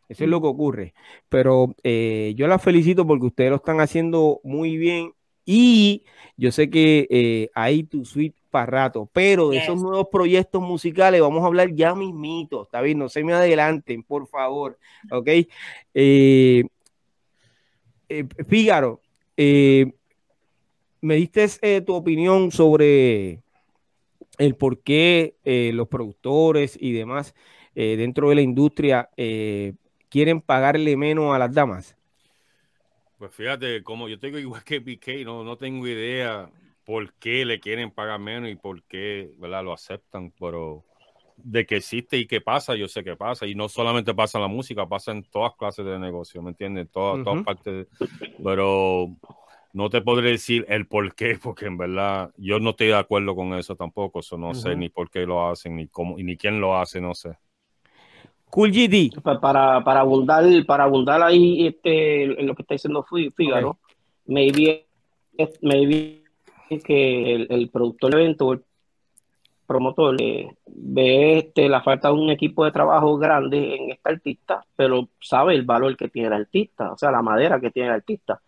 Eso 0.10 0.26
es 0.26 0.30
lo 0.30 0.42
que 0.42 0.48
ocurre. 0.48 0.94
Pero 1.30 1.76
eh, 1.84 2.34
yo 2.36 2.48
la 2.48 2.60
felicito 2.60 3.08
porque 3.08 3.28
ustedes 3.28 3.50
lo 3.52 3.58
están 3.58 3.80
haciendo 3.80 4.42
muy 4.44 4.78
bien 4.78 5.14
y 5.54 6.04
yo 6.38 6.52
sé 6.52 6.70
que 6.70 7.50
hay 7.54 7.84
tu 7.84 8.06
suite 8.06 8.42
para 8.52 8.66
rato, 8.66 9.10
pero 9.12 9.50
de 9.50 9.58
esos 9.58 9.82
nuevos 9.82 10.08
proyectos 10.12 10.62
musicales 10.62 11.22
vamos 11.22 11.42
a 11.42 11.48
hablar 11.48 11.74
ya 11.74 11.96
mismito, 11.96 12.64
está 12.64 12.82
bien, 12.82 13.00
no 13.00 13.10
se 13.10 13.24
me 13.24 13.34
adelanten, 13.34 14.04
por 14.04 14.28
favor, 14.28 14.78
¿ok? 15.10 15.28
Eh, 15.94 16.64
eh, 18.10 18.26
Fígaro, 18.48 19.02
eh, 19.38 19.94
me 21.00 21.16
diste 21.16 21.82
tu 21.82 21.96
opinión 21.96 22.52
sobre 22.52 23.40
el 24.38 24.56
por 24.56 24.80
qué 24.82 25.36
los 25.74 25.88
productores 25.88 26.78
y 26.80 26.92
demás 26.92 27.34
dentro 27.74 28.30
de 28.30 28.36
la 28.36 28.42
industria 28.42 29.10
quieren 30.10 30.42
pagarle 30.42 30.96
menos 30.98 31.34
a 31.34 31.40
las 31.40 31.54
damas. 31.54 31.96
Pues 33.22 33.36
fíjate, 33.36 33.84
como 33.84 34.10
yo 34.10 34.18
tengo 34.18 34.40
igual 34.40 34.64
que 34.64 34.82
PK, 34.82 35.24
no, 35.24 35.44
no 35.44 35.56
tengo 35.56 35.88
idea 35.88 36.50
por 36.84 37.14
qué 37.20 37.46
le 37.46 37.60
quieren 37.60 37.92
pagar 37.92 38.20
menos 38.20 38.50
y 38.50 38.56
por 38.56 38.82
qué 38.86 39.30
¿verdad? 39.38 39.64
lo 39.64 39.74
aceptan, 39.74 40.34
pero 40.40 40.84
de 41.38 41.68
que 41.68 41.76
existe 41.76 42.18
y 42.18 42.26
que 42.26 42.42
pasa, 42.42 42.74
yo 42.74 42.88
sé 42.88 43.04
que 43.04 43.16
pasa. 43.16 43.46
Y 43.46 43.54
no 43.54 43.70
solamente 43.70 44.16
pasa 44.16 44.40
en 44.40 44.42
la 44.42 44.48
música, 44.48 44.90
pasa 44.90 45.12
en 45.12 45.22
todas 45.22 45.54
clases 45.56 45.86
de 45.86 46.00
negocio, 46.00 46.42
¿me 46.42 46.50
entiendes? 46.50 46.90
Todas, 46.90 47.24
todas 47.24 47.44
partes. 47.44 47.88
Pero 48.44 49.16
no 49.74 49.90
te 49.92 50.02
podré 50.02 50.32
decir 50.32 50.66
el 50.68 50.88
por 50.88 51.14
qué, 51.14 51.38
porque 51.44 51.68
en 51.68 51.78
verdad 51.78 52.32
yo 52.38 52.60
no 52.60 52.72
estoy 52.72 52.88
de 52.88 52.98
acuerdo 52.98 53.36
con 53.36 53.54
eso 53.54 53.76
tampoco. 53.76 54.22
Eso 54.22 54.36
no 54.36 54.56
sé 54.56 54.76
ni 54.76 54.90
por 54.90 55.12
qué 55.12 55.28
lo 55.28 55.48
hacen, 55.48 55.76
ni 55.76 55.88
cómo, 55.88 56.18
y 56.18 56.24
ni 56.24 56.38
quién 56.38 56.60
lo 56.60 56.76
hace, 56.76 57.00
no 57.00 57.14
sé. 57.14 57.38
Cool 58.52 58.72
GD. 58.72 59.22
Para, 59.40 59.82
para 59.82 60.02
abundar, 60.02 60.44
para 60.66 60.84
abundar 60.84 61.24
ahí 61.24 61.68
este, 61.68 62.24
en 62.24 62.46
lo 62.46 62.54
que 62.54 62.64
está 62.64 62.76
diciendo 62.76 63.06
Fígaro, 63.36 63.78
maybe, 64.26 64.86
maybe 65.62 66.24
que 66.84 67.48
el, 67.50 67.70
productor 67.70 68.12
del 68.12 68.22
evento, 68.22 68.52
el 68.52 68.62
promotor, 69.66 70.18
ve 70.68 71.38
este, 71.38 71.70
la 71.70 71.82
falta 71.82 72.10
de 72.10 72.14
un 72.14 72.30
equipo 72.30 72.66
de 72.66 72.72
trabajo 72.72 73.18
grande 73.18 73.76
en 73.76 73.92
este 73.92 74.10
artista, 74.10 74.66
pero 74.76 75.08
sabe 75.22 75.56
el 75.56 75.64
valor 75.64 75.96
que 75.96 76.10
tiene 76.10 76.28
el 76.28 76.34
artista, 76.34 76.92
o 76.92 76.98
sea, 76.98 77.10
la 77.10 77.22
madera 77.22 77.60
que 77.62 77.72
tiene 77.72 77.88
el 77.88 77.96
artista. 77.96 78.42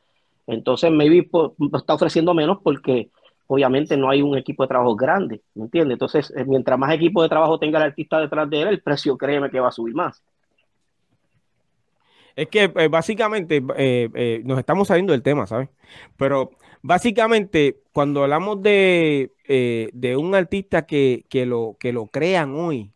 Entonces, 0.48 0.92
maybe 0.92 1.30
está 1.74 1.94
ofreciendo 1.94 2.34
menos 2.34 2.60
porque 2.62 3.10
obviamente 3.48 3.98
no 3.98 4.10
hay 4.10 4.22
un 4.22 4.38
equipo 4.38 4.64
de 4.64 4.70
trabajo 4.70 4.96
grande, 4.96 5.42
¿me 5.56 5.66
entiendes? 5.66 5.96
Entonces, 5.96 6.34
eh, 6.36 6.46
mientras 6.46 6.78
más 6.78 6.94
equipo 6.94 7.22
de 7.22 7.30
trabajo 7.30 7.60
tenga 7.60 7.80
el 7.80 7.86
artista 7.86 8.20
detrás 8.20 8.50
de 8.50 8.62
él, 8.62 8.68
el 8.70 8.82
precio 8.82 9.18
créeme 9.18 9.50
que 9.50 9.60
va 9.60 9.70
a 9.70 9.72
subir 9.72 9.96
más. 9.96 10.22
Es 12.36 12.48
que 12.48 12.64
eh, 12.64 12.88
básicamente 12.88 13.64
eh, 13.78 14.42
nos 14.44 14.58
estamos 14.58 14.88
saliendo 14.88 15.14
del 15.14 15.22
tema, 15.22 15.46
¿sabes? 15.46 15.70
Pero 16.18 16.52
Básicamente, 16.86 17.80
cuando 17.94 18.24
hablamos 18.24 18.62
de, 18.62 19.32
de 19.94 20.18
un 20.18 20.36
artista 20.36 20.86
que, 20.86 21.24
lo, 21.48 21.78
que 21.80 21.94
lo 21.94 22.08
crean 22.08 22.56
hoy, 22.56 22.92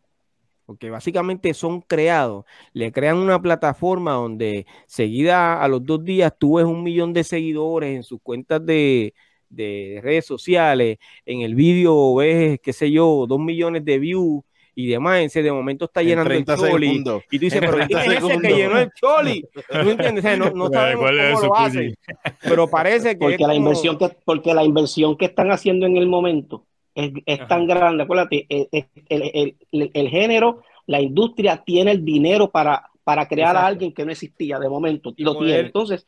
porque 0.66 0.90
básicamente 0.90 1.54
son 1.54 1.80
creados, 1.80 2.44
le 2.74 2.92
crean 2.92 3.16
una 3.16 3.40
plataforma 3.40 4.12
donde 4.12 4.66
seguida 4.86 5.62
a 5.62 5.68
los 5.68 5.82
dos 5.86 6.04
días 6.04 6.34
tú 6.38 6.56
ves 6.56 6.66
un 6.66 6.82
millón 6.82 7.14
de 7.14 7.24
seguidores 7.24 7.96
en 7.96 8.02
sus 8.02 8.20
cuentas 8.20 8.66
de, 8.66 9.14
de 9.48 10.00
redes 10.02 10.26
sociales, 10.26 10.98
en 11.24 11.42
el 11.42 11.54
vídeo 11.54 12.14
ves, 12.16 12.60
qué 12.60 12.72
sé 12.72 12.90
yo, 12.90 13.26
dos 13.28 13.40
millones 13.40 13.84
de 13.84 13.98
views 13.98 14.42
y 14.78 14.86
demás, 14.86 15.18
ese 15.22 15.42
de 15.42 15.50
momento 15.50 15.86
está 15.86 16.04
llenando 16.04 16.32
el 16.32 16.44
choli. 16.44 17.02
Y 17.32 17.38
tú 17.38 17.44
dices, 17.44 17.58
pero 17.58 17.78
¿quién 17.84 17.98
es 17.98 18.22
ese 18.22 18.38
que 18.38 18.54
llenó 18.54 18.78
el 18.78 18.90
choli? 18.92 19.44
¿Tú 19.52 19.90
entiendes? 19.90 20.38
no, 20.38 20.50
no 20.50 20.68
sabemos 20.72 21.10
cómo 21.40 21.68
lo. 21.68 21.92
Pero 22.40 22.68
parece 22.68 23.14
que. 23.14 23.18
Porque, 23.18 23.44
la 23.44 23.56
inversión 23.56 23.98
que 23.98 24.08
porque 24.24 24.54
la 24.54 24.62
inversión 24.62 25.16
que 25.16 25.24
están 25.24 25.50
haciendo 25.50 25.84
en 25.84 25.96
el 25.96 26.06
momento 26.06 26.64
es, 26.94 27.10
es 27.26 27.48
tan 27.48 27.66
grande. 27.66 28.04
Acuérdate, 28.04 28.46
el, 28.48 28.68
el, 29.08 29.56
el, 29.72 29.90
el, 29.92 30.08
género, 30.10 30.62
la 30.86 31.00
industria 31.00 31.60
tiene 31.66 31.90
el 31.90 32.04
dinero 32.04 32.48
para, 32.48 32.88
para 33.02 33.26
crear 33.26 33.56
a 33.56 33.66
alguien 33.66 33.92
que 33.92 34.04
no 34.04 34.12
existía 34.12 34.60
de 34.60 34.68
momento. 34.68 35.12
Y 35.16 35.24
lo 35.24 35.36
tiene. 35.38 35.58
Entonces, 35.58 36.06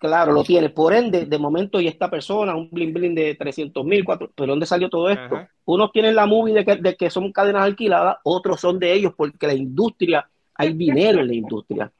Claro, 0.00 0.32
lo 0.32 0.42
tiene. 0.42 0.70
Por 0.70 0.94
ende, 0.94 1.26
de 1.26 1.38
momento, 1.38 1.78
y 1.78 1.86
esta 1.86 2.08
persona, 2.08 2.56
un 2.56 2.70
bling 2.70 2.94
bling 2.94 3.14
de 3.14 3.34
300 3.34 3.84
mil, 3.84 4.02
¿pero 4.34 4.46
dónde 4.46 4.64
salió 4.64 4.88
todo 4.88 5.10
esto? 5.10 5.46
Unos 5.66 5.92
tienen 5.92 6.14
la 6.14 6.24
movie 6.24 6.54
de 6.54 6.64
que, 6.64 6.76
de 6.76 6.96
que, 6.96 7.10
son 7.10 7.30
cadenas 7.32 7.64
alquiladas, 7.64 8.16
otros 8.24 8.58
son 8.58 8.78
de 8.78 8.94
ellos, 8.94 9.12
porque 9.14 9.46
la 9.46 9.52
industria, 9.52 10.26
hay 10.54 10.72
dinero 10.72 11.20
en 11.20 11.26
la 11.26 11.34
industria. 11.34 11.92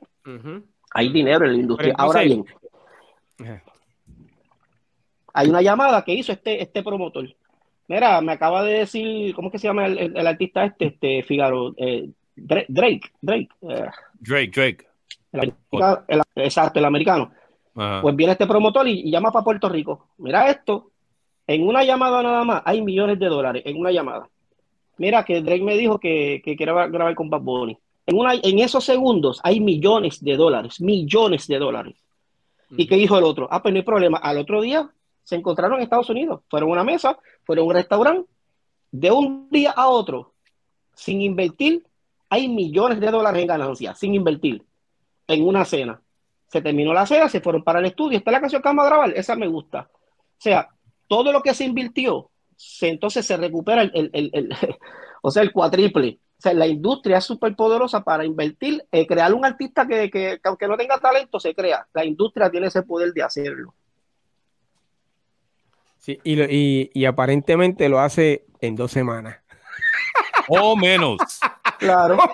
Hay 0.95 1.13
dinero 1.13 1.45
en 1.45 1.53
la 1.53 1.59
industria. 1.59 1.95
Ahora 1.99 2.23
bien, 2.23 2.43
hay 5.35 5.49
una 5.51 5.61
llamada 5.61 6.03
que 6.03 6.15
hizo 6.15 6.33
este, 6.33 6.63
este 6.63 6.83
promotor. 6.83 7.29
Mira, 7.87 8.19
me 8.23 8.33
acaba 8.33 8.63
de 8.65 8.79
decir, 8.79 9.35
¿cómo 9.35 9.49
es 9.49 9.53
que 9.53 9.59
se 9.59 9.67
llama 9.67 9.85
el, 9.85 10.27
artista 10.27 10.65
este, 10.65 10.87
este 10.87 11.23
Figaro? 11.23 11.75
Eh, 11.77 12.09
Drake, 12.35 12.67
Drake. 13.21 13.49
Eh. 13.61 13.91
Drake, 14.21 14.53
Drake. 14.55 14.87
exacto, 16.37 16.79
el 16.79 16.87
americano 16.87 17.31
pues 17.75 18.17
viene 18.17 18.33
este 18.33 18.47
promotor 18.47 18.87
y, 18.89 19.11
llama 19.11 19.31
para 19.31 19.45
Puerto 19.45 19.69
Rico. 19.69 20.09
Mira 20.19 20.51
esto, 20.51 20.91
en 21.47 21.67
una 21.67 21.85
llamada 21.85 22.23
nada 22.23 22.45
más 22.45 22.63
hay 22.65 22.83
millones 22.83 23.19
de 23.19 23.27
dólares, 23.27 23.63
en 23.67 23.79
una 23.79 23.91
llamada. 23.91 24.29
Mira 24.99 25.25
que 25.25 25.41
Drake 25.41 25.63
me 25.63 25.77
dijo 25.77 25.99
que, 25.99 26.43
que 26.45 26.57
quiere 26.57 26.73
grabar 26.73 27.15
con 27.15 27.31
Bad 27.31 27.41
Bunny. 27.41 27.79
En, 28.07 28.19
una, 28.19 28.35
en 28.35 28.59
esos 28.59 28.85
segundos 28.85 29.41
hay 29.43 29.61
millones 29.61 30.23
de 30.23 30.37
dólares, 30.37 30.81
millones 30.81 31.47
de 31.47 31.59
dólares. 31.59 31.97
¿Y 32.71 32.87
qué 32.87 32.97
dijo 32.97 33.19
el 33.19 33.25
otro? 33.25 33.49
Ah, 33.51 33.63
pues 33.63 33.73
no 33.73 33.79
hay 33.79 33.85
problema. 33.85 34.19
Al 34.19 34.39
otro 34.39 34.61
día 34.61 34.91
se 35.25 35.37
encontraron 35.37 35.79
en 35.79 35.85
Estados 35.85 36.11
Unidos. 36.11 36.43
Fueron 36.49 36.71
a 36.71 36.73
una 36.73 36.85
mesa, 36.85 37.19
fueron 37.45 37.65
a 37.65 37.69
un 37.69 37.75
restaurante. 37.75 38.31
De 38.93 39.11
un 39.11 39.49
día 39.51 39.71
a 39.71 39.89
otro, 39.89 40.33
sin 40.95 41.21
invertir, 41.21 41.85
hay 42.29 42.49
millones 42.49 43.01
de 43.01 43.11
dólares 43.11 43.41
en 43.41 43.49
ganancias, 43.49 43.99
sin 43.99 44.15
invertir, 44.15 44.65
en 45.27 45.47
una 45.47 45.65
cena. 45.65 46.01
Se 46.51 46.61
terminó 46.61 46.93
la 46.93 47.07
cena, 47.07 47.29
se 47.29 47.41
fueron 47.41 47.63
para 47.63 47.79
el 47.79 47.87
estudio. 47.87 48.19
Esta 48.19 48.31
es 48.31 48.33
la 48.33 48.41
canción 48.41 48.61
que 48.61 48.69
vamos 48.69 48.85
a 48.85 48.89
grabar, 48.89 49.13
esa 49.17 49.37
me 49.37 49.47
gusta. 49.47 49.89
O 49.93 50.43
sea, 50.43 50.69
todo 51.07 51.33
lo 51.33 51.43
que 51.43 51.55
se 51.55 51.65
invirtió, 51.65 52.31
se, 52.57 52.89
entonces 52.89 53.25
se 53.25 53.37
recupera 53.37 53.83
el, 53.83 54.11
el, 54.13 54.31
el, 54.33 54.57
o 55.23 55.31
sea, 55.31 55.43
el 55.43 55.53
cuatriple. 55.53 56.19
O 56.39 56.43
sea, 56.43 56.55
la 56.55 56.67
industria 56.67 57.19
es 57.19 57.25
súper 57.25 57.55
poderosa 57.55 58.03
para 58.03 58.25
invertir, 58.25 58.85
eh, 58.91 59.07
crear 59.07 59.33
un 59.33 59.45
artista 59.45 59.87
que, 59.87 60.11
que, 60.11 60.41
que, 60.43 60.49
aunque 60.49 60.67
no 60.67 60.77
tenga 60.77 60.99
talento, 60.99 61.39
se 61.39 61.55
crea. 61.55 61.87
La 61.93 62.05
industria 62.05 62.51
tiene 62.51 62.67
ese 62.67 62.83
poder 62.83 63.13
de 63.13 63.23
hacerlo. 63.23 63.75
Sí, 65.99 66.19
y, 66.25 66.41
y, 66.43 66.91
y 66.95 67.05
aparentemente 67.05 67.89
lo 67.89 68.01
hace 68.01 68.47
en 68.61 68.75
dos 68.75 68.91
semanas. 68.91 69.39
O 70.49 70.75
menos. 70.75 71.19
Claro. 71.79 72.17
o 72.25 72.29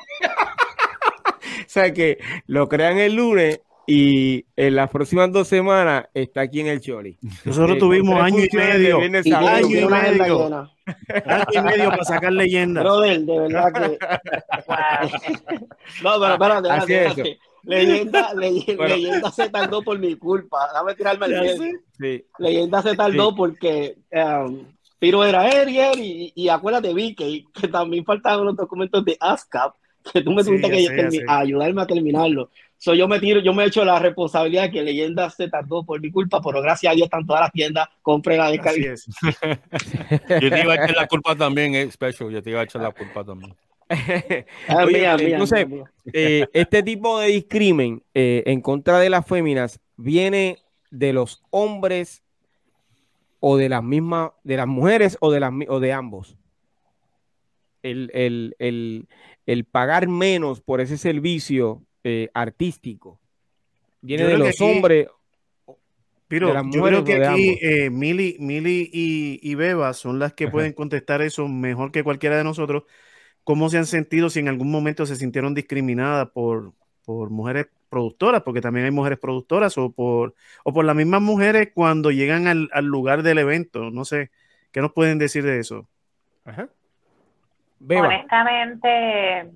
sea 1.66 1.92
que 1.92 2.18
lo 2.46 2.66
crean 2.66 2.96
el 2.96 3.16
lunes 3.16 3.60
y 3.86 4.44
en 4.56 4.76
las 4.76 4.90
próximas 4.90 5.30
dos 5.32 5.48
semanas 5.48 6.06
está 6.14 6.42
aquí 6.42 6.60
en 6.60 6.68
el 6.68 6.80
Choli. 6.80 7.18
Nosotros 7.44 7.76
Eh, 7.76 7.80
tuvimos 7.80 8.20
año 8.20 8.44
y 8.44 8.56
medio. 8.56 9.00
Y 9.24 9.32
año 9.32 9.80
y 9.80 9.86
medio. 9.86 10.70
Año 11.24 11.44
y 11.52 11.60
medio 11.62 11.90
para 11.90 12.04
sacar 12.04 12.32
leyendas. 12.32 12.84
Brother, 12.84 13.20
de 13.20 13.38
verdad 13.40 13.72
que. 13.72 13.98
no, 16.02 16.10
pero 16.20 16.32
espérate, 16.34 16.70
Así 16.70 16.94
es. 16.94 17.14
Leyenda, 17.62 18.32
ley- 18.34 18.64
Bueno. 18.76 18.94
leyenda 18.94 19.30
se 19.32 19.48
tardó 19.50 19.82
por 19.82 19.98
mi 19.98 20.14
culpa. 20.16 20.68
Dame 20.72 20.94
tirarme 20.94 21.26
el 21.26 21.48
sé. 21.58 21.72
Sí. 21.98 22.24
Leyenda 22.38 22.82
se 22.82 22.94
tardó 22.94 23.30
Sí. 23.30 23.34
porque 23.36 23.96
um, 24.12 24.60
Piro 24.98 25.24
era 25.24 25.42
Ariel 25.42 25.98
y, 25.98 26.32
y 26.34 26.48
acuérdate, 26.48 26.94
Vicky, 26.94 27.44
que 27.52 27.68
también 27.68 28.04
faltaban 28.04 28.46
los 28.46 28.56
documentos 28.56 29.04
de 29.04 29.16
ASCAP, 29.20 29.74
que 30.12 30.22
tú 30.22 30.30
me 30.32 30.42
Sí, 30.44 30.50
tuviste 30.50 30.82
ya 30.84 30.94
que 30.94 31.22
ayudarme 31.28 31.82
a 31.82 31.86
terminarlo. 31.86 32.50
So, 32.78 32.94
yo 32.94 33.08
me 33.08 33.18
tiro, 33.18 33.40
yo 33.40 33.54
me 33.54 33.64
echo 33.64 33.84
la 33.84 33.98
responsabilidad 33.98 34.70
que 34.70 34.82
Leyenda 34.82 35.30
se 35.30 35.48
tardó 35.48 35.82
por 35.84 36.00
mi 36.00 36.10
culpa, 36.10 36.40
pero 36.42 36.60
gracias 36.60 36.92
a 36.92 36.94
Dios 36.94 37.06
están 37.06 37.26
todas 37.26 37.40
las 37.42 37.52
tiendas, 37.52 37.88
compren 38.02 38.38
la 38.38 38.50
descarga. 38.50 38.92
es. 38.92 39.06
Yo 40.42 40.50
te 40.50 40.60
iba 40.60 40.72
a 40.74 40.76
echar 40.76 40.94
la 40.94 41.06
culpa 41.06 41.34
también, 41.34 41.74
eh, 41.74 41.90
Special. 41.90 42.30
Yo 42.30 42.42
te 42.42 42.50
iba 42.50 42.60
a 42.60 42.64
echar 42.64 42.82
la 42.82 42.90
culpa 42.90 43.24
también. 43.24 43.54
Ah, 44.68 44.84
Oye, 44.84 44.98
mía, 44.98 45.16
mía, 45.16 45.28
entonces, 45.28 45.66
mía, 45.68 45.76
mía. 45.76 45.92
eh, 46.12 46.46
este 46.52 46.82
tipo 46.82 47.18
de 47.20 47.28
discrimen 47.28 48.02
eh, 48.14 48.42
en 48.46 48.60
contra 48.60 48.98
de 48.98 49.08
las 49.10 49.26
féminas 49.26 49.80
viene 49.96 50.58
de 50.90 51.12
los 51.12 51.42
hombres 51.50 52.22
o 53.40 53.56
de 53.56 53.68
las 53.68 53.82
mismas, 53.82 54.32
de 54.44 54.56
las 54.58 54.66
mujeres 54.66 55.16
o 55.20 55.30
de 55.30 55.40
las 55.40 55.52
o 55.68 55.80
de 55.80 55.92
ambos. 55.92 56.36
El, 57.82 58.10
el- 58.12 58.54
el- 58.58 59.08
el 59.46 59.64
pagar 59.64 60.08
menos 60.08 60.60
por 60.60 60.80
ese 60.80 60.98
servicio 60.98 61.82
eh, 62.08 62.30
artístico 62.34 63.18
viene 64.00 64.24
de 64.26 64.38
los 64.38 64.48
aquí- 64.50 64.62
hombres. 64.64 65.08
Pero 66.28 66.52
de 66.52 66.70
yo 66.72 66.82
creo 66.82 67.04
que 67.04 67.24
aquí 67.24 67.58
eh, 67.60 67.90
Mili, 67.90 68.36
Mili 68.38 68.88
y, 68.92 69.38
y 69.42 69.54
Beba 69.56 69.92
son 69.92 70.18
las 70.20 70.32
que 70.34 70.44
Ajá. 70.44 70.52
pueden 70.52 70.72
contestar 70.72 71.20
eso 71.22 71.48
mejor 71.48 71.90
que 71.90 72.04
cualquiera 72.04 72.36
de 72.36 72.44
nosotros. 72.44 72.84
¿Cómo 73.44 73.68
se 73.70 73.78
han 73.78 73.86
sentido 73.86 74.28
si 74.30 74.40
en 74.40 74.48
algún 74.48 74.70
momento 74.70 75.04
se 75.06 75.14
sintieron 75.16 75.54
discriminadas 75.54 76.28
por, 76.30 76.72
por 77.04 77.30
mujeres 77.30 77.66
productoras? 77.88 78.42
Porque 78.42 78.60
también 78.60 78.86
hay 78.86 78.90
mujeres 78.92 79.18
productoras 79.20 79.78
o 79.78 79.90
por, 79.92 80.34
o 80.64 80.72
por 80.72 80.84
las 80.84 80.96
mismas 80.96 81.22
mujeres 81.22 81.70
cuando 81.74 82.10
llegan 82.10 82.46
al, 82.48 82.68
al 82.72 82.84
lugar 82.86 83.22
del 83.22 83.38
evento. 83.38 83.90
No 83.92 84.04
sé, 84.04 84.30
¿qué 84.72 84.80
nos 84.80 84.92
pueden 84.92 85.18
decir 85.18 85.44
de 85.44 85.58
eso? 85.60 85.88
Ajá. 86.44 86.68
Beba. 87.78 88.08
Honestamente, 88.08 89.52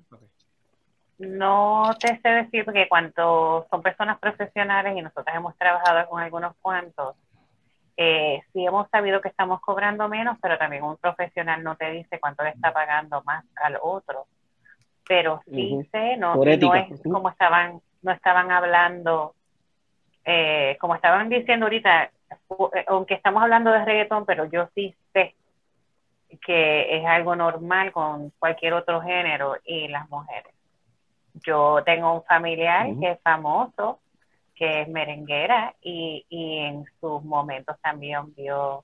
no 1.21 1.95
te 1.99 2.19
sé 2.19 2.29
decir 2.29 2.65
porque 2.65 2.87
cuando 2.87 3.67
son 3.69 3.81
personas 3.81 4.19
profesionales 4.19 4.97
y 4.97 5.01
nosotros 5.01 5.35
hemos 5.35 5.55
trabajado 5.57 6.09
con 6.09 6.21
algunos 6.21 6.55
cuantos, 6.61 7.15
eh, 7.95 8.41
sí 8.51 8.65
hemos 8.65 8.89
sabido 8.89 9.21
que 9.21 9.27
estamos 9.27 9.61
cobrando 9.61 10.07
menos, 10.09 10.37
pero 10.41 10.57
también 10.57 10.83
un 10.83 10.97
profesional 10.97 11.63
no 11.63 11.75
te 11.75 11.91
dice 11.91 12.19
cuánto 12.19 12.43
le 12.43 12.49
está 12.49 12.73
pagando 12.73 13.21
más 13.23 13.45
al 13.55 13.77
otro. 13.81 14.25
Pero 15.07 15.41
sí 15.45 15.77
sé, 15.91 16.17
no, 16.17 16.41
es 16.43 16.91
Ujú. 16.91 17.11
como 17.11 17.29
estaban, 17.29 17.81
no 18.01 18.11
estaban 18.11 18.51
hablando, 18.51 19.35
eh, 20.25 20.77
como 20.79 20.95
estaban 20.95 21.29
diciendo 21.29 21.65
ahorita, 21.65 22.05
eh, 22.05 22.85
aunque 22.87 23.15
estamos 23.15 23.43
hablando 23.43 23.71
de 23.71 23.85
reggaetón, 23.85 24.25
pero 24.25 24.45
yo 24.45 24.69
sí 24.73 24.95
sé 25.13 25.35
que 26.45 26.97
es 26.97 27.05
algo 27.05 27.35
normal 27.35 27.91
con 27.91 28.31
cualquier 28.39 28.73
otro 28.73 29.01
género 29.01 29.57
y 29.65 29.87
las 29.89 30.09
mujeres. 30.09 30.53
Yo 31.33 31.81
tengo 31.85 32.13
un 32.13 32.23
familiar 32.23 32.87
que 32.99 33.11
es 33.11 33.19
famoso, 33.23 33.99
que 34.55 34.81
es 34.81 34.87
merenguera 34.87 35.75
y, 35.81 36.25
y 36.29 36.57
en 36.59 36.85
sus 36.99 37.23
momentos 37.23 37.75
también 37.81 38.33
vio 38.35 38.83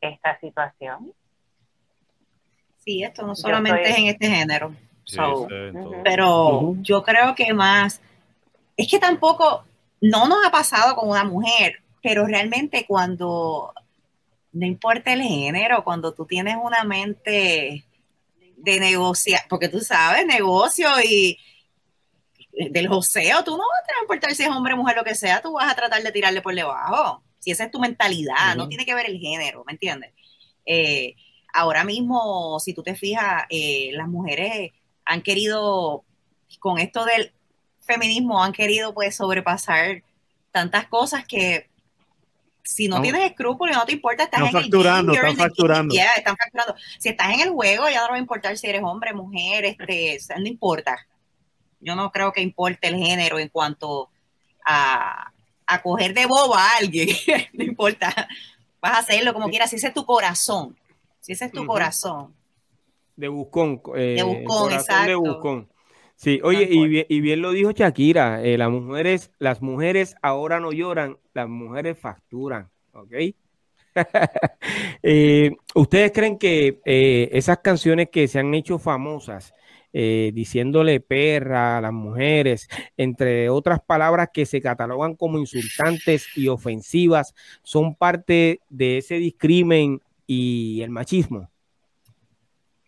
esta 0.00 0.38
situación. 0.40 1.12
Sí, 2.84 3.02
esto 3.02 3.26
no 3.26 3.34
solamente 3.34 3.84
soy- 3.84 3.92
es 3.92 3.98
en 3.98 4.06
este 4.06 4.28
género. 4.28 4.74
Sí, 5.04 5.16
So, 5.16 5.48
pero 6.04 6.74
yo 6.82 7.02
creo 7.02 7.34
que 7.34 7.52
más, 7.54 8.00
es 8.76 8.88
que 8.90 8.98
tampoco, 8.98 9.64
no 10.00 10.28
nos 10.28 10.44
ha 10.46 10.50
pasado 10.50 10.94
con 10.94 11.08
una 11.08 11.24
mujer, 11.24 11.82
pero 12.02 12.26
realmente 12.26 12.84
cuando, 12.86 13.72
no 14.52 14.66
importa 14.66 15.12
el 15.12 15.22
género, 15.22 15.82
cuando 15.82 16.12
tú 16.12 16.26
tienes 16.26 16.56
una 16.62 16.84
mente 16.84 17.84
de 18.56 18.80
negociar, 18.80 19.42
porque 19.48 19.68
tú 19.68 19.80
sabes, 19.80 20.26
negocio 20.26 20.88
y 21.04 21.38
del 22.70 22.88
joseo, 22.88 23.44
tú 23.44 23.52
no 23.52 23.58
vas 23.58 23.96
a 23.98 24.02
importar 24.02 24.34
si 24.34 24.42
es 24.42 24.48
hombre 24.48 24.74
mujer, 24.74 24.96
lo 24.96 25.04
que 25.04 25.14
sea, 25.14 25.40
tú 25.40 25.52
vas 25.52 25.70
a 25.70 25.76
tratar 25.76 26.02
de 26.02 26.10
tirarle 26.12 26.42
por 26.42 26.54
debajo. 26.54 27.22
Si 27.38 27.52
esa 27.52 27.64
es 27.64 27.70
tu 27.70 27.78
mentalidad, 27.78 28.56
no 28.56 28.68
tiene 28.68 28.84
que 28.84 28.94
ver 28.94 29.06
el 29.06 29.18
género, 29.18 29.62
¿me 29.64 29.72
entiendes? 29.72 30.12
Eh, 30.66 31.14
ahora 31.54 31.84
mismo, 31.84 32.58
si 32.60 32.74
tú 32.74 32.82
te 32.82 32.94
fijas, 32.96 33.44
eh, 33.48 33.90
las 33.92 34.08
mujeres 34.08 34.72
han 35.04 35.22
querido, 35.22 36.04
con 36.58 36.78
esto 36.78 37.04
del 37.04 37.32
feminismo, 37.80 38.42
han 38.42 38.52
querido 38.52 38.92
pues 38.92 39.14
sobrepasar 39.16 40.02
tantas 40.50 40.88
cosas 40.88 41.24
que 41.26 41.68
si 42.64 42.86
no 42.88 42.96
No. 42.96 43.02
tienes 43.02 43.24
escrúpulos, 43.24 43.74
no 43.76 43.86
te 43.86 43.92
importa, 43.92 44.24
estás 44.24 44.40
Están 44.40 44.56
en 44.56 44.62
facturando, 44.62 45.12
el 45.12 45.18
game, 45.18 45.30
están 45.30 45.48
facturando. 45.48 45.94
yeah, 45.94 46.12
están 46.16 46.36
facturando. 46.36 46.74
Si 46.98 47.08
estás 47.08 47.32
en 47.32 47.40
el 47.40 47.50
juego, 47.50 47.88
ya 47.88 48.02
no 48.02 48.10
va 48.10 48.16
a 48.16 48.18
importar 48.18 48.58
si 48.58 48.66
eres 48.66 48.82
hombre, 48.82 49.14
mujer, 49.14 49.64
este, 49.64 50.18
no 50.38 50.46
importa. 50.46 50.98
Yo 51.80 51.94
no 51.94 52.10
creo 52.10 52.32
que 52.32 52.40
importe 52.42 52.88
el 52.88 52.96
género 52.96 53.38
en 53.38 53.48
cuanto 53.48 54.08
a, 54.64 55.32
a 55.66 55.82
coger 55.82 56.14
de 56.14 56.26
boba 56.26 56.62
a 56.62 56.76
alguien, 56.78 57.08
no 57.52 57.64
importa. 57.64 58.28
Vas 58.80 58.92
a 58.92 58.98
hacerlo 58.98 59.32
como 59.34 59.48
quieras, 59.48 59.70
si 59.70 59.76
ese 59.76 59.88
es 59.88 59.94
tu 59.94 60.04
corazón, 60.04 60.76
si 61.20 61.32
ese 61.32 61.46
es 61.46 61.52
tu 61.52 61.66
corazón. 61.66 62.34
De 63.16 63.28
Buscón. 63.28 63.80
eh, 63.96 64.14
De 64.16 64.22
Buscón, 64.22 64.44
corazón 64.44 65.06
de 65.06 65.12
exacto. 65.12 65.20
Buscón. 65.20 65.68
Sí, 66.14 66.40
oye, 66.42 66.66
y 66.68 66.88
bien, 66.88 67.06
y 67.08 67.20
bien 67.20 67.42
lo 67.42 67.52
dijo 67.52 67.70
Shakira, 67.70 68.42
eh, 68.42 68.58
las 68.58 68.70
mujeres, 68.70 69.30
las 69.38 69.62
mujeres 69.62 70.16
ahora 70.20 70.58
no 70.58 70.72
lloran, 70.72 71.16
las 71.32 71.48
mujeres 71.48 71.96
facturan, 71.98 72.68
¿ok? 72.92 73.12
Eh, 75.02 75.56
¿Ustedes 75.74 76.12
creen 76.12 76.38
que 76.38 76.80
eh, 76.84 77.28
esas 77.32 77.58
canciones 77.58 78.10
que 78.10 78.28
se 78.28 78.38
han 78.38 78.52
hecho 78.54 78.78
famosas, 78.78 79.54
eh, 79.92 80.30
diciéndole 80.34 81.00
perra 81.00 81.78
a 81.78 81.80
las 81.80 81.92
mujeres, 81.92 82.68
entre 82.96 83.48
otras 83.48 83.80
palabras 83.80 84.28
que 84.32 84.46
se 84.46 84.60
catalogan 84.60 85.14
como 85.16 85.38
insultantes 85.38 86.26
y 86.36 86.48
ofensivas, 86.48 87.34
son 87.62 87.94
parte 87.94 88.60
de 88.68 88.98
ese 88.98 89.16
discrimen 89.16 90.00
y 90.26 90.82
el 90.82 90.90
machismo? 90.90 91.50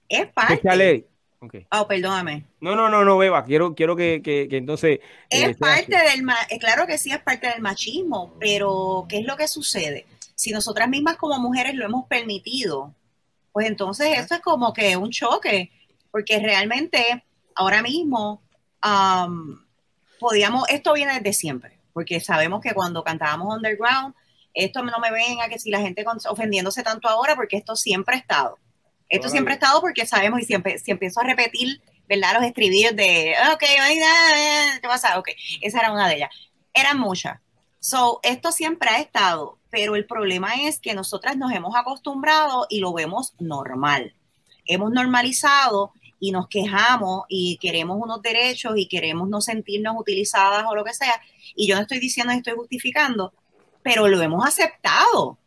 Es 0.08 0.26
parte. 0.26 0.54
Especial 0.54 0.80
Eric. 0.80 1.06
Ok. 1.42 1.54
Oh, 1.72 1.88
perdóname. 1.88 2.44
No, 2.60 2.76
no, 2.76 2.90
no, 2.90 3.02
no, 3.02 3.16
Beba, 3.16 3.44
quiero, 3.44 3.74
quiero 3.74 3.96
que, 3.96 4.20
que, 4.22 4.46
que 4.46 4.58
entonces... 4.58 4.98
eh, 5.30 5.50
Es 5.50 5.56
parte 5.56 5.96
así. 5.96 6.10
del, 6.10 6.22
ma- 6.22 6.36
eh, 6.50 6.58
claro 6.58 6.86
que 6.86 6.98
sí 6.98 7.10
es 7.10 7.18
parte 7.20 7.48
del 7.48 7.62
machismo, 7.62 8.34
pero 8.38 9.06
¿qué 9.08 9.20
es 9.20 9.26
lo 9.26 9.38
que 9.38 9.48
sucede? 9.48 10.04
Si 10.34 10.50
nosotras 10.52 10.88
mismas 10.90 11.16
como 11.16 11.38
mujeres 11.38 11.74
lo 11.74 11.86
hemos 11.86 12.06
permitido, 12.08 12.94
pues 13.52 13.66
entonces 13.66 14.18
esto 14.18 14.34
es 14.34 14.40
como 14.42 14.74
que 14.74 14.96
un 14.98 15.10
choque, 15.10 15.70
porque 16.10 16.38
realmente 16.38 17.24
ahora 17.54 17.82
mismo 17.82 18.42
am, 18.80 19.66
podíamos, 20.18 20.68
esto 20.68 20.92
viene 20.92 21.14
desde 21.14 21.32
siempre, 21.32 21.78
porque 21.92 22.20
sabemos 22.20 22.60
que 22.60 22.74
cuando 22.74 23.04
cantábamos 23.04 23.54
underground, 23.54 24.14
esto 24.54 24.82
no 24.82 24.98
me 24.98 25.10
venga 25.10 25.48
que 25.48 25.58
si 25.58 25.70
la 25.70 25.80
gente 25.80 26.04
ofendiéndose 26.28 26.82
tanto 26.82 27.08
ahora, 27.08 27.36
porque 27.36 27.56
esto 27.56 27.76
siempre 27.76 28.16
ha 28.16 28.18
estado. 28.18 28.58
Esto 29.08 29.26
Órale. 29.26 29.30
siempre 29.32 29.52
ha 29.52 29.56
estado 29.56 29.80
porque 29.80 30.06
sabemos 30.06 30.40
y 30.40 30.44
siempre, 30.44 30.78
si 30.78 30.90
empiezo 30.90 31.20
a 31.20 31.24
repetir, 31.24 31.80
¿verdad? 32.08 32.34
Los 32.34 32.44
estribillos 32.44 32.94
de, 32.96 33.34
ok, 33.52 33.62
ah, 33.80 34.78
¿qué 34.80 34.88
pasa? 34.88 35.18
Ok, 35.18 35.28
esa 35.60 35.80
era 35.80 35.92
una 35.92 36.08
de 36.08 36.16
ellas. 36.16 36.30
Eran 36.74 36.98
muchas. 36.98 37.40
So, 37.78 38.20
esto 38.22 38.52
siempre 38.52 38.90
ha 38.90 39.00
estado, 39.00 39.58
pero 39.70 39.96
el 39.96 40.06
problema 40.06 40.54
es 40.62 40.80
que 40.80 40.94
nosotras 40.94 41.36
nos 41.36 41.52
hemos 41.52 41.74
acostumbrado 41.76 42.66
y 42.68 42.80
lo 42.80 42.92
vemos 42.92 43.34
normal. 43.38 44.14
Hemos 44.66 44.90
normalizado 44.90 45.92
y 46.20 46.30
nos 46.32 46.46
quejamos 46.48 47.24
y 47.28 47.56
queremos 47.56 47.98
unos 48.00 48.20
derechos 48.22 48.74
y 48.76 48.86
queremos 48.86 49.28
no 49.28 49.40
sentirnos 49.40 49.96
utilizadas 49.98 50.64
o 50.68 50.74
lo 50.74 50.84
que 50.84 50.92
sea. 50.92 51.20
Y 51.56 51.66
yo 51.66 51.74
no 51.74 51.82
estoy 51.82 51.98
diciendo 51.98 52.32
que 52.32 52.38
estoy 52.38 52.54
justificando, 52.54 53.32
pero 53.82 54.06
lo 54.06 54.20
hemos 54.20 54.46
aceptado. 54.46 55.38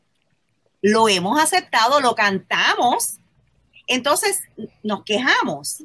Lo 0.81 1.07
hemos 1.07 1.39
aceptado, 1.39 2.01
lo 2.01 2.15
cantamos. 2.15 3.19
Entonces 3.87 4.41
nos 4.81 5.03
quejamos. 5.03 5.83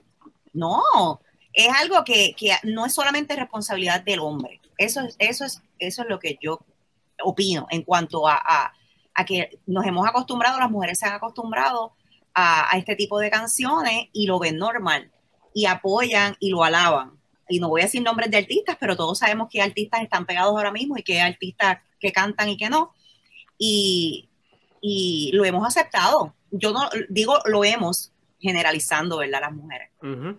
No, 0.55 1.21
es 1.53 1.69
algo 1.69 2.03
que, 2.05 2.35
no 2.65 2.87
es 2.87 2.95
solamente 2.95 3.37
responsabilidad 3.37 4.01
del 4.01 4.21
hombre. 4.21 4.61
Eso, 4.79 5.03
eso, 5.19 5.45
es, 5.45 5.63
eso 5.79 6.03
es 6.03 6.09
lo 6.09 6.19
que 6.19 6.39
yo 6.41 6.61
opino 7.23 7.67
en 7.71 7.83
cuanto 7.83 8.27
a, 8.27 8.73
a 9.15 9.25
que 9.25 9.59
nos 9.67 9.85
hemos 9.85 10.07
acostumbrado, 10.07 10.61
las 10.61 10.71
mujeres 10.71 10.97
se 10.99 11.07
han 11.07 11.15
acostumbrado 11.15 11.93
a, 12.41 12.79
este 12.79 12.95
tipo 12.95 13.19
de 13.19 13.31
canciones 13.31 14.09
y 14.13 14.27
lo 14.27 14.39
ven 14.39 14.59
normal 14.59 15.11
y 15.53 15.67
apoyan 15.67 16.37
y 16.39 16.51
lo 16.51 16.63
alaban. 16.63 17.19
Y 17.49 17.59
no 17.59 17.69
voy 17.69 17.81
a 17.81 17.85
decir 17.85 18.03
nombres 18.03 18.31
de 18.31 18.37
artistas, 18.37 18.77
pero 18.79 18.97
todos 18.97 19.19
sabemos 19.19 19.49
qué 19.51 19.61
artistas 19.61 20.03
están 20.03 20.25
pegados 20.25 20.53
ahora 20.53 20.71
mismo 20.71 20.97
y 20.97 21.03
qué 21.03 21.21
artistas 21.21 21.79
que 21.99 22.13
cantan 22.13 22.49
y 22.49 22.57
que 22.57 22.69
no. 22.71 22.93
Y, 23.59 24.29
y 24.81 25.31
lo 25.33 25.45
hemos 25.45 25.67
aceptado. 25.67 26.35
Yo 26.51 26.73
no 26.73 26.89
digo 27.09 27.39
lo 27.47 27.65
hemos 27.65 28.13
generalizando, 28.39 29.19
¿verdad? 29.19 29.41
Las 29.41 29.53
mujeres. 29.53 29.91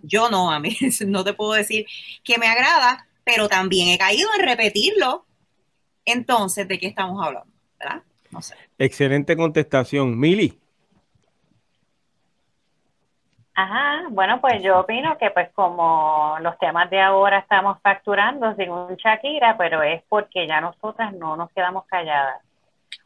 Yo 0.01 0.29
no, 0.29 0.51
a 0.51 0.59
mí 0.59 0.77
no 1.05 1.23
te 1.25 1.33
puedo 1.33 1.53
decir 1.53 1.85
que 2.23 2.37
me 2.37 2.47
agrada, 2.47 3.07
pero 3.25 3.49
también 3.49 3.89
he 3.89 3.97
caído 3.97 4.29
en 4.37 4.45
repetirlo. 4.45 5.25
Entonces, 6.05 6.65
¿de 6.67 6.79
qué 6.79 6.87
estamos 6.87 7.25
hablando? 7.25 7.51
¿Verdad? 7.77 8.03
No 8.31 8.41
sé. 8.41 8.55
Excelente 8.77 9.35
contestación. 9.35 10.17
Mili. 10.17 10.57
Ajá, 13.61 14.03
bueno, 14.11 14.39
pues 14.39 14.63
yo 14.63 14.79
opino 14.79 15.17
que 15.17 15.31
pues 15.31 15.49
como 15.51 16.37
los 16.39 16.57
temas 16.59 16.89
de 16.89 17.01
ahora 17.01 17.39
estamos 17.39 17.77
facturando 17.81 18.55
sin 18.55 18.69
un 18.69 18.95
Shakira, 18.95 19.57
pero 19.57 19.83
es 19.83 20.01
porque 20.07 20.47
ya 20.47 20.61
nosotras 20.61 21.13
no 21.13 21.35
nos 21.35 21.51
quedamos 21.51 21.83
calladas. 21.87 22.41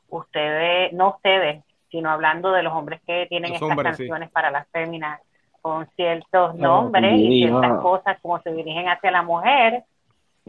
Ustedes, 0.10 0.94
no 0.94 1.10
ustedes, 1.16 1.64
sino 1.90 2.12
hablando 2.12 2.52
de 2.52 2.62
los 2.62 2.72
hombres 2.72 3.02
que 3.08 3.26
tienen 3.26 3.52
estas 3.54 3.76
canciones 3.76 4.30
para 4.30 4.52
las 4.52 4.68
féminas 4.68 5.20
con 5.60 5.88
ciertos 5.96 6.54
nombres 6.54 7.20
y 7.20 7.46
ciertas 7.46 7.82
cosas 7.82 8.20
como 8.22 8.40
se 8.42 8.54
dirigen 8.54 8.90
hacia 8.90 9.10
la 9.10 9.24
mujer, 9.24 9.84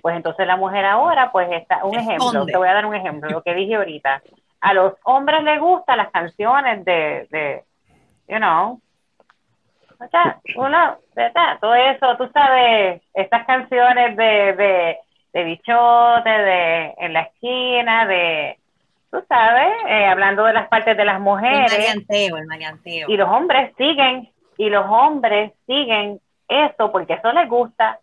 pues 0.03 0.17
entonces 0.17 0.47
la 0.47 0.59
mujer 0.59 0.85
ahora, 0.85 1.33
pues 1.33 1.51
está, 1.51 1.83
un 1.83 1.95
ejemplo, 1.95 2.45
te 2.45 2.59
voy 2.59 2.69
a 2.69 2.75
dar 2.75 2.85
un 2.85 2.95
ejemplo, 2.95 3.31
lo 3.31 3.43
que 3.43 3.55
dije 3.55 3.77
ahorita. 3.77 4.23
A 4.61 4.75
los 4.75 4.93
hombres 5.05 5.43
les 5.45 5.59
gustan 5.59 5.97
las 5.97 6.11
canciones 6.11 6.85
de, 6.85 7.27
de 7.31 7.65
you 8.29 8.37
know, 8.37 8.83
sea, 10.09 10.41
uno. 10.57 10.99
Todo 11.61 11.75
eso, 11.75 12.17
tú 12.17 12.29
sabes, 12.33 13.03
estas 13.15 13.47
canciones 13.47 14.17
de, 14.17 14.53
de, 14.55 14.99
de 15.33 15.45
bichote, 15.45 16.29
de 16.29 16.95
en 16.99 17.13
la 17.13 17.21
esquina, 17.23 18.07
de, 18.07 18.59
tú 19.11 19.25
sabes, 19.29 19.73
eh, 19.89 20.07
hablando 20.07 20.45
de 20.45 20.53
las 20.53 20.69
partes 20.69 20.97
de 20.97 21.05
las 21.05 21.21
mujeres. 21.21 21.73
El 21.73 21.79
marianteo, 21.79 22.37
el 22.37 22.47
marianteo. 22.47 23.09
Y 23.09 23.17
los 23.17 23.29
hombres 23.29 23.73
siguen, 23.77 24.29
y 24.57 24.71
los 24.71 24.87
hombres 24.89 25.53
siguen 25.67 26.21
eso 26.49 26.91
porque 26.91 27.15
eso 27.15 27.33
les 27.33 27.49
gusta. 27.49 28.01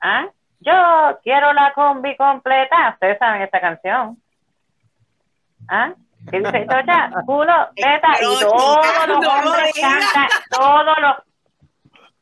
¿Ah? 0.00 0.28
Yo 0.60 1.18
quiero 1.22 1.52
la 1.52 1.72
combi 1.72 2.16
completa. 2.16 2.90
Ustedes 2.94 3.18
saben 3.18 3.42
esta 3.42 3.60
canción. 3.60 4.16
¿Ah? 5.68 5.94
Dice 6.30 6.66
culo, 7.26 7.68
teta, 7.74 8.12
y 8.20 8.40
todos 8.40 9.08
los 9.08 9.26
hombres 9.26 9.72
cantan, 9.80 10.28
todos 10.50 10.98
los 11.00 11.14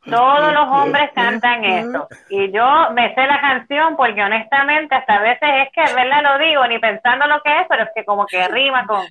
todos 0.05 0.53
los 0.53 0.69
hombres 0.69 1.11
cantan 1.15 1.65
eso. 1.65 2.09
Y 2.29 2.51
yo 2.51 2.91
me 2.93 3.15
sé 3.15 3.25
la 3.25 3.41
canción 3.41 3.97
porque 3.97 4.21
honestamente 4.21 4.97
hasta 4.97 5.15
a 5.15 5.23
veces 5.23 5.49
es 5.65 5.69
que, 5.73 5.95
¿verdad? 5.95 6.23
Lo 6.23 6.45
digo, 6.45 6.67
ni 6.67 6.79
pensando 6.81 7.27
lo 7.29 7.41
que 7.43 7.61
es, 7.61 7.67
pero 7.69 7.85
es 7.85 7.91
que 7.95 8.05
como 8.05 8.27
que 8.27 8.49
rima 8.49 8.85
con, 8.85 9.07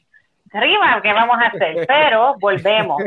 rima, 0.52 1.02
¿qué 1.02 1.14
vamos 1.14 1.38
a 1.40 1.48
hacer? 1.48 1.86
Pero 1.88 2.36
volvemos. 2.40 3.02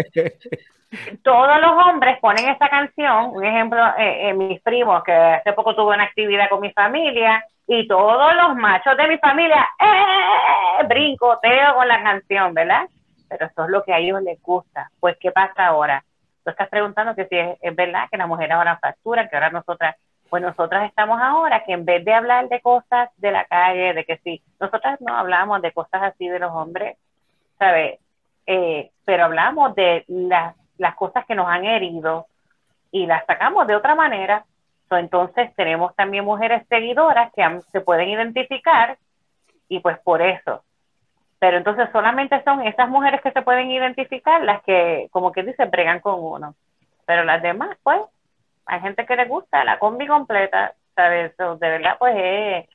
Todos 1.22 1.60
los 1.60 1.72
hombres 1.72 2.18
ponen 2.20 2.48
esa 2.48 2.68
canción, 2.68 3.30
un 3.32 3.44
ejemplo, 3.44 3.84
eh, 3.98 4.28
eh, 4.28 4.34
mis 4.34 4.62
primos, 4.62 5.02
que 5.02 5.12
hace 5.12 5.52
poco 5.52 5.74
tuve 5.74 5.94
una 5.94 6.04
actividad 6.04 6.48
con 6.48 6.60
mi 6.60 6.72
familia, 6.72 7.44
y 7.66 7.88
todos 7.88 8.34
los 8.34 8.56
machos 8.56 8.96
de 8.96 9.08
mi 9.08 9.18
familia, 9.18 9.66
¡eh! 9.80 10.84
brincoteo 10.86 11.74
con 11.74 11.88
la 11.88 12.02
canción, 12.02 12.52
¿verdad? 12.52 12.88
Pero 13.28 13.46
eso 13.46 13.64
es 13.64 13.70
lo 13.70 13.82
que 13.82 13.94
a 13.94 13.98
ellos 13.98 14.22
les 14.22 14.40
gusta. 14.42 14.90
Pues, 15.00 15.16
¿qué 15.18 15.32
pasa 15.32 15.66
ahora? 15.66 16.04
Tú 16.44 16.50
estás 16.50 16.68
preguntando 16.68 17.14
que 17.14 17.26
si 17.26 17.36
es, 17.36 17.76
verdad 17.76 18.08
que 18.10 18.18
las 18.18 18.28
mujeres 18.28 18.54
ahora 18.54 18.78
facturan, 18.78 19.28
que 19.28 19.36
ahora 19.36 19.50
nosotras, 19.50 19.96
pues 20.28 20.42
nosotras 20.42 20.84
estamos 20.88 21.18
ahora 21.20 21.64
que 21.64 21.72
en 21.72 21.86
vez 21.86 22.04
de 22.04 22.12
hablar 22.12 22.48
de 22.48 22.60
cosas 22.60 23.08
de 23.16 23.30
la 23.30 23.46
calle, 23.46 23.94
de 23.94 24.04
que 24.04 24.18
si 24.18 24.42
nosotras 24.60 25.00
no 25.00 25.16
hablamos 25.16 25.62
de 25.62 25.72
cosas 25.72 26.02
así 26.02 26.28
de 26.28 26.38
los 26.38 26.52
hombres, 26.52 26.98
¿sabes? 27.58 27.98
Eh, 28.46 28.90
pero 29.06 29.24
hablamos 29.24 29.74
de 29.74 30.04
las 30.76 30.94
cosas 30.96 31.24
que 31.24 31.34
nos 31.34 31.48
han 31.48 31.64
herido 31.64 32.26
y 32.90 33.06
las 33.06 33.24
sacamos 33.24 33.66
de 33.66 33.76
otra 33.76 33.94
manera 33.94 34.44
entonces 34.96 35.54
tenemos 35.56 35.94
también 35.96 36.24
mujeres 36.24 36.66
seguidoras 36.68 37.32
que 37.32 37.42
se 37.72 37.80
pueden 37.80 38.08
identificar 38.08 38.98
y 39.68 39.80
pues 39.80 39.98
por 40.00 40.22
eso. 40.22 40.62
Pero 41.38 41.58
entonces 41.58 41.88
solamente 41.92 42.42
son 42.42 42.62
esas 42.62 42.88
mujeres 42.88 43.20
que 43.20 43.30
se 43.30 43.42
pueden 43.42 43.70
identificar 43.70 44.42
las 44.42 44.62
que, 44.62 45.08
como 45.10 45.32
que 45.32 45.42
dice, 45.42 45.66
bregan 45.66 46.00
con 46.00 46.14
uno. 46.18 46.54
Pero 47.06 47.24
las 47.24 47.42
demás, 47.42 47.76
pues, 47.82 48.00
hay 48.66 48.80
gente 48.80 49.04
que 49.04 49.16
le 49.16 49.26
gusta 49.26 49.62
la 49.64 49.78
combi 49.78 50.06
completa, 50.06 50.72
¿sabes? 50.94 51.36
de 51.36 51.68
verdad, 51.68 51.96
pues, 51.98 52.14
eh, 52.16 52.68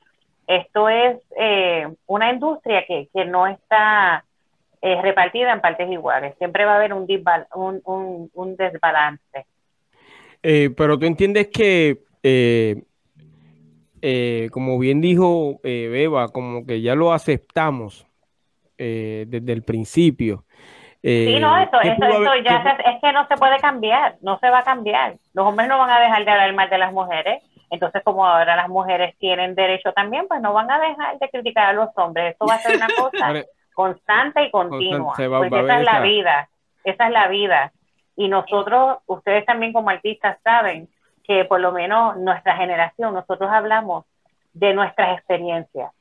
esto 0.46 0.88
es 0.88 1.18
eh, 1.36 1.88
una 2.06 2.32
industria 2.32 2.84
que, 2.86 3.08
que 3.12 3.24
no 3.24 3.46
está 3.46 4.24
eh, 4.82 5.02
repartida 5.02 5.52
en 5.52 5.60
partes 5.60 5.90
iguales. 5.90 6.36
Siempre 6.38 6.64
va 6.64 6.74
a 6.74 6.76
haber 6.76 6.92
un, 6.92 7.08
un, 7.54 8.30
un, 8.32 8.56
desbalance. 8.56 9.46
pero 10.76 10.96
tú 10.98 11.06
entiendes 11.06 11.48
que 11.48 11.98
eh, 12.22 12.82
eh, 14.02 14.48
como 14.52 14.78
bien 14.78 15.00
dijo 15.00 15.60
eh, 15.62 15.88
Beba, 15.90 16.28
como 16.28 16.66
que 16.66 16.80
ya 16.80 16.94
lo 16.94 17.12
aceptamos 17.12 18.06
desde 18.78 19.52
el 19.52 19.62
principio. 19.62 20.44
sí, 21.02 21.38
no, 21.38 21.58
eso, 21.58 21.82
eso, 21.82 22.02
eso 22.02 22.36
ya 22.42 22.78
es 22.86 23.00
que 23.02 23.12
no 23.12 23.28
se 23.28 23.36
puede 23.36 23.58
cambiar, 23.58 24.16
no 24.22 24.38
se 24.38 24.48
va 24.48 24.60
a 24.60 24.64
cambiar. 24.64 25.16
Los 25.34 25.46
hombres 25.46 25.68
no 25.68 25.76
van 25.76 25.90
a 25.90 26.00
dejar 26.00 26.24
de 26.24 26.30
hablar 26.30 26.54
mal 26.54 26.70
de 26.70 26.78
las 26.78 26.90
mujeres. 26.90 27.42
Entonces, 27.68 28.02
como 28.02 28.26
ahora 28.26 28.56
las 28.56 28.70
mujeres 28.70 29.14
tienen 29.18 29.54
derecho 29.54 29.92
también, 29.92 30.26
pues 30.28 30.40
no 30.40 30.54
van 30.54 30.70
a 30.70 30.80
dejar 30.80 31.18
de 31.18 31.28
criticar 31.28 31.68
a 31.68 31.72
los 31.74 31.90
hombres. 31.96 32.32
Esto 32.32 32.46
va 32.46 32.54
a 32.54 32.58
ser 32.58 32.76
una 32.76 32.88
cosa 32.96 33.34
constante 33.74 34.44
y 34.44 34.50
continua. 34.50 35.14
porque 35.14 35.60
esa 35.60 35.80
es 35.80 35.84
la 35.84 36.00
vida, 36.00 36.48
esa 36.82 37.06
es 37.06 37.12
la 37.12 37.28
vida. 37.28 37.72
Y 38.16 38.28
nosotros, 38.28 38.98
ustedes 39.04 39.44
también 39.44 39.74
como 39.74 39.90
artistas 39.90 40.38
saben 40.42 40.88
que 41.30 41.44
por 41.44 41.60
lo 41.60 41.70
menos 41.70 42.16
nuestra 42.16 42.56
generación, 42.56 43.14
nosotros 43.14 43.48
hablamos 43.52 44.04
de 44.52 44.74
nuestras 44.74 45.16
experiencias. 45.16 45.92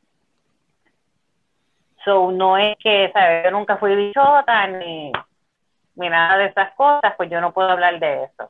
So, 2.03 2.32
no 2.32 2.57
es 2.57 2.75
que, 2.80 3.11
¿sabes? 3.13 3.43
Yo 3.43 3.51
nunca 3.51 3.77
fui 3.77 3.95
bichota 3.95 4.65
ni, 4.65 5.11
ni 5.93 6.09
nada 6.09 6.36
de 6.39 6.45
esas 6.45 6.73
cosas, 6.73 7.13
pues 7.15 7.30
yo 7.30 7.39
no 7.41 7.53
puedo 7.53 7.69
hablar 7.69 7.99
de 7.99 8.23
eso. 8.23 8.49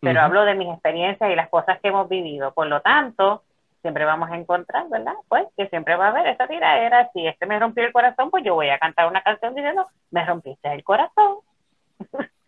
Pero 0.00 0.20
hablo 0.20 0.44
de 0.44 0.54
mis 0.54 0.68
experiencias 0.68 1.28
y 1.28 1.34
las 1.34 1.48
cosas 1.48 1.80
que 1.80 1.88
hemos 1.88 2.08
vivido. 2.08 2.54
Por 2.54 2.68
lo 2.68 2.80
tanto, 2.80 3.42
siempre 3.80 4.04
vamos 4.04 4.30
a 4.30 4.36
encontrar, 4.36 4.88
¿verdad? 4.88 5.14
Pues 5.26 5.48
que 5.56 5.66
siempre 5.66 5.96
va 5.96 6.06
a 6.06 6.10
haber 6.10 6.28
esa 6.28 6.46
tiradera. 6.46 7.10
Si 7.12 7.26
este 7.26 7.44
me 7.46 7.58
rompió 7.58 7.84
el 7.84 7.92
corazón, 7.92 8.30
pues 8.30 8.44
yo 8.44 8.54
voy 8.54 8.68
a 8.68 8.78
cantar 8.78 9.08
una 9.08 9.22
canción 9.22 9.52
diciendo, 9.56 9.88
me 10.12 10.24
rompiste 10.24 10.72
el 10.72 10.84
corazón. 10.84 11.38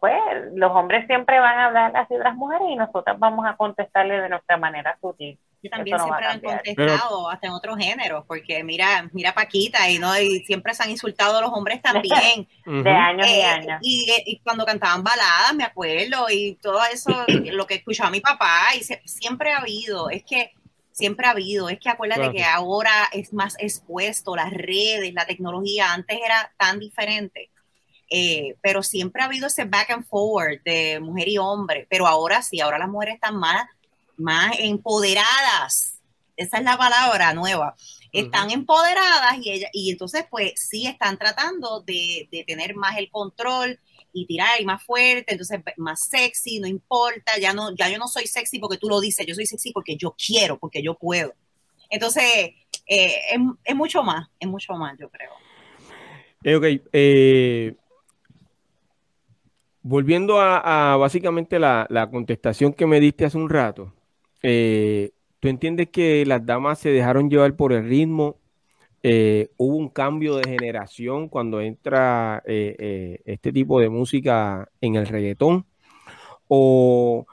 pues 0.00 0.14
los 0.54 0.70
hombres 0.72 1.06
siempre 1.06 1.40
van 1.40 1.58
a 1.58 1.66
hablar 1.66 1.96
así 1.96 2.14
de 2.14 2.24
las 2.24 2.36
mujeres 2.36 2.68
y 2.70 2.76
nosotras 2.76 3.18
vamos 3.18 3.46
a 3.46 3.56
contestarle 3.56 4.20
de 4.20 4.28
nuestra 4.28 4.56
manera 4.56 4.98
sutil. 5.00 5.38
Y 5.62 5.68
también 5.70 5.98
siempre 5.98 6.26
han 6.26 6.40
contestado 6.40 7.30
hasta 7.30 7.46
en 7.46 7.52
otros 7.52 7.78
géneros, 7.78 8.24
porque 8.26 8.64
mira, 8.64 9.08
mira 9.12 9.32
Paquita 9.32 9.88
y 9.88 9.98
no 9.98 10.18
y 10.18 10.40
siempre 10.40 10.74
se 10.74 10.82
han 10.82 10.90
insultado 10.90 11.38
a 11.38 11.40
los 11.40 11.52
hombres 11.52 11.80
también. 11.82 12.48
de 12.66 12.90
años 12.90 13.26
y 13.26 13.30
eh, 13.30 13.44
años. 13.44 13.78
Y, 13.80 14.40
cuando 14.44 14.66
cantaban 14.66 15.04
baladas, 15.04 15.54
me 15.54 15.64
acuerdo, 15.64 16.26
y 16.28 16.56
todo 16.56 16.80
eso, 16.92 17.24
lo 17.52 17.66
que 17.66 17.76
escuchaba 17.76 18.10
mi 18.10 18.20
papá, 18.20 18.58
y 18.76 18.82
siempre 19.08 19.52
ha 19.52 19.58
habido, 19.58 20.10
es 20.10 20.24
que 20.24 20.50
siempre 20.90 21.26
ha 21.28 21.30
habido, 21.30 21.68
es 21.68 21.78
que 21.78 21.88
acuérdate 21.88 22.32
que 22.32 22.44
ahora 22.44 23.08
es 23.12 23.32
más 23.32 23.54
expuesto, 23.58 24.36
las 24.36 24.50
redes, 24.50 25.14
la 25.14 25.24
tecnología, 25.24 25.92
antes 25.94 26.18
era 26.22 26.52
tan 26.58 26.80
diferente 26.80 27.51
eh, 28.12 28.56
pero 28.60 28.82
siempre 28.82 29.22
ha 29.22 29.26
habido 29.26 29.46
ese 29.46 29.64
back 29.64 29.90
and 29.90 30.04
forward 30.04 30.62
de 30.64 31.00
mujer 31.00 31.28
y 31.28 31.38
hombre, 31.38 31.86
pero 31.88 32.06
ahora 32.06 32.42
sí, 32.42 32.60
ahora 32.60 32.78
las 32.78 32.88
mujeres 32.88 33.14
están 33.14 33.36
más, 33.36 33.66
más 34.16 34.54
empoderadas 34.58 35.92
esa 36.36 36.58
es 36.58 36.64
la 36.64 36.76
palabra 36.76 37.34
nueva. 37.34 37.76
Están 38.12 38.50
empoderadas 38.50 39.38
y, 39.40 39.50
ella, 39.50 39.68
y 39.72 39.90
entonces 39.90 40.26
pues 40.30 40.52
sí 40.56 40.86
están 40.86 41.18
tratando 41.18 41.80
de, 41.80 42.28
de 42.30 42.44
tener 42.44 42.74
más 42.74 42.98
el 42.98 43.10
control 43.10 43.78
y 44.12 44.26
tirar 44.26 44.60
y 44.60 44.66
más 44.66 44.82
fuerte, 44.82 45.32
entonces 45.32 45.60
más 45.78 46.08
sexy, 46.08 46.60
no 46.60 46.66
importa, 46.66 47.38
ya 47.40 47.54
no, 47.54 47.74
ya 47.74 47.88
yo 47.88 47.96
no 47.96 48.08
soy 48.08 48.26
sexy 48.26 48.58
porque 48.58 48.76
tú 48.76 48.88
lo 48.88 49.00
dices, 49.00 49.24
yo 49.26 49.34
soy 49.34 49.46
sexy 49.46 49.72
porque 49.72 49.96
yo 49.96 50.14
quiero, 50.14 50.58
porque 50.58 50.82
yo 50.82 50.94
puedo. 50.94 51.32
Entonces, 51.88 52.50
eh, 52.86 53.20
es, 53.64 53.74
mucho 53.74 54.02
más, 54.02 54.28
es 54.38 54.48
mucho 54.48 54.74
más, 54.74 54.98
yo 54.98 55.08
creo. 55.08 55.30
Eh, 56.44 56.54
ok, 56.56 56.88
eh, 56.92 57.74
volviendo 59.82 60.40
a, 60.40 60.96
básicamente 60.96 61.58
la, 61.58 61.86
la, 61.90 62.10
contestación 62.10 62.72
que 62.72 62.86
me 62.86 63.00
diste 63.00 63.24
hace 63.24 63.38
un 63.38 63.48
rato, 63.48 63.92
¿tú 64.42 65.48
entiendes 65.48 65.88
que 65.90 66.24
las 66.26 66.44
damas 66.44 66.78
se 66.78 66.90
dejaron 66.90 67.28
llevar 67.30 67.56
por 67.56 67.72
el 67.72 67.88
ritmo 67.88 68.42
eh, 69.04 69.50
hubo 69.56 69.76
un 69.78 69.88
cambio 69.88 70.36
de 70.36 70.48
generación 70.48 71.28
cuando 71.28 71.60
entra 71.60 72.40
eh, 72.46 72.76
eh, 72.78 73.22
este 73.24 73.52
tipo 73.52 73.80
de 73.80 73.88
música 73.88 74.68
en 74.80 74.94
el 74.94 75.06
reggaetón? 75.06 75.66
¿O 76.46 77.26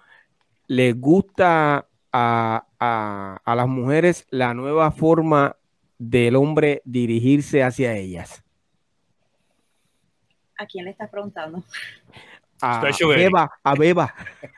les 0.67 0.99
gusta 0.99 1.87
a, 2.11 2.65
las 3.45 3.67
mujeres 3.67 4.25
la 4.31 4.53
nueva 4.53 4.91
forma 4.91 5.57
del 5.99 6.35
hombre 6.35 6.81
dirigirse 6.85 7.61
hacia 7.61 7.95
ellas? 7.95 8.43
¿A 10.57 10.65
quién 10.65 10.85
le 10.85 10.91
estás 10.91 11.09
preguntando? 11.09 11.63
A 12.61 12.81
Beba, 12.81 13.51
a 13.63 13.75
Beba. 13.75 14.13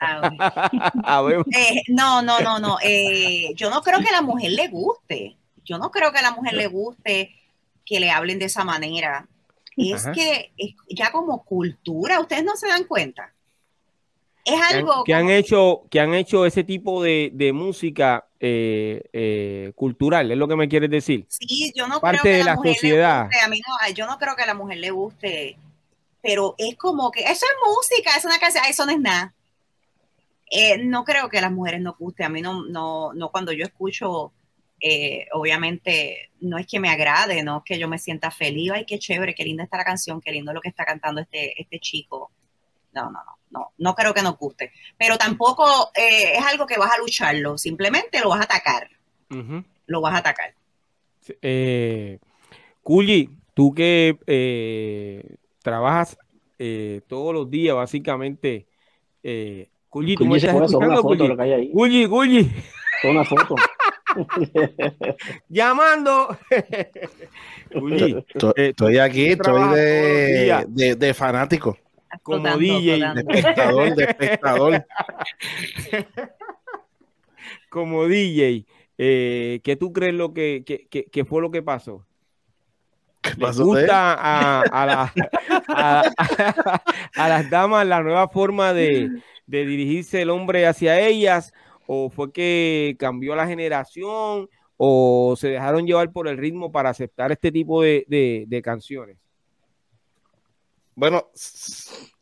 a 1.04 1.22
Beba. 1.22 1.44
no, 1.88 2.22
no, 2.22 2.40
no, 2.40 2.58
no. 2.58 2.78
yo 3.54 3.70
no 3.70 3.82
creo 3.82 4.00
que 4.00 4.08
a 4.08 4.12
la 4.12 4.22
mujer 4.22 4.52
le 4.52 4.68
guste 4.68 5.36
yo 5.64 5.78
no 5.78 5.90
creo 5.90 6.12
que 6.12 6.18
a 6.18 6.22
la 6.22 6.32
mujer 6.32 6.54
le 6.54 6.66
guste 6.66 7.34
que 7.84 8.00
le 8.00 8.10
hablen 8.10 8.38
de 8.38 8.46
esa 8.46 8.64
manera. 8.64 9.26
Es 9.76 10.06
que 10.14 10.52
ya 10.88 11.10
como 11.10 11.44
cultura, 11.44 12.20
ustedes 12.20 12.44
no 12.44 12.56
se 12.56 12.68
dan 12.68 12.84
cuenta. 12.84 13.32
Es 14.44 14.60
algo 14.60 15.04
que 15.04 15.14
han, 15.14 15.30
hecho 15.30 15.84
que 15.88 16.00
han 16.00 16.14
hecho 16.14 16.44
ese 16.44 16.64
tipo 16.64 17.02
de, 17.02 17.52
música 17.54 18.26
eh, 18.40 19.02
eh, 19.12 19.72
cultural, 19.76 20.32
es 20.32 20.36
lo 20.36 20.48
que 20.48 20.56
me 20.56 20.68
quieres 20.68 20.90
decir. 20.90 21.26
Sí, 21.28 21.72
yo 21.76 21.86
no 21.86 22.00
Parte 22.00 22.20
creo 22.20 22.32
que 22.32 22.38
de 22.38 22.44
la, 22.44 22.56
sociedad. 22.56 23.30
a 23.42 23.48
mí 23.48 23.60
no, 23.66 23.94
yo 23.94 24.06
no 24.06 24.18
creo 24.18 24.34
que 24.34 24.42
a 24.42 24.46
la 24.46 24.54
mujer 24.54 24.78
le 24.78 24.90
guste, 24.90 25.56
pero 26.22 26.54
es 26.56 26.76
como 26.76 27.10
que 27.10 27.20
eso 27.20 27.44
es 27.44 27.68
música, 27.68 28.16
es 28.16 28.24
una 28.24 28.38
canción, 28.38 28.64
eso 28.68 28.86
no 28.86 28.92
es 28.92 29.00
nada. 29.00 29.34
Eh, 30.50 30.78
no 30.78 31.04
creo 31.04 31.28
que 31.28 31.38
a 31.38 31.42
las 31.42 31.52
mujeres 31.52 31.80
no 31.80 31.96
guste. 31.98 32.24
A 32.24 32.28
mí 32.28 32.42
no, 32.42 32.64
no, 32.64 33.12
no 33.14 33.30
cuando 33.30 33.52
yo 33.52 33.64
escucho 33.64 34.32
eh, 34.84 35.28
obviamente 35.32 36.30
no 36.40 36.58
es 36.58 36.66
que 36.66 36.80
me 36.80 36.90
agrade, 36.90 37.44
no 37.44 37.58
es 37.58 37.62
que 37.64 37.78
yo 37.78 37.86
me 37.86 38.00
sienta 38.00 38.32
feliz, 38.32 38.72
ay, 38.74 38.84
qué 38.84 38.98
chévere, 38.98 39.32
qué 39.32 39.44
linda 39.44 39.62
está 39.62 39.76
la 39.76 39.84
canción, 39.84 40.20
qué 40.20 40.32
lindo 40.32 40.52
lo 40.52 40.60
que 40.60 40.68
está 40.68 40.84
cantando 40.84 41.20
este, 41.20 41.60
este 41.60 41.78
chico. 41.78 42.32
No, 42.92 43.04
no, 43.04 43.20
no, 43.24 43.38
no, 43.50 43.72
no 43.78 43.94
creo 43.94 44.12
que 44.12 44.22
nos 44.22 44.36
guste. 44.36 44.72
Pero 44.98 45.16
tampoco 45.16 45.92
eh, 45.94 46.36
es 46.36 46.44
algo 46.44 46.66
que 46.66 46.78
vas 46.78 46.92
a 46.92 46.98
lucharlo, 46.98 47.56
simplemente 47.56 48.20
lo 48.20 48.30
vas 48.30 48.40
a 48.40 48.44
atacar. 48.44 48.90
Lo 49.86 50.00
vas 50.00 50.14
a 50.14 50.18
atacar. 50.18 50.52
Eh, 51.40 52.18
tú 53.54 53.72
que 53.72 54.18
eh, 55.62 55.64
trabajas 55.64 56.18
todos 57.08 57.34
los 57.34 57.50
días, 57.50 57.74
básicamente. 57.76 58.66
Eh, 59.22 59.68
tú 59.90 60.26
me 60.26 60.36
estás 60.36 60.54
escuchando, 60.54 61.02
Una 63.04 63.24
foto. 63.24 63.56
Llamando. 65.48 66.36
Eh, 67.74 68.22
estoy, 68.68 68.98
aquí, 68.98 69.28
estoy 69.28 69.74
de, 69.74 70.94
de, 70.94 71.14
fanático. 71.14 71.78
Como 72.22 72.58
DJ. 72.58 73.14
De 73.14 73.20
espectador, 73.20 73.94
de 73.94 74.04
espectador. 74.04 74.86
Como 77.70 78.06
DJ. 78.06 78.66
Eh, 78.98 79.60
¿Qué 79.64 79.76
tú 79.76 79.90
crees 79.94 80.12
lo 80.12 80.34
que, 80.34 80.64
que, 80.66 81.24
fue 81.24 81.40
lo 81.40 81.50
que 81.50 81.62
pasó? 81.62 82.04
¿Qué 83.22 83.36
pasó 83.40 83.64
gusta 83.64 84.14
a, 84.14 84.64
a, 84.70 85.12
a, 87.14 87.28
las 87.28 87.50
damas 87.50 87.86
la 87.86 88.02
nueva 88.02 88.28
forma 88.28 88.72
de, 88.72 89.08
de 89.46 89.64
dirigirse 89.64 90.22
el 90.22 90.30
hombre 90.30 90.66
hacia 90.66 91.00
ellas 91.00 91.52
o 91.86 92.10
fue 92.10 92.32
que 92.32 92.96
cambió 92.98 93.36
la 93.36 93.46
generación 93.46 94.48
o 94.76 95.34
se 95.36 95.48
dejaron 95.48 95.86
llevar 95.86 96.10
por 96.10 96.26
el 96.26 96.36
ritmo 96.36 96.72
para 96.72 96.90
aceptar 96.90 97.30
este 97.30 97.52
tipo 97.52 97.82
de, 97.82 98.62
canciones? 98.64 99.16
Bueno, 100.94 101.28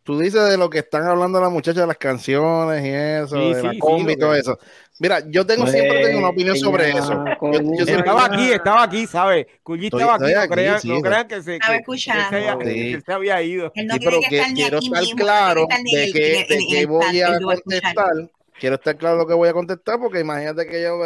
tú 0.02 0.18
dices 0.18 0.48
de 0.48 0.58
lo 0.58 0.68
que 0.68 0.80
están 0.80 1.04
hablando 1.04 1.40
las 1.40 1.50
muchachas 1.50 1.82
de 1.82 1.86
las 1.86 1.96
canciones 1.96 2.84
y 2.84 2.88
eso, 2.88 3.36
de 3.36 3.62
la 3.62 3.78
combi 3.78 4.12
y 4.12 4.16
todo 4.16 4.34
eso. 4.34 4.58
Mira, 5.00 5.22
yo 5.28 5.46
tengo 5.46 5.66
siempre 5.66 6.04
tengo 6.04 6.18
una 6.18 6.28
opinión 6.28 6.56
sobre 6.56 6.90
eso. 6.90 7.24
Yo, 7.40 7.84
estaba 7.84 8.26
aquí, 8.26 8.52
estaba 8.52 8.82
aquí, 8.82 9.06
¿sabes? 9.06 9.46
Cuyi 9.62 9.86
estaba 9.86 10.14
aquí, 10.14 10.32
no, 10.32 10.54
crean, 10.54 10.80
no 10.84 11.00
crean 11.00 11.26
que 11.26 11.42
se, 11.42 11.58
que, 11.58 11.98
se, 11.98 13.00
se, 13.00 13.12
había 13.12 13.42
ido. 13.42 13.72
sí, 13.74 13.86
pero 13.98 14.20
que 14.28 14.42
quiero 14.54 14.78
estar 14.78 15.02
claro 15.16 15.66
de 15.70 16.12
que, 16.12 16.46
de 16.48 16.66
que 16.68 16.86
voy 16.86 17.20
a 17.20 17.38
contestar 17.40 18.30
quiero 18.60 18.76
estar 18.76 18.96
claro 18.96 19.16
lo 19.16 19.26
que 19.26 19.34
voy 19.34 19.48
a 19.48 19.52
contestar, 19.52 19.98
porque 19.98 20.20
imagínate 20.20 20.66
que 20.66 20.82
yo. 20.82 21.00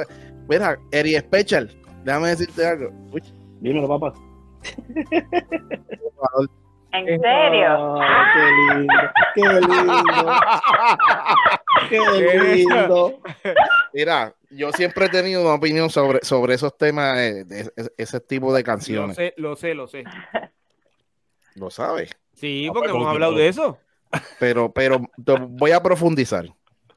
Mira, 0.49 0.79
Eri 0.91 1.17
Special, 1.17 1.71
déjame 2.05 2.29
decirte 2.29 2.67
algo. 2.67 2.91
Uy. 3.13 3.23
Dímelo, 3.61 3.89
papá. 3.89 4.13
¿En 6.95 7.21
serio? 7.21 7.99
qué 8.33 8.41
lindo, 8.77 8.95
qué 9.35 9.43
lindo. 9.61 10.33
Qué 11.91 12.55
lindo. 12.57 13.21
Mira, 13.93 14.35
yo 14.51 14.71
siempre 14.73 15.07
he 15.07 15.09
tenido 15.09 15.43
una 15.43 15.55
opinión 15.55 15.91
sobre, 15.91 16.21
sobre 16.23 16.55
esos 16.55 16.77
temas, 16.79 17.19
eh, 17.19 17.45
de, 17.45 17.73
ese 17.97 18.21
tipo 18.21 18.55
de 18.55 18.63
canciones. 18.63 19.09
Lo 19.09 19.15
sé, 19.15 19.35
lo 19.37 19.57
sé, 19.57 19.75
lo 19.75 19.87
sé. 19.89 20.05
¿Lo 21.57 21.71
sabes? 21.71 22.11
Sí, 22.35 22.69
porque 22.73 22.91
hemos 22.91 23.09
hablado 23.09 23.35
de 23.35 23.49
eso. 23.49 23.79
Pero, 24.39 24.73
pero 24.73 25.11
voy 25.17 25.73
a 25.73 25.83
profundizar. 25.83 26.47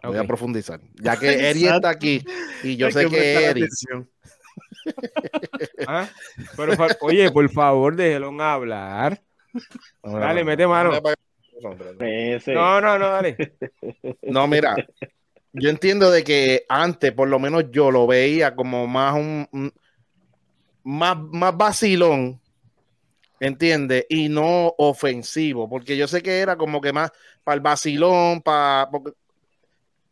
Voy 0.03 0.17
a 0.17 0.23
profundizar. 0.25 0.79
Ya 1.01 1.17
que 1.17 1.49
Eri 1.49 1.65
está 1.67 1.89
aquí 1.89 2.23
y 2.61 2.77
yo 2.77 2.91
sé 2.91 3.09
que 3.09 3.45
Eri. 3.45 3.65
¿Ah? 5.87 6.07
Pero, 6.55 6.73
oye, 7.01 7.31
por 7.31 7.49
favor, 7.49 7.95
déjelo 7.95 8.39
hablar. 8.41 9.19
Dale, 10.03 10.43
mete 10.43 10.67
mano. 10.67 10.91
No, 12.47 12.81
no, 12.81 12.99
no, 12.99 13.09
dale. 13.09 13.37
No, 14.21 14.47
mira, 14.47 14.75
yo 15.53 15.69
entiendo 15.69 16.11
de 16.11 16.23
que 16.23 16.65
antes, 16.69 17.11
por 17.13 17.27
lo 17.27 17.39
menos 17.39 17.65
yo 17.71 17.91
lo 17.91 18.05
veía 18.05 18.55
como 18.55 18.87
más 18.87 19.15
un, 19.15 19.73
más, 20.83 21.17
más 21.17 21.57
vacilón, 21.57 22.39
¿entiendes? 23.39 24.05
Y 24.09 24.29
no 24.29 24.73
ofensivo, 24.77 25.69
porque 25.69 25.97
yo 25.97 26.07
sé 26.07 26.21
que 26.21 26.39
era 26.39 26.55
como 26.57 26.81
que 26.81 26.93
más 26.93 27.11
para 27.43 27.55
el 27.55 27.61
vacilón, 27.61 28.41
para 28.41 28.89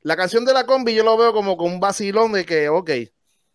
la 0.02 0.16
canción 0.16 0.46
de 0.46 0.54
la 0.54 0.66
combi 0.66 0.94
yo 0.94 1.04
lo 1.04 1.18
veo 1.18 1.34
como 1.34 1.58
con 1.58 1.74
un 1.74 1.80
vacilón 1.80 2.32
de 2.32 2.46
que, 2.46 2.70
ok, 2.70 2.92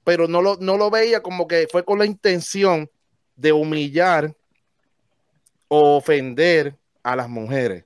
pero 0.04 0.28
no 0.28 0.42
lo, 0.42 0.56
no 0.56 0.76
lo 0.76 0.90
veía 0.90 1.22
como 1.22 1.46
que 1.46 1.68
fue 1.70 1.84
con 1.84 1.98
la 1.98 2.06
intención 2.06 2.90
de 3.36 3.52
humillar 3.52 4.36
ofender 5.70 6.76
a 7.02 7.16
las 7.16 7.28
mujeres. 7.28 7.84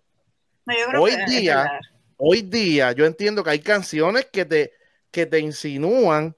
hoy 0.99 1.13
día, 1.29 1.81
hoy 2.17 2.43
día 2.43 2.93
yo 2.93 3.05
entiendo 3.05 3.45
que 3.45 3.51
hay 3.51 3.61
canciones 3.61 4.27
que 4.33 4.45
te, 4.47 4.73
que 5.11 5.27
te 5.27 5.39
insinúan 5.39 6.35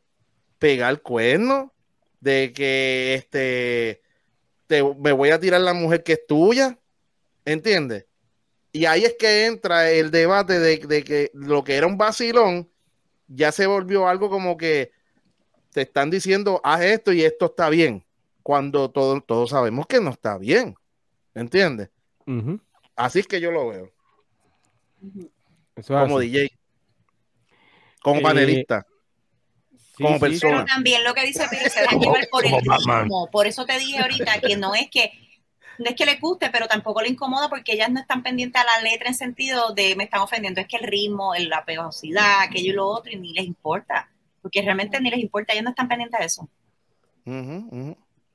pegar 0.58 1.00
cuerno, 1.00 1.72
de 2.20 2.52
que 2.52 3.14
este 3.14 4.02
te, 4.66 4.82
me 4.82 5.12
voy 5.12 5.30
a 5.30 5.38
tirar 5.38 5.60
la 5.60 5.72
mujer 5.72 6.02
que 6.02 6.14
es 6.14 6.26
tuya, 6.26 6.78
¿entiendes? 7.44 8.06
Y 8.72 8.86
ahí 8.86 9.04
es 9.04 9.14
que 9.16 9.46
entra 9.46 9.90
el 9.90 10.10
debate 10.10 10.58
de, 10.58 10.80
que 11.04 11.30
lo 11.32 11.62
que 11.62 11.76
era 11.76 11.86
un 11.86 11.96
vacilón 11.96 12.68
ya 13.28 13.52
se 13.52 13.66
volvió 13.66 14.08
algo 14.08 14.28
como 14.28 14.56
que 14.56 14.90
te 15.72 15.82
están 15.82 16.10
diciendo, 16.10 16.60
haz 16.64 16.82
esto 16.82 17.12
y 17.12 17.24
esto 17.24 17.46
está 17.46 17.68
bien, 17.70 18.04
cuando 18.42 18.90
todos 18.90 19.50
sabemos 19.50 19.86
que 19.86 20.00
no 20.00 20.10
está 20.10 20.38
bien. 20.38 20.74
¿Entiendes? 21.36 21.90
Así 22.96 23.18
es 23.20 23.26
que 23.26 23.40
yo 23.40 23.50
lo 23.50 23.68
veo. 23.68 23.92
como 25.86 26.18
DJ, 26.18 26.50
como 28.00 28.20
eh, 28.20 28.22
panelista. 28.22 28.86
como 29.98 30.18
persona. 30.18 30.64
Pero 30.64 30.64
también 30.64 31.04
lo 31.04 31.12
que 31.12 31.26
dice 31.26 31.46
Pérez 31.50 31.74
se 31.74 31.80
llevar 31.98 32.26
por 32.30 32.46
el 32.46 32.52
ritmo. 32.62 33.28
Por 33.30 33.46
eso 33.46 33.66
te 33.66 33.78
dije 33.78 33.98
ahorita 33.98 34.40
que 34.40 34.56
no 34.56 34.74
es 34.74 34.88
que 34.90 35.12
no 35.78 35.90
es 35.90 35.94
que 35.94 36.06
le 36.06 36.16
guste, 36.16 36.48
pero 36.48 36.66
tampoco 36.68 37.02
le 37.02 37.10
incomoda 37.10 37.50
porque 37.50 37.74
ellas 37.74 37.90
no 37.90 38.00
están 38.00 38.22
pendientes 38.22 38.62
a 38.62 38.64
la 38.64 38.82
letra 38.82 39.08
en 39.08 39.14
sentido 39.14 39.74
de 39.74 39.94
me 39.94 40.04
están 40.04 40.22
ofendiendo, 40.22 40.62
es 40.62 40.66
que 40.66 40.78
el 40.78 40.84
ritmo, 40.84 41.34
la 41.34 41.66
pegosidad, 41.66 42.40
aquello 42.40 42.72
y 42.72 42.76
lo 42.76 42.88
otro, 42.88 43.12
y 43.12 43.16
ni 43.16 43.34
les 43.34 43.44
importa. 43.44 44.10
porque 44.40 44.62
realmente 44.62 44.98
ni 45.02 45.10
les 45.10 45.20
importa, 45.20 45.52
ellos 45.52 45.64
no 45.64 45.70
están 45.70 45.86
pendientes 45.86 46.18
de 46.18 46.24
eso. 46.24 46.48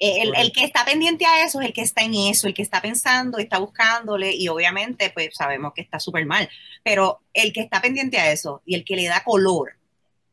El, 0.04 0.34
el, 0.36 0.52
que 0.52 0.64
está 0.64 0.84
pendiente 0.84 1.26
a 1.26 1.44
eso 1.44 1.62
es 1.62 1.68
el 1.68 1.74
que 1.74 1.82
está 1.82 2.02
en 2.02 2.16
eso, 2.16 2.48
el 2.48 2.56
que 2.56 2.64
está 2.64 2.82
pensando, 2.82 3.38
está 3.38 3.60
buscándole 3.60 4.34
y 4.34 4.48
obviamente 4.48 5.12
pues 5.12 5.30
sabemos 5.36 5.74
que 5.76 5.82
está 5.82 6.00
súper 6.00 6.26
mal, 6.26 6.50
pero 6.84 7.22
el 7.34 7.54
que 7.54 7.62
está 7.62 7.82
pendiente 7.82 8.18
a 8.18 8.32
eso 8.32 8.64
y 8.66 8.74
el 8.74 8.84
que 8.84 8.96
le 8.96 9.06
da 9.06 9.24
color 9.24 9.74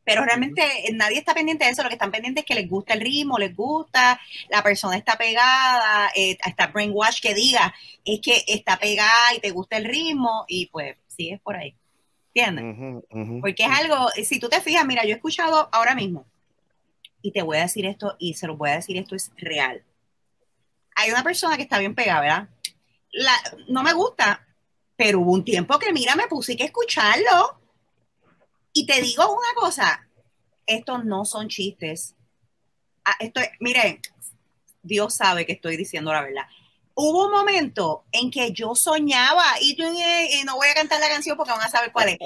pero 0.09 0.25
realmente 0.25 0.63
nadie 0.93 1.19
está 1.19 1.35
pendiente 1.35 1.65
de 1.65 1.69
eso, 1.69 1.83
lo 1.83 1.89
que 1.89 1.93
están 1.93 2.09
pendientes 2.09 2.41
es 2.41 2.47
que 2.47 2.55
les 2.55 2.67
gusta 2.67 2.95
el 2.95 3.01
ritmo, 3.01 3.37
les 3.37 3.55
gusta, 3.55 4.19
la 4.49 4.63
persona 4.63 4.97
está 4.97 5.15
pegada, 5.19 6.09
eh, 6.15 6.35
está 6.43 6.65
brainwash 6.65 7.21
que 7.21 7.35
diga, 7.35 7.71
es 8.03 8.19
que 8.19 8.43
está 8.47 8.79
pegada 8.79 9.35
y 9.35 9.39
te 9.39 9.51
gusta 9.51 9.77
el 9.77 9.85
ritmo 9.85 10.45
y 10.47 10.65
pues 10.65 10.97
sigues 11.05 11.39
por 11.41 11.57
ahí. 11.57 11.75
¿Entiendes? 12.33 13.03
Porque 13.39 13.65
es 13.65 13.69
algo, 13.69 14.09
si 14.23 14.39
tú 14.39 14.49
te 14.49 14.61
fijas, 14.61 14.83
mira, 14.83 15.03
yo 15.03 15.11
he 15.11 15.15
escuchado 15.17 15.69
ahora 15.71 15.93
mismo, 15.93 16.25
y 17.21 17.31
te 17.31 17.41
voy 17.41 17.57
a 17.57 17.61
decir 17.61 17.85
esto, 17.85 18.15
y 18.19 18.33
se 18.35 18.47
lo 18.47 18.55
voy 18.55 18.69
a 18.69 18.75
decir, 18.75 18.97
esto 18.97 19.15
es 19.15 19.31
real. 19.37 19.83
Hay 20.95 21.11
una 21.11 21.23
persona 21.23 21.57
que 21.57 21.63
está 21.63 21.79
bien 21.79 21.95
pegada, 21.95 22.21
¿verdad? 22.21 22.49
No 23.67 23.83
me 23.83 23.93
gusta, 23.93 24.45
pero 24.95 25.19
hubo 25.19 25.33
un 25.33 25.43
tiempo 25.43 25.79
que, 25.79 25.93
mira, 25.93 26.15
me 26.15 26.27
puse 26.27 26.55
que 26.55 26.65
escucharlo 26.65 27.59
y 28.73 28.85
te 28.85 29.01
digo 29.01 29.23
una 29.31 29.53
cosa, 29.55 30.07
estos 30.65 31.05
no 31.05 31.25
son 31.25 31.47
chistes. 31.47 32.15
Ah, 33.03 33.15
esto, 33.19 33.41
miren, 33.59 34.01
Dios 34.83 35.15
sabe 35.15 35.45
que 35.45 35.53
estoy 35.53 35.77
diciendo 35.77 36.13
la 36.13 36.21
verdad. 36.21 36.43
Hubo 37.01 37.27
un 37.27 37.31
momento 37.31 38.03
en 38.11 38.29
que 38.29 38.51
yo 38.51 38.75
soñaba 38.75 39.45
y, 39.61 39.77
no 40.45 40.57
voy 40.57 40.67
a 40.67 40.73
cantar 40.73 40.99
la 40.99 41.07
canción 41.07 41.37
porque 41.37 41.53
van 41.53 41.61
a 41.61 41.69
saber 41.69 41.93
cuál 41.93 42.09
es. 42.09 42.17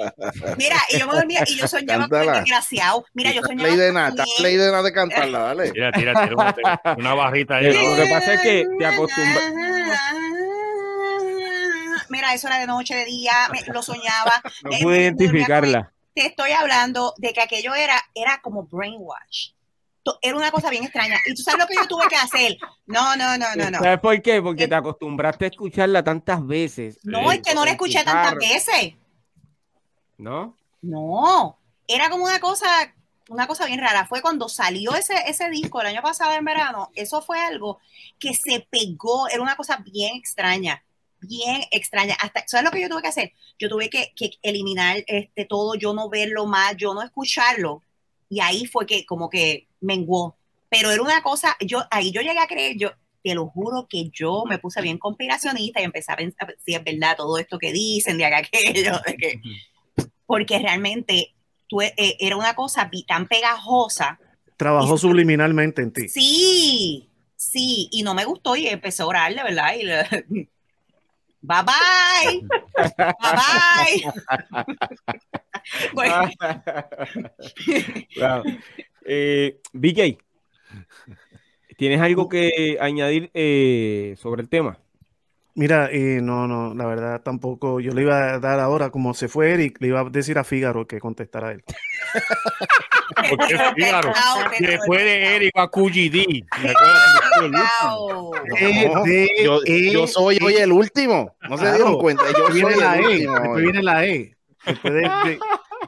Mira, 0.58 0.76
y 0.90 0.98
yo 0.98 1.06
me 1.06 1.14
dormía 1.14 1.44
y 1.46 1.56
yo 1.56 1.68
soñaba 1.68 2.08
con 2.08 2.20
el 2.20 2.32
desgraciado. 2.32 3.04
Mira, 3.14 3.30
yo 3.30 3.42
soñaba 3.42 3.68
play 3.68 3.76
de 3.76 3.92
nada, 3.92 4.24
play 4.36 4.56
de 4.56 4.72
nada 4.72 4.82
de 4.82 4.92
cantarla, 4.92 5.38
dale. 5.38 5.70
Mira, 5.72 5.92
tira, 5.92 6.26
tira 6.26 6.96
una, 6.96 7.14
barrita 7.14 7.58
ahí. 7.58 7.72
Lo 7.72 7.94
que 7.94 8.10
pasa 8.10 8.34
es 8.34 8.40
que 8.40 8.66
te 8.76 8.84
acostumbras. 8.84 9.52
Mira, 12.08 12.34
eso 12.34 12.48
era 12.48 12.58
de 12.58 12.66
noche, 12.66 12.96
de 12.96 13.04
día, 13.04 13.32
lo 13.72 13.80
soñaba. 13.80 14.42
No 14.64 14.78
pude 14.82 15.02
identificarla 15.02 15.92
te 16.14 16.26
estoy 16.26 16.52
hablando 16.52 17.12
de 17.18 17.32
que 17.32 17.40
aquello 17.40 17.74
era, 17.74 18.00
era 18.14 18.40
como 18.40 18.64
brainwash. 18.64 19.50
Era 20.20 20.36
una 20.36 20.50
cosa 20.50 20.70
bien 20.70 20.84
extraña. 20.84 21.18
Y 21.26 21.34
tú 21.34 21.42
sabes 21.42 21.60
lo 21.60 21.66
que 21.66 21.74
yo 21.74 21.86
tuve 21.86 22.06
que 22.08 22.16
hacer. 22.16 22.56
No, 22.86 23.16
no, 23.16 23.38
no, 23.38 23.46
no, 23.56 23.70
no. 23.70 23.78
¿Sabes 23.78 24.00
por 24.00 24.20
qué? 24.22 24.42
Porque 24.42 24.68
te 24.68 24.74
acostumbraste 24.74 25.46
a 25.46 25.48
escucharla 25.48 26.02
tantas 26.04 26.46
veces. 26.46 26.98
No, 27.02 27.30
es 27.32 27.40
que 27.40 27.54
no 27.54 27.64
la 27.64 27.72
escuché 27.72 28.04
tantas 28.04 28.34
veces. 28.36 28.94
¿No? 30.18 30.56
No. 30.82 31.58
Era 31.86 32.10
como 32.10 32.24
una 32.24 32.40
cosa, 32.40 32.66
una 33.28 33.46
cosa 33.46 33.66
bien 33.66 33.80
rara. 33.80 34.06
Fue 34.06 34.22
cuando 34.22 34.48
salió 34.48 34.94
ese, 34.94 35.14
ese 35.26 35.48
disco 35.50 35.80
el 35.80 35.88
año 35.88 36.02
pasado 36.02 36.32
en 36.34 36.44
verano. 36.44 36.90
Eso 36.94 37.22
fue 37.22 37.40
algo 37.40 37.78
que 38.18 38.34
se 38.34 38.66
pegó. 38.70 39.28
Era 39.28 39.42
una 39.42 39.56
cosa 39.56 39.78
bien 39.84 40.16
extraña 40.16 40.82
bien 41.26 41.62
extraña. 41.70 42.14
Hasta, 42.20 42.46
¿Sabes 42.46 42.64
lo 42.64 42.70
que 42.70 42.80
yo 42.80 42.88
tuve 42.88 43.02
que 43.02 43.08
hacer? 43.08 43.32
Yo 43.58 43.68
tuve 43.68 43.88
que, 43.90 44.12
eliminar 44.42 45.04
este, 45.06 45.44
todo, 45.44 45.74
yo 45.74 45.92
no 45.94 46.08
verlo 46.08 46.46
más, 46.46 46.76
yo 46.76 46.94
no 46.94 47.02
escucharlo. 47.02 47.82
Y 48.34 48.40
ahí 48.40 48.66
fue 48.66 48.84
que 48.84 49.06
como 49.06 49.30
que 49.30 49.68
menguó. 49.80 50.36
Pero 50.68 50.90
era 50.90 51.00
una 51.00 51.22
cosa, 51.22 51.56
yo 51.60 51.84
ahí 51.92 52.10
yo 52.10 52.20
llegué 52.20 52.40
a 52.40 52.48
creer, 52.48 52.76
yo 52.76 52.90
te 53.22 53.32
lo 53.32 53.46
juro 53.46 53.86
que 53.88 54.10
yo 54.10 54.42
me 54.44 54.58
puse 54.58 54.82
bien 54.82 54.98
conspiracionista 54.98 55.80
y 55.80 55.84
empecé 55.84 56.10
a 56.10 56.16
pensar 56.16 56.56
si 56.64 56.74
es 56.74 56.82
verdad 56.82 57.16
todo 57.16 57.38
esto 57.38 57.60
que 57.60 57.72
dicen 57.72 58.18
de 58.18 58.24
aquello, 58.24 59.00
de 59.06 59.16
que, 59.16 59.40
porque 60.26 60.58
realmente 60.58 61.32
tú, 61.68 61.80
eh, 61.80 61.94
era 62.18 62.36
una 62.36 62.54
cosa 62.54 62.90
tan 63.06 63.28
pegajosa. 63.28 64.18
Trabajó 64.56 64.98
subliminalmente 64.98 65.82
en 65.82 65.92
ti. 65.92 66.08
Sí, 66.08 67.08
sí, 67.36 67.88
y 67.92 68.02
no 68.02 68.14
me 68.14 68.24
gustó 68.24 68.56
y 68.56 68.66
empecé 68.66 69.04
a 69.04 69.06
orar, 69.06 69.32
de 69.32 69.42
verdad, 69.44 69.74
y 69.76 70.48
Bye 71.46 71.62
bye. 71.62 72.48
bye 73.20 73.32
bye. 73.36 75.34
Eh, 79.06 79.60
BK, 79.74 80.18
¿tienes 81.76 82.00
algo 82.00 82.26
que 82.26 82.78
añadir 82.80 83.30
eh, 83.34 84.14
sobre 84.16 84.40
el 84.40 84.48
tema? 84.48 84.78
Mira, 85.56 85.88
eh, 85.92 86.18
no, 86.20 86.48
no, 86.48 86.74
la 86.74 86.84
verdad 86.86 87.22
tampoco. 87.22 87.78
Yo 87.78 87.92
le 87.92 88.02
iba 88.02 88.34
a 88.34 88.40
dar 88.40 88.58
ahora, 88.58 88.90
como 88.90 89.14
se 89.14 89.28
fue 89.28 89.52
Eric, 89.52 89.80
le 89.80 89.88
iba 89.88 90.00
a 90.00 90.10
decir 90.10 90.36
a 90.36 90.42
Fígaro 90.42 90.86
que 90.86 90.98
contestara 90.98 91.52
él. 91.52 91.62
Porque 93.30 93.56
Fígaro, 93.76 94.12
después 94.58 95.04
de 95.04 95.36
Eric 95.36 95.52
a 95.56 95.68
QGD. 95.68 96.44
Yo, 99.92 100.06
soy 100.08 100.38
hoy 100.42 100.54
el 100.54 100.72
último. 100.72 101.36
No 101.48 101.56
se 101.56 101.72
dieron 101.72 101.98
cuenta. 101.98 102.24
Yo 102.36 102.52
viene 102.52 102.76
la 102.76 102.98
E. 102.98 103.18
Después 103.18 103.62
viene 103.62 103.82
la 103.82 104.06
E. 104.06 104.33
Después 104.66 104.94
de, 104.94 105.38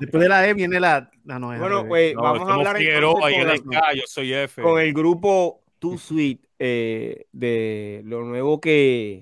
después 0.01 0.23
de 0.23 0.29
la 0.29 0.49
E 0.49 0.55
viene 0.55 0.81
la. 0.81 1.11
Ah, 1.29 1.39
no, 1.39 1.49
bueno, 1.59 1.87
pues 1.87 2.15
vamos 2.15 2.49
a 2.49 2.55
hablar 2.55 2.77
con, 2.77 2.85
yo 3.95 4.03
soy 4.07 4.33
F. 4.33 4.63
con 4.63 4.81
el 4.81 4.93
grupo 4.93 5.63
Too 5.79 5.99
Sweet 5.99 6.41
eh, 6.59 7.27
de 7.33 8.03
lo 8.05 8.23
nuevo 8.25 8.61
que 8.61 9.21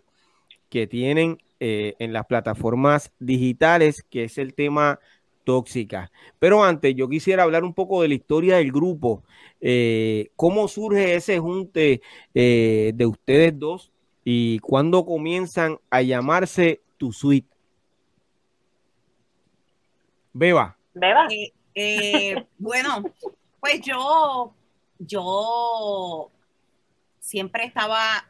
que 0.75 0.89
tienen 0.89 1.39
eh, 1.61 1.95
en 2.01 2.13
las 2.13 2.27
plataformas 2.27 3.13
digitales, 3.21 4.05
que 4.11 4.25
es 4.25 4.39
el 4.39 4.55
tema 4.55 4.99
tóxica. 5.45 6.11
Pero 6.41 6.65
antes, 6.65 6.97
yo 6.97 7.09
quisiera 7.09 7.45
hablar 7.45 7.63
un 7.63 7.75
poco 7.75 8.03
de 8.03 8.09
la 8.09 8.15
historia 8.15 8.57
del 8.57 8.73
grupo. 8.73 9.23
Eh, 9.61 10.31
¿Cómo 10.35 10.67
surge 10.67 11.15
ese 11.15 11.39
junte 11.39 12.03
eh, 12.35 12.91
de 12.93 13.07
ustedes 13.07 13.57
dos 13.57 13.93
y 14.25 14.59
cuándo 14.59 15.07
comienzan 15.07 15.79
a 15.91 16.03
llamarse 16.03 16.81
Tu 16.97 17.13
Suite? 17.13 17.54
Beba. 20.35 20.77
Beba. 20.93 21.27
bueno, 22.59 23.03
pues 23.61 23.81
yo, 23.81 24.53
yo 24.99 26.31
siempre 27.21 27.65
estaba 27.65 28.27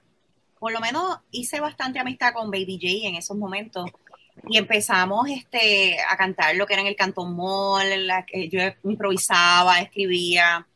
por 0.65 0.73
lo 0.73 0.81
menos 0.81 1.19
hice 1.31 1.61
bastante 1.61 1.99
amistad 1.99 2.33
con 2.33 2.51
Baby 2.51 2.79
J 2.81 3.09
en 3.09 3.17
esos 3.17 3.37
momentos 3.37 3.91
y 4.49 4.57
empezamos 4.57 5.29
este, 5.29 5.99
a 6.09 6.17
cantar 6.17 6.57
lo 6.57 6.67
que 6.67 6.73
era 6.73 6.81
en 6.81 6.89
el 6.89 6.97
Cantón 6.97 7.37
Mall, 7.37 7.85
yo 8.51 8.61
improvisaba, 8.85 9.81
escribía 9.81 10.67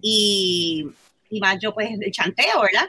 y, 0.00 0.86
y, 1.28 1.40
más 1.40 1.58
yo 1.60 1.74
pues 1.74 1.90
el 2.00 2.10
chanteo, 2.10 2.62
¿verdad? 2.62 2.88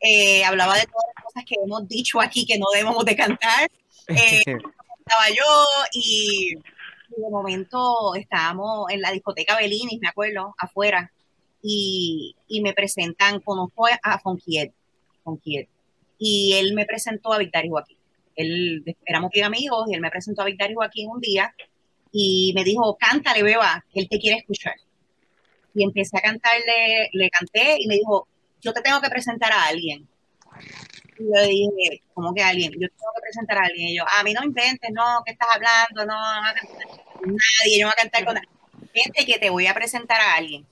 Eh, 0.00 0.44
hablaba 0.44 0.74
de 0.74 0.84
todas 0.84 1.06
las 1.16 1.24
cosas 1.24 1.44
que 1.46 1.56
hemos 1.64 1.88
dicho 1.88 2.20
aquí 2.20 2.44
que 2.44 2.58
no 2.58 2.66
debemos 2.72 3.04
de 3.04 3.16
cantar. 3.16 3.70
Eh, 4.06 4.42
estaba 4.44 5.30
yo 5.30 5.64
y, 5.94 6.58
de 7.16 7.30
momento 7.30 8.14
estábamos 8.14 8.90
en 8.90 9.00
la 9.00 9.10
discoteca 9.10 9.56
Belinis, 9.56 10.00
me 10.00 10.08
acuerdo, 10.08 10.54
afuera, 10.58 11.12
y, 11.62 12.36
y 12.48 12.60
me 12.60 12.74
presentan, 12.74 13.40
conozco 13.40 13.86
a 13.86 14.18
Fonquiet, 14.18 14.72
Fonquiet 15.22 15.68
y 16.18 16.54
él 16.54 16.74
me 16.74 16.86
presentó 16.86 17.32
a 17.32 17.38
Victoria 17.38 17.70
Joaquín. 17.70 17.98
Él, 18.36 18.96
éramos 19.06 19.30
bien 19.30 19.44
amigos 19.44 19.86
y 19.88 19.94
él 19.94 20.00
me 20.00 20.10
presentó 20.10 20.42
a 20.42 20.46
Victoria 20.46 20.74
Joaquín 20.74 21.08
un 21.10 21.20
día 21.20 21.54
y 22.12 22.52
me 22.54 22.64
dijo, 22.64 22.96
cántale, 22.98 23.42
beba, 23.42 23.84
que 23.92 24.00
él 24.00 24.08
te 24.08 24.18
quiere 24.18 24.38
escuchar. 24.38 24.74
Y 25.74 25.84
empecé 25.84 26.16
a 26.18 26.22
cantarle, 26.22 27.10
le 27.12 27.30
canté 27.30 27.76
y 27.78 27.86
me 27.88 27.96
dijo, 27.96 28.28
yo 28.60 28.72
te 28.72 28.80
tengo 28.80 29.00
que 29.00 29.10
presentar 29.10 29.52
a 29.52 29.66
alguien. 29.66 30.08
Y 31.18 31.24
yo 31.24 31.42
dije, 31.48 32.02
¿cómo 32.12 32.34
que 32.34 32.42
alguien? 32.42 32.72
Yo 32.72 32.88
tengo 32.88 33.12
que 33.16 33.22
presentar 33.22 33.58
a 33.58 33.66
alguien. 33.66 33.88
Y 33.88 33.96
yo, 33.96 34.04
a 34.18 34.22
mí 34.22 34.32
no 34.32 34.42
inventes, 34.42 34.90
no, 34.92 35.22
¿qué 35.24 35.32
estás 35.32 35.48
hablando? 35.54 36.04
No, 36.04 36.14
no, 36.14 36.42
nadie, 37.22 37.78
yo 37.78 37.86
no 37.86 37.88
voy 37.88 37.92
a 37.92 38.02
cantar 38.02 38.24
con 38.24 38.34
nadie. 38.34 38.48
Vente 38.94 39.26
que 39.26 39.38
te 39.38 39.50
voy 39.50 39.66
a 39.66 39.74
presentar 39.74 40.20
a 40.20 40.34
alguien. 40.34 40.66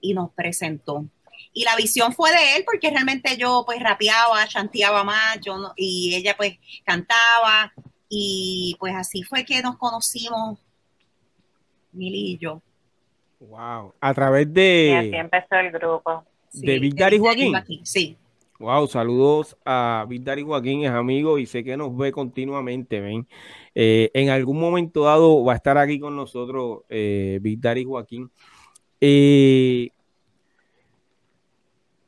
Y 0.00 0.14
nos 0.14 0.30
presentó 0.32 1.04
y 1.52 1.64
la 1.64 1.76
visión 1.76 2.12
fue 2.12 2.30
de 2.30 2.56
él 2.56 2.64
porque 2.64 2.90
realmente 2.90 3.36
yo 3.36 3.64
pues 3.66 3.80
rapeaba, 3.80 4.46
chanteaba 4.46 5.02
más, 5.04 5.40
yo 5.40 5.56
no, 5.58 5.72
y 5.76 6.14
ella 6.14 6.34
pues 6.36 6.58
cantaba 6.84 7.72
y 8.08 8.76
pues 8.78 8.94
así 8.94 9.22
fue 9.22 9.44
que 9.44 9.62
nos 9.62 9.76
conocimos, 9.76 10.58
Mili 11.92 12.32
y 12.32 12.38
yo. 12.38 12.62
Wow, 13.40 13.94
a 14.00 14.14
través 14.14 14.52
de... 14.52 14.88
Y 14.90 14.94
así 14.94 15.16
empezó 15.16 15.54
el 15.56 15.70
grupo. 15.72 16.24
de 16.52 16.78
Big 16.78 16.94
Daddy 16.94 17.18
Joaquín. 17.18 17.54
Sí. 17.84 18.16
Wow, 18.60 18.88
saludos 18.88 19.56
a 19.64 20.04
Big 20.06 20.22
Daddy 20.22 20.42
Joaquín, 20.42 20.84
es 20.84 20.90
amigo 20.90 21.38
y 21.38 21.46
sé 21.46 21.64
que 21.64 21.78
nos 21.78 21.96
ve 21.96 22.12
continuamente, 22.12 23.00
ven. 23.00 23.26
Eh, 23.74 24.10
en 24.12 24.28
algún 24.28 24.60
momento 24.60 25.04
dado 25.04 25.42
va 25.42 25.54
a 25.54 25.56
estar 25.56 25.78
aquí 25.78 25.98
con 25.98 26.14
nosotros 26.14 26.80
eh, 26.90 27.40
Daddy 27.42 27.84
Joaquín. 27.84 28.30
Eh, 29.00 29.88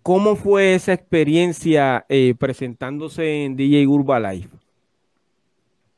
¿Cómo 0.02 0.36
fue 0.36 0.74
esa 0.74 0.92
experiencia 0.92 2.04
eh, 2.10 2.34
presentándose 2.38 3.44
en 3.44 3.56
DJ 3.56 3.86
Urba 3.86 4.20
Live? 4.20 4.50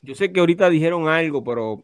Yo 0.03 0.15
sé 0.15 0.33
que 0.33 0.39
ahorita 0.39 0.71
dijeron 0.71 1.09
algo, 1.09 1.43
pero 1.43 1.83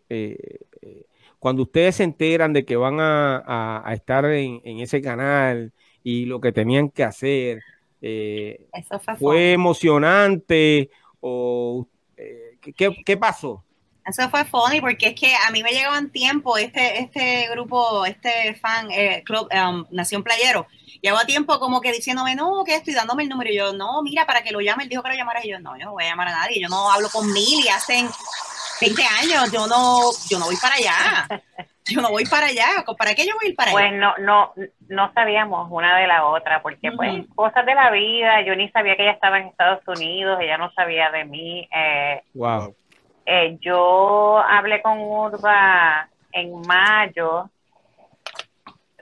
cuando 1.41 1.65
ustedes 1.65 1.97
se 1.97 2.05
enteran 2.05 2.53
de 2.53 2.65
que 2.65 2.77
van 2.77 2.99
a, 3.01 3.85
estar 3.93 4.27
en, 4.27 4.61
ese 4.79 5.03
canal 5.03 5.73
y 6.05 6.27
lo 6.27 6.41
que 6.41 6.53
tenían 6.53 6.89
que 6.89 7.03
hacer, 7.03 7.63
eh, 8.03 8.67
fue, 9.19 9.53
emocionante 9.53 10.91
o 11.21 11.87
eh, 12.17 12.59
¿qué, 13.05 13.17
pasó? 13.17 13.65
Eso 14.07 14.29
fue 14.31 14.45
funny 14.45 14.81
porque 14.81 15.09
es 15.09 15.15
que 15.15 15.35
a 15.35 15.51
mí 15.51 15.63
me 15.63 15.71
llegaban 15.71 16.11
tiempo 16.11 16.57
este, 16.57 17.01
este 17.01 17.49
grupo, 17.51 18.05
este 18.07 18.55
fan, 18.55 18.91
eh, 18.91 19.23
Club 19.25 19.49
um, 19.53 19.85
Nación 19.91 20.23
Playero, 20.23 20.67
llevaba 21.03 21.27
tiempo 21.27 21.59
como 21.61 21.81
que 21.81 21.93
diciéndome, 21.93 22.35
no, 22.35 22.65
que 22.65 22.75
estoy 22.75 22.95
dándome 22.95 23.25
el 23.25 23.29
número. 23.29 23.51
Y 23.51 23.57
yo, 23.57 23.73
no, 23.73 24.03
mira, 24.03 24.27
para 24.27 24.43
que 24.43 24.53
lo 24.53 24.61
llame, 24.61 24.85
él 24.85 24.89
dijo 24.89 25.03
que 25.03 25.11
lo 25.11 25.15
llamara. 25.15 25.45
Y 25.45 25.51
yo, 25.51 25.61
no, 25.61 25.77
yo 25.79 25.85
no 25.85 25.93
voy 25.93 26.05
a 26.05 26.09
llamar 26.09 26.29
a 26.29 26.33
nadie, 26.33 26.61
yo 26.61 26.69
no 26.69 26.91
hablo 26.91 27.09
con 27.11 27.31
mil 27.33 27.65
y 27.65 27.69
hacen 27.69 28.09
20 28.81 29.03
años, 29.05 29.53
yo 29.53 29.67
no, 29.67 30.11
yo 30.29 30.39
no 30.39 30.47
voy 30.47 30.57
para 30.57 30.75
allá. 30.77 31.43
Yo 31.87 32.01
no 32.01 32.11
voy 32.11 32.25
para 32.25 32.47
allá. 32.47 32.85
¿Para 32.97 33.15
qué 33.15 33.27
yo 33.27 33.35
voy 33.35 33.47
a 33.47 33.49
ir 33.51 33.57
para 33.57 33.71
allá? 33.71 33.79
Pues 33.79 33.93
no, 33.95 34.15
no, 34.19 34.53
no 34.89 35.13
sabíamos 35.13 35.69
una 35.71 35.99
de 35.99 36.07
la 36.07 36.27
otra, 36.27 36.63
porque 36.63 36.93
pues 36.93 37.25
cosas 37.35 37.65
de 37.67 37.75
la 37.75 37.91
vida, 37.91 38.43
yo 38.43 38.55
ni 38.55 38.69
sabía 38.71 38.97
que 38.97 39.03
ella 39.03 39.13
estaba 39.13 39.39
en 39.39 39.49
Estados 39.49 39.87
Unidos, 39.87 40.39
ella 40.41 40.59
no 40.59 40.71
sabía 40.73 41.11
de 41.11 41.25
mí. 41.25 41.69
Eh, 41.75 42.23
wow. 42.35 42.75
Eh, 43.27 43.59
yo 43.61 44.39
hablé 44.39 44.83
con 44.83 44.99
Urba 45.01 46.09
en 46.33 46.61
mayo, 46.67 47.51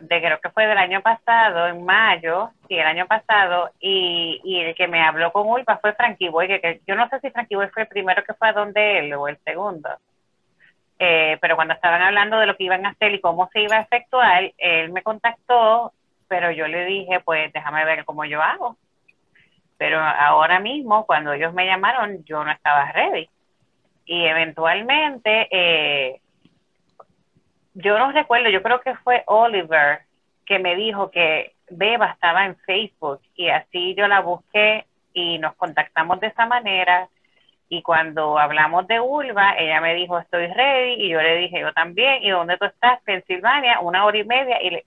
de 0.01 0.21
creo 0.21 0.41
que 0.41 0.51
fue 0.51 0.67
del 0.67 0.79
año 0.79 1.01
pasado, 1.03 1.67
en 1.67 1.85
mayo, 1.85 2.51
sí, 2.69 2.75
el 2.75 2.87
año 2.87 3.07
pasado, 3.07 3.71
y, 3.81 4.41
y 4.45 4.61
el 4.61 4.75
que 4.75 4.87
me 4.89 5.03
habló 5.03 5.33
con 5.33 5.47
Urba 5.49 5.79
fue 5.79 5.95
Frankie 5.95 6.29
Boy, 6.29 6.47
que, 6.47 6.81
yo 6.87 6.95
no 6.95 7.09
sé 7.09 7.21
si 7.21 7.31
Frankie 7.31 7.57
Boy 7.57 7.69
fue 7.69 7.83
el 7.83 7.89
primero 7.89 8.23
que 8.25 8.35
fue 8.35 8.49
a 8.49 8.53
donde 8.53 8.99
él 8.99 9.15
o 9.15 9.29
el 9.29 9.39
segundo. 9.45 9.89
Eh, 10.99 11.39
pero 11.41 11.55
cuando 11.55 11.75
estaban 11.75 12.03
hablando 12.03 12.39
de 12.39 12.47
lo 12.47 12.57
que 12.57 12.65
iban 12.65 12.85
a 12.85 12.91
hacer 12.91 13.15
y 13.15 13.21
cómo 13.21 13.49
se 13.53 13.63
iba 13.63 13.77
a 13.77 13.83
efectuar, 13.83 14.53
él 14.59 14.91
me 14.93 15.03
contactó, 15.03 15.93
pero 16.27 16.51
yo 16.51 16.67
le 16.67 16.85
dije, 16.85 17.21
pues 17.21 17.53
déjame 17.53 17.85
ver 17.85 18.05
cómo 18.05 18.25
yo 18.25 18.43
hago. 18.43 18.77
Pero 19.77 20.01
ahora 20.01 20.59
mismo, 20.59 21.07
cuando 21.07 21.33
ellos 21.33 21.55
me 21.55 21.67
llamaron, 21.67 22.25
yo 22.25 22.43
no 22.43 22.51
estaba 22.51 22.91
ready. 22.91 23.29
Y 24.07 24.25
eventualmente, 24.25 25.49
eh, 25.53 26.21
yo 27.75 27.97
no 27.99 28.11
recuerdo, 28.11 28.51
yo 28.51 28.63
creo 28.63 28.81
que 28.81 28.97
fue 28.97 29.23
Oliver 29.27 30.01
que 30.45 30.59
me 30.59 30.75
dijo 30.75 31.11
que 31.11 31.53
Beba 31.71 32.07
estaba 32.13 32.47
en 32.47 32.57
Facebook 32.57 33.21
y 33.37 33.51
así 33.51 33.95
yo 33.95 34.09
la 34.09 34.21
busqué 34.21 34.87
y 35.13 35.39
nos 35.39 35.55
contactamos 35.55 36.19
de 36.21 36.29
esa 36.29 36.47
manera 36.47 37.09
y 37.69 37.83
cuando 37.83 38.39
hablamos 38.39 38.87
de 38.87 39.01
Ulva, 39.01 39.55
ella 39.59 39.81
me 39.81 39.95
dijo, 39.95 40.19
estoy 40.19 40.47
ready, 40.47 40.95
y 41.05 41.11
yo 41.11 41.21
le 41.21 41.37
dije, 41.37 41.61
yo 41.61 41.73
también, 41.73 42.23
¿y 42.23 42.31
dónde 42.31 42.57
tú 42.57 42.65
estás? 42.65 43.01
Pensilvania, 43.03 43.81
una 43.81 44.05
hora 44.05 44.19
y 44.19 44.25
media, 44.25 44.57
y, 44.63 44.83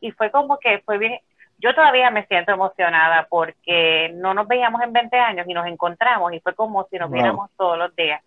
y 0.00 0.10
fue 0.12 0.30
como 0.30 0.58
que 0.58 0.80
fue 0.84 0.98
bien, 0.98 1.20
yo 1.58 1.74
todavía 1.74 2.10
me 2.10 2.26
siento 2.26 2.52
emocionada 2.52 3.26
porque 3.28 4.12
no 4.14 4.32
nos 4.32 4.46
veíamos 4.46 4.80
en 4.82 4.92
20 4.92 5.16
años 5.16 5.46
y 5.48 5.54
nos 5.54 5.66
encontramos 5.66 6.32
y 6.32 6.40
fue 6.40 6.54
como 6.54 6.86
si 6.88 6.98
nos 6.98 7.10
viéramos 7.10 7.50
todos 7.56 7.76
los 7.76 7.94
días. 7.96 8.22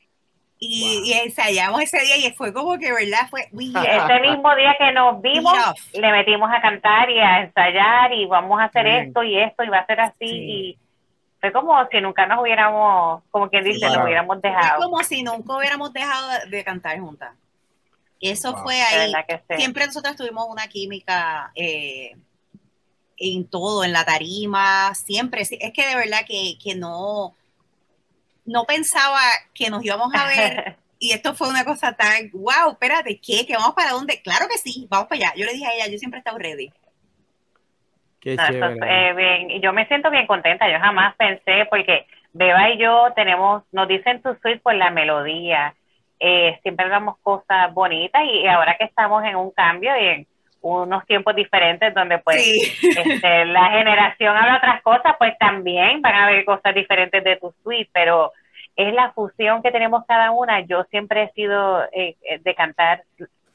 Y, 0.63 1.13
ensayamos 1.13 1.81
ese 1.81 1.99
día 2.01 2.17
y 2.17 2.31
fue 2.33 2.53
como 2.53 2.77
que, 2.77 2.93
¿verdad? 2.93 3.27
Fue 3.31 3.41
Ese 3.41 4.19
mismo 4.21 4.55
día 4.55 4.75
que 4.77 4.91
nos 4.91 5.19
vimos, 5.19 5.57
le 5.93 6.11
metimos 6.11 6.51
a 6.51 6.61
cantar 6.61 7.09
y 7.09 7.19
a 7.19 7.41
ensayar 7.41 8.13
y 8.13 8.27
vamos 8.27 8.59
a 8.61 8.65
hacer 8.65 8.85
esto 8.85 9.23
y 9.23 9.39
esto 9.39 9.63
y 9.63 9.69
va 9.69 9.79
a 9.79 9.85
ser 9.87 10.01
así 10.01 10.25
y 10.25 10.77
fue 11.41 11.51
como 11.51 11.76
si 11.89 11.99
nunca 11.99 12.27
nos 12.27 12.39
hubiéramos, 12.39 13.23
como 13.31 13.49
quien 13.49 13.63
dice, 13.63 13.88
nos 13.88 14.05
hubiéramos 14.05 14.39
dejado. 14.41 14.77
Fue 14.77 14.85
como 14.85 15.03
si 15.03 15.23
nunca 15.23 15.57
hubiéramos 15.57 15.91
dejado 15.91 16.30
de 16.47 16.63
cantar 16.63 16.99
juntas. 16.99 17.34
Eso 18.19 18.55
fue 18.57 18.80
ahí. 18.80 19.11
Siempre 19.57 19.88
nosotros 19.88 20.15
tuvimos 20.15 20.45
una 20.47 20.68
química 20.68 21.51
eh, 21.55 22.15
en 23.18 23.47
todo, 23.47 23.84
en 23.84 23.91
la 23.91 24.05
tarima, 24.05 24.93
siempre. 24.93 25.41
Es 25.41 25.73
que 25.73 25.88
de 25.88 25.95
verdad 25.95 26.19
que, 26.27 26.59
que 26.63 26.76
no, 26.76 27.35
no 28.45 28.65
pensaba 28.65 29.19
que 29.55 29.72
nos 29.72 29.84
íbamos 29.84 30.13
a 30.13 30.27
ver. 30.27 30.77
y 30.99 31.13
esto 31.13 31.34
fue 31.34 31.49
una 31.49 31.65
cosa 31.65 31.93
tan, 31.93 32.30
wow, 32.34 32.73
espérate, 32.73 33.19
¿qué? 33.19 33.47
¿Que 33.47 33.57
vamos 33.57 33.73
para 33.73 33.93
dónde? 33.93 34.22
Claro 34.22 34.47
que 34.47 34.59
sí, 34.59 34.85
vamos 34.91 35.07
para 35.07 35.30
allá. 35.30 35.34
Yo 35.35 35.45
le 35.45 35.53
dije 35.53 35.65
a 35.65 35.73
ella, 35.73 35.88
yo 35.88 35.97
siempre 35.97 36.19
he 36.19 36.22
estado 36.22 36.38
ready. 36.38 36.72
Qué 38.22 38.38
eh, 38.38 39.14
bien, 39.15 39.61
yo 39.61 39.73
me 39.73 39.88
siento 39.88 40.11
bien 40.11 40.27
contenta. 40.27 40.69
Yo 40.69 40.80
jamás 40.80 41.15
pensé, 41.15 41.65
porque 41.69 42.06
Beba 42.34 42.69
y 42.69 42.77
yo 42.77 43.11
tenemos, 43.15 43.64
nos 43.72 43.88
dicen 43.88 44.22
tu 44.22 44.35
suite 44.35 44.60
por 44.60 44.76
la 44.76 44.91
melodía. 44.91 45.73
Eh, 46.19 46.60
siempre 46.61 46.88
damos 46.88 47.18
cosas 47.23 47.73
bonitas 47.73 48.22
y, 48.26 48.45
ahora 48.45 48.76
que 48.77 48.85
estamos 48.85 49.23
en 49.23 49.35
un 49.35 49.49
cambio 49.49 49.91
y 49.98 50.06
en 50.06 50.27
unos 50.61 51.03
tiempos 51.07 51.35
diferentes 51.35 51.91
donde 51.95 52.19
pues 52.19 52.38
este, 52.95 53.45
la 53.45 53.72
generación 53.72 54.38
habla 54.38 54.57
otras 54.57 54.84
cosas, 54.84 55.15
pues 55.18 55.35
también 55.39 56.03
van 56.03 56.14
a 56.14 56.27
haber 56.27 56.45
cosas 56.45 56.76
diferentes 56.76 57.23
de 57.23 57.38
tu 57.38 57.52
suite, 57.64 57.89
pero 57.91 58.31
es 58.76 58.93
la 58.93 59.11
fusión 59.14 59.64
que 59.64 59.72
tenemos 59.72 60.06
cada 60.07 60.30
una. 60.30 60.60
Yo 60.61 60.84
siempre 60.91 61.23
he 61.23 61.31
sido 61.31 61.84
eh, 61.91 62.15
de 62.39 62.53
cantar 62.53 63.03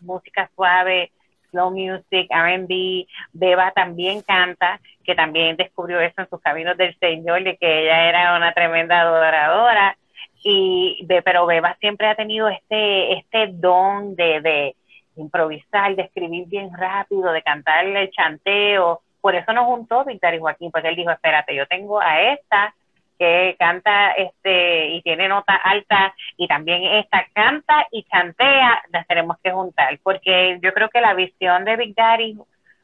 música 0.00 0.50
suave, 0.56 1.12
slow 1.50 1.70
music, 1.70 2.28
R&B. 2.30 3.06
Beba 3.32 3.72
también 3.72 4.22
canta, 4.22 4.80
que 5.04 5.14
también 5.14 5.56
descubrió 5.56 6.00
eso 6.00 6.20
en 6.20 6.28
sus 6.28 6.40
caminos 6.40 6.76
del 6.76 6.96
Señor, 6.98 7.42
de 7.44 7.56
que 7.56 7.82
ella 7.82 8.08
era 8.08 8.36
una 8.36 8.52
tremenda 8.52 9.00
adoradora. 9.00 9.96
Y, 10.42 11.06
pero 11.24 11.46
Beba 11.46 11.76
siempre 11.80 12.08
ha 12.08 12.14
tenido 12.14 12.48
este, 12.48 13.14
este 13.14 13.48
don 13.48 14.14
de, 14.14 14.40
de 14.40 14.76
improvisar, 15.16 15.96
de 15.96 16.02
escribir 16.02 16.46
bien 16.46 16.70
rápido, 16.76 17.32
de 17.32 17.42
cantarle 17.42 18.02
el 18.02 18.10
chanteo. 18.10 19.00
Por 19.20 19.34
eso 19.34 19.52
nos 19.52 19.66
juntó 19.66 20.04
Víctor 20.04 20.34
y 20.34 20.38
Joaquín, 20.38 20.70
porque 20.70 20.88
él 20.88 20.96
dijo, 20.96 21.10
espérate, 21.10 21.54
yo 21.54 21.66
tengo 21.66 22.00
a 22.00 22.20
esta 22.20 22.74
que 23.18 23.56
canta 23.58 24.12
este 24.12 24.88
y 24.88 25.02
tiene 25.02 25.28
nota 25.28 25.54
alta 25.56 26.14
y 26.36 26.46
también 26.46 26.82
esta 26.84 27.26
canta 27.32 27.86
y 27.90 28.04
chantea, 28.04 28.82
las 28.92 29.06
tenemos 29.06 29.36
que 29.42 29.50
juntar, 29.50 29.98
porque 30.02 30.58
yo 30.62 30.72
creo 30.72 30.88
que 30.88 31.00
la 31.00 31.14
visión 31.14 31.64
de 31.64 31.76
Big 31.76 31.94
Daddy 31.94 32.38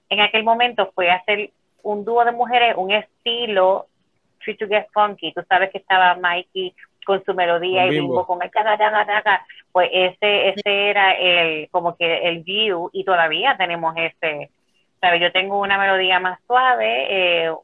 en 0.08 0.20
aquel 0.20 0.44
momento 0.44 0.90
fue 0.94 1.10
hacer 1.10 1.50
un 1.82 2.04
dúo 2.04 2.24
de 2.24 2.32
mujeres, 2.32 2.74
un 2.76 2.92
estilo 2.92 3.86
Free 4.40 4.56
to 4.56 4.66
Get 4.66 4.86
Funky, 4.92 5.32
tú 5.32 5.42
sabes 5.48 5.70
que 5.70 5.78
estaba 5.78 6.14
Mikey 6.16 6.74
con 7.04 7.24
su 7.24 7.34
melodía 7.34 7.86
y 7.86 7.90
bimbo. 7.90 8.26
Con 8.26 8.40
el 8.42 8.50
pues 9.72 9.88
ese 9.92 10.48
ese 10.50 10.90
era 10.90 11.12
el 11.12 11.68
como 11.70 11.96
que 11.96 12.28
el 12.28 12.42
view 12.42 12.90
y 12.92 13.04
todavía 13.04 13.56
tenemos 13.56 13.94
ese, 13.96 14.50
sabes, 15.00 15.20
yo 15.20 15.32
tengo 15.32 15.60
una 15.60 15.78
melodía 15.78 16.20
más 16.20 16.38
suave, 16.46 17.06
eh, 17.08 17.54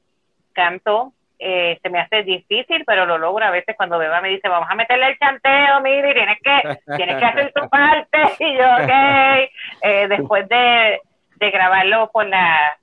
canto 0.53 1.12
eh, 1.39 1.78
se 1.82 1.90
me 1.90 2.01
hace 2.01 2.23
difícil, 2.23 2.85
pero 2.86 3.06
lo 3.06 3.19
logro 3.19 3.44
a 3.44 3.51
veces 3.51 3.77
cuando 3.77 3.98
Beba 3.98 4.20
me 4.20 4.28
dice, 4.28 4.48
vamos 4.48 4.69
a 4.70 4.74
meterle 4.74 5.09
el 5.09 5.19
chanteo, 5.19 5.81
mire, 5.81 6.12
tienes 6.12 6.39
que, 6.43 6.97
tienes 6.97 7.16
que 7.16 7.24
hacer 7.24 7.52
tu 7.52 7.69
parte, 7.69 8.19
y 8.40 8.56
yo, 8.56 8.65
ok, 8.65 9.51
eh, 9.82 10.09
después 10.09 10.48
de, 10.48 11.01
de 11.36 11.51
grabarlo 11.51 12.10
por 12.12 12.27
la, 12.27 12.77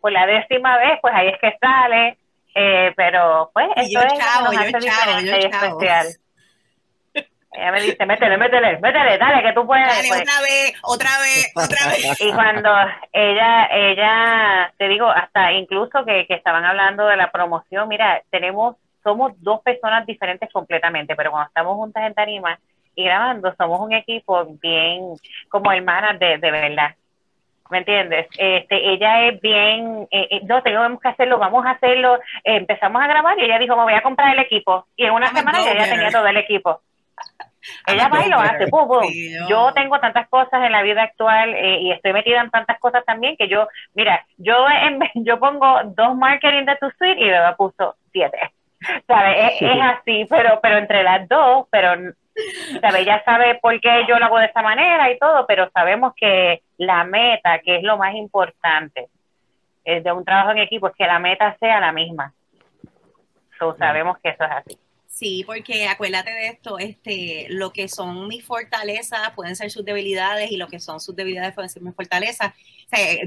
por 0.00 0.12
la 0.12 0.26
décima 0.26 0.76
vez, 0.78 0.98
pues 1.00 1.14
ahí 1.14 1.28
es 1.28 1.38
que 1.38 1.56
sale, 1.60 2.18
eh, 2.54 2.92
pero 2.96 3.50
pues 3.54 3.68
eso 3.76 4.00
es 4.00 4.12
chavo, 4.18 4.52
yo 4.52 4.78
chavo, 4.78 5.20
yo 5.20 5.34
especial. 5.34 6.06
Ella 7.54 7.70
me 7.70 7.82
dice, 7.82 8.06
métele, 8.06 8.38
métele, 8.38 8.78
métele, 8.78 9.18
dale, 9.18 9.42
que 9.42 9.52
tú 9.52 9.66
puedes. 9.66 9.86
Dale, 9.86 10.08
pues. 10.08 10.22
otra 10.22 10.40
vez, 10.40 10.72
otra 10.82 11.10
vez, 11.20 11.52
otra 11.54 11.86
vez. 11.88 12.20
Y 12.20 12.32
cuando 12.32 12.70
ella, 13.12 13.68
ella, 13.70 14.72
te 14.78 14.88
digo, 14.88 15.08
hasta 15.08 15.52
incluso 15.52 16.04
que, 16.04 16.26
que 16.26 16.34
estaban 16.34 16.64
hablando 16.64 17.06
de 17.06 17.16
la 17.16 17.30
promoción, 17.30 17.88
mira, 17.88 18.22
tenemos, 18.30 18.76
somos 19.02 19.32
dos 19.42 19.60
personas 19.60 20.06
diferentes 20.06 20.50
completamente, 20.50 21.14
pero 21.14 21.30
cuando 21.30 21.48
estamos 21.48 21.74
juntas 21.76 22.04
en 22.06 22.14
tarima 22.14 22.58
y 22.94 23.04
grabando, 23.04 23.54
somos 23.56 23.80
un 23.80 23.92
equipo 23.92 24.46
bien, 24.62 25.14
como 25.50 25.72
hermanas 25.72 26.18
de, 26.18 26.38
de 26.38 26.50
verdad. 26.50 26.94
¿me 27.72 27.78
entiendes? 27.78 28.26
Este, 28.36 28.92
ella 28.92 29.28
es 29.28 29.40
bien, 29.40 30.06
eh, 30.10 30.28
eh, 30.30 30.40
no, 30.44 30.62
tenemos 30.62 31.00
que 31.00 31.08
hacerlo, 31.08 31.38
vamos 31.38 31.64
a 31.64 31.70
hacerlo. 31.70 32.18
empezamos 32.44 33.02
a 33.02 33.06
grabar 33.06 33.38
y 33.38 33.44
ella 33.44 33.58
dijo, 33.58 33.74
me 33.76 33.84
voy 33.84 33.94
a 33.94 34.02
comprar 34.02 34.34
el 34.34 34.42
equipo. 34.42 34.86
Y 34.94 35.06
en 35.06 35.12
una 35.12 35.32
semana 35.32 35.58
ya 35.64 35.88
tenía 35.88 36.10
todo 36.10 36.26
el 36.26 36.36
equipo. 36.36 36.82
Ella 37.86 38.08
va 38.08 38.26
y 38.26 38.28
lo 38.28 38.38
hace, 38.38 38.66
Yo 39.48 39.72
tengo 39.72 40.00
tantas 40.00 40.28
cosas 40.28 40.64
en 40.64 40.72
la 40.72 40.82
vida 40.82 41.02
actual 41.02 41.54
eh, 41.54 41.78
y 41.80 41.92
estoy 41.92 42.12
metida 42.12 42.40
en 42.40 42.50
tantas 42.50 42.78
cosas 42.80 43.04
también 43.04 43.36
que 43.36 43.48
yo, 43.48 43.68
mira, 43.94 44.24
yo 44.36 44.66
en, 44.68 45.00
yo 45.24 45.38
pongo 45.38 45.80
dos 45.84 46.16
marketing 46.16 46.64
de 46.64 46.76
tu 46.76 46.90
suite 46.98 47.20
y 47.20 47.28
luego 47.28 47.56
puso 47.56 47.96
siete. 48.12 48.38
¿Sabes? 49.06 49.60
Es, 49.60 49.80
así, 49.80 50.26
pero, 50.28 50.58
pero 50.60 50.78
entre 50.78 51.04
las 51.04 51.28
dos, 51.28 51.68
pero, 51.70 51.94
¿sabes? 52.80 53.02
Ella 53.02 53.22
sabe 53.24 53.54
por 53.56 53.80
qué 53.80 54.04
yo 54.08 54.18
lo 54.18 54.24
hago 54.26 54.38
de 54.38 54.46
esa 54.46 54.62
manera 54.62 55.10
y 55.12 55.18
todo, 55.18 55.46
pero 55.46 55.70
sabemos 55.70 56.14
que 56.16 56.62
la 56.78 57.04
meta, 57.04 57.60
que 57.60 57.76
es 57.76 57.82
lo 57.84 57.96
más 57.96 58.14
importante 58.14 59.08
de 59.84 60.12
un 60.12 60.24
trabajo 60.24 60.50
en 60.50 60.58
equipo, 60.58 60.88
es 60.88 60.94
que 60.96 61.06
la 61.06 61.18
meta 61.20 61.56
sea 61.60 61.80
la 61.80 61.92
misma. 61.92 62.32
So, 63.58 63.76
sabemos 63.76 64.18
que 64.18 64.30
eso 64.30 64.44
es 64.44 64.50
así. 64.50 64.81
Sí, 65.12 65.44
porque 65.44 65.86
acuérdate 65.86 66.30
de 66.30 66.48
esto, 66.48 66.78
este, 66.78 67.46
lo 67.50 67.70
que 67.70 67.86
son 67.86 68.28
mis 68.28 68.46
fortalezas 68.46 69.32
pueden 69.36 69.54
ser 69.56 69.70
sus 69.70 69.84
debilidades 69.84 70.50
y 70.50 70.56
lo 70.56 70.68
que 70.68 70.80
son 70.80 71.00
sus 71.00 71.14
debilidades 71.14 71.54
pueden 71.54 71.68
ser 71.68 71.82
mis 71.82 71.94
fortalezas, 71.94 72.54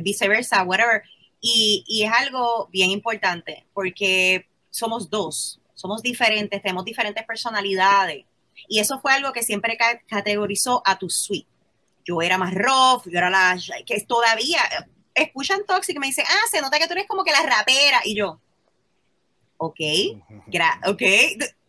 viceversa, 0.02 0.64
whatever. 0.64 1.04
Y, 1.40 1.84
y, 1.88 2.04
es 2.04 2.12
algo 2.12 2.70
bien 2.72 2.90
importante 2.90 3.68
porque 3.72 4.48
somos 4.72 5.12
dos, 5.12 5.62
somos 5.76 6.02
diferentes, 6.02 6.60
tenemos 6.60 6.86
diferentes 6.86 7.24
personalidades. 7.24 8.26
Y 8.68 8.80
eso 8.80 9.00
fue 9.00 9.14
algo 9.14 9.32
que 9.32 9.44
siempre 9.44 9.78
categorizó 10.08 10.82
a 10.86 10.98
tu 10.98 11.08
suite. 11.12 11.48
Yo 12.04 12.20
era 12.24 12.40
más 12.40 12.56
rough, 12.56 13.06
yo 13.06 13.18
era 13.20 13.30
la 13.30 13.60
que 13.86 14.02
todavía 14.02 14.60
escuchan 15.14 15.64
Toxic 15.68 15.96
y 15.96 16.00
me 16.00 16.08
dicen, 16.08 16.26
ah, 16.28 16.48
se 16.50 16.62
nota 16.62 16.80
que 16.80 16.88
tú 16.88 16.94
eres 16.94 17.06
como 17.08 17.24
que 17.24 17.32
la 17.32 17.44
rapera. 17.44 18.02
Y 18.06 18.16
yo, 18.16 18.40
ok, 19.58 19.80
ok. 20.88 21.02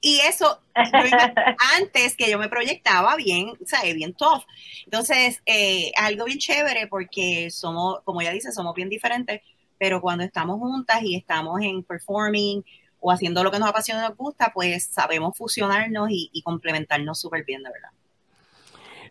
Y 0.06 0.20
eso, 0.20 0.60
antes 1.80 2.16
que 2.16 2.30
yo 2.30 2.38
me 2.38 2.48
proyectaba 2.48 3.16
bien, 3.16 3.54
¿sabes? 3.64 3.96
Bien 3.96 4.14
tough. 4.14 4.44
Entonces, 4.84 5.42
eh, 5.46 5.90
algo 5.96 6.26
bien 6.26 6.38
chévere 6.38 6.86
porque 6.86 7.50
somos, 7.50 8.02
como 8.04 8.22
ya 8.22 8.30
dice, 8.30 8.52
somos 8.52 8.72
bien 8.76 8.88
diferentes, 8.88 9.40
pero 9.78 10.00
cuando 10.00 10.22
estamos 10.22 10.60
juntas 10.60 11.02
y 11.02 11.16
estamos 11.16 11.60
en 11.60 11.82
performing 11.82 12.64
o 13.00 13.10
haciendo 13.10 13.42
lo 13.42 13.50
que 13.50 13.58
nos 13.58 13.68
apasiona 13.68 14.04
y 14.04 14.08
nos 14.10 14.16
gusta, 14.16 14.52
pues 14.54 14.84
sabemos 14.92 15.36
fusionarnos 15.36 16.06
y, 16.12 16.40
complementarnos 16.44 17.20
súper 17.20 17.44
bien, 17.44 17.64
de 17.64 17.70
verdad. 17.70 17.90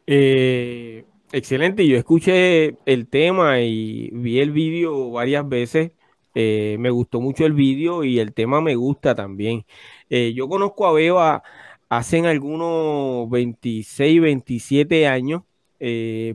Eh, 0.07 1.03
excelente, 1.33 1.85
yo 1.85 1.97
escuché 1.97 2.77
el 2.85 3.09
tema 3.09 3.59
y 3.59 4.11
vi 4.13 4.39
el 4.39 4.51
vídeo 4.51 5.11
varias 5.11 5.45
veces. 5.49 5.91
Eh, 6.35 6.75
me 6.79 6.89
gustó 6.89 7.21
mucho 7.21 7.45
el 7.45 7.53
vídeo 7.53 8.03
y 8.03 8.19
el 8.19 8.33
tema 8.33 8.61
me 8.61 8.75
gusta 8.75 9.15
también. 9.15 9.65
Eh, 10.09 10.33
yo 10.35 10.47
conozco 10.47 10.85
a 10.85 10.93
Beba 10.93 11.43
hace 11.89 12.19
algunos 12.19 13.29
26, 13.29 14.21
27 14.21 15.07
años, 15.07 15.43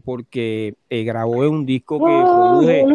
porque 0.04 0.74
grabó 0.88 1.38
un 1.48 1.66
disco 1.66 1.98
que 1.98 2.04
produje 2.04 2.86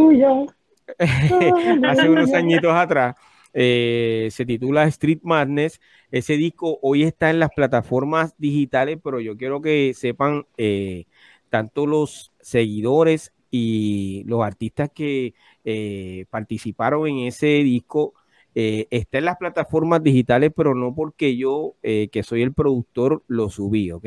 hace 1.87 2.09
unos 2.09 2.33
añitos 2.33 2.73
atrás. 2.73 3.15
Eh, 3.57 4.27
se 4.31 4.45
titula 4.45 4.83
Street 4.85 5.19
Madness. 5.23 5.79
Ese 6.11 6.33
disco 6.35 6.77
hoy 6.81 7.03
está 7.03 7.29
en 7.29 7.39
las 7.39 7.49
plataformas 7.55 8.35
digitales, 8.37 8.99
pero 9.01 9.21
yo 9.21 9.37
quiero 9.37 9.61
que 9.61 9.93
sepan 9.95 10.45
eh, 10.57 11.05
tanto 11.49 11.87
los 11.87 12.33
seguidores 12.41 13.31
y 13.57 14.23
los 14.25 14.43
artistas 14.43 14.89
que 14.93 15.33
eh, 15.63 16.25
participaron 16.29 17.07
en 17.07 17.19
ese 17.27 17.47
disco. 17.63 18.13
está 18.55 19.17
en 19.17 19.25
las 19.25 19.37
plataformas 19.37 20.01
digitales, 20.03 20.51
pero 20.55 20.75
no 20.75 20.95
porque 20.95 21.35
yo, 21.37 21.75
que 21.83 22.23
soy 22.23 22.41
el 22.41 22.53
productor, 22.53 23.23
lo 23.27 23.49
subí, 23.49 23.91
¿ok? 23.91 24.05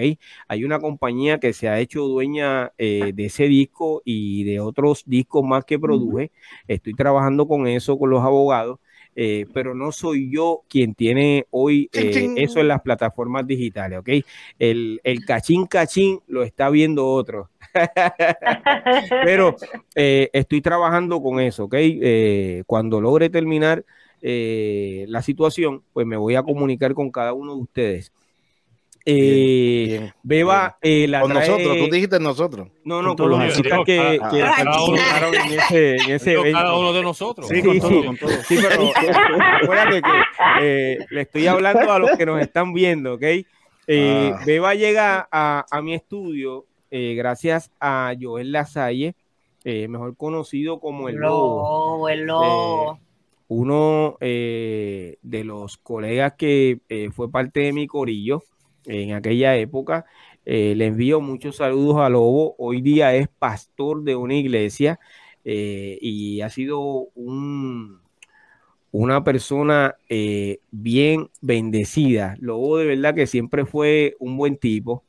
Hay 0.49 0.65
una 0.65 0.81
compañía 0.81 1.39
que 1.39 1.53
se 1.53 1.69
ha 1.69 1.79
hecho 1.81 2.05
dueña 2.07 2.73
de 2.79 3.15
ese 3.19 3.45
disco 3.49 4.03
y 4.07 4.45
de 4.45 4.61
otros 4.61 5.05
discos 5.07 5.45
más 5.45 5.65
que 5.67 5.79
produje. 5.79 6.33
Estoy 6.67 6.95
trabajando 6.95 7.47
con 7.47 7.67
eso, 7.67 7.99
con 7.99 8.11
los 8.11 8.23
abogados 8.23 8.79
eh, 9.21 9.47
pero 9.53 9.75
no 9.75 9.91
soy 9.91 10.31
yo 10.31 10.63
quien 10.69 10.95
tiene 10.95 11.49
hoy 11.51 11.91
eh, 11.93 12.35
eso 12.37 12.61
en 12.61 12.69
las 12.69 12.83
plataformas 12.83 13.45
digitales, 13.49 13.99
¿ok? 13.99 14.11
El, 14.61 15.01
el 15.03 15.25
cachín 15.25 15.67
cachín 15.67 16.21
lo 16.29 16.45
está 16.45 16.71
viendo 16.71 17.05
otro. 17.05 17.51
pero 19.25 19.57
eh, 19.97 20.31
estoy 20.33 20.61
trabajando 20.61 21.21
con 21.21 21.41
eso, 21.41 21.65
¿ok? 21.65 21.75
cuando 22.65 23.01
logre 23.01 23.29
terminar 23.29 23.85
la 24.21 25.23
situación, 25.23 25.83
pues 25.93 26.07
me 26.07 26.17
voy 26.17 26.37
a 26.37 26.45
comunicar 26.45 26.95
con 26.95 27.11
cada 27.11 27.33
uno 27.33 27.57
de 27.57 27.63
ustedes. 27.63 28.13
Eh, 29.05 30.13
Beba 30.23 30.77
eh, 30.83 31.07
la 31.09 31.23
con 31.23 31.33
nosotros, 31.33 31.77
tú 31.79 31.91
dijiste 31.91 32.21
nosotros. 32.21 32.69
No, 32.85 33.01
no, 33.01 33.17
con, 33.17 33.31
los 33.31 33.41
artistas 33.41 33.81
que, 33.87 34.21
que 34.31 34.41
cada 34.41 34.85
uno 34.85 34.99
en 35.33 35.59
ese, 35.59 35.97
en 35.97 36.11
ese 36.11 36.33
evento. 36.35 36.59
Cada 36.59 36.79
uno 36.79 36.93
de 36.93 37.03
nosotros. 37.03 37.49
Sí, 37.49 37.63
con 37.63 37.79
todo, 37.81 38.05
con 38.05 38.17
todo. 38.17 38.31
Sí, 38.47 38.59
pero 38.61 38.91
acuérdate 39.63 40.03
que 40.03 40.11
eh, 40.61 40.99
le 41.11 41.21
estoy 41.23 41.47
hablando 41.47 41.91
a 41.93 41.99
los 41.99 42.11
que 42.19 42.27
nos 42.27 42.41
están 42.41 42.73
viendo, 42.75 43.15
¿ok? 43.15 43.23
Eh, 43.23 44.33
ah. 44.35 44.41
Beba 44.45 44.75
llega 44.75 45.27
a, 45.33 45.65
a 45.71 45.81
mi 45.81 45.95
estudio 45.95 46.67
eh, 46.91 47.15
gracias 47.15 47.71
a 47.81 48.15
Joel 48.21 48.53
Lasalle, 48.53 49.15
eh, 49.65 49.89
mejor 49.89 50.17
conocido 50.17 50.81
como 50.81 51.09
el 51.09 51.17
Lobo. 51.17 52.09
el 52.11 52.25
Lobo. 52.25 52.99
uno 53.49 54.17
de 54.21 55.17
los 55.23 55.79
colegas 55.79 56.35
que 56.37 56.81
fue 57.15 57.31
parte 57.31 57.61
de 57.61 57.73
mi 57.73 57.87
corillo 57.87 58.43
en 58.89 59.13
aquella 59.13 59.57
época. 59.57 60.07
Eh, 60.45 60.75
le 60.75 60.87
envío 60.87 61.21
muchos 61.21 61.57
saludos 61.57 61.99
a 61.99 62.09
Lobo. 62.09 62.57
Hoy 62.59 62.81
día 62.81 63.15
es 63.15 63.29
pastor 63.29 64.03
de 64.03 64.17
una 64.17 64.35
iglesia 64.35 64.99
eh, 65.45 65.99
y 66.01 66.41
ha 66.41 66.49
sido 66.49 67.09
un, 67.15 68.01
una 68.91 69.23
persona 69.23 69.97
eh, 70.09 70.61
bien 70.71 71.31
bendecida. 71.43 72.37
Lobo 72.41 72.79
de 72.79 72.87
verdad 72.87 73.15
que 73.15 73.27
siempre 73.27 73.67
fue 73.67 74.17
un 74.19 74.37
buen 74.39 74.57
tipo. 74.57 75.05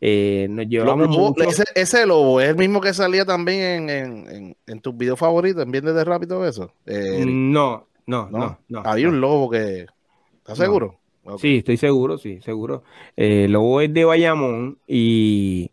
nos 0.00 0.66
llevamos 0.66 1.36
ese, 1.76 2.06
lobo 2.06 2.40
es 2.40 2.48
el 2.48 2.56
mismo 2.56 2.80
que 2.80 2.92
salía 2.92 3.24
también 3.24 3.88
en, 3.88 4.56
en, 4.66 4.80
tus 4.80 4.96
videos 4.96 5.18
favoritos, 5.18 5.62
en 5.62 5.70
Viernes 5.70 5.94
de 5.94 6.04
Rápido, 6.04 6.44
eso. 6.44 6.72
no, 6.84 7.86
no, 8.04 8.28
no, 8.30 8.58
no, 8.68 8.82
Había 8.84 9.08
un 9.08 9.20
lobo 9.20 9.48
que. 9.48 9.86
¿Estás 10.38 10.58
seguro? 10.58 11.01
Sí, 11.38 11.58
estoy 11.58 11.76
seguro, 11.76 12.18
sí, 12.18 12.40
seguro. 12.40 12.82
Eh, 13.16 13.46
Lobo 13.48 13.80
es 13.80 13.92
de 13.92 14.04
Bayamón 14.04 14.78
y 14.88 15.70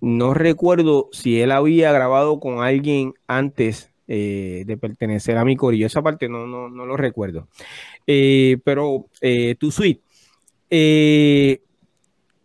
no 0.00 0.32
recuerdo 0.32 1.08
si 1.12 1.40
él 1.40 1.52
había 1.52 1.92
grabado 1.92 2.40
con 2.40 2.62
alguien 2.62 3.14
antes 3.26 3.92
eh, 4.06 4.62
de 4.66 4.76
pertenecer 4.78 5.36
a 5.36 5.44
mi 5.44 5.54
corillo. 5.54 5.86
Esa 5.86 6.00
parte 6.00 6.30
no, 6.30 6.46
no, 6.46 6.70
no 6.70 6.86
lo 6.86 6.96
recuerdo. 6.96 7.48
Eh, 8.06 8.56
pero 8.64 9.06
eh, 9.20 9.54
tu 9.56 9.70
suite, 9.70 10.00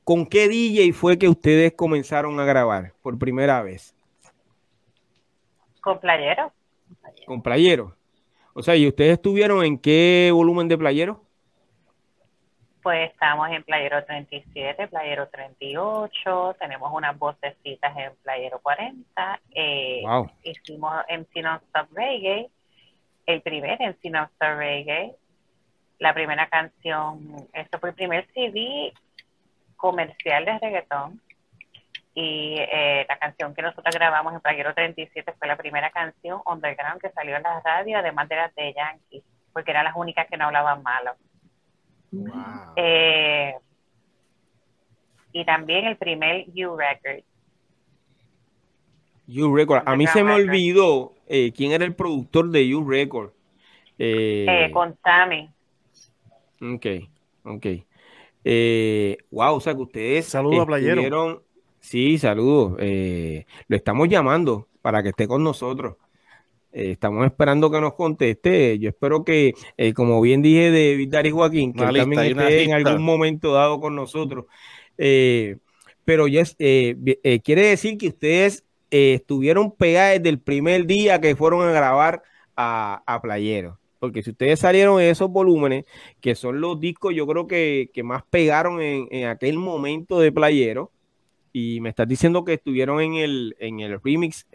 ¿con 0.04 0.26
qué 0.26 0.50
DJ 0.50 0.92
fue 0.92 1.18
que 1.18 1.30
ustedes 1.30 1.74
comenzaron 1.74 2.38
a 2.42 2.46
grabar 2.46 2.94
por 3.02 3.18
primera 3.18 3.62
vez? 3.62 3.96
Con 5.80 6.02
Playero. 6.02 6.52
Con 7.26 7.42
Playero. 7.42 7.96
O 8.54 8.62
sea, 8.62 8.76
¿y 8.76 8.86
ustedes 8.86 9.14
estuvieron 9.14 9.64
en 9.64 9.78
qué 9.78 10.32
volumen 10.34 10.68
de 10.68 10.78
Playero? 10.78 11.24
Pues 12.84 13.12
estamos 13.12 13.50
en 13.50 13.64
Playero 13.64 14.04
37, 14.04 14.90
Playero 14.90 15.30
38, 15.30 16.58
tenemos 16.60 16.92
unas 16.94 17.18
vocecitas 17.18 17.96
en 17.96 18.14
Playero 18.22 18.60
40. 18.60 19.40
Eh, 19.56 20.04
Hicimos 20.44 20.94
MC 21.08 21.42
Non-Stop 21.42 21.94
Reggae, 21.94 22.50
el 23.26 23.42
primer 23.42 23.80
MC 23.80 24.10
Non-Stop 24.10 24.58
Reggae, 24.58 25.16
la 26.00 26.14
primera 26.14 26.50
canción, 26.50 27.48
esto 27.54 27.80
fue 27.80 27.92
el 27.92 27.96
primer 27.96 28.28
CD 28.34 28.92
comercial 29.78 30.44
de 30.44 30.60
reggaetón. 30.60 31.22
Y 32.14 32.58
eh, 32.60 33.06
la 33.08 33.18
canción 33.18 33.56
que 33.56 33.62
nosotros 33.62 33.96
grabamos 33.96 34.34
en 34.34 34.42
Playero 34.42 34.74
37 34.74 35.34
fue 35.40 35.48
la 35.48 35.56
primera 35.56 35.90
canción 35.90 36.42
underground 36.46 37.00
que 37.00 37.12
salió 37.12 37.38
en 37.38 37.44
la 37.44 37.62
radio, 37.62 38.00
además 38.00 38.28
de 38.28 38.36
las 38.36 38.54
de 38.56 38.74
Yankee, 38.74 39.24
porque 39.54 39.72
eran 39.72 39.86
las 39.86 39.96
únicas 39.96 40.28
que 40.28 40.36
no 40.36 40.48
hablaban 40.48 40.84
malo. 40.84 41.16
Eh, 42.76 43.54
y 45.32 45.46
también 45.46 45.86
el 45.86 45.98
primer 45.98 46.46
U 46.50 46.78
Record. 46.78 47.24
U 49.28 49.56
Record. 49.56 49.84
A 49.86 49.96
mí 49.96 50.06
se 50.08 50.24
me 50.24 50.34
olvidó 50.34 51.14
eh, 51.28 51.52
quién 51.56 51.72
era 51.72 51.86
el 51.86 51.96
productor 51.96 52.50
de 52.50 52.76
U 52.76 52.88
Record. 52.88 53.32
Eh, 53.98 54.70
con 54.74 54.98
Sammy. 55.04 55.50
Ok, 56.62 56.86
ok. 57.44 57.66
wow, 59.32 59.56
o 59.56 59.60
sea 59.60 59.74
que 59.74 59.82
ustedes. 59.82 60.26
Saludos 60.26 60.62
a 60.62 60.66
Playero. 60.66 61.44
Sí, 61.80 62.18
saludos. 62.18 62.80
lo 62.80 63.76
estamos 63.76 64.08
llamando 64.08 64.68
para 64.82 65.02
que 65.02 65.10
esté 65.10 65.28
con 65.28 65.44
nosotros. 65.44 65.98
Eh, 66.74 66.92
estamos 66.92 67.24
esperando 67.26 67.70
que 67.70 67.80
nos 67.80 67.94
conteste. 67.94 68.80
Yo 68.80 68.90
espero 68.90 69.24
que, 69.24 69.54
eh, 69.78 69.94
como 69.94 70.20
bien 70.22 70.42
dije 70.42 70.72
de 70.72 70.96
Vitar 70.96 71.28
y 71.28 71.32
Joaquín, 71.32 71.72
que 71.72 71.80
también 71.80 72.20
esté 72.20 72.64
en 72.64 72.74
algún 72.74 73.04
momento 73.04 73.54
dado 73.54 73.80
con 73.80 73.96
nosotros. 73.96 74.46
Eh, 74.98 75.58
pero 76.04 76.28
ya 76.28 76.44
quiere 76.58 77.68
decir 77.68 77.98
que 77.98 78.08
ustedes 78.08 78.66
estuvieron 78.90 79.72
pegados 79.72 80.18
desde 80.18 80.30
el 80.30 80.40
primer 80.40 80.86
día 80.86 81.22
que 81.22 81.36
fueron 81.36 81.62
a 81.68 81.72
grabar 81.72 82.24
a, 82.56 83.04
a 83.06 83.22
Playero. 83.22 83.80
Porque 84.00 84.22
si 84.22 84.32
ustedes 84.32 84.60
salieron 84.60 85.00
en 85.00 85.10
esos 85.10 85.30
volúmenes, 85.30 85.86
que 86.20 86.36
son 86.36 86.60
los 86.60 86.80
discos, 86.80 87.16
yo 87.16 87.26
creo 87.26 87.48
que, 87.48 87.90
más 88.04 88.24
pegaron 88.30 88.82
en, 88.82 89.28
aquel 89.28 89.58
momento 89.58 90.20
de 90.20 90.32
Playero, 90.32 90.92
y 91.54 91.80
me 91.82 91.90
estás 91.90 92.08
diciendo 92.08 92.44
que 92.44 92.54
estuvieron 92.54 93.00
en 93.00 93.14
el, 93.14 93.56
en 93.60 93.80
el 93.80 94.02
remix 94.02 94.48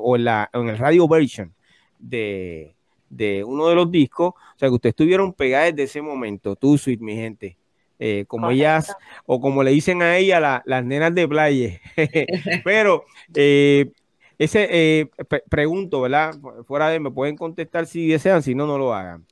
o 0.00 0.16
en, 0.16 0.24
la, 0.24 0.48
en 0.54 0.68
el 0.70 0.78
radio 0.78 1.06
version 1.06 1.54
de, 1.98 2.74
de 3.08 3.44
uno 3.44 3.68
de 3.68 3.74
los 3.74 3.90
discos. 3.90 4.34
O 4.34 4.58
sea, 4.58 4.68
que 4.68 4.74
ustedes 4.74 4.92
estuvieron 4.92 5.32
pegados 5.32 5.70
desde 5.70 5.84
ese 5.84 6.02
momento. 6.02 6.56
Tú, 6.56 6.78
Sweet, 6.78 7.00
mi 7.00 7.14
gente. 7.14 7.56
eh, 7.98 8.24
como 8.28 8.50
ellas, 8.50 8.96
o 9.26 9.40
como 9.40 9.62
le 9.62 9.72
dicen 9.72 10.02
a 10.02 10.16
ella, 10.16 10.62
las 10.64 10.84
nenas 10.84 11.14
de 11.14 11.26
playa. 11.26 11.80
Pero 12.64 13.04
eh, 13.34 13.90
ese 14.38 14.68
eh, 14.70 15.10
pregunto, 15.48 16.02
¿verdad? 16.02 16.34
Fuera 16.66 16.88
de, 16.90 17.00
me 17.00 17.10
pueden 17.10 17.36
contestar 17.36 17.86
si 17.86 18.08
desean, 18.08 18.42
si 18.42 18.54
no, 18.54 18.66
no 18.66 18.78
lo 18.78 18.94
hagan. 18.94 19.26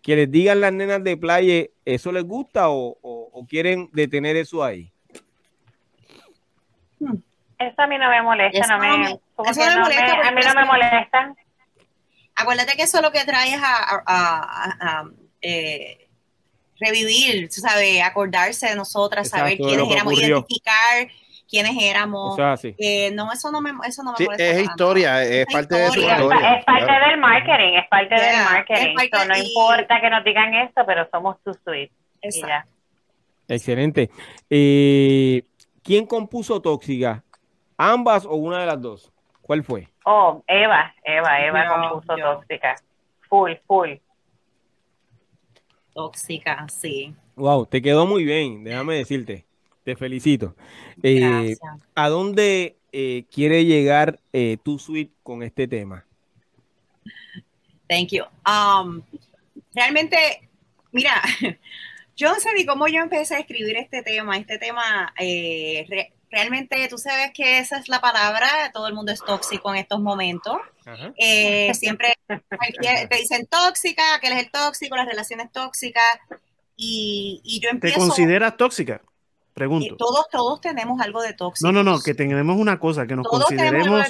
Que 0.00 0.16
les 0.16 0.30
digan 0.30 0.60
las 0.60 0.72
nenas 0.72 1.02
de 1.02 1.16
playa, 1.16 1.66
¿eso 1.84 2.12
les 2.12 2.24
gusta 2.24 2.66
o, 2.68 3.46
quieren 3.48 3.88
detener 3.92 4.36
eso 4.36 4.62
ahí? 4.62 4.92
Eso 7.58 7.82
a 7.82 7.86
mí 7.86 7.98
no 7.98 8.08
me 8.10 8.22
molesta, 8.22 8.66
no 8.68 8.78
me, 8.78 8.86
a 8.86 10.30
mí 10.30 10.40
no 10.46 10.54
me 10.54 10.64
molesta. 10.66 11.34
Acuérdate 12.36 12.76
que 12.76 12.82
eso 12.82 13.00
lo 13.00 13.12
que 13.12 13.24
trae 13.24 13.54
es 13.54 13.60
a, 13.62 15.04
eh, 15.40 16.08
revivir, 16.80 17.48
tú 17.48 17.60
sabes, 17.60 18.02
acordarse 18.02 18.68
de 18.68 18.76
nosotras, 18.76 19.28
saber 19.28 19.56
quiénes 19.56 19.90
éramos, 19.90 20.14
identificar 20.14 21.08
quiénes 21.48 21.76
éramos. 21.80 22.36
Eh, 22.78 23.10
no, 23.12 23.32
eso 23.32 23.50
no 23.50 23.60
me, 23.60 23.72
eso 23.86 24.02
no 24.02 24.12
me 24.12 24.26
Es 24.38 24.62
historia, 24.62 25.22
es, 25.22 25.46
parte 25.46 25.76
de 25.76 25.90
su 25.90 26.00
historia. 26.00 26.56
Es, 26.58 26.64
parte 26.64 26.92
del 27.08 27.20
marketing, 27.20 27.74
es 27.74 27.88
parte 27.88 28.14
del 28.14 28.44
marketing. 28.44 29.28
no 29.28 29.36
importa 29.36 30.00
que 30.00 30.10
nos 30.10 30.24
digan 30.24 30.54
esto, 30.54 30.82
pero 30.86 31.06
somos 31.10 31.36
tu 31.44 31.52
suite. 31.64 31.92
Excelente. 33.48 34.10
Eh, 34.48 35.42
¿Quién 35.82 36.06
compuso 36.06 36.60
Tóxica? 36.60 37.22
¿Ambas 37.76 38.24
o 38.24 38.34
una 38.36 38.60
de 38.60 38.66
las 38.66 38.80
dos? 38.80 39.12
¿Cuál 39.42 39.62
fue? 39.62 39.88
Oh, 40.04 40.44
Eva, 40.46 40.94
Eva, 41.02 41.40
Eva 41.40 41.66
compuso 41.66 42.16
Tóxica. 42.16 42.74
Full, 43.28 43.52
full. 43.66 43.90
Tóxica, 45.94 46.66
sí. 46.68 47.14
Wow, 47.36 47.66
te 47.66 47.80
quedó 47.80 48.06
muy 48.06 48.24
bien, 48.24 48.64
déjame 48.64 48.96
decirte. 48.96 49.46
Te 49.82 49.96
felicito. 49.96 50.54
Eh, 51.02 51.56
¿A 51.94 52.08
dónde 52.08 52.76
eh, 52.92 53.24
quiere 53.30 53.64
llegar 53.64 54.18
eh, 54.32 54.58
tu 54.62 54.78
suite 54.78 55.12
con 55.22 55.42
este 55.42 55.68
tema? 55.68 56.04
Thank 57.88 58.10
you. 58.10 58.24
Um, 58.46 59.02
realmente, 59.74 60.48
mira, 60.92 61.22
yo 62.16 62.28
no 62.28 62.34
sé 62.40 62.50
ni 62.54 62.66
cómo 62.66 62.88
yo 62.88 63.00
empecé 63.00 63.36
a 63.36 63.40
escribir 63.40 63.76
este 63.76 64.02
tema. 64.02 64.36
Este 64.36 64.58
tema, 64.58 65.12
realmente 66.34 66.86
tú 66.88 66.98
sabes 66.98 67.32
que 67.32 67.58
esa 67.58 67.78
es 67.78 67.88
la 67.88 68.00
palabra, 68.00 68.70
todo 68.72 68.88
el 68.88 68.94
mundo 68.94 69.12
es 69.12 69.20
tóxico 69.20 69.72
en 69.72 69.80
estos 69.80 70.00
momentos. 70.00 70.56
siempre 71.74 72.14
te 72.26 73.16
dicen 73.16 73.46
tóxica, 73.46 74.02
que 74.20 74.26
él 74.26 74.32
es 74.34 74.44
el 74.44 74.50
tóxico, 74.50 74.96
las 74.96 75.06
relaciones 75.06 75.50
tóxicas. 75.52 76.18
Y, 76.76 77.40
y 77.44 77.60
yo 77.60 77.70
empiezo... 77.70 78.00
¿Te 78.00 78.06
consideras 78.06 78.56
tóxica? 78.56 79.00
Pregunto. 79.54 79.94
todos, 79.96 80.26
todos 80.32 80.60
tenemos 80.60 81.00
algo 81.00 81.22
de 81.22 81.32
tóxico. 81.32 81.70
No, 81.70 81.72
no, 81.72 81.88
no, 81.88 82.00
que 82.00 82.12
tenemos 82.12 82.56
una 82.56 82.80
cosa, 82.80 83.06
que 83.06 83.14
nos 83.14 83.24
consideremos. 83.28 84.04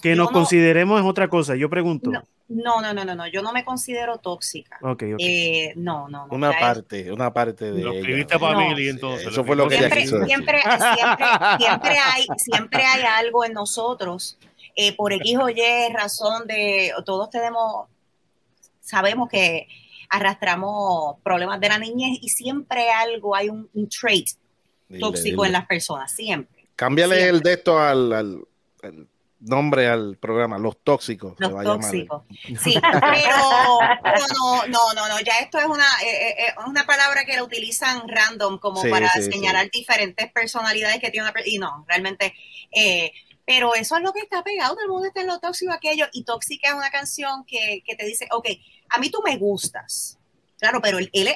Que 0.00 0.14
nos 0.14 0.30
consideremos 0.30 1.00
es 1.00 1.06
otra 1.06 1.28
cosa. 1.28 1.56
Yo 1.56 1.68
pregunto. 1.68 2.12
No, 2.12 2.80
no, 2.80 2.94
no, 2.94 3.04
no, 3.04 3.14
no, 3.16 3.26
yo 3.26 3.42
no 3.42 3.52
me 3.52 3.64
considero 3.64 4.18
tóxica. 4.18 4.78
Ok, 4.82 5.02
Eh, 5.18 5.72
no, 5.74 6.08
no, 6.08 6.28
no. 6.28 6.34
Una 6.34 6.52
parte, 6.56 7.10
una 7.10 7.32
parte 7.32 7.72
de. 7.72 7.82
Lo 7.82 7.92
escribiste 7.92 8.38
para 8.38 8.56
mí 8.56 8.80
y 8.80 8.88
entonces. 8.88 9.26
Eso 9.26 9.44
fue 9.44 9.56
lo 9.56 9.68
que 9.68 9.78
siempre, 9.78 10.00
quiso 10.00 10.24
siempre, 10.24 10.62
siempre, 10.62 11.26
siempre, 11.58 11.96
hay, 12.14 12.26
siempre 12.36 12.84
hay 12.84 13.02
algo 13.02 13.44
en 13.44 13.54
nosotros. 13.54 14.38
Eh, 14.76 14.94
por 14.94 15.12
X 15.12 15.38
o 15.38 15.48
Y 15.48 15.92
razón 15.92 16.46
de. 16.46 16.92
Todos 17.04 17.30
tenemos. 17.30 17.88
Sabemos 18.80 19.28
que 19.28 19.66
arrastramos 20.08 21.16
problemas 21.24 21.58
de 21.60 21.68
la 21.68 21.78
niñez 21.78 22.18
y 22.22 22.28
siempre 22.28 22.90
algo, 22.90 23.34
hay 23.34 23.48
un, 23.48 23.68
un 23.74 23.88
trait 23.88 24.28
tóxico 25.00 25.44
en 25.44 25.52
las 25.52 25.66
personas, 25.66 26.12
siempre. 26.12 26.68
Cámbiale 26.76 27.28
el 27.28 27.40
de 27.40 27.54
esto 27.54 27.78
al, 27.78 28.46
nombre 29.40 29.88
al 29.88 30.16
programa, 30.16 30.58
los 30.58 30.78
tóxicos. 30.82 31.34
Los 31.38 31.64
tóxicos. 31.64 32.22
Sí, 32.62 32.80
pero 32.80 33.36
no, 34.36 34.66
no, 34.66 34.92
no, 34.94 35.08
no, 35.08 35.20
ya 35.20 35.38
esto 35.40 35.58
es 35.58 35.66
una, 35.66 35.86
eh, 36.04 36.28
eh, 36.28 36.36
eh, 36.38 36.54
una 36.66 36.86
palabra 36.86 37.24
que 37.24 37.36
la 37.36 37.42
utilizan 37.42 38.08
random 38.08 38.58
como 38.58 38.82
para 38.82 39.10
señalar 39.10 39.70
diferentes 39.70 40.30
personalidades 40.32 41.00
que 41.00 41.10
tiene 41.10 41.24
una 41.24 41.32
persona. 41.32 41.54
Y 41.54 41.58
no, 41.58 41.84
realmente, 41.88 42.34
pero 43.44 43.74
eso 43.74 43.96
es 43.96 44.02
lo 44.02 44.12
que 44.12 44.20
está 44.20 44.42
pegado, 44.42 44.74
todo 44.74 44.84
el 44.84 44.90
mundo 44.90 45.08
está 45.08 45.20
en 45.20 45.26
lo 45.26 45.38
tóxico 45.40 45.72
aquello. 45.72 46.06
Y 46.12 46.24
tóxica 46.24 46.68
es 46.68 46.74
una 46.74 46.90
canción 46.90 47.44
que, 47.44 47.82
que 47.84 47.96
te 47.96 48.06
dice, 48.06 48.28
ok, 48.30 48.48
a 48.90 48.98
mí 48.98 49.10
tú 49.10 49.20
me 49.24 49.36
gustas. 49.36 50.18
Claro, 50.58 50.80
pero 50.80 50.98
él, 50.98 51.08
él, 51.12 51.28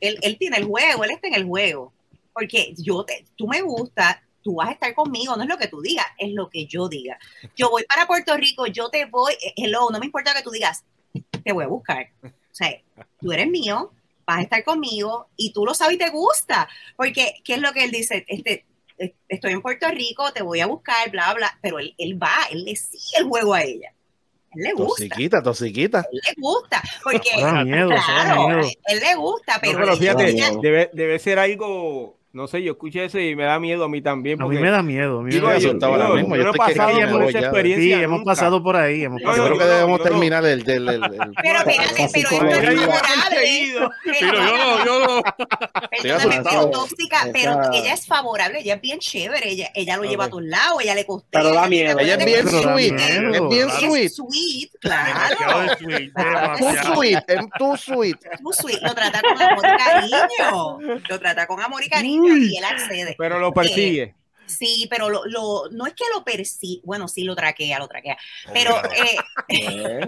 él, 0.00 0.18
él, 0.22 0.38
tiene 0.38 0.56
el 0.56 0.64
juego, 0.64 1.04
él 1.04 1.10
está 1.10 1.28
en 1.28 1.34
el 1.34 1.44
juego 1.44 1.92
porque 2.34 2.74
yo 2.76 3.04
te, 3.04 3.24
tú 3.36 3.46
me 3.46 3.62
gusta, 3.62 4.22
tú 4.42 4.56
vas 4.56 4.68
a 4.68 4.72
estar 4.72 4.94
conmigo, 4.94 5.34
no 5.36 5.42
es 5.42 5.48
lo 5.48 5.56
que 5.56 5.68
tú 5.68 5.80
digas, 5.80 6.06
es 6.18 6.32
lo 6.32 6.50
que 6.50 6.66
yo 6.66 6.88
diga. 6.88 7.18
Yo 7.56 7.70
voy 7.70 7.84
para 7.84 8.06
Puerto 8.06 8.36
Rico, 8.36 8.66
yo 8.66 8.90
te 8.90 9.06
voy, 9.06 9.32
eh, 9.34 9.54
hello, 9.56 9.88
no 9.90 9.98
me 9.98 10.06
importa 10.06 10.34
que 10.34 10.42
tú 10.42 10.50
digas, 10.50 10.84
te 11.42 11.52
voy 11.52 11.64
a 11.64 11.68
buscar. 11.68 12.08
O 12.22 12.28
sea, 12.50 12.70
tú 13.20 13.32
eres 13.32 13.48
mío, 13.48 13.90
vas 14.26 14.38
a 14.38 14.42
estar 14.42 14.62
conmigo 14.64 15.28
y 15.36 15.52
tú 15.52 15.64
lo 15.64 15.74
sabes 15.74 15.94
y 15.94 15.98
te 15.98 16.10
gusta. 16.10 16.68
Porque, 16.96 17.36
¿qué 17.42 17.54
es 17.54 17.60
lo 17.60 17.72
que 17.72 17.84
él 17.84 17.90
dice? 17.90 18.24
Este, 18.28 18.66
eh, 18.98 19.14
estoy 19.28 19.52
en 19.52 19.62
Puerto 19.62 19.88
Rico, 19.88 20.30
te 20.32 20.42
voy 20.42 20.60
a 20.60 20.66
buscar, 20.66 21.10
bla, 21.10 21.32
bla, 21.34 21.58
pero 21.62 21.78
él, 21.78 21.94
él 21.96 22.22
va, 22.22 22.34
él 22.50 22.64
le 22.64 22.76
sigue 22.76 23.18
el 23.18 23.24
juego 23.24 23.54
a 23.54 23.62
ella. 23.62 23.92
Él 24.52 24.62
le 24.62 24.72
gusta. 24.72 25.08
Tosiquita, 25.08 25.42
tosiquita. 25.42 26.06
Él 26.12 26.20
le 26.26 26.34
gusta, 26.36 26.82
porque, 27.02 27.30
claro, 27.34 28.60
él 28.60 29.00
le 29.00 29.14
gusta, 29.16 29.58
pero, 29.60 29.78
pero 29.78 29.96
fíjate, 29.96 30.34
debe, 30.60 30.90
debe 30.92 31.18
ser 31.18 31.38
algo 31.38 32.18
no 32.34 32.48
sé, 32.48 32.60
yo 32.64 32.72
escuché 32.72 33.04
eso 33.04 33.20
y 33.20 33.36
me 33.36 33.44
da 33.44 33.60
miedo 33.60 33.84
a 33.84 33.88
mí 33.88 34.02
también. 34.02 34.42
a 34.42 34.46
mí 34.48 34.58
me 34.58 34.68
da 34.68 34.82
miedo. 34.82 35.20
A 35.20 35.22
mí 35.22 35.32
me 35.32 35.40
da 35.40 35.56
yo, 35.56 35.72
mismo. 35.72 36.34
Yo, 36.34 36.50
he 36.50 36.52
pasado 36.52 37.12
por 37.12 37.22
esa 37.22 37.38
experiencia. 37.38 37.96
Sí, 37.96 38.02
hemos 38.02 38.24
pasado 38.24 38.60
por 38.60 38.74
ahí. 38.74 39.04
Hemos 39.04 39.22
pasado 39.22 39.48
yo 39.48 39.54
creo 39.54 39.58
que 39.60 39.72
debemos 39.72 40.02
terminar 40.02 40.44
el, 40.44 40.64
del. 40.64 40.88
El, 40.88 41.00
pero 41.40 41.58
espérate, 41.60 42.08
pero 42.12 42.28
esto 42.32 42.58
es 42.58 42.80
favorable. 42.80 43.40
Pero 44.18 44.34
yo 44.34 44.56
no, 44.56 44.84
yo 44.84 44.98
no. 45.06 45.22
Perdóname, 46.02 46.42
pero 46.42 46.70
tóxica, 46.70 47.28
pero 47.32 47.72
ella 47.72 47.94
es 47.94 48.04
favorable, 48.04 48.58
ella 48.58 48.74
es 48.74 48.80
bien 48.80 48.98
chévere, 48.98 49.50
ella, 49.50 49.70
ella 49.72 49.96
lo 49.96 50.02
lleva 50.02 50.24
a 50.24 50.28
todos 50.28 50.42
lados, 50.42 50.82
ella 50.82 50.96
le 50.96 51.06
costó. 51.06 51.28
Pero 51.30 51.52
da 51.52 51.68
miedo. 51.68 52.00
Ella 52.00 52.14
es 52.14 52.24
bien 52.24 52.48
sweet, 52.48 52.98
es 52.98 53.48
bien 53.48 53.70
sweet. 53.70 54.10
sweet, 54.10 54.70
claro. 54.80 55.76
Too 56.58 56.94
sweet, 56.94 57.22
es 57.28 57.40
too 57.56 57.76
sweet. 57.76 58.18
Too 58.42 58.52
sweet, 58.52 58.82
lo 58.82 58.92
trata 58.92 59.20
con 59.22 59.40
amor 59.40 59.64
y 59.64 59.84
cariño. 59.84 60.98
Lo 61.08 61.20
trata 61.20 61.46
con 61.46 61.60
amor 61.62 61.84
y 61.84 61.88
cariño 61.88 62.23
y 62.28 62.56
él 62.56 62.64
accede. 62.64 63.14
Pero 63.18 63.38
lo 63.38 63.52
persigue. 63.52 64.14
Sí, 64.46 64.86
pero 64.90 65.08
lo, 65.08 65.24
lo, 65.26 65.68
no 65.70 65.86
es 65.86 65.94
que 65.94 66.04
lo 66.14 66.24
persigue, 66.24 66.80
bueno, 66.84 67.08
sí 67.08 67.24
lo 67.24 67.34
traquea, 67.34 67.78
lo 67.78 67.88
traquea, 67.88 68.16
pero... 68.52 68.74
Eh, 69.46 70.00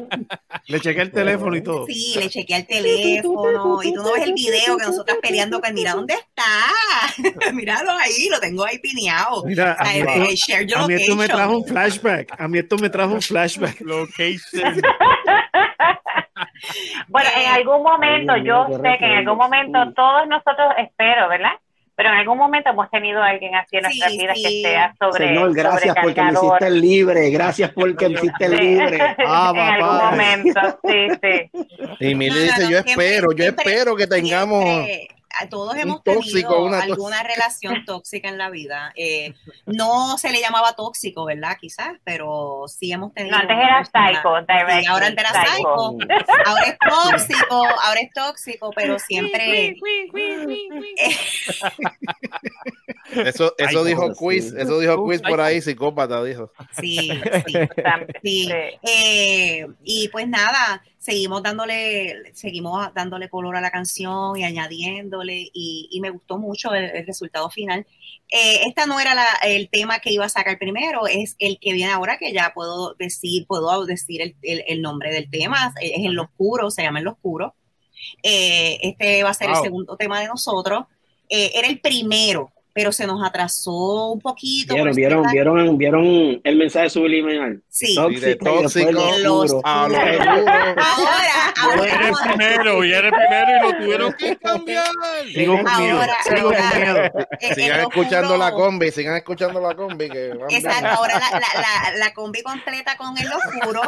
le 0.68 0.80
chequea 0.80 1.02
el 1.02 1.12
teléfono 1.12 1.54
y 1.54 1.62
todo. 1.62 1.84
Sí, 1.86 2.14
le 2.18 2.30
chequea 2.30 2.56
el 2.56 2.66
teléfono 2.66 3.82
y 3.82 3.92
tú 3.92 4.02
no 4.02 4.12
ves 4.14 4.22
el 4.22 4.32
video 4.32 4.78
que 4.78 4.86
nosotros 4.86 5.18
peleando 5.20 5.60
con, 5.60 5.74
mira 5.74 5.92
dónde 5.92 6.14
está, 6.14 7.52
míralo 7.52 7.90
ahí, 7.92 8.30
lo 8.30 8.40
tengo 8.40 8.64
ahí 8.64 8.78
pineado. 8.78 9.44
Mira, 9.44 9.76
a, 9.78 9.84
mí, 9.92 10.94
esto, 10.94 11.16
me 11.16 11.28
trajo 11.28 11.58
un 11.58 11.66
flashback, 11.66 12.40
a 12.40 12.48
mí 12.48 12.58
esto 12.58 12.78
me 12.78 12.88
trajo 12.88 13.12
un 13.12 13.20
flashback. 13.20 13.80
Location. 13.82 14.80
bueno, 17.08 17.28
en 17.36 17.46
algún 17.52 17.82
momento, 17.82 18.38
yo 18.38 18.68
sé 18.68 18.96
que 18.98 19.04
en 19.04 19.18
algún 19.18 19.36
momento 19.36 19.92
todos 19.94 20.26
nosotros, 20.26 20.72
espero, 20.78 21.28
¿verdad? 21.28 21.52
Pero 21.96 22.10
en 22.10 22.16
algún 22.16 22.36
momento 22.36 22.68
hemos 22.70 22.90
tenido 22.90 23.22
a 23.22 23.28
alguien 23.28 23.54
así 23.54 23.76
en 23.76 23.84
nuestras 23.84 24.12
vidas 24.12 24.36
que 24.36 24.62
sea 24.62 24.94
sobre 25.00 25.28
Señor, 25.28 25.54
gracias 25.54 25.96
porque 26.02 26.22
me 26.22 26.32
hiciste 26.32 26.70
libre, 26.70 27.30
gracias 27.30 27.70
porque 27.70 28.08
me 28.10 28.14
hiciste 28.16 28.48
libre. 28.50 28.98
Ah, 29.28 29.52
en 29.54 29.60
algún 29.60 30.10
momento, 30.10 30.60
sí, 30.84 31.08
sí. 31.22 31.50
Y 32.00 32.14
Mili 32.14 32.38
dice, 32.38 32.70
yo 32.70 32.78
espero, 32.78 33.32
yo 33.32 33.44
espero 33.44 33.96
que 33.96 34.06
tengamos 34.06 34.86
todos 35.50 35.76
hemos 35.76 36.02
tenido 36.02 36.68
alguna 36.74 37.22
relación 37.22 37.84
tóxica 37.86 38.28
en 38.28 38.38
la 38.38 38.50
vida. 38.50 38.92
Eh, 38.96 39.34
no 39.66 40.18
se 40.18 40.30
le 40.30 40.40
llamaba 40.40 40.74
tóxico, 40.74 41.24
¿verdad? 41.24 41.56
Quizás, 41.60 41.96
pero 42.04 42.64
sí 42.68 42.92
hemos 42.92 43.12
tenido. 43.12 43.36
No, 43.36 43.42
antes 43.42 43.56
era 43.56 43.84
psycho, 43.84 44.28
ahora 44.28 45.06
antes 45.06 45.24
era 45.24 45.44
psycho. 45.44 45.96
Ahora 46.46 46.64
es 46.66 46.78
tóxico, 46.78 47.64
ahora 47.84 48.00
es 48.00 48.12
tóxico, 48.12 48.70
pero 48.74 48.98
siempre. 48.98 49.76
eso 53.24 53.54
eso 53.58 53.84
dijo 53.84 54.12
Quiz, 54.14 54.52
eso 54.52 54.80
dijo 54.80 55.04
Quiz 55.04 55.22
por 55.22 55.40
ahí, 55.40 55.60
psicópata, 55.60 56.22
dijo. 56.24 56.50
Sí, 56.72 57.10
sí. 57.46 57.68
sí. 58.22 58.52
Eh, 58.82 59.66
y 59.84 60.08
pues 60.08 60.28
nada 60.28 60.82
seguimos 61.06 61.40
dándole, 61.40 62.34
seguimos 62.34 62.92
dándole 62.92 63.28
color 63.28 63.54
a 63.56 63.60
la 63.60 63.70
canción 63.70 64.36
y 64.36 64.42
añadiéndole 64.42 65.50
y, 65.52 66.00
me 66.02 66.10
gustó 66.10 66.36
mucho 66.36 66.74
el, 66.74 67.06
resultado 67.06 67.48
final. 67.48 67.86
Eh, 68.28 68.62
esta 68.66 68.86
no 68.86 68.98
era 68.98 69.14
el 69.44 69.68
tema 69.68 70.00
que 70.00 70.12
iba 70.12 70.24
a 70.24 70.28
sacar 70.28 70.58
primero, 70.58 71.06
es 71.06 71.36
el 71.38 71.60
que 71.60 71.72
viene 71.72 71.92
ahora 71.92 72.18
que 72.18 72.32
ya 72.32 72.52
puedo 72.52 72.94
decir, 72.94 73.46
puedo 73.46 73.86
decir 73.86 74.34
el, 74.42 74.82
nombre 74.82 75.12
del 75.12 75.30
tema, 75.30 75.72
es 75.80 75.92
En 75.94 76.16
lo 76.16 76.24
oscuro, 76.24 76.72
se 76.72 76.82
llama 76.82 76.98
En 76.98 77.04
lo 77.04 77.12
oscuro. 77.12 77.54
Eh, 78.24 78.78
este 78.82 79.22
va 79.22 79.30
a 79.30 79.34
ser 79.34 79.50
el 79.50 79.56
segundo 79.56 79.96
tema 79.96 80.20
de 80.20 80.26
nosotros. 80.26 80.86
eh, 81.28 81.52
era 81.54 81.68
el 81.68 81.80
primero, 81.80 82.50
pero 82.76 82.92
se 82.92 83.06
nos 83.06 83.26
atrasó 83.26 84.12
un 84.12 84.20
poquito. 84.20 84.74
Vieron, 84.74 84.94
vieron, 84.94 85.26
vieron, 85.32 85.78
vieron 85.78 86.40
el 86.44 86.56
mensaje 86.56 86.90
subliminal. 86.90 87.62
Sí, 87.70 87.94
tóxico, 87.94 88.44
tóxico 88.44 89.62
ahora, 89.64 90.18
ahora 91.56 91.82
viene 91.82 92.12
primero, 92.22 92.80
viene 92.80 93.10
primero 93.10 93.46
y 93.48 93.62
lo 93.62 93.78
tuvieron 93.78 94.12
que 94.12 94.36
cambiar. 94.36 94.86
Sigo 95.32 95.56
con 95.56 95.68
ahora, 95.68 96.16
sigo 96.22 96.52
con 96.52 96.78
miedo. 96.78 97.54
Sigan 97.54 97.80
escuchando 97.80 98.36
la 98.36 98.52
combi, 98.52 98.90
sigan 98.90 99.16
escuchando 99.16 99.58
la 99.58 99.74
combi. 99.74 100.10
Que 100.10 100.32
Exacto, 100.50 100.86
ahora 100.86 101.18
la, 101.18 101.30
la, 101.40 101.96
la, 101.96 102.12
combi 102.12 102.42
completa 102.42 102.98
con 102.98 103.16
el 103.16 103.28
oscuro, 103.32 103.80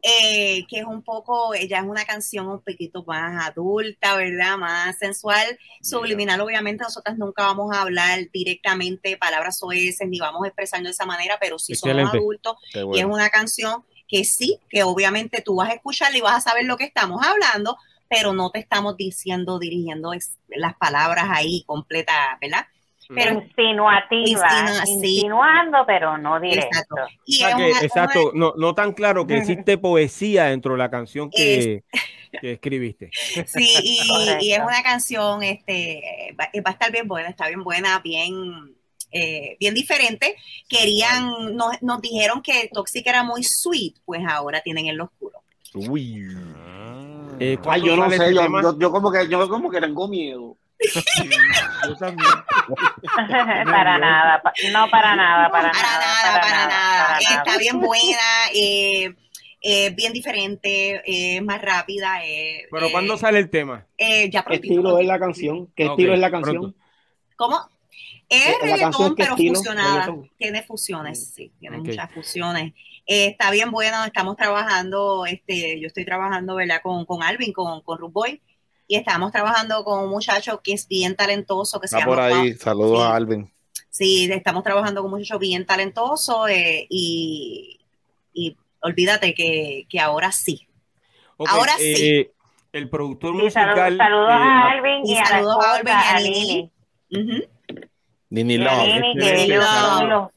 eh, 0.00 0.64
que 0.70 0.78
es 0.78 0.86
un 0.86 1.02
poco, 1.02 1.52
ella 1.52 1.80
es 1.80 1.84
una 1.84 2.06
canción 2.06 2.48
un 2.48 2.62
poquito 2.62 3.04
más 3.04 3.50
adulta, 3.50 4.16
¿verdad? 4.16 4.56
Más 4.56 4.96
sensual, 4.96 5.58
subliminal. 5.82 6.40
Obviamente 6.40 6.84
nosotras 6.84 7.18
nunca 7.18 7.42
vamos 7.42 7.70
a 7.76 7.82
hablar 7.82 8.13
directamente 8.32 9.16
palabras 9.16 9.62
oeces 9.62 10.08
ni 10.08 10.18
vamos 10.18 10.46
expresando 10.46 10.88
de 10.88 10.92
esa 10.92 11.06
manera, 11.06 11.38
pero 11.40 11.58
si 11.58 11.74
somos 11.74 12.14
adultos 12.14 12.56
y 12.92 12.98
es 12.98 13.04
una 13.04 13.30
canción 13.30 13.84
que 14.08 14.24
sí, 14.24 14.58
que 14.68 14.82
obviamente 14.82 15.42
tú 15.42 15.56
vas 15.56 15.70
a 15.70 15.74
escucharla 15.74 16.18
y 16.18 16.20
vas 16.20 16.36
a 16.36 16.50
saber 16.50 16.64
lo 16.64 16.76
que 16.76 16.84
estamos 16.84 17.24
hablando, 17.26 17.76
pero 18.08 18.32
no 18.32 18.50
te 18.50 18.58
estamos 18.58 18.96
diciendo, 18.96 19.58
dirigiendo 19.58 20.12
las 20.48 20.76
palabras 20.76 21.26
ahí 21.30 21.64
completas, 21.66 22.16
¿verdad? 22.40 22.66
Pero, 23.08 23.34
insinuativa, 23.34 24.48
insinuando, 24.86 25.84
pero 25.86 26.16
no 26.16 26.40
directo. 26.40 26.96
Exacto, 27.82 28.30
No, 28.34 28.54
no, 28.56 28.74
tan 28.74 28.92
claro 28.92 29.26
que 29.26 29.36
existe 29.38 29.76
poesía 29.78 30.44
dentro 30.44 30.72
de 30.72 30.78
la 30.78 30.90
canción 30.90 31.30
que, 31.30 31.84
que 32.40 32.52
escribiste. 32.52 33.10
Sí, 33.12 33.76
y, 34.40 34.52
es 34.52 34.60
una 34.60 34.82
canción, 34.82 35.42
este, 35.42 36.34
va, 36.38 36.48
a 36.52 36.70
estar 36.70 36.92
bien 36.92 37.08
buena, 37.08 37.28
está 37.28 37.48
bien 37.48 37.62
buena, 37.62 37.98
bien, 38.00 38.76
eh, 39.12 39.56
bien 39.58 39.74
diferente. 39.74 40.36
Querían, 40.68 41.56
nos, 41.56 41.80
nos, 41.82 42.00
dijeron 42.00 42.42
que 42.42 42.70
Toxic 42.72 43.06
era 43.06 43.22
muy 43.22 43.42
sweet, 43.42 43.94
pues 44.04 44.22
ahora 44.26 44.60
tienen 44.60 44.86
el 44.86 45.00
oscuro. 45.00 45.40
Uy. 45.74 46.24
Eh, 47.40 47.58
yo 47.82 47.96
no 47.96 48.08
sé, 48.10 48.32
yo, 48.32 48.78
yo, 48.78 48.92
como 48.92 49.10
que 49.10 49.28
yo 49.28 49.48
como 49.48 49.70
que 49.70 49.80
tengo 49.80 50.06
miedo. 50.06 50.56
yo 51.88 51.96
también. 51.96 52.30
para 53.64 53.98
nada, 53.98 54.42
no 54.72 54.88
para 54.90 55.16
nada, 55.16 55.50
para, 55.50 55.72
nada, 55.72 56.40
para, 56.40 56.66
nada, 56.66 57.18
Está 57.18 57.58
bien 57.58 57.80
buena. 57.80 58.48
Eh, 58.54 59.14
eh, 59.66 59.94
bien 59.96 60.12
diferente, 60.12 61.00
eh, 61.06 61.40
más 61.40 61.62
rápida. 61.62 62.22
Eh, 62.22 62.66
¿Pero 62.70 62.90
cuándo 62.92 63.16
sale 63.16 63.38
el 63.38 63.48
tema? 63.48 63.86
ya 63.98 64.44
¿Qué 64.44 64.56
estilo 64.56 64.98
es 64.98 65.06
la 65.06 65.18
canción? 65.18 65.68
¿Qué 65.74 65.86
estilo 65.86 66.12
es 66.12 66.20
la 66.20 66.30
canción? 66.30 66.76
¿Cómo? 67.34 67.58
Es 68.28 68.60
reggaetón, 68.60 69.14
pero 69.14 69.34
fusionada. 69.38 70.14
Tiene 70.36 70.62
fusiones, 70.64 71.32
sí, 71.34 71.50
tiene 71.58 71.78
muchas 71.78 72.12
fusiones. 72.12 72.74
está 73.06 73.50
bien 73.50 73.70
bueno, 73.70 74.04
estamos 74.04 74.36
trabajando, 74.36 75.24
este, 75.24 75.80
yo 75.80 75.86
estoy 75.86 76.04
trabajando, 76.04 76.56
¿verdad? 76.56 76.82
Con, 76.82 77.06
con 77.06 77.22
Alvin, 77.22 77.54
con, 77.54 77.80
con 77.80 77.96
Ruth 77.96 78.12
Boy, 78.12 78.42
y 78.86 78.96
estamos 78.96 79.32
trabajando 79.32 79.82
con 79.82 80.04
un 80.04 80.10
muchacho 80.10 80.60
que 80.62 80.74
es 80.74 80.86
bien 80.86 81.16
talentoso, 81.16 81.80
que 81.80 81.88
se 81.88 81.96
llama... 81.96 82.06
por 82.06 82.20
ahí, 82.20 82.52
saludos 82.52 83.00
a 83.00 83.16
Alvin. 83.16 83.50
Sí, 83.88 84.28
estamos 84.30 84.62
trabajando 84.62 85.00
con 85.00 85.10
un 85.10 85.20
muchacho 85.20 85.38
bien 85.38 85.64
talentoso 85.64 86.48
y, 86.50 87.80
y 88.34 88.56
olvídate 88.84 89.34
que, 89.34 89.86
que 89.88 89.98
ahora 89.98 90.30
sí. 90.30 90.68
ahora 91.38 91.72
sí. 91.78 92.20
Eh, 92.20 92.30
el 92.72 92.88
productor 92.90 93.34
musical. 93.34 93.96
Saludos, 93.96 94.30
a 94.30 94.36
eh, 94.36 94.72
Alvin 94.72 95.02
y, 95.04 95.16
saludos 95.16 95.64
a 95.64 95.74
Alvin 95.74 95.92
y 95.92 96.12
a 96.12 96.20
Nini. 96.20 96.70
Nini 98.30 98.58
Love. 98.58 100.30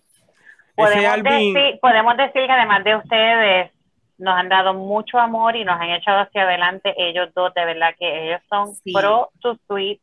Podemos, 0.75 1.23
decir, 1.23 1.79
podemos 1.81 2.17
decir 2.17 2.45
que 2.45 2.51
además 2.51 2.83
de 2.83 2.95
ustedes, 2.95 3.71
nos 4.19 4.35
han 4.35 4.49
dado 4.49 4.73
mucho 4.75 5.17
amor 5.17 5.55
y 5.55 5.65
nos 5.65 5.79
han 5.79 5.89
echado 5.89 6.19
hacia 6.19 6.43
adelante 6.43 6.93
ellos 6.97 7.29
dos, 7.35 7.53
de 7.53 7.65
verdad 7.65 7.95
que 7.97 8.27
ellos 8.27 8.41
son 8.49 8.69
pro 8.93 9.31
su 9.41 9.59
suite 9.67 10.01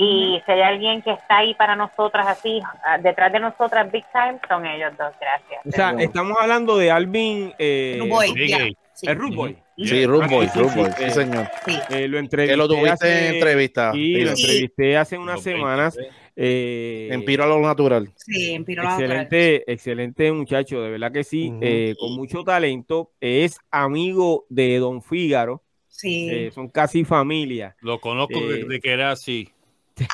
y 0.00 0.40
si 0.46 0.52
hay 0.52 0.62
alguien 0.62 1.02
que 1.02 1.10
está 1.10 1.38
ahí 1.38 1.54
para 1.54 1.76
nosotras 1.76 2.26
así, 2.26 2.58
ah, 2.86 2.96
detrás 2.96 3.30
de 3.32 3.38
nosotras 3.38 3.92
Big 3.92 4.04
Time, 4.12 4.40
son 4.48 4.64
ellos 4.64 4.92
dos, 4.98 5.12
gracias. 5.20 5.60
O 5.66 5.70
sea, 5.70 5.94
estamos 5.98 6.38
hablando 6.40 6.78
de 6.78 6.90
Alvin... 6.90 7.52
Eh, 7.58 7.98
Ruboy, 8.00 8.76
El 9.02 9.16
Ruboy. 9.16 9.58
Sí, 9.76 10.06
Ruboy, 10.06 10.48
Ruboy, 10.54 10.90
sí, 10.96 11.10
señor. 11.10 11.48
Eh, 11.90 12.08
lo 12.08 12.18
entrevisté 12.18 12.52
que 12.52 12.56
lo 12.56 12.66
tuviste 12.66 13.28
en 13.28 13.34
entrevista. 13.34 13.92
Sí, 13.92 14.20
lo 14.22 14.30
entrevisté 14.30 14.96
hace 14.96 15.18
unas 15.18 15.42
semanas. 15.42 15.98
Eh, 16.34 17.08
en 17.10 17.22
Piro 17.26 17.44
a 17.44 17.46
lo 17.46 17.60
natural. 17.60 18.10
Sí, 18.16 18.52
en 18.52 18.64
Piro 18.64 18.80
a 18.80 18.84
lo 18.84 18.90
excelente, 18.92 19.52
natural. 19.52 19.74
Excelente 19.74 20.32
muchacho, 20.32 20.80
de 20.80 20.90
verdad 20.90 21.12
que 21.12 21.24
sí, 21.24 21.52
eh, 21.60 21.94
con 21.98 22.14
mucho 22.14 22.42
talento. 22.42 23.10
Es 23.20 23.58
amigo 23.70 24.46
de 24.48 24.78
Don 24.78 25.02
Fígaro. 25.02 25.62
Sí. 25.88 26.30
Eh, 26.30 26.50
son 26.54 26.68
casi 26.68 27.04
familia. 27.04 27.76
Lo 27.80 28.00
conozco 28.00 28.40
desde 28.48 28.80
que 28.80 28.90
era 28.90 29.10
así. 29.10 29.50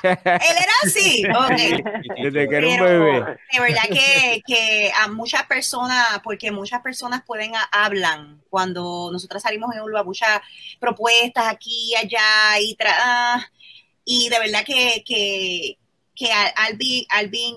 Él 0.02 0.18
era 0.22 0.72
así, 0.84 1.22
Desde 2.22 2.48
que 2.48 2.56
era 2.56 2.68
un 2.68 2.80
bebé. 2.80 3.38
De 3.52 3.60
verdad 3.60 3.82
que, 3.90 4.42
que, 4.46 4.92
a 4.94 5.08
muchas 5.08 5.44
personas, 5.46 6.20
porque 6.22 6.50
muchas 6.50 6.82
personas 6.82 7.22
pueden 7.26 7.52
hablan 7.72 8.42
cuando 8.50 9.10
nosotros 9.12 9.42
salimos 9.42 9.74
en 9.74 9.82
Ulva, 9.82 10.04
muchas 10.04 10.40
propuestas 10.80 11.46
aquí, 11.46 11.94
allá 11.96 12.58
y 12.60 12.74
tra 12.74 13.50
y 14.08 14.28
de 14.28 14.38
verdad 14.38 14.64
que, 14.64 15.02
que, 15.04 15.78
que 16.14 16.30
Alvin, 16.32 17.04
Alvin 17.10 17.56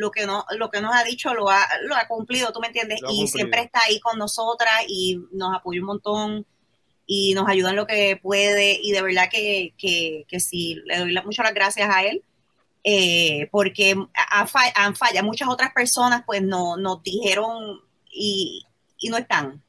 lo 0.00 0.10
que 0.10 0.26
no, 0.26 0.46
lo 0.56 0.70
que 0.70 0.80
nos 0.80 0.96
ha 0.96 1.04
dicho 1.04 1.34
lo 1.34 1.50
ha, 1.50 1.66
lo 1.82 1.94
ha 1.94 2.08
cumplido, 2.08 2.52
tú 2.52 2.60
me 2.60 2.68
entiendes, 2.68 3.00
y 3.10 3.28
siempre 3.28 3.60
está 3.60 3.82
ahí 3.86 4.00
con 4.00 4.18
nosotras 4.18 4.82
y 4.88 5.20
nos 5.32 5.54
apoya 5.54 5.80
un 5.80 5.86
montón 5.86 6.46
y 7.12 7.34
nos 7.34 7.48
ayuda 7.48 7.70
en 7.70 7.76
lo 7.76 7.88
que 7.88 8.20
puede 8.22 8.78
y 8.80 8.92
de 8.92 9.02
verdad 9.02 9.28
que, 9.28 9.74
que, 9.76 10.24
que 10.28 10.38
sí, 10.38 10.80
le 10.84 10.96
doy 10.96 11.18
muchas 11.24 11.44
las 11.44 11.54
gracias 11.54 11.90
a 11.90 12.04
él. 12.04 12.22
Eh, 12.84 13.48
porque 13.50 13.96
han 14.14 14.94
fallado, 14.94 15.26
muchas 15.26 15.48
otras 15.48 15.72
personas 15.72 16.22
pues 16.24 16.40
no, 16.40 16.76
nos 16.76 17.02
dijeron 17.02 17.80
y, 18.08 18.64
y 18.96 19.08
no 19.08 19.16
están. 19.16 19.60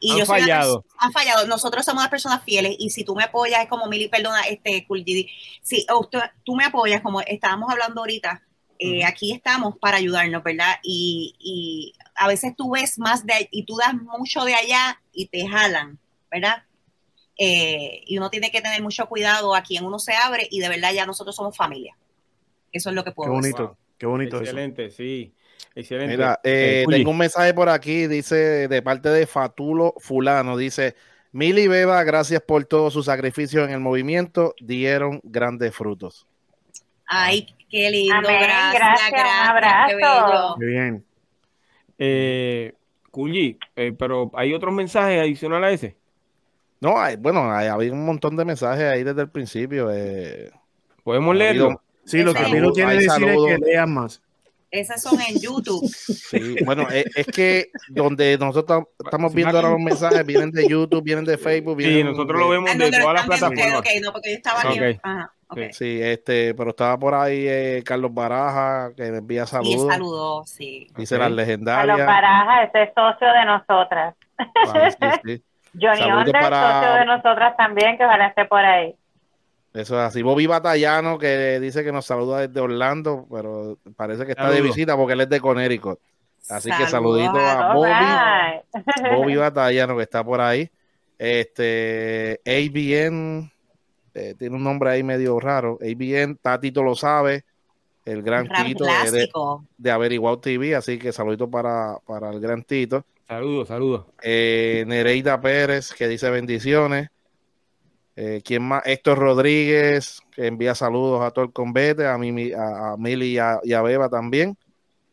Y 0.00 0.18
han 0.18 0.26
fallado. 0.26 0.86
han 0.96 1.12
fallado. 1.12 1.46
Nosotros 1.46 1.84
somos 1.84 2.02
las 2.02 2.10
personas 2.10 2.42
fieles 2.44 2.76
y 2.78 2.88
si 2.88 3.04
tú 3.04 3.14
me 3.14 3.24
apoyas 3.24 3.62
es 3.62 3.68
como 3.68 3.86
Mili, 3.86 4.08
perdona, 4.08 4.40
este 4.48 4.86
Si 5.62 5.86
tú 6.44 6.56
me 6.56 6.64
apoyas 6.64 7.02
como 7.02 7.20
estábamos 7.20 7.70
hablando 7.70 8.00
ahorita, 8.00 8.42
eh, 8.78 9.04
aquí 9.04 9.32
estamos 9.32 9.76
para 9.76 9.98
ayudarnos, 9.98 10.42
¿verdad? 10.42 10.76
Y, 10.82 11.36
y, 11.38 11.92
a 12.20 12.28
veces 12.28 12.54
tú 12.54 12.70
ves 12.70 12.98
más 12.98 13.24
de 13.24 13.48
y 13.50 13.64
tú 13.64 13.78
das 13.78 13.94
mucho 13.94 14.44
de 14.44 14.54
allá 14.54 15.00
y 15.10 15.28
te 15.28 15.48
jalan, 15.48 15.98
¿verdad? 16.30 16.64
Eh, 17.38 18.02
y 18.04 18.18
uno 18.18 18.28
tiene 18.28 18.50
que 18.50 18.60
tener 18.60 18.82
mucho 18.82 19.06
cuidado 19.06 19.54
a 19.54 19.62
quien 19.62 19.86
uno 19.86 19.98
se 19.98 20.12
abre 20.12 20.46
y 20.50 20.60
de 20.60 20.68
verdad 20.68 20.92
ya 20.92 21.06
nosotros 21.06 21.34
somos 21.34 21.56
familia. 21.56 21.96
Eso 22.72 22.90
es 22.90 22.94
lo 22.94 23.04
que 23.04 23.12
puedo 23.12 23.30
Qué 23.30 23.36
bonito, 23.36 23.78
qué 23.96 24.04
bonito. 24.04 24.38
Excelente, 24.38 24.90
sí. 24.90 25.32
Excelente. 25.74 26.14
Mira, 26.14 26.38
eh, 26.44 26.84
tengo 26.90 27.10
un 27.10 27.16
mensaje 27.16 27.54
por 27.54 27.70
aquí, 27.70 28.06
dice 28.06 28.68
de 28.68 28.82
parte 28.82 29.08
de 29.08 29.26
Fatulo 29.26 29.94
Fulano, 29.96 30.58
dice, 30.58 30.96
Mili 31.32 31.68
Beba, 31.68 32.04
gracias 32.04 32.42
por 32.42 32.66
todo 32.66 32.90
su 32.90 33.02
sacrificio 33.02 33.64
en 33.64 33.70
el 33.70 33.80
movimiento, 33.80 34.54
dieron 34.60 35.20
grandes 35.22 35.74
frutos. 35.74 36.26
Ay, 37.06 37.46
qué 37.70 37.90
lindo, 37.90 38.20
gracias, 38.20 38.74
gracias, 38.74 39.10
gracias, 39.10 39.48
abrazo. 39.48 40.56
Qué 40.60 40.66
bien. 40.66 41.09
Eh, 42.02 42.72
eh, 43.76 43.92
pero 43.98 44.30
¿hay 44.34 44.54
otros 44.54 44.72
mensajes 44.72 45.20
adicionales 45.20 45.68
a 45.68 45.72
ese? 45.72 45.96
No, 46.80 46.98
hay, 46.98 47.16
bueno, 47.16 47.52
hay, 47.52 47.68
había 47.68 47.92
un 47.92 48.06
montón 48.06 48.36
de 48.36 48.44
mensajes 48.46 48.84
ahí 48.84 49.04
desde 49.04 49.20
el 49.20 49.28
principio. 49.28 49.90
Eh, 49.92 50.50
¿Podemos 51.04 51.36
leerlo? 51.36 51.82
Sí, 52.04 52.22
lo 52.22 52.32
que 52.32 52.60
no 52.60 52.72
quiere 52.72 52.94
decir 52.94 53.28
es 53.28 53.36
que 53.36 53.58
lean 53.58 53.92
más. 53.92 54.22
Esas 54.70 55.02
son 55.02 55.20
en 55.20 55.38
YouTube. 55.40 55.86
Sí, 55.88 56.56
bueno, 56.64 56.86
es, 56.90 57.26
que 57.26 57.70
donde 57.88 58.38
nosotros 58.38 58.84
estamos 59.04 59.34
viendo 59.34 59.56
ahora 59.56 59.70
los 59.70 59.80
mensajes 59.80 60.24
vienen 60.24 60.52
de 60.52 60.66
YouTube, 60.68 61.02
vienen 61.02 61.24
de 61.24 61.36
Facebook. 61.36 61.76
Vienen 61.76 61.98
sí, 61.98 62.04
nosotros 62.04 62.40
lo 62.40 62.48
vemos 62.48 62.78
de, 62.78 62.90
todas 62.90 63.14
las 63.14 63.26
plataformas. 63.26 63.78
Ok, 63.80 63.86
no, 64.00 64.12
porque 64.12 64.30
yo 64.30 64.36
estaba 64.36 64.60
aquí. 64.60 64.78
Ajá, 65.02 65.34
okay. 65.50 65.72
Sí, 65.72 66.00
este, 66.02 66.54
pero 66.54 66.70
estaba 66.70 66.98
por 66.98 67.14
ahí 67.14 67.46
eh, 67.46 67.82
Carlos 67.84 68.12
Baraja, 68.12 68.92
que 68.96 69.10
me 69.10 69.18
envía 69.18 69.46
saludos. 69.46 69.86
Y 69.86 69.88
saludó, 69.88 70.44
sí. 70.44 70.88
Dice 70.96 71.18
las 71.18 71.30
legendarias. 71.30 71.96
Carlos 71.96 72.06
Baraja, 72.06 72.62
ese 72.64 72.82
es 72.84 72.90
socio 72.94 73.28
de 73.32 73.44
nosotras. 73.44 74.14
Ah, 74.38 74.90
sí, 74.90 75.06
sí. 75.24 75.44
Johnny 75.80 76.10
Onda, 76.10 76.40
para... 76.40 76.80
socio 76.80 76.94
de 76.94 77.04
nosotras 77.06 77.56
también, 77.56 77.96
que 77.96 78.04
ojalá 78.04 78.26
esté 78.28 78.44
por 78.44 78.64
ahí. 78.64 78.94
Eso 79.72 79.94
es 80.00 80.06
así. 80.06 80.22
Bobby 80.22 80.46
Batallano, 80.46 81.18
que 81.18 81.60
dice 81.60 81.84
que 81.84 81.92
nos 81.92 82.04
saluda 82.04 82.46
desde 82.46 82.60
Orlando, 82.60 83.26
pero 83.30 83.78
parece 83.96 84.26
que 84.26 84.32
está 84.32 84.50
de 84.50 84.60
visita 84.62 84.96
porque 84.96 85.12
él 85.12 85.20
es 85.20 85.28
de 85.28 85.40
Connecticut. 85.40 86.00
Así 86.48 86.70
que 86.72 86.86
saludito 86.86 87.38
a 87.38 87.74
Bobby, 87.74 89.14
Bobby 89.14 89.36
Batallano, 89.36 89.96
que 89.96 90.02
está 90.02 90.24
por 90.24 90.40
ahí. 90.40 90.70
Este, 91.18 92.40
ABN, 92.46 93.52
eh, 94.14 94.34
tiene 94.38 94.56
un 94.56 94.64
nombre 94.64 94.90
ahí 94.90 95.02
medio 95.02 95.38
raro. 95.40 95.78
ABN, 95.80 96.36
Tatito 96.42 96.82
lo 96.82 96.94
sabe, 96.94 97.44
el 98.04 98.22
gran 98.22 98.48
Tito 98.48 98.84
de, 98.84 99.28
de, 99.78 99.90
Averiguado 99.90 100.38
TV, 100.38 100.74
así 100.74 100.98
que 100.98 101.12
saludito 101.12 101.50
para, 101.50 101.98
para 102.06 102.30
el 102.30 102.40
gran 102.40 102.62
Tito. 102.62 103.04
Saludos, 103.28 103.68
saludos. 103.68 104.06
Eh, 104.22 104.84
Nereida 104.86 105.40
Pérez, 105.40 105.92
que 105.92 106.08
dice 106.08 106.30
bendiciones. 106.30 107.10
Eh, 108.16 108.42
¿Quién 108.44 108.62
más? 108.64 108.82
Héctor 108.84 109.18
Rodríguez, 109.18 110.20
que 110.32 110.46
envía 110.46 110.74
saludos 110.74 111.22
a 111.22 111.30
todo 111.30 111.44
el 111.44 111.52
convete, 111.52 112.06
a, 112.06 112.18
Mimi, 112.18 112.52
a, 112.52 112.96
Mili 112.98 113.38
y 113.62 113.72
a, 113.72 113.82
Beba 113.82 114.08
también. 114.08 114.56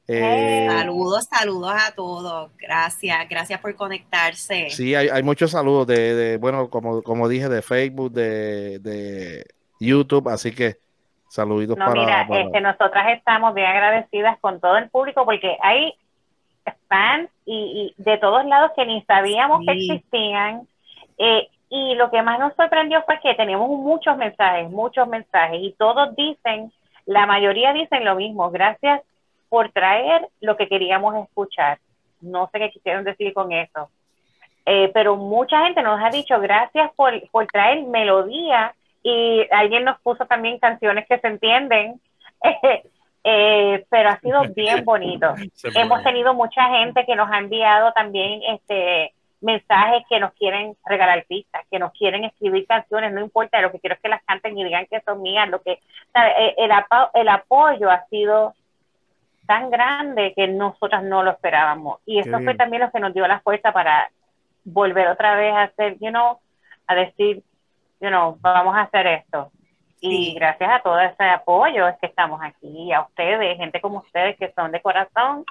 Eh, 0.07 0.67
saludos, 0.69 1.25
saludos 1.25 1.73
a 1.73 1.93
todos. 1.93 2.51
Gracias, 2.57 3.27
gracias 3.29 3.59
por 3.59 3.75
conectarse. 3.75 4.69
Sí, 4.69 4.95
hay, 4.95 5.21
muchos 5.21 5.51
saludos 5.51 5.87
de, 5.87 6.37
bueno, 6.37 6.69
como, 6.69 7.03
como 7.03 7.27
dije, 7.27 7.49
de 7.49 7.61
Facebook, 7.61 8.11
de, 8.13 9.45
YouTube, 9.79 10.29
así 10.29 10.55
que 10.55 10.77
saluditos 11.29 11.77
no, 11.77 11.91
Mira, 11.91 12.27
Este, 12.31 12.61
nosotras 12.61 13.09
estamos 13.15 13.53
bien 13.53 13.67
agradecidas 13.67 14.39
con 14.39 14.59
todo 14.59 14.77
el 14.77 14.89
público 14.89 15.23
porque 15.23 15.55
hay 15.61 15.93
fans 16.87 17.29
y, 17.45 17.93
de 17.97 18.17
todos 18.17 18.43
lados 18.45 18.71
que 18.75 18.85
ni 18.85 19.03
sabíamos 19.03 19.61
que 19.65 19.73
existían. 19.73 20.67
Eh, 21.17 21.49
y 21.69 21.95
lo 21.95 22.09
que 22.09 22.21
más 22.21 22.39
nos 22.39 22.55
sorprendió 22.55 23.03
fue 23.03 23.19
que 23.19 23.35
tenemos 23.35 23.69
muchos 23.69 24.17
mensajes, 24.17 24.69
muchos 24.69 25.05
mensajes, 25.07 25.59
y 25.61 25.75
todos 25.77 26.15
dicen, 26.15 26.71
la 27.05 27.25
mayoría 27.25 27.73
dicen 27.73 28.05
lo 28.05 28.15
mismo, 28.15 28.49
gracias 28.51 29.01
por 29.49 29.71
traer 29.71 30.27
lo 30.41 30.57
que 30.57 30.67
queríamos 30.67 31.15
escuchar. 31.15 31.79
No 32.21 32.49
sé 32.51 32.59
qué 32.59 32.71
quisieron 32.71 33.03
decir 33.03 33.33
con 33.33 33.51
eso. 33.51 33.89
Eh, 34.65 34.91
pero 34.93 35.15
mucha 35.15 35.63
gente 35.63 35.81
nos 35.81 36.01
ha 36.03 36.09
dicho 36.09 36.39
gracias 36.39 36.91
por, 36.95 37.13
por 37.29 37.47
traer 37.47 37.83
melodía 37.83 38.73
y 39.01 39.47
alguien 39.51 39.85
nos 39.85 39.99
puso 40.01 40.25
también 40.25 40.59
canciones 40.59 41.07
que 41.07 41.19
se 41.19 41.27
entienden. 41.27 42.01
Eh, 43.29 43.85
pero 43.89 44.09
ha 44.09 44.19
sido 44.21 44.41
bien 44.55 44.85
bonito. 44.85 45.33
Hemos 45.75 46.01
tenido 46.01 46.33
mucha 46.33 46.63
gente 46.69 47.05
que 47.05 47.13
nos 47.13 47.29
ha 47.29 47.39
enviado 47.39 47.91
también 47.91 48.41
este 48.43 49.11
mensajes 49.41 50.03
que 50.09 50.19
nos 50.19 50.33
quieren 50.33 50.77
regalar 50.85 51.25
pistas, 51.27 51.65
que 51.69 51.77
nos 51.77 51.91
quieren 51.91 52.23
escribir 52.23 52.65
canciones, 52.65 53.11
no 53.11 53.19
importa, 53.21 53.61
lo 53.61 53.71
que 53.71 53.79
quiero 53.79 53.95
es 53.95 54.01
que 54.01 54.09
las 54.09 54.23
canten 54.23 54.57
y 54.57 54.63
digan 54.63 54.87
que 54.89 55.01
son 55.01 55.21
mías, 55.21 55.49
lo 55.49 55.61
que 55.61 55.73
eh, 55.73 56.55
el, 56.57 56.71
el 57.13 57.29
apoyo 57.29 57.91
ha 57.91 58.05
sido 58.07 58.55
tan 59.47 59.71
grande 59.71 60.33
que 60.35 60.47
nosotras 60.47 61.03
no 61.03 61.23
lo 61.23 61.31
esperábamos. 61.31 61.99
Y 62.05 62.19
eso 62.19 62.39
fue 62.41 62.55
también 62.55 62.83
lo 62.83 62.91
que 62.91 62.99
nos 62.99 63.13
dio 63.13 63.27
la 63.27 63.39
fuerza 63.39 63.71
para 63.71 64.09
volver 64.63 65.07
otra 65.07 65.35
vez 65.35 65.53
a 65.53 65.63
hacer, 65.63 65.97
you 65.99 66.09
know, 66.09 66.39
a 66.85 66.95
decir, 66.95 67.41
you 67.99 68.09
know, 68.09 68.37
vamos 68.41 68.75
a 68.75 68.81
hacer 68.81 69.07
esto. 69.07 69.51
Y 69.99 70.35
gracias 70.35 70.69
a 70.69 70.79
todo 70.81 70.99
ese 70.99 71.23
apoyo 71.23 71.87
es 71.87 71.97
que 71.99 72.05
estamos 72.05 72.39
aquí, 72.43 72.93
a 72.93 73.01
ustedes, 73.01 73.57
gente 73.57 73.81
como 73.81 73.99
ustedes 73.99 74.37
que 74.37 74.51
son 74.51 74.71
de 74.71 74.81
corazón. 74.81 75.43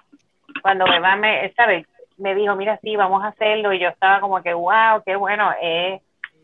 Cuando 0.62 0.86
me 0.86 1.00
va, 1.00 1.16
me, 1.16 1.52
¿sabes? 1.54 1.86
me 2.18 2.34
dijo, 2.34 2.54
mira, 2.56 2.78
sí, 2.82 2.96
vamos 2.96 3.22
a 3.24 3.28
hacerlo. 3.28 3.72
Y 3.72 3.78
yo 3.78 3.88
estaba 3.88 4.20
como 4.20 4.42
que, 4.42 4.54
wow, 4.54 5.02
qué 5.04 5.16
bueno. 5.16 5.52
Eh, 5.60 6.00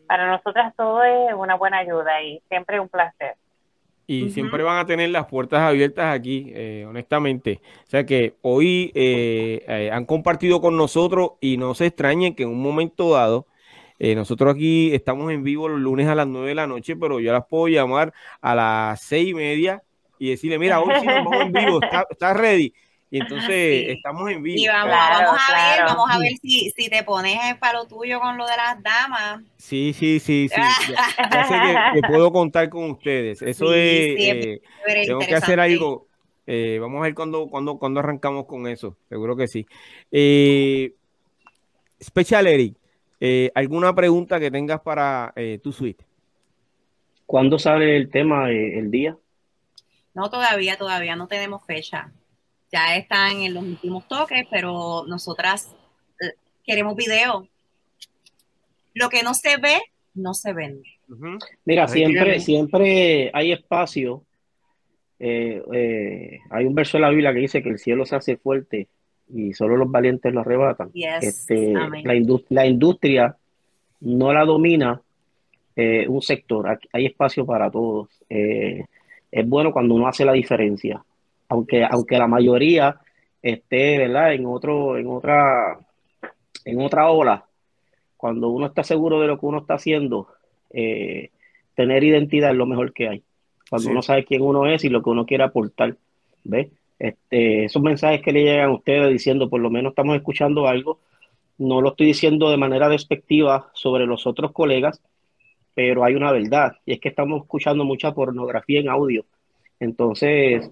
para 0.07 0.27
nosotras 0.27 0.73
todo 0.75 1.03
es 1.03 1.33
una 1.33 1.55
buena 1.55 1.79
ayuda 1.79 2.21
y 2.21 2.41
siempre 2.49 2.79
un 2.79 2.89
placer. 2.89 3.35
Y 4.05 4.31
siempre 4.31 4.63
van 4.63 4.79
a 4.79 4.85
tener 4.85 5.09
las 5.09 5.27
puertas 5.27 5.61
abiertas 5.61 6.13
aquí, 6.13 6.51
eh, 6.53 6.85
honestamente. 6.87 7.61
O 7.87 7.89
sea 7.89 8.05
que 8.05 8.35
hoy 8.41 8.91
eh, 8.95 9.63
eh, 9.67 9.91
han 9.91 10.05
compartido 10.05 10.59
con 10.59 10.75
nosotros 10.75 11.31
y 11.39 11.57
no 11.57 11.73
se 11.73 11.85
extrañen 11.85 12.35
que 12.35 12.43
en 12.43 12.49
un 12.49 12.61
momento 12.61 13.11
dado, 13.11 13.47
nosotros 13.99 14.53
aquí 14.53 14.93
estamos 14.93 15.31
en 15.31 15.43
vivo 15.43 15.69
los 15.69 15.79
lunes 15.79 16.09
a 16.09 16.15
las 16.15 16.27
nueve 16.27 16.49
de 16.49 16.55
la 16.55 16.67
noche, 16.67 16.97
pero 16.97 17.21
yo 17.21 17.31
las 17.31 17.45
puedo 17.45 17.69
llamar 17.69 18.13
a 18.41 18.53
las 18.53 19.01
seis 19.01 19.29
y 19.29 19.33
media 19.33 19.81
y 20.19 20.31
decirle, 20.31 20.59
mira, 20.59 20.81
hoy 20.81 20.93
sí 20.99 21.05
nos 21.05 21.23
vamos 21.23 21.41
en 21.41 21.53
vivo, 21.53 21.79
¿estás 21.81 22.05
está 22.09 22.33
ready? 22.33 22.73
Y 23.13 23.19
entonces 23.19 23.89
estamos 23.89 24.27
en 24.31 24.41
vivo. 24.41 24.57
Y 24.59 24.67
vamos, 24.67 24.91
a 24.91 25.75
ver, 25.75 25.85
vamos 25.85 26.09
a 26.09 26.17
ver 26.17 26.31
si, 26.41 26.71
si 26.71 26.89
te 26.89 27.03
pones 27.03 27.37
el 27.47 27.59
palo 27.59 27.85
tuyo 27.85 28.19
con 28.19 28.39
lo 28.39 28.47
de 28.47 28.57
las 28.57 28.81
damas. 28.81 29.43
Sí, 29.55 29.93
sí, 29.93 30.19
sí, 30.19 30.49
sí. 30.49 30.59
Ya, 30.89 31.45
sé 31.45 31.53
que, 31.93 32.01
puedo 32.07 32.31
contar 32.31 32.69
con 32.69 32.89
ustedes. 32.89 33.43
Eso 33.43 33.71
es, 33.71 34.15
eh, 34.17 34.61
tengo 35.05 35.19
que 35.19 35.35
hacer 35.35 35.59
algo. 35.59 36.07
Eh, 36.47 36.79
vamos 36.81 37.01
a 37.01 37.03
ver 37.03 37.13
cuándo, 37.13 37.49
cuando 37.49 37.77
cuando 37.77 37.99
arrancamos 37.99 38.47
con 38.47 38.65
eso. 38.65 38.97
Seguro 39.09 39.35
que 39.35 39.47
sí. 39.47 39.67
Eh, 40.11 40.95
Special 42.01 42.47
Eric, 42.47 42.75
eh, 43.19 43.51
¿alguna 43.53 43.93
pregunta 43.93 44.39
que 44.39 44.49
tengas 44.49 44.81
para 44.81 45.35
tu 45.61 45.71
suite? 45.71 46.03
¿Cuándo 47.27 47.59
sale 47.59 47.95
el 47.95 48.09
tema, 48.09 48.49
el 48.49 48.89
día? 48.89 49.15
No, 50.15 50.31
todavía, 50.31 50.79
todavía 50.79 51.15
no 51.15 51.27
tenemos 51.27 51.63
fecha 51.63 52.11
ya 52.73 52.95
están 52.95 53.37
en 53.37 53.53
los 53.53 53.63
últimos 53.63 54.07
toques, 54.07 54.47
pero 54.49 55.05
nosotras 55.07 55.71
eh, 56.19 56.33
queremos 56.65 56.95
video. 56.95 57.47
Lo 58.95 59.09
que 59.09 59.21
no 59.21 59.35
se 59.35 59.57
ve, 59.57 59.79
no 60.15 60.33
se 60.33 60.53
vende. 60.53 60.89
Mira, 61.65 61.87
siempre, 61.87 62.39
siempre 62.39 63.29
hay 63.31 63.51
espacio. 63.51 64.23
Eh, 65.19 65.61
eh, 65.71 66.39
hay 66.49 66.65
un 66.65 66.73
verso 66.73 66.97
de 66.97 67.01
la 67.01 67.09
Biblia 67.09 67.31
que 67.31 67.39
dice 67.39 67.61
que 67.61 67.69
el 67.69 67.77
cielo 67.77 68.05
se 68.05 68.15
hace 68.15 68.37
fuerte 68.37 68.87
y 69.31 69.53
solo 69.53 69.77
los 69.77 69.89
valientes 69.89 70.33
lo 70.33 70.41
arrebatan. 70.41 70.89
Este, 70.93 71.73
la, 71.73 71.89
la, 72.49 72.65
industria 72.65 73.37
no 74.01 74.33
la 74.33 74.45
domina 74.45 74.99
un 75.75 76.21
sector, 76.21 76.79
hay 76.91 77.05
espacio 77.05 77.45
para 77.45 77.71
todos. 77.71 78.09
es 78.29 79.47
bueno 79.47 79.71
cuando 79.71 79.95
uno 79.95 80.07
hace 80.07 80.23
la 80.25 80.33
diferencia 80.33 81.03
aunque, 81.53 81.85
aunque 81.87 82.17
la 82.17 82.27
mayoría 82.27 82.99
esté, 83.41 83.99
¿verdad? 83.99 84.33
En 84.33 84.47
otro, 84.47 84.97
en 84.97 85.07
otra, 85.07 85.77
en 86.65 86.81
otra 86.81 87.11
ola, 87.11 87.45
cuando 88.17 88.49
uno 88.49 88.65
está 88.65 88.83
seguro 88.83 89.19
de 89.19 89.27
lo 89.27 89.39
que 89.39 89.45
uno 89.45 89.59
está 89.59 89.75
haciendo, 89.75 90.29
eh, 90.71 91.29
tener 91.75 92.03
identidad 92.03 92.49
es 92.49 92.57
lo 92.57 92.65
mejor 92.65 92.91
que 92.91 93.07
hay. 93.07 93.23
Cuando 93.69 93.91
uno 93.91 94.01
sabe 94.01 94.25
quién 94.25 94.41
uno 94.41 94.65
es 94.65 94.83
y 94.83 94.89
lo 94.89 95.03
que 95.03 95.11
uno 95.11 95.27
quiere 95.27 95.43
aportar, 95.43 95.95
¿ves? 96.43 96.69
Este, 96.97 97.65
esos 97.65 97.81
mensajes 97.83 98.21
que 98.23 98.31
le 98.31 98.43
llegan 98.43 98.69
a 98.69 98.73
ustedes 98.73 99.11
diciendo, 99.11 99.47
por 99.47 99.61
lo 99.61 99.69
menos 99.69 99.91
estamos 99.91 100.15
escuchando 100.15 100.67
algo, 100.67 100.99
no 101.59 101.81
lo 101.81 101.89
estoy 101.89 102.07
diciendo 102.07 102.49
de 102.49 102.57
manera 102.57 102.89
despectiva 102.89 103.69
sobre 103.73 104.07
los 104.07 104.25
otros 104.25 104.53
colegas, 104.53 105.03
pero 105.75 106.03
hay 106.03 106.15
una 106.15 106.31
verdad, 106.31 106.77
y 106.85 106.93
es 106.93 106.99
que 106.99 107.09
estamos 107.09 107.43
escuchando 107.43 107.85
mucha 107.85 108.11
pornografía 108.11 108.79
en 108.79 108.89
audio. 108.89 109.25
Entonces, 109.79 110.71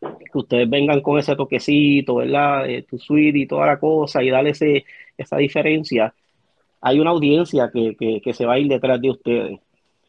que 0.00 0.38
ustedes 0.38 0.68
vengan 0.68 1.00
con 1.00 1.18
ese 1.18 1.36
toquecito, 1.36 2.16
¿verdad? 2.16 2.66
tu 2.88 2.98
suite 2.98 3.38
y 3.38 3.46
toda 3.46 3.66
la 3.66 3.78
cosa 3.78 4.22
y 4.22 4.30
darle 4.30 4.50
ese, 4.50 4.84
esa 5.16 5.36
diferencia. 5.38 6.14
Hay 6.80 7.00
una 7.00 7.10
audiencia 7.10 7.70
que, 7.72 7.96
que, 8.22 8.32
se 8.32 8.46
va 8.46 8.54
a 8.54 8.58
ir 8.58 8.68
detrás 8.68 9.00
de 9.00 9.10
ustedes. 9.10 9.60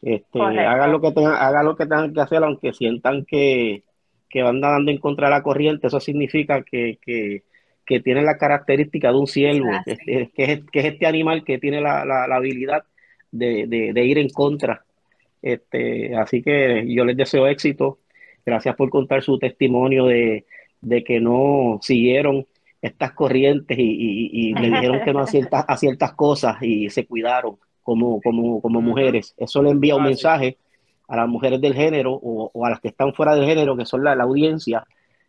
Este, 0.02 0.40
hagan 0.40 0.92
lo 0.92 1.00
que 1.00 1.10
tengan, 1.12 1.34
hagan 1.34 1.64
lo 1.64 1.76
que 1.76 1.86
tengan 1.86 2.14
que 2.14 2.20
hacer, 2.20 2.44
aunque 2.44 2.72
sientan 2.72 3.24
que, 3.24 3.82
que 4.28 4.42
van 4.42 4.60
dando 4.60 4.90
en 4.90 4.98
contra 4.98 5.28
de 5.28 5.34
la 5.34 5.42
corriente, 5.42 5.88
eso 5.88 5.98
significa 5.98 6.62
que, 6.62 6.98
que, 7.04 7.42
que 7.84 8.00
tienen 8.00 8.26
la 8.26 8.38
característica 8.38 9.10
de 9.10 9.18
un 9.18 9.26
ciervo, 9.26 9.70
que, 9.84 9.92
es, 10.06 10.30
que, 10.30 10.52
es, 10.52 10.84
este 10.84 11.06
animal 11.06 11.42
que 11.44 11.58
tiene 11.58 11.80
la, 11.80 12.04
la, 12.04 12.36
habilidad 12.36 12.84
de, 13.32 13.66
de, 13.66 13.92
de, 13.92 14.04
ir 14.04 14.18
en 14.18 14.28
contra. 14.28 14.84
Este, 15.40 16.14
así 16.16 16.42
que 16.42 16.84
yo 16.86 17.04
les 17.04 17.16
deseo 17.16 17.46
éxito 17.46 17.98
Gracias 18.48 18.76
por 18.76 18.88
contar 18.88 19.22
su 19.22 19.38
testimonio 19.38 20.06
de, 20.06 20.46
que 21.04 21.20
no 21.20 21.78
siguieron 21.82 22.46
estas 22.80 23.12
corrientes 23.12 23.76
y, 23.78 24.54
le 24.54 24.70
dijeron 24.70 25.00
que 25.04 25.12
no 25.12 25.20
a 25.20 25.26
ciertas, 25.34 25.66
a 25.68 25.76
ciertas 25.76 26.12
cosas 26.14 26.56
y 26.62 26.88
se 26.88 27.04
cuidaron 27.06 27.58
como, 27.82 28.22
como, 28.22 28.62
como 28.62 28.80
mujeres. 28.80 29.34
Eso 29.36 29.62
le 29.62 29.68
envía 29.68 29.96
un 29.96 30.04
mensaje 30.04 30.56
a 31.08 31.16
las 31.16 31.28
mujeres 31.28 31.60
del 31.60 31.74
género 31.74 32.14
o, 32.14 32.64
a 32.64 32.70
las 32.70 32.80
que 32.80 32.88
están 32.88 33.12
fuera 33.12 33.34
del 33.34 33.44
género, 33.44 33.76
que 33.76 33.84
son 33.84 34.02
la, 34.02 34.14
audiencia, 34.14 34.86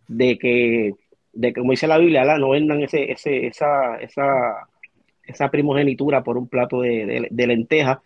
de 0.07 0.37
que, 0.37 0.93
de 1.33 1.53
como 1.53 1.71
dice 1.71 1.87
la 1.87 1.97
Biblia, 1.97 2.23
no 2.37 2.51
vendan 2.51 2.81
ese, 2.81 3.11
ese, 3.11 3.47
esa, 3.47 3.97
esa, 3.97 4.69
esa 5.25 5.51
primogenitura 5.51 6.23
por 6.23 6.37
un 6.37 6.47
plato 6.47 6.79
de, 6.79 7.27
de 7.29 7.47
lentejas 7.47 7.97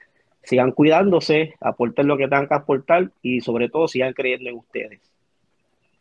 sigan 0.43 0.71
cuidándose, 0.71 1.55
aporten 1.59 2.07
lo 2.07 2.17
que 2.17 2.27
tengan 2.27 2.47
que 2.47 2.55
aportar 2.55 3.11
y 3.21 3.41
sobre 3.41 3.69
todo 3.69 3.87
sigan 3.87 4.13
creyendo 4.13 4.49
en 4.49 4.57
ustedes. 4.57 5.01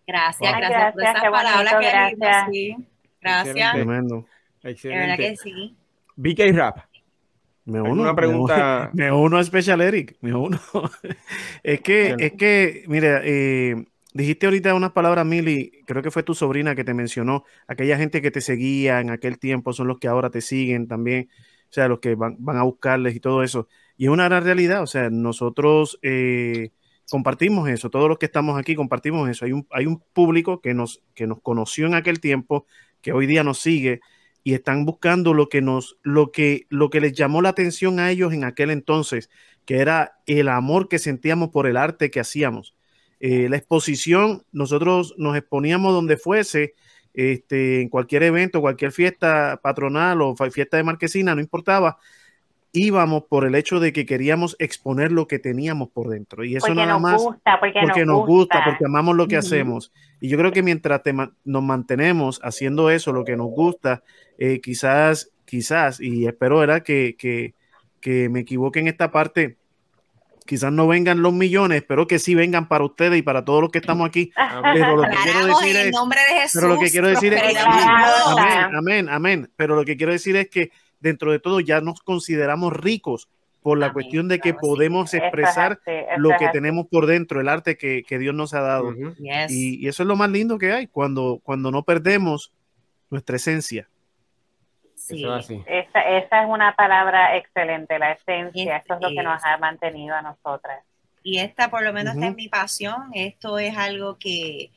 Gracias, 0.07 0.57
gracias, 0.57 0.93
por 0.93 1.03
esas 1.03 1.23
palabras. 1.23 1.75
Gracias. 1.81 2.47
Sí. 2.51 2.77
Gracias. 3.21 3.73
Tremendo. 3.73 4.27
Excelente. 4.63 5.17
que 5.17 5.37
sí. 5.37 5.77
BK 6.17 6.55
Rap. 6.55 6.79
Me 7.65 7.81
uno, 7.81 8.03
una 8.03 8.15
pregunta. 8.15 8.91
Me 8.95 9.13
uno, 9.13 9.39
a 9.39 9.45
Special 9.45 9.81
Eric. 9.81 10.17
Me 10.21 10.35
uno. 10.35 10.59
es 11.63 11.81
que, 11.81 12.17
es 12.19 12.33
que, 12.33 12.85
mira, 12.89 13.21
eh, 13.23 13.85
dijiste 14.13 14.47
ahorita 14.47 14.75
unas 14.75 14.91
palabras, 14.91 15.25
Mili, 15.25 15.83
creo 15.87 16.03
que 16.03 16.11
fue 16.11 16.25
tu 16.25 16.35
sobrina 16.35 16.75
que 16.75 16.83
te 16.83 16.95
mencionó, 16.95 17.45
aquella 17.69 17.97
gente 17.97 18.21
que 18.21 18.33
te 18.33 18.41
seguía 18.41 19.01
en 19.01 19.11
aquel 19.11 19.39
tiempo 19.39 19.73
son 19.73 19.87
los 19.87 19.99
que 19.99 20.09
ahora 20.09 20.31
te 20.31 20.41
siguen 20.41 20.89
también, 20.89 21.29
o 21.71 21.73
sea, 21.73 21.87
los 21.87 22.01
que 22.01 22.17
van, 22.17 22.37
van 22.41 22.57
a 22.57 22.65
buscarles 22.65 23.15
y 23.15 23.21
todo 23.21 23.45
eso. 23.45 23.69
Y 23.97 24.07
es 24.07 24.11
una 24.11 24.25
gran 24.25 24.45
realidad, 24.45 24.83
o 24.83 24.87
sea, 24.87 25.11
nosotros 25.11 25.99
eh, 26.03 26.71
compartimos 27.11 27.69
eso, 27.69 27.91
todos 27.91 28.09
los 28.09 28.19
que 28.19 28.27
estamos 28.27 28.59
aquí 28.59 28.75
compartimos 28.75 29.29
eso. 29.29 29.45
Hay 29.45 29.53
un, 29.53 29.67
hay 29.71 29.87
un 29.87 30.03
público 30.13 30.61
que 30.61 30.75
nos, 30.75 31.03
que 31.15 31.27
nos 31.27 31.41
conoció 31.41 31.87
en 31.87 31.95
aquel 31.95 32.21
tiempo, 32.21 32.67
que 33.01 33.13
hoy 33.13 33.27
día 33.27 33.45
nos 33.45 33.59
sigue 33.59 34.01
y 34.45 34.55
están 34.55 34.85
buscando 34.85 35.35
lo 35.35 35.49
que 35.49 35.61
nos, 35.61 35.99
lo 36.03 36.33
que, 36.33 36.67
lo 36.69 36.91
que 36.91 37.01
les 37.01 37.13
llamó 37.13 37.43
la 37.43 37.51
atención 37.51 38.01
a 38.01 38.11
ellos 38.11 38.33
en 38.33 38.45
aquel 38.45 38.71
entonces, 38.71 39.31
que 39.65 39.79
era 39.79 40.21
el 40.27 40.49
amor 40.49 40.89
que 40.89 40.99
sentíamos 40.99 41.51
por 41.51 41.67
el 41.67 41.77
arte 41.77 42.11
que 42.11 42.21
hacíamos. 42.21 42.75
Eh, 43.21 43.49
la 43.49 43.57
exposición, 43.57 44.43
nosotros 44.51 45.15
nos 45.17 45.37
exponíamos 45.37 45.93
donde 45.93 46.17
fuese, 46.17 46.75
este, 47.15 47.83
en 47.83 47.89
cualquier 47.89 48.25
evento, 48.25 48.61
cualquier 48.61 48.91
fiesta 48.91 49.61
patronal 49.63 50.23
o 50.23 50.35
fiesta 50.35 50.77
de 50.77 50.83
marquesina, 50.83 51.35
no 51.35 51.41
importaba, 51.41 51.99
íbamos 52.73 53.25
por 53.25 53.45
el 53.45 53.55
hecho 53.55 53.81
de 53.81 53.93
que 53.93 54.07
queríamos 54.07 54.57
exponer 54.59 55.13
lo 55.13 55.27
que 55.29 55.39
teníamos 55.39 55.91
por 55.91 56.09
dentro. 56.09 56.43
Y 56.45 56.57
eso 56.57 56.67
porque 56.67 56.81
nada 56.81 56.93
nos 56.95 57.03
más 57.03 57.23
gusta, 57.23 57.61
porque, 57.61 57.81
porque 57.83 58.07
nos 58.07 58.27
gusta, 58.27 58.65
porque 58.65 58.85
amamos 58.87 59.15
lo 59.17 59.29
que 59.29 59.37
hacemos. 59.37 59.93
Y 60.21 60.29
yo 60.29 60.39
creo 60.39 60.53
que 60.53 60.63
mientras 60.63 61.03
te 61.03 61.13
ma- 61.13 61.33
nos 61.45 61.63
mantenemos 61.63 62.41
haciendo 62.43 62.91
eso, 62.91 63.13
lo 63.13 63.25
que 63.25 63.37
nos 63.37 63.49
gusta, 63.49 64.03
eh, 64.39 64.61
quizás, 64.63 65.31
quizás, 65.45 66.01
y 66.01 66.27
espero 66.27 66.59
¿verdad? 66.59 66.83
Que, 66.83 67.15
que, 67.19 67.55
que 68.01 68.29
me 68.31 68.41
equivoque 68.41 68.81
en 68.81 68.89
esta 68.89 69.11
parte, 69.11 69.59
quizás 70.47 70.73
no 70.73 70.89
vengan 70.89 71.21
los 71.21 71.33
millones, 71.35 71.83
espero 71.83 72.07
que 72.07 72.19
sí 72.19 72.35
vengan 72.35 72.69
para 72.69 72.85
ustedes 72.85 73.19
y 73.19 73.23
para 73.23 73.45
todos 73.45 73.61
los 73.61 73.71
que 73.71 73.79
estamos 73.79 74.09
aquí. 74.09 74.33
Pero 74.73 74.97
lo 74.97 75.03
que 75.03 75.17
quiero 75.23 75.47
decir 75.47 75.77
es, 75.77 76.53
pero 76.55 76.69
lo 76.69 76.79
que 76.79 76.91
quiero 76.91 77.09
decir 77.09 77.35
es 77.35 77.57
amén, 77.65 78.75
amén, 78.75 79.09
amén. 79.11 79.51
Pero 79.57 79.77
lo 79.77 79.85
que 79.85 79.97
quiero 79.99 80.13
decir 80.13 80.37
es 80.37 80.49
que 80.49 80.71
dentro 81.03 81.33
de 81.33 81.39
todo 81.41 81.61
ya 81.61 81.81
nos 81.83 82.01
consideramos 82.01 82.73
ricos 82.73 83.29
por 83.63 83.79
la 83.79 83.87
Amén, 83.87 83.95
cuestión 83.95 84.29
de 84.29 84.37
que 84.39 84.53
claro, 84.53 84.59
sí. 84.61 84.67
podemos 84.67 85.15
es 85.15 85.21
expresar 85.23 85.73
así, 85.73 85.91
eso 85.91 86.19
lo 86.19 86.31
es 86.33 86.39
que 86.39 86.49
tenemos 86.49 86.87
por 86.89 87.07
dentro, 87.07 87.41
el 87.41 87.49
arte 87.49 87.77
que, 87.77 88.03
que 88.03 88.19
Dios 88.19 88.35
nos 88.35 88.55
ha 88.55 88.61
dado. 88.61 88.89
Ujú. 88.89 89.15
Yes. 89.17 89.53
Y, 89.53 89.77
y 89.85 89.89
eso 89.89 90.03
es 90.03 90.07
lo 90.09 90.17
más 90.17 90.31
lindo 90.31 90.59
que 90.59 90.73
hay, 90.73 90.87
cuando, 90.89 91.41
cuando 91.45 91.71
no 91.71 91.83
perdemos 91.85 92.53
nuestra 93.11 93.37
esencia. 93.37 93.89
Sí. 94.97 95.25
Es. 95.25 95.51
Esa, 95.67 96.01
esa 96.01 96.43
es 96.43 96.49
una 96.49 96.75
palabra 96.75 97.37
excelente, 97.37 97.99
la 97.99 98.13
esencia. 98.13 98.77
Es- 98.79 98.85
Eso 98.85 98.95
es 98.95 99.01
lo 99.01 99.09
que 99.11 99.23
nos 99.23 99.39
es. 99.39 99.45
ha 99.47 99.59
mantenido 99.59 100.15
a 100.15 100.23
nosotras. 100.23 100.83
Y 101.23 101.39
esta, 101.39 101.71
por 101.71 101.83
lo 101.85 101.93
menos, 101.93 102.15
esta 102.15 102.27
Ujú. 102.27 102.31
es 102.33 102.37
mi 102.37 102.49
pasión. 102.49 103.11
Esto 103.15 103.59
es 103.59 103.77
algo 103.77 104.17
que 104.19 104.71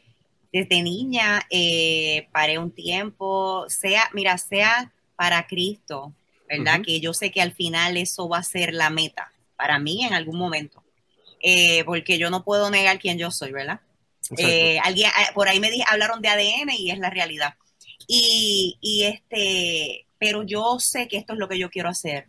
desde 0.54 0.84
niña 0.84 1.42
eh, 1.50 2.28
paré 2.32 2.58
un 2.60 2.72
tiempo, 2.72 3.66
sea, 3.68 4.04
mira, 4.14 4.38
sea 4.38 4.92
para 5.16 5.48
Cristo, 5.48 6.14
¿verdad? 6.48 6.82
Que 6.84 7.00
yo 7.00 7.14
sé 7.14 7.32
que 7.32 7.42
al 7.42 7.54
final 7.54 7.98
eso 7.98 8.28
va 8.30 8.40
a 8.40 8.44
ser 8.44 8.74
la 8.74 8.90
meta 8.90 9.32
para 9.56 9.80
mí 9.80 10.04
en 10.06 10.14
algún 10.14 10.38
momento. 10.38 10.84
Eh, 11.42 11.84
porque 11.86 12.18
yo 12.18 12.30
no 12.30 12.44
puedo 12.44 12.70
negar 12.70 13.00
quién 13.00 13.18
yo 13.18 13.32
soy, 13.32 13.52
¿verdad? 13.52 13.80
Eh, 14.38 14.80
alguien, 14.84 15.10
eh, 15.10 15.32
por 15.36 15.48
ahí 15.48 15.60
me 15.60 15.70
di- 15.70 15.84
hablaron 15.88 16.22
de 16.22 16.30
ADN 16.30 16.72
y 16.78 16.90
es 16.92 16.98
la 17.00 17.10
realidad. 17.10 17.54
Y, 18.08 18.78
y 18.82 19.04
este, 19.04 20.06
pero 20.18 20.44
yo 20.44 20.80
sé 20.80 21.08
que 21.08 21.18
esto 21.18 21.34
es 21.34 21.40
lo 21.40 21.48
que 21.48 21.60
yo 21.60 21.70
quiero 21.70 21.90
hacer. 21.90 22.28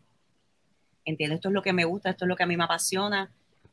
¿Entiendes? 1.04 1.36
Esto 1.36 1.48
es 1.48 1.54
lo 1.54 1.62
que 1.62 1.72
me 1.72 1.84
gusta, 1.84 2.10
esto 2.10 2.24
es 2.24 2.28
lo 2.28 2.36
que 2.36 2.42
a 2.42 2.46
mí 2.46 2.56
me 2.56 2.64
apasiona. 2.64 3.30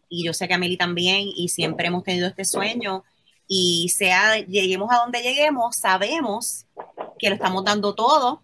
Y 0.08 0.24
yo 0.24 0.34
sé 0.34 0.48
que 0.48 0.54
a 0.54 0.58
Meli 0.58 0.78
también, 0.78 1.28
y 1.36 1.50
siempre 1.50 1.88
hemos 1.88 2.04
tenido 2.04 2.28
este 2.28 2.46
sueño. 2.46 3.04
Y 3.48 3.90
sea, 3.90 4.38
lleguemos 4.40 4.92
a 4.92 4.98
donde 4.98 5.22
lleguemos, 5.22 5.76
sabemos 5.76 6.66
que 7.20 7.30
lo 7.30 7.36
estamos 7.36 7.66
dando 7.66 7.94
todo 7.96 8.44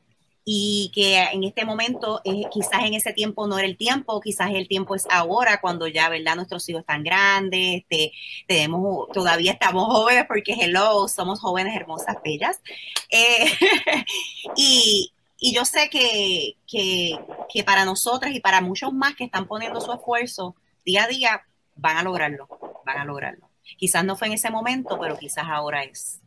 y 0.52 0.90
que 0.96 1.16
en 1.16 1.44
este 1.44 1.64
momento, 1.64 2.22
eh, 2.24 2.46
quizás 2.52 2.84
en 2.84 2.96
ese 2.96 3.14
tiempo 3.14 3.46
no 3.46 3.60
era 3.60 3.68
el 3.68 3.78
tiempo, 3.78 4.20
quizás 4.20 4.50
el 4.52 4.68
tiempo 4.68 4.96
es 4.96 5.06
ahora, 5.12 5.62
cuando 5.62 5.86
ya, 5.86 6.10
¿verdad? 6.10 6.36
Nuestros 6.36 6.68
hijos 6.68 6.80
están 6.80 7.04
grandes, 7.04 7.84
este, 7.84 8.14
tenemos, 8.48 9.10
todavía 9.14 9.52
estamos 9.52 9.86
jóvenes 9.86 10.26
porque, 10.28 10.54
hello, 10.60 11.08
somos 11.08 11.40
jóvenes, 11.40 11.76
hermosas, 11.76 12.18
bellas. 12.24 12.62
Eh, 13.12 13.46
y, 14.56 15.14
yo 15.40 15.66
sé 15.66 15.88
que, 15.92 16.56
que, 16.68 17.20
que 17.54 17.64
para 17.64 17.86
nosotras 17.86 18.34
y 18.34 18.40
para 18.40 18.60
muchos 18.60 18.92
más 18.92 19.14
que 19.16 19.26
están 19.26 19.46
poniendo 19.46 19.80
su 19.82 19.94
esfuerzo 19.94 20.56
día 20.84 21.04
a 21.04 21.08
día, 21.08 21.46
van 21.76 21.98
a 21.98 22.02
lograrlo, 22.02 22.48
van 22.88 22.98
a 22.98 23.06
lograrlo. 23.06 23.48
Quizás 23.78 24.04
no 24.04 24.16
fue 24.16 24.30
en 24.30 24.34
ese 24.34 24.50
momento, 24.50 24.98
pero 25.00 25.16
quizás 25.16 25.46
ahora 25.48 25.84
es. 25.84 26.20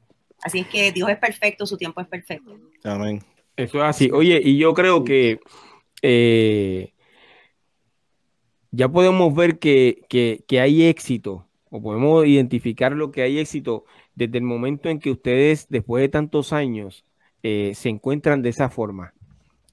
Así 0.44 0.60
es 0.60 0.68
que 0.68 0.92
Dios 0.92 1.10
es 1.10 1.18
perfecto, 1.18 1.66
su 1.66 1.76
tiempo 1.76 2.00
es 2.00 2.06
perfecto. 2.06 2.56
Amén. 2.84 3.20
Eso 3.56 3.78
es 3.78 3.84
así. 3.84 4.10
Oye, 4.12 4.40
y 4.42 4.58
yo 4.58 4.72
creo 4.74 5.04
que 5.04 5.40
eh, 6.02 6.92
ya 8.70 8.88
podemos 8.88 9.34
ver 9.34 9.58
que, 9.58 10.02
que- 10.08 10.44
que 10.48 10.60
hay 10.60 10.84
éxito, 10.84 11.48
o 11.70 11.82
podemos 11.82 12.26
identificar 12.26 12.92
lo 12.92 13.10
que 13.10 13.22
hay 13.22 13.38
éxito 13.38 13.84
desde 14.14 14.38
el 14.38 14.44
momento 14.44 14.88
en 14.88 14.98
que 14.98 15.10
ustedes, 15.10 15.66
después 15.68 16.02
de 16.02 16.08
tantos 16.08 16.52
años, 16.52 17.04
eh, 17.42 17.72
se 17.74 17.88
encuentran 17.88 18.42
de 18.42 18.50
esa 18.50 18.68
forma. 18.70 19.14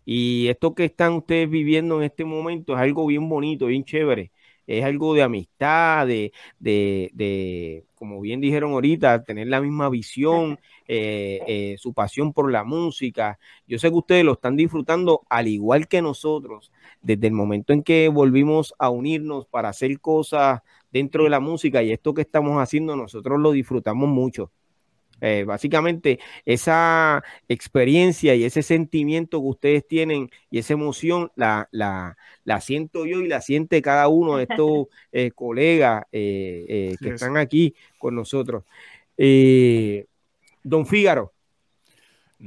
Y 0.05 0.47
esto 0.49 0.75
que 0.75 0.85
están 0.85 1.13
ustedes 1.15 1.49
viviendo 1.49 1.97
en 1.99 2.03
este 2.05 2.25
momento 2.25 2.73
es 2.75 2.79
algo 2.81 3.07
bien 3.07 3.29
bonito, 3.29 3.67
bien 3.67 3.85
chévere. 3.85 4.31
Es 4.77 4.85
algo 4.85 5.13
de 5.15 5.23
amistad, 5.23 6.05
de, 6.05 6.31
de, 6.59 7.09
de, 7.13 7.85
como 7.95 8.21
bien 8.21 8.39
dijeron 8.39 8.71
ahorita, 8.73 9.23
tener 9.23 9.47
la 9.47 9.61
misma 9.61 9.89
visión, 9.89 10.59
eh, 10.87 11.41
eh, 11.47 11.75
su 11.79 11.93
pasión 11.93 12.33
por 12.33 12.51
la 12.51 12.63
música. 12.63 13.39
Yo 13.67 13.79
sé 13.79 13.89
que 13.89 13.95
ustedes 13.95 14.23
lo 14.25 14.33
están 14.33 14.55
disfrutando 14.55 15.21
al 15.29 15.47
igual 15.47 15.87
que 15.87 16.01
nosotros, 16.03 16.71
desde 17.01 17.27
el 17.27 17.33
momento 17.33 17.73
en 17.73 17.81
que 17.83 18.09
volvimos 18.09 18.75
a 18.77 18.89
unirnos 18.89 19.47
para 19.47 19.69
hacer 19.69 19.99
cosas 19.99 20.61
dentro 20.91 21.23
de 21.23 21.29
la 21.31 21.39
música 21.39 21.81
y 21.83 21.91
esto 21.91 22.13
que 22.13 22.21
estamos 22.21 22.61
haciendo, 22.61 22.95
nosotros 22.95 23.39
lo 23.39 23.51
disfrutamos 23.51 24.07
mucho. 24.09 24.51
Eh, 25.21 25.43
básicamente, 25.45 26.19
esa 26.45 27.23
experiencia 27.47 28.35
y 28.35 28.43
ese 28.43 28.63
sentimiento 28.63 29.39
que 29.41 29.47
ustedes 29.47 29.87
tienen 29.87 30.29
y 30.49 30.59
esa 30.59 30.73
emoción 30.73 31.31
la, 31.35 31.67
la, 31.71 32.17
la 32.43 32.61
siento 32.61 33.05
yo 33.05 33.19
y 33.21 33.27
la 33.27 33.41
siente 33.41 33.81
cada 33.81 34.07
uno 34.07 34.37
de 34.37 34.43
estos 34.43 34.87
eh, 35.11 35.31
colegas 35.31 36.03
eh, 36.11 36.65
eh, 36.67 36.95
que 37.01 37.09
están 37.09 37.37
aquí 37.37 37.75
con 37.97 38.15
nosotros. 38.15 38.63
Eh, 39.17 40.05
don 40.63 40.85
Fígaro, 40.85 41.33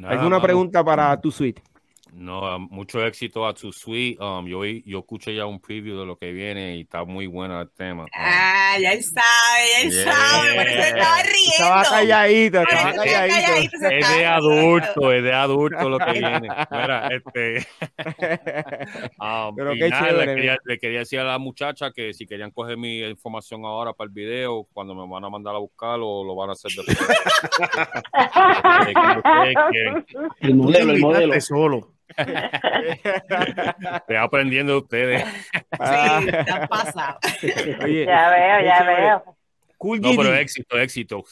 ¿alguna 0.05 0.31
mano. 0.36 0.43
pregunta 0.43 0.85
para 0.85 1.20
tu 1.20 1.31
suite? 1.31 1.62
No, 2.14 2.56
um, 2.56 2.68
mucho 2.70 3.02
éxito 3.06 3.47
a 3.47 3.55
tu 3.55 3.72
suite. 3.72 4.22
Um, 4.22 4.47
yo, 4.47 4.66
yo 4.66 4.98
escuché 4.98 5.34
ya 5.34 5.47
un 5.47 5.59
preview 5.60 5.98
de 5.98 6.05
lo 6.05 6.18
que 6.18 6.30
viene 6.30 6.76
y 6.76 6.82
está 6.82 7.05
muy 7.05 7.26
bueno 7.26 7.59
el 7.59 7.70
tema. 7.70 8.02
Um, 8.02 8.09
Ah, 8.12 8.76
ya 8.78 8.93
él 8.93 9.02
sabe, 9.02 9.24
ya 9.72 9.80
él 9.80 9.90
Yeah. 9.93 10.12
sabe, 10.14 10.55
por 10.55 10.68
eso 10.68 10.82
estaba 10.82 11.22
riendo. 11.22 11.52
Estaba 11.52 11.82
calladito, 11.84 12.60
estaba 12.62 12.93
calladito. 12.93 13.12
calladito, 13.12 13.74
es 13.76 13.80
de 13.80 13.98
estaba 13.98 14.34
adulto, 14.36 15.12
es 15.12 15.22
de 15.22 15.32
adulto 15.32 15.89
lo 15.89 15.98
que 15.98 16.12
viene. 16.12 16.48
Mira, 16.70 17.09
este. 17.09 17.66
um, 19.18 19.55
Pero 19.56 19.72
qué 19.74 19.89
nada, 19.89 20.09
chévere, 20.09 20.26
le, 20.26 20.34
quería, 20.34 20.59
le 20.64 20.78
quería 20.78 20.98
decir 21.01 21.18
a 21.20 21.24
la 21.24 21.39
muchacha 21.39 21.93
que 21.93 22.12
si 22.12 22.26
querían 22.26 22.51
coger 22.51 22.76
mi 22.76 23.02
información 23.05 23.64
ahora 23.64 23.94
para 23.94 24.09
el 24.09 24.12
video, 24.14 24.66
cuando 24.74 24.94
me 24.94 25.06
van 25.10 25.24
a 25.24 25.30
mandar 25.30 25.55
a 25.55 25.59
buscarlo, 25.59 26.24
lo 26.24 26.34
van 26.34 26.51
a 26.51 26.52
hacer 26.52 26.72
después. 26.76 26.98
El 30.40 30.55
modelo, 30.56 30.93
el 30.93 31.01
modelo. 31.01 31.40
solo. 31.40 31.89
Estoy 33.97 34.16
aprendiendo 34.16 34.72
de 34.72 34.78
ustedes. 34.78 35.24
Sí, 35.24 36.28
están 36.28 36.68
pasados. 36.68 37.18
Oye, 37.84 38.06
Ya 38.06 38.30
veo, 38.30 38.60
ya 38.64 38.82
veo. 38.84 39.36
Cool 39.78 40.01
No, 40.01 40.10
pero 40.16 40.34
éxito, 40.34 40.78
éxito. 40.78 41.24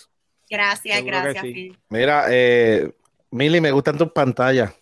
Gracias, 0.49 0.97
Seguro 0.97 1.17
gracias, 1.23 1.45
sí. 1.45 1.53
Phil. 1.53 1.79
Mira, 1.89 2.25
eh, 2.29 2.91
Mili, 3.31 3.61
me 3.61 3.71
gustan 3.71 3.97
tus 3.97 4.11
pantallas. 4.11 4.73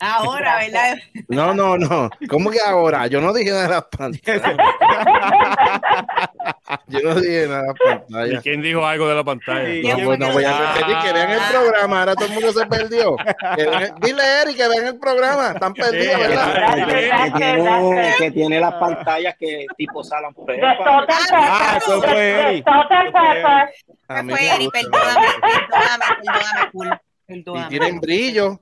Ahora, 0.00 0.58
¿verdad? 0.58 0.96
No, 1.26 1.52
no, 1.52 1.76
no. 1.76 2.08
¿Cómo 2.28 2.50
que 2.50 2.60
ahora? 2.64 3.08
Yo 3.08 3.20
no 3.20 3.32
dije 3.32 3.50
nada 3.50 3.62
de 3.64 3.68
las 3.70 3.84
pantallas. 3.86 4.42
Yo 6.88 7.00
no 7.02 7.14
dije 7.14 7.46
nada 7.48 7.62
de 7.62 7.66
las 7.68 7.74
¿Y 7.76 7.78
pantallas. 7.84 8.42
quién 8.42 8.62
dijo 8.62 8.84
algo 8.86 9.08
de 9.08 9.14
la 9.14 9.24
pantalla? 9.24 9.66
Sí. 9.66 9.82
No, 9.82 9.94
¿Quién 9.94 10.06
pues 10.06 10.18
no 10.18 10.32
voy 10.32 10.44
a 10.44 10.72
repetir, 10.74 10.96
que 11.04 11.12
vean 11.12 11.30
el 11.30 11.38
Ah. 11.40 11.48
programa, 11.50 12.00
ahora 12.00 12.14
todo 12.14 12.26
el 12.26 12.32
mundo 12.32 12.52
se 12.52 12.66
perdió. 12.66 13.16
Vean- 13.56 13.94
dile 14.00 14.22
Eric 14.42 14.56
que 14.56 14.68
vean 14.68 14.86
el 14.86 14.98
programa, 14.98 15.52
están 15.52 15.74
perdidos, 15.74 16.18
¿verdad? 16.18 16.74
Que 16.74 17.38
tiene, 17.38 18.14
que 18.18 18.30
tiene 18.30 18.60
las 18.60 18.74
pantallas 18.74 19.34
que 19.38 19.66
tipo 19.76 20.02
Salam 20.04 20.32
De 20.34 20.44
Pepper. 20.54 20.86
Ah, 21.32 21.74
eso 21.78 22.02
fue 22.02 22.30
Eric. 22.50 22.64
Fue 22.64 22.88
Pepper. 22.88 23.70
A 24.08 24.22
mí 24.22 24.32
Fue 24.32 24.40
me 24.40 24.54
Eri, 24.54 24.64
gusta. 24.64 24.80
perdóname, 24.80 25.26
perdóname, 25.40 26.04
perdóname, 26.24 26.70
cool. 26.72 26.86
Y 27.28 27.34
Perdóname. 27.42 27.68
tienen 27.68 28.00
brillo. 28.00 28.60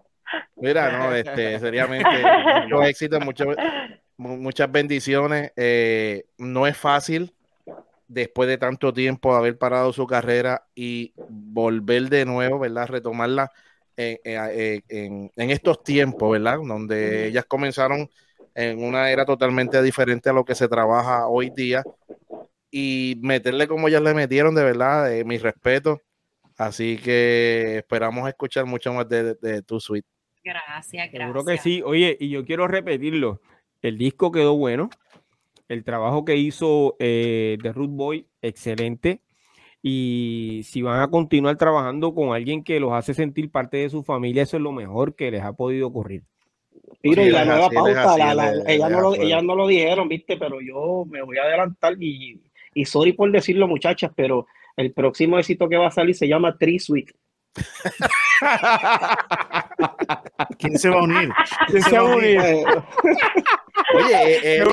Mira, 0.57 0.91
no, 0.91 1.15
este, 1.15 1.59
seriamente, 1.61 2.09
mucho 2.65 2.83
éxito, 2.83 3.21
mucho- 3.21 3.45
mu- 3.45 3.55
muchas 4.17 4.71
bendiciones. 4.71 5.53
Eh, 5.57 6.25
no 6.39 6.67
es 6.67 6.77
fácil 6.77 7.35
después 8.09 8.49
de 8.49 8.59
tanto 8.59 8.93
tiempo 8.93 9.35
haber 9.35 9.59
parado 9.59 9.93
su 9.93 10.07
carrera 10.07 10.67
y 10.75 11.15
volver 11.27 12.09
de 12.09 12.25
nuevo, 12.25 12.59
¿verdad? 12.59 12.89
Retomarla 12.89 13.51
en, 13.97 14.19
en- 14.25 14.85
en- 14.89 15.33
en 15.37 15.51
estos 15.51 15.83
tiempos, 15.83 16.33
¿verdad? 16.33 16.59
Donde 16.67 17.27
ellas 17.29 17.45
comenzaron 17.47 18.09
en 18.55 18.83
una 18.83 19.11
era 19.11 19.25
totalmente 19.25 19.83
diferente 19.83 20.31
a 20.31 20.33
lo 20.33 20.45
que 20.45 20.55
se 20.55 20.69
trabaja 20.69 21.27
hoy 21.29 21.51
día. 21.51 21.85
Y 22.71 23.19
meterle 23.23 23.69
como 23.69 23.89
ya 23.89 24.01
le 24.01 24.13
metieron, 24.15 24.55
de 24.55 24.65
verdad, 24.65 25.13
eh, 25.13 25.25
mi 25.25 25.39
respeto. 25.39 26.01
Así 26.57 26.99
que 26.99 27.79
esperamos 27.79 28.29
escuchar 28.29 28.67
mucho 28.67 28.93
más 28.93 29.09
de, 29.09 29.35
de, 29.35 29.63
tu 29.63 29.81
suite. 29.81 30.09
Gracias, 30.43 31.11
gracias. 31.11 31.13
Seguro 31.13 31.45
que 31.45 31.59
sí. 31.59 31.83
Oye, 31.85 32.17
y 32.21 32.31
yo 32.31 32.45
quiero 32.45 32.67
repetirlo. 32.69 33.41
El 33.83 33.99
disco 33.99 34.33
quedó 34.33 34.57
bueno. 34.57 34.91
El 35.69 35.85
trabajo 35.85 36.25
que 36.25 36.37
hizo 36.37 36.97
eh, 36.99 37.59
The 37.63 37.73
Root 37.73 37.91
Boy, 37.91 38.27
excelente. 38.43 39.21
Y 39.83 40.63
si 40.65 40.83
van 40.83 41.01
a 41.01 41.09
continuar 41.09 41.57
trabajando 41.57 42.15
con 42.15 42.35
alguien 42.35 42.65
que 42.65 42.81
los 42.81 42.93
hace 42.93 43.15
sentir 43.15 43.51
parte 43.51 43.79
de 43.79 43.91
su 43.91 44.03
familia, 44.03 44.43
eso 44.43 44.57
es 44.57 44.63
lo 44.63 44.73
mejor 44.73 45.15
que 45.15 45.31
les 45.31 45.43
ha 45.43 45.53
podido 45.53 45.89
ocurrir. 45.89 46.23
Pero 47.03 47.23
y 47.23 47.31
la 47.31 47.45
nueva 47.45 47.71
pauta, 47.71 48.17
ella, 48.67 48.89
no 48.89 49.01
lo, 49.01 49.43
no 49.43 49.57
lo 49.57 49.67
dijeron, 49.67 50.09
viste, 50.09 50.37
pero 50.37 50.61
yo 50.61 51.05
me 51.09 51.23
voy 51.23 51.39
a 51.39 51.43
adelantar 51.43 51.95
y, 52.01 52.41
y 52.75 52.85
sorry 52.85 53.13
por 53.13 53.31
decirlo, 53.31 53.69
muchachas, 53.69 54.11
pero 54.15 54.47
el 54.77 54.93
próximo 54.93 55.39
éxito 55.39 55.69
que 55.69 55.77
va 55.77 55.89
a 55.89 55.93
salir 55.93 56.15
se 56.15 56.29
llama 56.29 56.57
Tree 56.57 56.79
Sweet. 56.79 57.11
¿Quién 60.59 60.79
se 60.79 60.91
va 60.91 61.01
a 61.01 61.05
unir? 61.05 61.31
¿Quién 61.69 61.83
se 61.83 61.99
va 61.99 62.13
a 62.13 62.17
unir? 62.17 62.41
Oye, 63.95 64.15
eh, 64.15 64.41
eh 64.59 64.65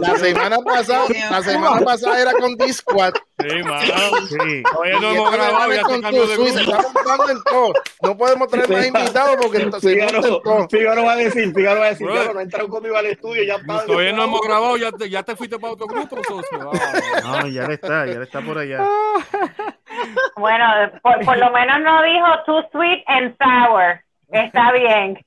la 0.00 0.16
semana 0.16 0.58
pasada, 0.58 1.06
la 1.30 1.42
semana 1.42 1.80
pasada 1.80 2.20
era 2.20 2.32
con 2.32 2.56
Discord. 2.56 3.14
Sí, 3.38 3.62
mano. 3.62 3.80
Sí. 4.28 4.62
Oye, 4.78 5.00
no 5.00 5.10
hemos 5.10 5.32
grabado 5.32 5.72
ya 5.72 5.82
con 5.82 6.02
tu 6.02 6.26
Suiza, 6.26 6.60
está 6.60 6.82
montando 6.82 7.30
el 7.30 7.42
todo. 7.44 7.72
No 8.02 8.16
podemos 8.16 8.48
tener 8.48 8.68
más 8.68 8.86
invitados 8.86 9.36
porque 9.40 9.70
Fígaro, 9.80 10.68
Fígaro 10.68 11.04
va 11.04 11.12
a 11.12 11.16
decir, 11.16 11.54
Fígaro 11.54 11.80
va 11.80 11.86
a 11.86 11.90
decir, 11.90 12.06
no 12.06 12.40
entraron 12.40 12.68
conmigo 12.68 12.96
al 12.96 13.06
estudio, 13.06 13.42
ya 13.44 13.54
está. 13.54 13.86
Todavía 13.86 14.12
no 14.12 14.24
hemos 14.24 14.40
grabado, 14.42 14.76
ya 14.76 14.92
te, 14.92 15.08
ya 15.08 15.22
te 15.22 15.34
fuiste 15.36 15.58
para 15.58 15.72
otro 15.72 15.86
grupo, 15.86 16.16
socio. 16.22 16.70
No, 17.22 17.46
ya 17.46 17.66
le 17.66 17.74
está, 17.74 18.06
ya 18.06 18.18
le 18.18 18.24
está 18.24 18.40
por 18.42 18.58
allá. 18.58 18.86
Bueno, 20.36 20.64
por, 21.02 21.24
por 21.24 21.38
lo 21.38 21.50
menos 21.50 21.80
no 21.80 22.02
dijo 22.02 22.26
too 22.46 22.62
sweet 22.72 23.02
and 23.06 23.36
sour. 23.38 24.00
Está 24.32 24.72
bien. 24.72 25.18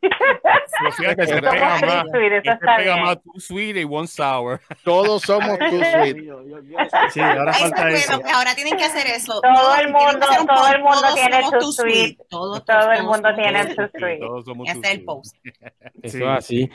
se 1.25 1.41
pega 1.41 1.79
más. 1.79 2.05
Sweet, 2.11 2.43
se 2.43 2.57
pega 2.57 2.97
más 2.97 3.21
too 3.21 3.39
sweet 3.39 3.77
y 3.77 3.83
one 3.83 4.07
sour. 4.07 4.59
Todos 4.83 5.23
somos 5.23 5.57
too 5.59 5.81
sweet. 5.83 6.17
Sí, 7.11 7.19
ahora 7.19 7.53
falta 7.53 7.89
eso. 7.89 8.21
Ahora 8.33 8.55
tienen 8.55 8.77
que 8.77 8.83
hacer 8.83 9.07
eso. 9.07 9.41
Todo 9.41 9.75
el 9.75 9.91
mundo, 9.91 10.25
todo 10.47 10.67
el 10.73 10.81
mundo 10.81 11.07
tiene 11.15 11.41
too 11.59 11.71
sweet. 11.71 12.17
Todo, 12.29 12.91
el 12.91 13.03
mundo 13.03 13.29
tiene 13.35 13.65
too 13.75 13.89
sweet. 13.97 14.19
Todos 14.19 14.45
somos 14.45 14.71
too 14.71 14.81
el 14.83 15.03
post. 15.03 15.35
Eso 16.01 16.17
es 16.17 16.23
así. 16.23 16.69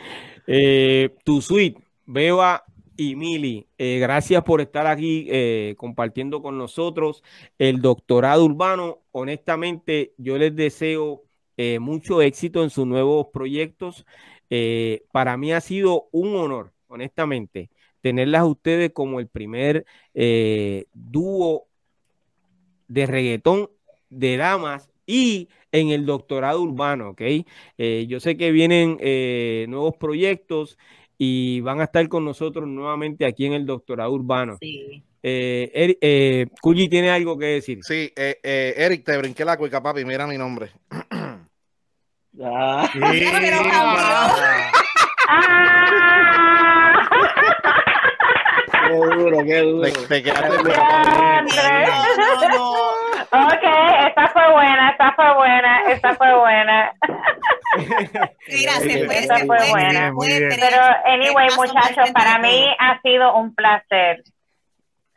Eh, 0.46 1.14
too 1.24 1.40
sweet. 1.40 1.76
Beba 2.06 2.64
y 3.00 3.14
Mili, 3.14 3.68
eh, 3.78 3.98
gracias 4.00 4.42
por 4.42 4.60
estar 4.60 4.88
aquí 4.88 5.28
eh, 5.30 5.74
compartiendo 5.76 6.42
con 6.42 6.58
nosotros 6.58 7.22
el 7.56 7.80
doctorado 7.80 8.44
urbano. 8.44 8.98
Honestamente, 9.12 10.14
yo 10.18 10.36
les 10.36 10.56
deseo 10.56 11.22
eh, 11.60 11.80
mucho 11.80 12.22
éxito 12.22 12.62
en 12.62 12.70
sus 12.70 12.86
nuevos 12.86 13.26
proyectos. 13.32 14.06
Eh, 14.48 15.02
para 15.10 15.36
mí 15.36 15.52
ha 15.52 15.60
sido 15.60 16.08
un 16.12 16.36
honor, 16.36 16.72
honestamente, 16.86 17.68
tenerlas 18.00 18.42
a 18.42 18.46
ustedes 18.46 18.92
como 18.92 19.18
el 19.18 19.26
primer 19.26 19.84
eh, 20.14 20.86
dúo 20.94 21.66
de 22.86 23.06
reggaetón 23.06 23.70
de 24.08 24.36
damas 24.36 24.88
y 25.04 25.48
en 25.72 25.88
el 25.88 26.06
doctorado 26.06 26.62
urbano, 26.62 27.10
¿ok? 27.10 27.22
yo 28.06 28.20
sé 28.20 28.36
que 28.38 28.52
vienen 28.52 28.98
nuevos 29.68 29.96
proyectos 29.96 30.78
y 31.18 31.60
van 31.60 31.80
a 31.80 31.84
estar 31.84 32.08
con 32.08 32.24
nosotros 32.24 32.66
nuevamente 32.68 33.26
aquí 33.26 33.46
en 33.46 33.52
el 33.52 33.66
doctorado 33.66 34.12
urbano. 34.12 34.56
Sí. 34.60 35.02
Eh, 35.22 36.46
tiene 36.88 37.10
algo 37.10 37.36
que 37.36 37.46
decir. 37.46 37.80
Sí, 37.82 38.12
Eric, 38.16 39.04
te 39.04 39.18
brinqué 39.18 39.44
la 39.44 39.56
cuica, 39.56 39.82
papi, 39.82 40.04
mira 40.04 40.26
mi 40.26 40.38
nombre. 40.38 40.70
Ah. 42.42 42.88
Sí. 42.92 43.00
Pero 43.00 43.62
Qué 48.88 48.94
duro, 48.94 49.44
qué 49.44 49.60
duro. 49.60 49.92
Te, 50.08 50.22
quedaste 50.22 50.48
no, 50.48 50.62
no, 52.48 52.72
Ok, 53.30 53.62
esta 54.06 54.28
fue 54.28 54.50
buena, 54.52 54.90
esta 54.90 55.12
fue 55.12 55.34
buena, 55.34 55.82
esta 55.88 56.14
fue 56.14 56.34
buena. 56.38 56.92
Mira, 58.48 58.72
se 58.72 59.04
fue, 59.04 59.18
esta 59.18 59.36
fue 59.38 59.58
buena. 59.70 60.12
Pero, 60.18 60.82
anyway, 61.04 61.48
muchachos, 61.56 62.10
para 62.12 62.38
mí 62.38 62.74
ha 62.78 63.00
sido 63.02 63.36
un 63.36 63.54
placer. 63.54 64.22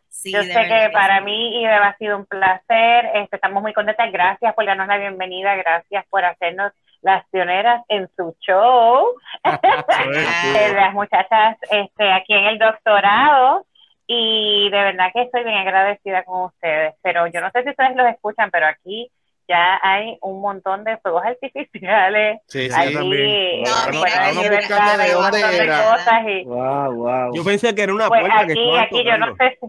Sí, 0.09 0.33
Yo 0.33 0.43
sé 0.43 0.53
que 0.53 0.89
para 0.91 1.21
mí 1.21 1.61
y 1.61 1.65
ha 1.65 1.95
sido 1.97 2.17
un 2.17 2.25
placer. 2.25 3.05
Este, 3.13 3.37
estamos 3.37 3.63
muy 3.63 3.71
contentas. 3.73 4.11
Gracias 4.11 4.53
por 4.53 4.65
darnos 4.65 4.87
la 4.87 4.97
bienvenida. 4.97 5.55
Gracias 5.55 6.05
por 6.09 6.25
hacernos 6.25 6.73
las 7.01 7.27
pioneras 7.29 7.83
en 7.89 8.09
su 8.15 8.35
show, 8.39 9.15
las 9.43 10.93
muchachas 10.93 11.57
este, 11.69 12.11
aquí 12.11 12.33
en 12.33 12.45
el 12.45 12.59
doctorado. 12.59 13.65
Y 14.07 14.69
de 14.69 14.77
verdad 14.77 15.11
que 15.13 15.21
estoy 15.21 15.43
bien 15.43 15.55
agradecida 15.55 16.23
con 16.23 16.45
ustedes. 16.45 16.95
Pero 17.01 17.27
yo 17.27 17.39
no 17.39 17.49
sé 17.51 17.63
si 17.63 17.69
ustedes 17.69 17.95
los 17.95 18.07
escuchan, 18.07 18.49
pero 18.51 18.67
aquí 18.67 19.09
ya 19.47 19.79
hay 19.81 20.17
un 20.21 20.41
montón 20.41 20.83
de 20.83 20.97
fuegos 20.97 21.23
artificiales. 21.25 22.39
Sí, 22.47 22.69
sí, 22.69 22.75
aquí, 22.75 22.93
también. 22.93 23.63
Yo 27.33 27.43
pensé 27.43 27.73
que 27.75 27.83
era 27.83 27.93
una 27.93 28.07
pues 28.07 28.23
aquí, 28.31 28.77
aquí 28.77 29.03
yo 29.03 29.17
no 29.17 29.35
sé 29.35 29.57
si 29.59 29.67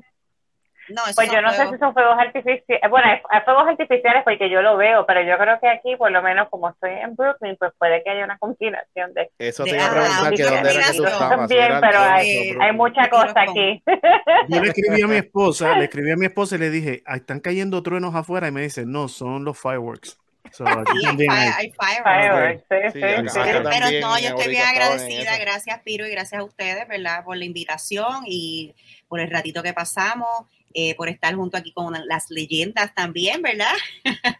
pues 1.15 1.31
yo 1.31 1.41
no 1.41 1.53
sé 1.53 1.69
si 1.69 1.79
son 1.79 1.93
fuegos 1.93 2.17
artificiales. 2.19 2.91
Bueno, 2.91 3.09
hay, 3.09 3.41
fuegos 3.45 3.69
artificiales 3.69 4.23
porque 4.25 4.51
yo 4.51 4.63
lo 4.63 4.77
veo, 4.77 5.07
pero 5.07 5.23
yo 5.23 5.37
creo 5.39 5.59
que 5.61 5.69
aquí, 5.69 5.97
por 5.97 6.11
lo 6.11 6.23
menos 6.23 6.49
como 6.49 6.71
estoy 6.71 6.93
en 6.93 7.15
Brooklyn, 7.15 7.57
pues 7.59 7.73
puede 7.79 8.03
que 8.03 8.11
haya 8.11 8.25
una 8.25 8.39
combinación 8.39 9.13
de. 9.15 9.31
Eso 9.39 9.65
te 9.65 9.71
iba 9.71 9.87
a 9.87 9.91
preguntar 9.91 10.35
que 10.35 10.43
dónde 10.43 10.75
era 10.75 10.87
que 10.91 10.97
tú 10.97 11.05
estabas. 11.05 11.49
Bien, 11.49 11.73
pero 11.81 11.99
hay, 11.99 12.57
hay 12.61 12.73
mucha 12.73 13.09
cosa 13.09 13.43
aquí. 13.43 13.83
Yo 14.49 14.61
le 14.61 14.69
escribí 14.69 15.03
a 15.03 15.07
mi 15.07 15.17
esposa, 15.17 15.77
le 15.77 15.85
escribí 15.85 16.11
a 16.11 16.17
mi 16.17 16.27
esposa 16.27 16.57
y 16.57 16.59
le 16.59 16.71
dije, 16.71 17.03
están 17.07 17.41
cayendo 17.41 17.83
truenos 17.83 18.15
afuera, 18.15 18.49
y 18.49 18.53
me 18.53 18.63
dice, 18.63 18.85
no, 18.87 19.09
son 19.09 19.45
los 19.45 19.59
fireworks. 19.59 20.19
So, 20.53 20.65
sí, 20.93 21.07
hay, 21.07 21.51
hay, 21.57 21.73
fireworks. 21.73 22.65
Sí, 22.69 23.01
sí, 23.01 23.01
pero 23.01 23.63
no, 24.01 24.19
yo 24.19 24.29
estoy 24.29 24.49
bien 24.49 24.67
agradecida. 24.67 25.39
Gracias, 25.39 25.81
Piro, 25.81 26.07
y 26.07 26.11
gracias 26.11 26.41
a 26.41 26.45
ustedes, 26.45 26.87
¿verdad? 26.89 27.25
Por 27.25 27.37
la 27.37 27.45
invitación 27.45 28.25
y 28.27 28.75
por 29.09 29.21
el 29.21 29.31
ratito 29.31 29.63
que 29.63 29.73
pasamos. 29.73 30.29
Eh, 30.75 30.95
por 30.97 31.09
estar 31.09 31.35
junto 31.35 31.57
aquí 31.57 31.73
con 31.73 31.95
las 32.07 32.31
leyendas 32.31 32.95
también, 32.95 33.43
¿verdad? 33.43 33.73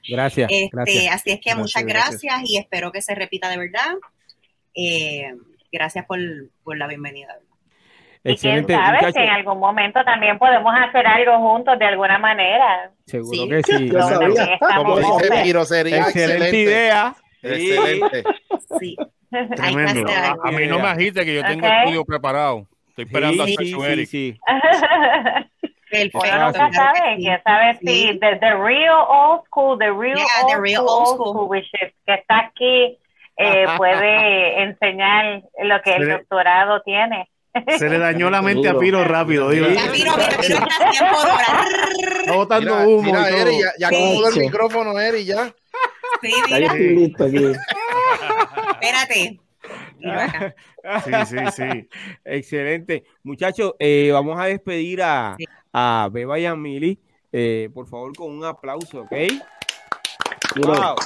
Gracias. 0.09 0.51
Este, 0.51 1.09
así 1.09 1.31
es 1.31 1.41
que 1.41 1.55
muchas 1.55 1.85
gracias, 1.85 2.43
y 2.45 2.57
espero 2.57 2.93
que 2.93 3.03
se 3.03 3.15
repita 3.15 3.49
de 3.51 3.59
verdad. 3.59 3.95
Eh, 4.75 5.35
gracias 5.71 6.07
por, 6.07 6.19
la 6.19 6.87
bienvenida. 6.87 7.39
Y 8.25 8.37
quién 8.37 8.67
sabe 8.67 9.13
si 9.13 9.19
en 9.19 9.31
algún 9.31 9.59
momento 9.59 10.05
también 10.05 10.39
podemos 10.39 10.73
hacer 10.77 11.07
algo 11.07 11.39
juntos 11.39 11.79
de 11.79 11.87
alguna 11.87 12.19
manera. 12.19 12.93
Seguro 13.05 13.49
que 13.49 13.63
sí. 13.65 13.91
Como 14.77 14.99
dice 14.99 15.65
sería 15.67 16.03
excelente, 16.03 16.57
idea. 16.57 17.17
Excelente. 17.43 18.23
Sí. 18.79 18.97
A, 19.33 20.51
mí 20.53 20.67
no 20.67 20.79
me 20.79 20.89
agite 20.89 21.25
que 21.25 21.35
yo 21.35 21.43
tengo 21.45 21.67
el 21.67 21.73
estudio 21.73 22.05
preparado. 22.05 22.69
Estoy 22.91 23.05
esperando 23.07 23.43
a 23.43 23.47
sí, 23.47 23.57
sí, 24.07 24.39
Uno 25.93 26.47
nunca 26.47 26.73
sabe, 26.73 27.17
ya 27.19 27.43
sabes 27.43 27.79
si 27.81 28.19
the, 28.19 28.37
the, 28.41 28.55
real 28.57 29.05
old 29.09 29.45
school, 29.45 29.79
the 29.79 29.93
real, 29.93 30.19
old, 30.19 30.53
the 30.53 30.61
real 30.61 30.87
old, 30.89 31.09
school, 31.09 31.33
school 31.33 31.49
which 31.49 31.69
is, 31.75 31.93
que 32.07 32.15
está 32.15 32.39
aquí, 32.47 32.99
eh, 33.37 33.67
puede 33.77 34.63
enseñar 34.63 35.43
lo 35.63 35.83
que 35.83 35.95
el 35.95 36.09
doctorado 36.09 36.81
tiene. 36.83 37.29
Se 37.77 37.91
le 37.91 37.99
dañó 37.99 38.31
la 38.31 38.41
mente 38.41 38.69
a 38.69 38.79
Piro 38.79 39.05
rápido. 39.05 39.51
Digo. 39.51 39.67
Ya, 39.69 39.93
Piro, 39.93 40.13
mira, 40.17 40.29
Piro 40.41 40.59
está 40.59 40.91
tiempo 40.91 41.17
Está 42.21 42.33
botando 42.33 42.89
humo. 42.89 43.03
Mira, 43.03 43.29
Eri, 43.29 43.61
ya, 43.61 43.73
ya 43.79 43.89
el 43.89 44.41
micrófono, 44.41 44.99
Eri, 44.99 45.27
ya. 45.27 45.55
Sí, 46.23 46.33
mira. 46.49 46.75
listo 46.75 47.25
aquí. 47.25 47.53
Espérate. 48.81 49.41
Sí, 51.05 51.13
sí, 51.27 51.37
sí. 51.53 51.89
Excelente. 52.25 53.05
Muchachos, 53.23 53.75
eh, 53.79 54.11
vamos 54.13 54.39
a 54.41 54.47
despedir 54.47 55.03
a, 55.03 55.37
a 55.73 56.09
Beba 56.11 56.39
y 56.39 56.47
a 56.47 56.55
Mili, 56.55 56.99
eh, 57.33 57.71
por 57.73 57.87
favor, 57.87 58.15
con 58.15 58.31
un 58.31 58.45
aplauso, 58.45 59.03
¿ok? 59.03 59.13
Wow. 60.57 60.97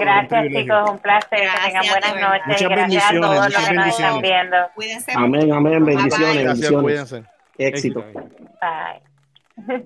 Gracias, 0.00 0.46
chicos, 0.48 0.90
un 0.90 0.98
placer. 0.98 1.40
que 1.40 1.66
tengan 1.66 1.84
buenas 1.88 2.20
noches. 2.20 2.46
Muchas 2.46 2.68
gracias 2.68 3.04
a 3.04 3.20
todos 3.20 3.52
los 3.52 3.68
que 3.68 3.74
nos 3.74 3.86
están 3.86 4.20
viendo. 4.20 4.56
Cuídense. 4.74 5.12
Amén, 5.14 5.52
amén. 5.52 5.84
Bendiciones. 5.84 6.42
Gracias, 6.42 6.72
cuídense. 6.72 7.24
Éxito. 7.58 8.04
Bye. 8.60 9.84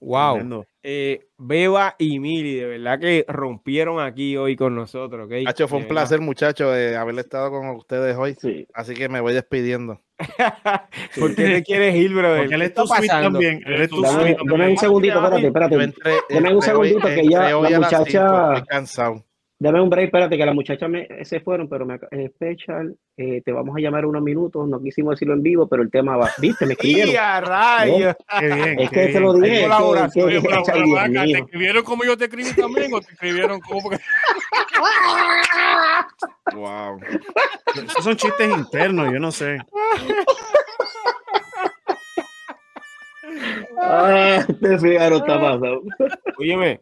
Wow. 0.00 0.64
Eh, 0.86 1.28
Beba 1.38 1.96
y 1.98 2.20
Mili, 2.20 2.56
de 2.56 2.66
verdad 2.66 3.00
que 3.00 3.24
rompieron 3.26 4.00
aquí 4.00 4.36
hoy 4.36 4.54
con 4.54 4.74
nosotros. 4.74 5.24
¿okay? 5.24 5.44
Hacho, 5.46 5.66
fue 5.66 5.78
un 5.78 5.88
placer, 5.88 6.20
muchachos, 6.20 6.74
de 6.74 6.94
haber 6.94 7.18
estado 7.18 7.50
con 7.50 7.70
ustedes 7.70 8.14
hoy. 8.18 8.36
Sí. 8.38 8.68
Así 8.74 8.92
que 8.92 9.08
me 9.08 9.20
voy 9.20 9.32
despidiendo. 9.32 10.02
¿Por 11.18 11.34
qué 11.34 11.44
te 11.44 11.62
quieres 11.62 11.96
ir, 11.96 12.12
brother? 12.12 12.40
Porque 12.40 12.54
él 12.54 12.62
es 12.62 12.74
tu 12.74 12.86
suite 12.86 13.08
también. 13.08 13.62
Él 13.64 13.80
es 13.80 13.88
tu 13.88 14.02
dame, 14.02 14.36
dame 14.44 14.68
un 14.68 14.76
segundito, 14.76 15.24
espérate, 15.24 15.46
espérate. 15.46 16.24
Dame 16.28 16.54
un 16.54 16.62
segundito 16.62 17.08
que 17.08 17.28
ya 17.28 17.48
la 17.48 17.80
muchacha. 17.80 18.02
Estoy 18.04 18.66
cansado. 18.68 19.24
Dame 19.56 19.80
un 19.80 19.88
break, 19.88 20.06
espérate, 20.06 20.36
que 20.36 20.44
las 20.44 20.54
muchachas 20.54 20.90
me, 20.90 21.06
se 21.24 21.38
fueron, 21.40 21.68
pero 21.68 21.86
me 21.86 21.98
especial, 22.10 22.96
eh, 23.16 23.40
te 23.44 23.52
vamos 23.52 23.76
a 23.76 23.80
llamar 23.80 24.04
unos 24.04 24.20
minutos, 24.20 24.68
no 24.68 24.82
quisimos 24.82 25.14
decirlo 25.14 25.34
en 25.34 25.42
vivo, 25.42 25.68
pero 25.68 25.82
el 25.82 25.90
tema 25.92 26.16
va, 26.16 26.28
viste, 26.38 26.66
me 26.66 26.72
escribieron. 26.74 27.44
rayos! 27.44 28.16
Qué 28.40 28.46
bien, 28.46 28.80
es 28.80 28.90
que 28.90 29.06
te 29.08 29.20
lo 29.20 29.32
dije. 29.34 29.68
¿Te 30.12 31.38
escribieron 31.38 31.84
como 31.84 32.04
yo 32.04 32.16
te 32.16 32.24
escribí 32.24 32.52
también 32.52 32.92
o 32.92 33.00
te 33.00 33.12
escribieron 33.12 33.60
como 33.60 33.90
wow. 36.54 37.00
Esos 37.74 38.04
son 38.04 38.16
chistes 38.16 38.50
internos, 38.58 39.12
yo 39.12 39.20
no 39.20 39.30
sé. 39.30 39.58
ah, 43.80 44.44
este 44.48 44.78
Figaro 44.78 45.16
está 45.18 45.40
pasado. 45.40 45.82
Óyeme, 46.38 46.80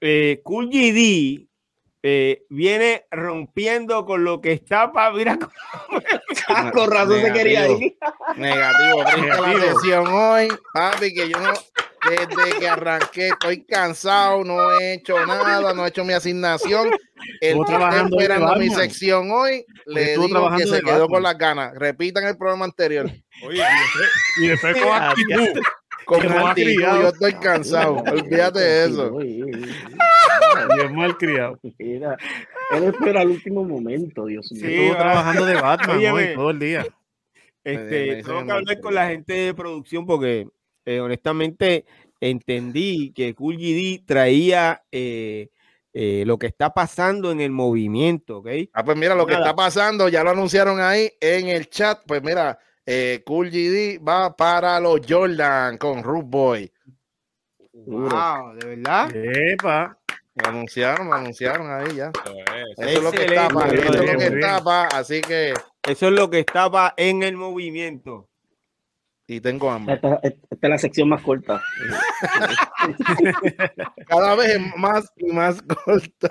eh, 0.00 0.40
Cool 0.44 0.68
GD 0.68 1.45
eh, 2.08 2.44
viene 2.50 3.04
rompiendo 3.10 4.06
con 4.06 4.22
lo 4.22 4.40
que 4.40 4.52
está 4.52 4.92
para 4.92 5.10
mira 5.10 5.36
con 6.72 6.88
razón 6.88 7.20
se 7.20 7.32
quería 7.32 7.66
ir. 7.66 7.96
negativo, 8.36 9.02
negativo. 9.02 9.58
la 9.58 9.72
sesión 9.72 10.06
hoy 10.06 10.48
papi 10.72 11.12
que 11.12 11.28
yo 11.28 11.40
no 11.40 11.52
desde 12.08 12.60
que 12.60 12.68
arranqué 12.68 13.28
estoy 13.30 13.64
cansado 13.64 14.44
no 14.44 14.70
he 14.78 14.94
hecho 14.94 15.26
nada 15.26 15.74
no 15.74 15.84
he 15.84 15.88
hecho 15.88 16.04
mi 16.04 16.12
asignación. 16.12 16.90
El 17.40 17.58
esperando 17.60 18.54
mi 18.54 18.70
sección 18.70 19.28
hoy 19.32 19.66
le 19.86 20.16
digo 20.16 20.56
que 20.56 20.66
se 20.66 20.82
quedó 20.82 21.08
con 21.08 21.24
las 21.24 21.36
ganas. 21.36 21.74
Repitan 21.74 22.24
el 22.24 22.36
programa 22.36 22.66
anterior. 22.66 23.10
Oye 23.42 23.64
y 24.40 24.46
después 24.46 24.76
con 24.80 24.92
actitud 24.92 25.60
como 26.06 26.54
yo 26.54 27.08
estoy 27.08 27.34
cansado. 27.34 27.96
Olvídate 28.10 28.60
de 28.60 28.86
eso. 28.86 29.18
Dios 29.18 30.92
mal 30.92 31.16
criado. 31.18 31.58
él 31.62 32.84
espera 32.84 33.22
el 33.22 33.28
último 33.28 33.64
momento, 33.64 34.26
Dios 34.26 34.50
mío. 34.52 34.66
Estuvo 34.66 34.96
trabajando 34.96 35.44
de 35.44 35.54
Batman 35.54 36.06
hoy, 36.12 36.34
todo 36.34 36.50
el 36.50 36.58
día. 36.58 36.86
Este, 37.62 38.22
tengo 38.22 38.46
que 38.46 38.52
hablar 38.52 38.80
con 38.80 38.94
la 38.94 39.08
gente 39.08 39.32
de 39.32 39.54
producción 39.54 40.06
porque 40.06 40.48
eh, 40.84 41.00
honestamente 41.00 41.84
entendí 42.20 43.12
que 43.12 43.34
Cool 43.34 43.56
GD 43.56 44.06
traía 44.06 44.84
eh, 44.92 45.48
eh, 45.92 46.22
lo 46.26 46.38
que 46.38 46.46
está 46.46 46.72
pasando 46.72 47.32
en 47.32 47.40
el 47.40 47.50
movimiento, 47.50 48.38
¿ok? 48.38 48.48
Ah, 48.72 48.84
pues 48.84 48.96
mira, 48.96 49.16
lo 49.16 49.26
que 49.26 49.34
está 49.34 49.54
pasando, 49.56 50.08
ya 50.08 50.22
lo 50.22 50.30
anunciaron 50.30 50.78
ahí 50.80 51.10
en 51.20 51.48
el 51.48 51.68
chat, 51.68 52.00
pues 52.06 52.22
mira, 52.22 52.58
eh, 52.86 53.22
cool 53.26 53.50
GD 53.50 54.00
va 54.06 54.36
para 54.36 54.78
los 54.78 55.00
Jordan 55.06 55.76
con 55.76 56.02
Root 56.02 56.26
Boy. 56.26 56.72
Wow, 57.72 58.54
de 58.54 58.76
verdad. 58.76 59.10
Epa. 59.14 59.98
Lo 60.36 60.48
anunciaron, 60.50 61.08
lo 61.08 61.14
anunciaron 61.14 61.70
ahí 61.70 61.96
ya. 61.96 62.12
Eso 62.76 62.88
es 62.88 63.02
lo 63.02 63.10
que 63.10 63.24
estaba, 63.24 63.68
eso 63.68 63.92
es 63.92 64.12
lo 64.12 64.18
que 64.18 64.26
estaba, 64.26 64.86
así 64.88 65.20
que. 65.22 65.54
Eso 65.82 66.06
es 66.08 66.12
lo 66.12 66.28
que 66.28 66.40
estaba 66.40 66.94
en 66.96 67.22
el 67.22 67.36
movimiento. 67.36 68.28
Y 69.28 69.40
tengo 69.40 69.70
hambre. 69.70 69.96
Esta, 69.96 70.20
esta 70.22 70.56
es 70.62 70.70
la 70.70 70.78
sección 70.78 71.08
más 71.08 71.20
corta. 71.20 71.60
Cada 74.06 74.36
vez 74.36 74.60
más 74.76 75.12
y 75.16 75.32
más 75.32 75.60
corta. 75.62 76.28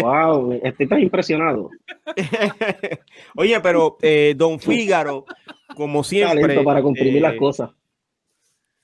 Wow, 0.00 0.60
estoy 0.62 0.86
tan 0.86 1.00
impresionado. 1.00 1.68
Oye, 3.36 3.60
pero 3.60 3.98
eh, 4.02 4.34
Don 4.36 4.60
Fígaro 4.60 5.26
como 5.78 6.02
siempre. 6.02 6.62
para 6.64 6.82
comprimir 6.82 7.22
las 7.22 7.34
eh, 7.34 7.38
cosas. 7.38 7.70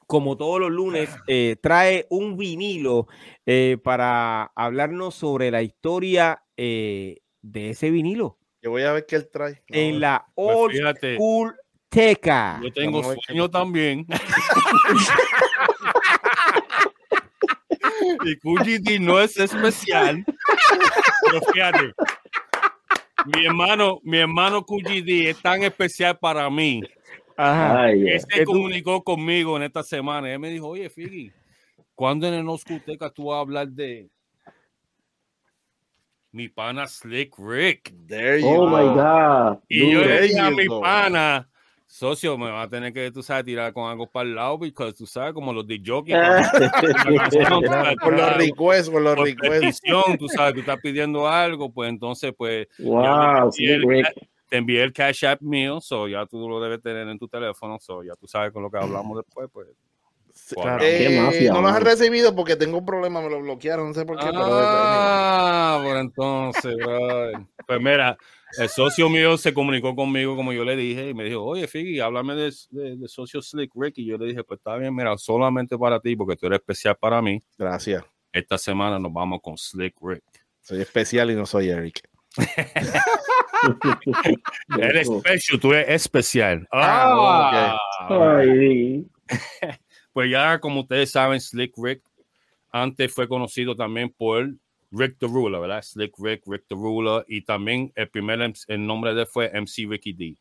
Como 0.07 0.37
todos 0.37 0.61
los 0.61 0.71
lunes, 0.71 1.11
eh, 1.27 1.57
trae 1.61 2.07
un 2.11 2.37
vinilo 2.37 3.09
eh, 3.47 3.79
para 3.83 4.45
hablarnos 4.55 5.15
sobre 5.15 5.51
la 5.51 5.63
historia 5.63 6.43
de 6.57 7.21
ese 7.43 7.91
vinilo. 7.91 8.39
Yo 8.63 8.71
voy 8.71 8.83
a 8.83 8.93
ver 8.93 9.07
qué 9.07 9.17
él 9.17 9.29
trae. 9.31 9.63
En 9.69 10.01
la 10.01 10.25
pues 10.35 10.57
Old 10.57 10.99
School 11.17 11.55
Teca. 11.95 12.61
Yo 12.61 12.73
tengo 12.73 13.01
sueño 13.03 13.49
también. 13.49 14.05
y 18.25 18.37
QGD 18.37 19.01
no 19.01 19.21
es 19.21 19.39
especial. 19.39 20.25
Pero 21.25 21.41
fíjate, 21.53 21.95
mi 23.27 23.47
hermano, 23.47 24.01
mi 24.03 24.19
hermano 24.19 24.65
QGD 24.65 25.29
es 25.29 25.41
tan 25.41 25.63
especial 25.63 26.19
para 26.19 26.51
mí. 26.51 26.83
Ajá. 27.37 27.91
Él 27.91 28.21
se 28.29 28.45
comunicó 28.45 29.05
conmigo 29.05 29.57
en 29.57 29.63
esta 29.63 29.85
semana. 29.85 30.33
Él 30.33 30.41
me 30.41 30.51
dijo, 30.51 30.67
oye, 30.69 30.91
Figi, 30.91 31.31
¿cuándo 31.95 32.27
en 32.27 32.35
el 32.35 32.49
Oscuteca 32.49 33.09
tú 33.11 33.27
vas 33.27 33.37
a 33.37 33.41
hablar 33.41 33.69
de 33.69 34.11
mi 36.33 36.49
pana 36.49 36.89
Slick 36.89 37.39
Rick? 37.39 37.95
oh 38.43 38.67
my 38.67 38.83
God. 38.95 39.61
Y 39.69 39.93
yo 39.93 40.05
le 40.05 40.23
dije 40.23 40.41
a 40.41 40.51
mi 40.51 40.67
pana, 40.67 41.49
socio, 41.95 42.37
me 42.37 42.51
va 42.51 42.63
a 42.63 42.69
tener 42.69 42.93
que, 42.93 43.09
tú 43.13 43.23
sabes, 43.23 43.45
tirar 43.45 43.73
con 43.73 43.89
algo 43.89 44.09
para 44.09 44.29
el 44.29 44.35
lado, 44.35 44.59
porque 44.59 44.93
tú 44.93 45.07
sabes, 45.07 45.33
como 45.33 45.53
los 45.53 45.65
de 45.65 45.81
jockey. 45.85 46.13
por 48.03 48.13
los 48.13 48.37
requests, 48.37 48.91
por 48.91 49.01
los 49.01 49.17
requests. 49.17 49.81
Tú 50.19 50.29
sabes, 50.29 50.55
tú 50.55 50.61
estás 50.61 50.81
pidiendo 50.81 51.29
algo, 51.29 51.71
pues 51.73 51.91
entonces, 51.91 52.35
pues. 52.37 52.67
Wow, 52.79 53.51
te 54.49 54.57
envié 54.57 54.83
el 54.83 54.93
Cash 54.93 55.25
App 55.25 55.41
mío, 55.41 55.81
so 55.81 56.09
ya 56.09 56.27
tú 56.27 56.49
lo 56.49 56.61
debes 56.61 56.83
tener 56.83 57.09
en 57.09 57.19
tu 57.19 57.29
teléfono, 57.29 57.79
so 57.81 58.03
ya 58.03 58.15
tú 58.15 58.27
sabes 58.27 58.53
con 58.53 58.63
lo 58.63 58.71
que 58.71 58.79
hablamos 58.79 59.17
después, 59.17 59.49
pues. 59.53 59.69
Eh, 60.83 61.49
no 61.53 61.63
me 61.63 61.71
has 61.71 61.81
recibido 61.81 62.35
porque 62.35 62.57
tengo 62.57 62.79
un 62.79 62.85
problema, 62.85 63.21
me 63.21 63.31
lo 63.31 63.41
bloquearon, 63.41 63.89
no 63.89 63.95
sé 63.95 64.05
por 64.05 64.19
qué. 64.19 64.27
Ah, 64.35 65.81
por 65.83 65.97
entonces, 65.97 66.77
pues 67.67 67.81
mira, 67.81 68.19
el 68.59 68.69
socio 68.69 69.09
mío 69.09 69.37
se 69.37 69.53
comunicó 69.53 69.95
conmigo, 69.95 70.37
como 70.37 70.53
yo 70.53 70.65
le 70.65 70.77
dije, 70.77 71.11
y 71.11 71.15
me 71.15 71.25
dijo, 71.25 71.43
oye, 71.43 71.67
Figgy, 71.67 72.01
háblame 72.01 72.35
de, 72.35 72.53
de, 72.71 73.09
socio 73.09 73.43
Slick 73.43 73.73
Rick. 73.75 73.99
Y 73.99 74.07
yo 74.07 74.19
le 74.19 74.27
dije, 74.27 74.45
pues 74.45 74.59
está 74.59 74.77
bien, 74.77 74.95
mira, 74.95 75.17
solamente 75.17 75.77
para 75.79 76.01
ti, 76.01 76.17
porque 76.17 76.37
tú 76.37 76.47
eres 76.47 76.61
especial 76.61 76.97
para 76.97 77.21
mí. 77.23 77.41
Gracias. 77.59 78.05
Esta 78.33 78.59
semana 78.59 78.99
nos 78.99 79.13
vamos 79.13 79.41
con 79.43 79.57
Slick 79.57 79.95
Rick. 80.01 80.25
Soy 80.61 80.81
especial 80.81 81.31
y 81.31 81.35
no 81.35 81.47
soy 81.47 81.69
Eric. 81.69 82.09
eres 84.79 85.09
especial, 85.09 85.61
tú 85.61 85.73
eres 85.73 85.89
especial. 85.89 86.67
Ah, 86.73 87.79
ah 88.01 88.43
pues 90.13 90.31
ya, 90.31 90.59
como 90.59 90.81
ustedes 90.81 91.11
saben, 91.11 91.41
Slick 91.41 91.73
Rick 91.77 92.03
antes 92.73 93.15
fue 93.15 93.29
conocido 93.29 93.77
también 93.77 94.11
por 94.11 94.49
Rick 94.95 95.19
the 95.19 95.27
Ruler, 95.27 95.61
¿verdad? 95.61 95.83
Slick 95.83 96.13
Rick, 96.19 96.43
Rick 96.47 96.65
the 96.69 96.75
Ruler, 96.75 97.25
y 97.29 97.43
también 97.43 97.93
el 97.95 98.09
primer 98.09 98.41
el 98.69 98.87
nombre 98.87 99.15
de 99.15 99.23
él 99.23 99.27
fue 99.27 99.51
MC 99.51 99.87
Ricky 99.89 100.13
D. 100.13 100.37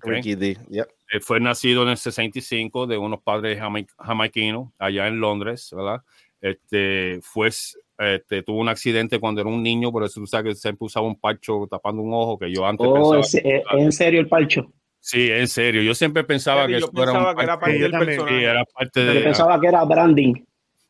Ricky 0.00 0.34
D, 0.36 0.56
yep. 0.68 0.86
Él 1.10 1.20
fue 1.20 1.40
nacido 1.40 1.82
en 1.82 1.88
el 1.88 1.96
65 1.96 2.86
de 2.86 2.98
unos 2.98 3.20
padres 3.22 3.58
jamaiquinos 3.98 4.68
allá 4.78 5.08
en 5.08 5.20
Londres, 5.20 5.70
¿verdad? 5.74 6.02
Este, 6.40 7.18
fue, 7.22 7.48
este, 7.48 8.42
tuvo 8.44 8.60
un 8.60 8.68
accidente 8.68 9.18
cuando 9.18 9.40
era 9.40 9.50
un 9.50 9.62
niño, 9.62 9.90
por 9.90 10.04
eso 10.04 10.20
tú 10.20 10.26
sabes 10.26 10.54
que 10.54 10.60
siempre 10.60 10.86
usaba 10.86 11.06
un 11.06 11.18
parcho 11.18 11.66
tapando 11.68 12.02
un 12.02 12.14
ojo, 12.14 12.38
que 12.38 12.52
yo 12.52 12.64
antes 12.64 12.86
oh, 12.88 13.12
pensaba... 13.12 13.20
¿es, 13.44 13.64
¿En 13.72 13.92
serio 13.92 14.20
el 14.20 14.28
parcho? 14.28 14.72
Sí, 15.00 15.30
en 15.30 15.48
serio. 15.48 15.82
Yo 15.82 15.94
siempre 15.94 16.22
pensaba 16.24 16.66
que 16.66 16.76
eso 16.76 16.90
era, 16.94 17.12
un 17.12 17.40
era 17.40 17.58
parte 17.58 17.78
del 17.78 17.90
personaje. 17.90 18.44
era 18.44 18.64
parte 18.64 19.04
de, 19.04 19.14
yo 19.14 19.24
pensaba 19.24 19.60
que 19.60 19.66
era 19.66 19.84
branding. 19.84 20.34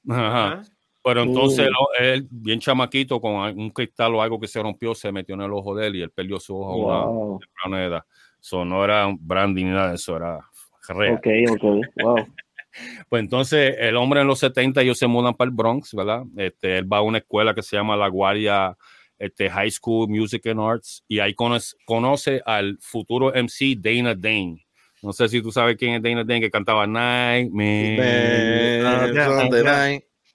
Ajá. 0.08 0.62
Pero 1.08 1.22
entonces 1.22 1.66
uh. 1.70 2.02
él, 2.02 2.28
bien 2.30 2.60
chamaquito, 2.60 3.18
con 3.18 3.32
un 3.58 3.70
cristal 3.70 4.14
o 4.14 4.20
algo 4.20 4.38
que 4.38 4.46
se 4.46 4.62
rompió, 4.62 4.94
se 4.94 5.10
metió 5.10 5.34
en 5.36 5.40
el 5.40 5.52
ojo 5.54 5.74
de 5.74 5.86
él 5.86 5.96
y 5.96 6.02
él 6.02 6.10
perdió 6.10 6.38
su 6.38 6.54
ojo 6.54 6.82
wow. 6.82 7.40
a 7.64 7.68
una 7.68 7.82
edad. 7.82 8.04
Eso 8.38 8.62
no 8.62 8.84
era 8.84 9.10
branding 9.18 9.64
ni 9.64 9.70
nada 9.70 9.88
de 9.88 9.94
eso, 9.94 10.18
era 10.18 10.38
real. 10.86 11.14
Ok, 11.14 11.26
ok, 11.52 11.62
wow. 12.02 12.16
pues 13.08 13.22
entonces 13.22 13.74
el 13.78 13.96
hombre 13.96 14.20
en 14.20 14.26
los 14.26 14.38
70 14.40 14.82
ellos 14.82 14.98
se 14.98 15.06
mudan 15.06 15.32
para 15.32 15.48
el 15.48 15.56
Bronx, 15.56 15.94
¿verdad? 15.94 16.24
Este, 16.36 16.76
él 16.76 16.92
va 16.92 16.98
a 16.98 17.02
una 17.02 17.16
escuela 17.16 17.54
que 17.54 17.62
se 17.62 17.76
llama 17.76 17.96
La 17.96 18.08
Guardia 18.08 18.76
este, 19.18 19.48
High 19.48 19.70
School 19.70 20.10
Music 20.10 20.46
and 20.46 20.60
Arts 20.60 21.02
y 21.08 21.20
ahí 21.20 21.32
conoce, 21.32 21.74
conoce 21.86 22.42
al 22.44 22.76
futuro 22.82 23.32
MC 23.32 23.78
Dana 23.78 24.14
Dane. 24.14 24.62
No 25.02 25.14
sé 25.14 25.26
si 25.30 25.40
tú 25.40 25.50
sabes 25.52 25.76
quién 25.78 25.94
es 25.94 26.02
Dana 26.02 26.22
Dane 26.22 26.42
que 26.42 26.50
cantaba 26.50 26.86
Night, 26.86 27.50
Man, 27.50 27.96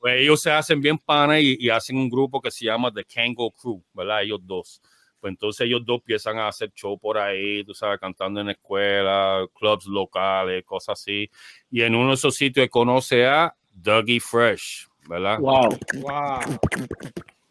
pues 0.04 0.20
ellos 0.20 0.42
se 0.42 0.52
hacen 0.52 0.82
bien 0.82 0.98
panas 0.98 1.40
y, 1.42 1.70
hacen 1.70 1.96
un 1.96 2.10
grupo 2.10 2.42
que 2.42 2.52
se 2.52 2.66
llama 2.66 2.92
The 2.92 3.06
Kango 3.06 3.50
Crew, 3.52 3.82
¿verdad? 3.94 4.24
Ellos 4.24 4.42
dos. 4.44 4.82
Pues 5.18 5.32
entonces 5.32 5.66
ellos 5.66 5.82
dos 5.86 6.00
empiezan 6.00 6.38
a 6.40 6.50
hacer 6.50 6.74
show 6.74 7.00
por 7.00 7.18
ahí, 7.18 7.64
tú 7.64 7.74
sabes, 7.74 8.02
cantando 8.02 8.42
en 8.42 8.50
escuela, 8.50 9.48
clubs 9.58 9.86
locales, 9.86 10.66
cosas 10.66 11.00
así. 11.00 11.32
Y 11.72 11.84
en 11.84 11.96
uno 11.96 12.10
de 12.10 12.16
esos 12.16 12.36
sitios 12.36 12.68
conoce 12.68 13.26
a 13.26 13.56
Dougie 13.72 14.20
Fresh, 14.20 14.90
¿verdad? 15.08 15.40
Wow. 15.40 15.70
Wow. 16.02 16.60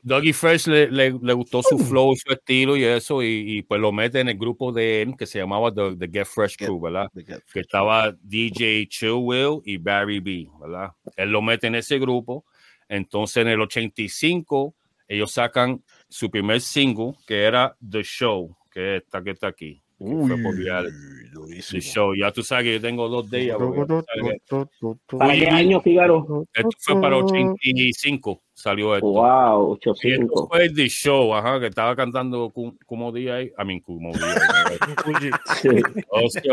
Dougie 0.05 0.33
Fresh 0.33 0.66
le, 0.66 0.91
le, 0.91 1.16
le 1.23 1.33
gustó 1.33 1.62
su 1.62 1.79
flow, 1.79 2.15
su 2.16 2.33
estilo 2.33 2.77
y 2.77 2.83
eso, 2.83 3.23
y, 3.23 3.59
y, 3.59 3.62
pues 3.62 3.81
lo 3.81 3.93
mete 3.93 4.19
en 4.19 4.29
el 4.29 4.37
grupo 4.37 4.73
de 4.73 5.03
él 5.03 5.15
que 5.16 5.27
se 5.27 5.39
llamaba 5.39 5.73
The, 5.73 5.97
The 5.97 6.09
Get 6.09 6.27
Fresh 6.27 6.57
Crew, 6.57 6.81
¿verdad? 6.81 7.09
Que 7.15 7.61
estaba 7.61 8.12
DJ 8.20 8.89
Chill 8.89 9.12
Will 9.12 9.61
y 9.65 9.77
Barry 9.77 10.19
B, 10.19 10.49
¿verdad? 10.61 10.91
Él 11.16 11.31
lo 11.31 11.41
mete 11.41 11.69
en 11.69 11.77
ese 11.77 12.01
grupo. 12.01 12.45
Entonces 12.89 13.39
en 13.39 13.49
el 13.49 13.61
85 13.61 14.74
ellos 15.07 15.31
sacan 15.31 15.83
su 16.09 16.31
primer 16.31 16.61
single 16.61 17.15
que 17.27 17.45
era 17.45 17.77
The 17.89 18.03
Show, 18.03 18.57
que 18.73 18.97
es 18.97 19.03
esta 19.03 19.23
que 19.23 19.31
está 19.31 19.47
aquí. 19.47 19.83
Uy, 19.99 20.29
The 21.70 21.81
Show. 21.81 22.15
Ya 22.16 22.33
tú 22.33 22.43
sabes 22.43 22.65
que 22.65 22.73
yo 22.73 22.81
tengo 22.81 23.09
dos 23.09 23.31
días. 23.31 23.57
¿Para 25.16 25.35
qué 25.35 25.49
año, 25.49 25.81
Figaro? 25.81 26.45
Esto 26.53 26.70
fue 26.81 27.01
para 27.01 27.19
85, 27.19 28.43
salió 28.62 28.94
esto. 28.94 29.06
Wow, 29.09 29.72
Y 29.72 29.74
esto 29.74 29.90
85. 29.90 30.48
fue 30.48 30.70
The 30.70 30.89
Show, 30.89 31.34
ajá, 31.34 31.59
que 31.59 31.66
estaba 31.66 31.97
cantando 31.97 32.52
como 32.86 33.10
día 33.10 33.34
ahí. 33.36 33.52
A 33.56 33.64
mí, 33.64 33.80
como 33.80 34.12
día. 34.12 35.40
Sí. 35.60 35.68
Hostia. 36.09 36.52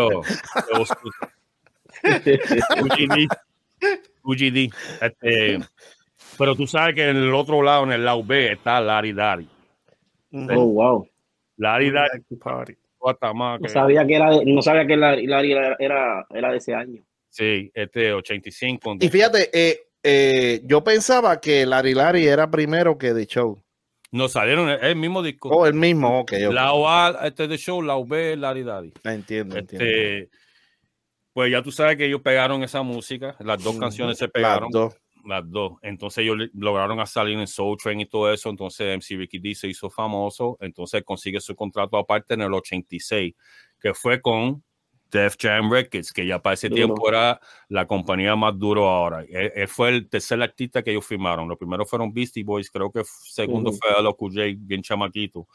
UGD. 2.81 3.27
UGD. 4.23 4.73
Este, 5.02 5.60
pero 6.38 6.56
tú 6.56 6.65
sabes 6.68 6.95
que 6.95 7.07
en 7.10 7.18
el 7.18 7.34
otro 7.34 7.61
lado, 7.61 7.84
en 7.84 7.91
el 7.91 8.06
lado 8.06 8.23
B, 8.23 8.53
está 8.53 8.81
Larry 8.81 9.14
Daddy. 9.14 9.48
Oh, 10.34 10.65
wow. 10.65 11.07
Larry 11.57 11.91
Daddy 11.91 12.23
hasta 13.06 13.34
más 13.34 13.60
No 13.61 13.68
que- 13.68 13.73
sabía 13.73 14.06
que 14.06 14.15
era, 14.15 14.31
de- 14.31 14.45
no 14.45 14.61
sabía 14.61 14.86
que 14.86 14.98
la, 14.98 15.15
la- 15.15 15.41
era, 15.41 15.76
era, 15.80 16.27
era 16.31 16.52
de 16.52 16.57
ese 16.57 16.73
año. 16.73 17.02
Sí, 17.30 17.72
este 17.73 18.11
85. 18.14 18.98
Y 18.99 19.07
fíjate, 19.10 19.49
eh, 19.53 19.80
eh, 20.04 20.62
yo 20.66 20.84
pensaba 20.84 21.40
que 21.40 21.66
Larry 21.66 21.94
Larry 21.94 22.28
era 22.28 22.50
primero 22.50 22.98
que 22.98 23.14
The 23.14 23.26
Show. 23.26 23.64
No 24.12 24.28
salieron 24.28 24.70
el, 24.70 24.84
el 24.84 24.96
mismo 24.96 25.22
disco. 25.22 25.50
Oh, 25.50 25.68
el 25.68 25.76
mismo, 25.76 26.22
ok. 26.22 26.34
ok. 26.48 26.54
La 26.54 26.70
A, 26.72 27.28
este 27.28 27.48
de 27.48 27.58
show, 27.58 27.82
la 27.82 27.96
B, 28.04 28.36
Larry 28.36 28.64
Daddy. 28.64 28.92
Entiendo, 29.04 29.56
entiendo. 29.58 29.86
Este, 29.86 30.30
pues 31.32 31.52
ya 31.52 31.62
tú 31.62 31.72
sabes 31.72 31.96
que 31.96 32.06
ellos 32.06 32.22
pegaron 32.22 32.64
esa 32.64 32.82
música, 32.82 33.36
las 33.40 33.64
dos 33.64 33.78
canciones 33.78 34.18
se 34.18 34.26
Las 34.26 34.32
pegaron, 34.32 34.70
dos. 34.72 34.96
las 35.26 35.44
dos. 35.50 35.74
Entonces 35.84 36.24
ellos 36.24 36.50
lograron 36.54 37.00
a 37.00 37.06
salir 37.06 37.38
en 37.38 37.46
Soul 37.46 37.78
Train 37.78 38.02
y 38.02 38.08
todo 38.08 38.34
eso. 38.34 38.50
Entonces 38.50 38.98
MC 38.98 39.16
Ricky 39.16 39.38
D 39.38 39.54
se 39.54 39.68
hizo 39.68 39.92
famoso. 39.92 40.58
Entonces 40.60 41.04
consigue 41.04 41.40
su 41.40 41.56
contrato 41.56 41.96
aparte 41.98 42.34
en 42.34 42.42
el 42.42 42.54
86, 42.54 43.36
que 43.80 43.94
fue 43.94 44.20
con 44.22 44.64
Def 45.11 45.36
Jam 45.40 45.72
Records, 45.72 46.11
que 46.14 46.26
ya 46.26 46.40
para 46.41 46.53
ese 46.53 46.69
Duro. 46.69 46.76
tiempo 46.76 47.10
era 47.10 47.40
la 47.68 47.86
compañía 47.88 48.36
más 48.36 48.57
duro 48.57 48.88
ahora. 48.88 49.23
Él, 49.30 49.52
él 49.56 49.68
fue 49.68 49.90
el 49.90 50.07
tercer 50.10 50.41
artista 50.41 50.81
que 50.84 50.91
ellos 50.91 51.06
firmaron. 51.06 51.48
Los 51.48 51.57
primeros 51.57 51.90
fueron 51.90 52.14
Beastie 52.14 52.44
Boys, 52.44 52.69
creo 52.69 52.91
que 52.91 53.02
segundo 53.26 53.72
Ujú. 53.72 53.80
fue 53.80 53.90
Aloe 53.98 54.15
J, 54.18 54.41
bien 54.57 54.81
chamaquito. 54.81 55.48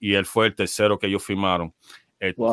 Y 0.00 0.14
él 0.14 0.24
fue 0.26 0.46
el 0.46 0.54
tercero 0.54 0.98
que 0.98 1.06
ellos 1.06 1.24
firmaron. 1.24 1.72
Este, 2.18 2.36
Wow. 2.38 2.52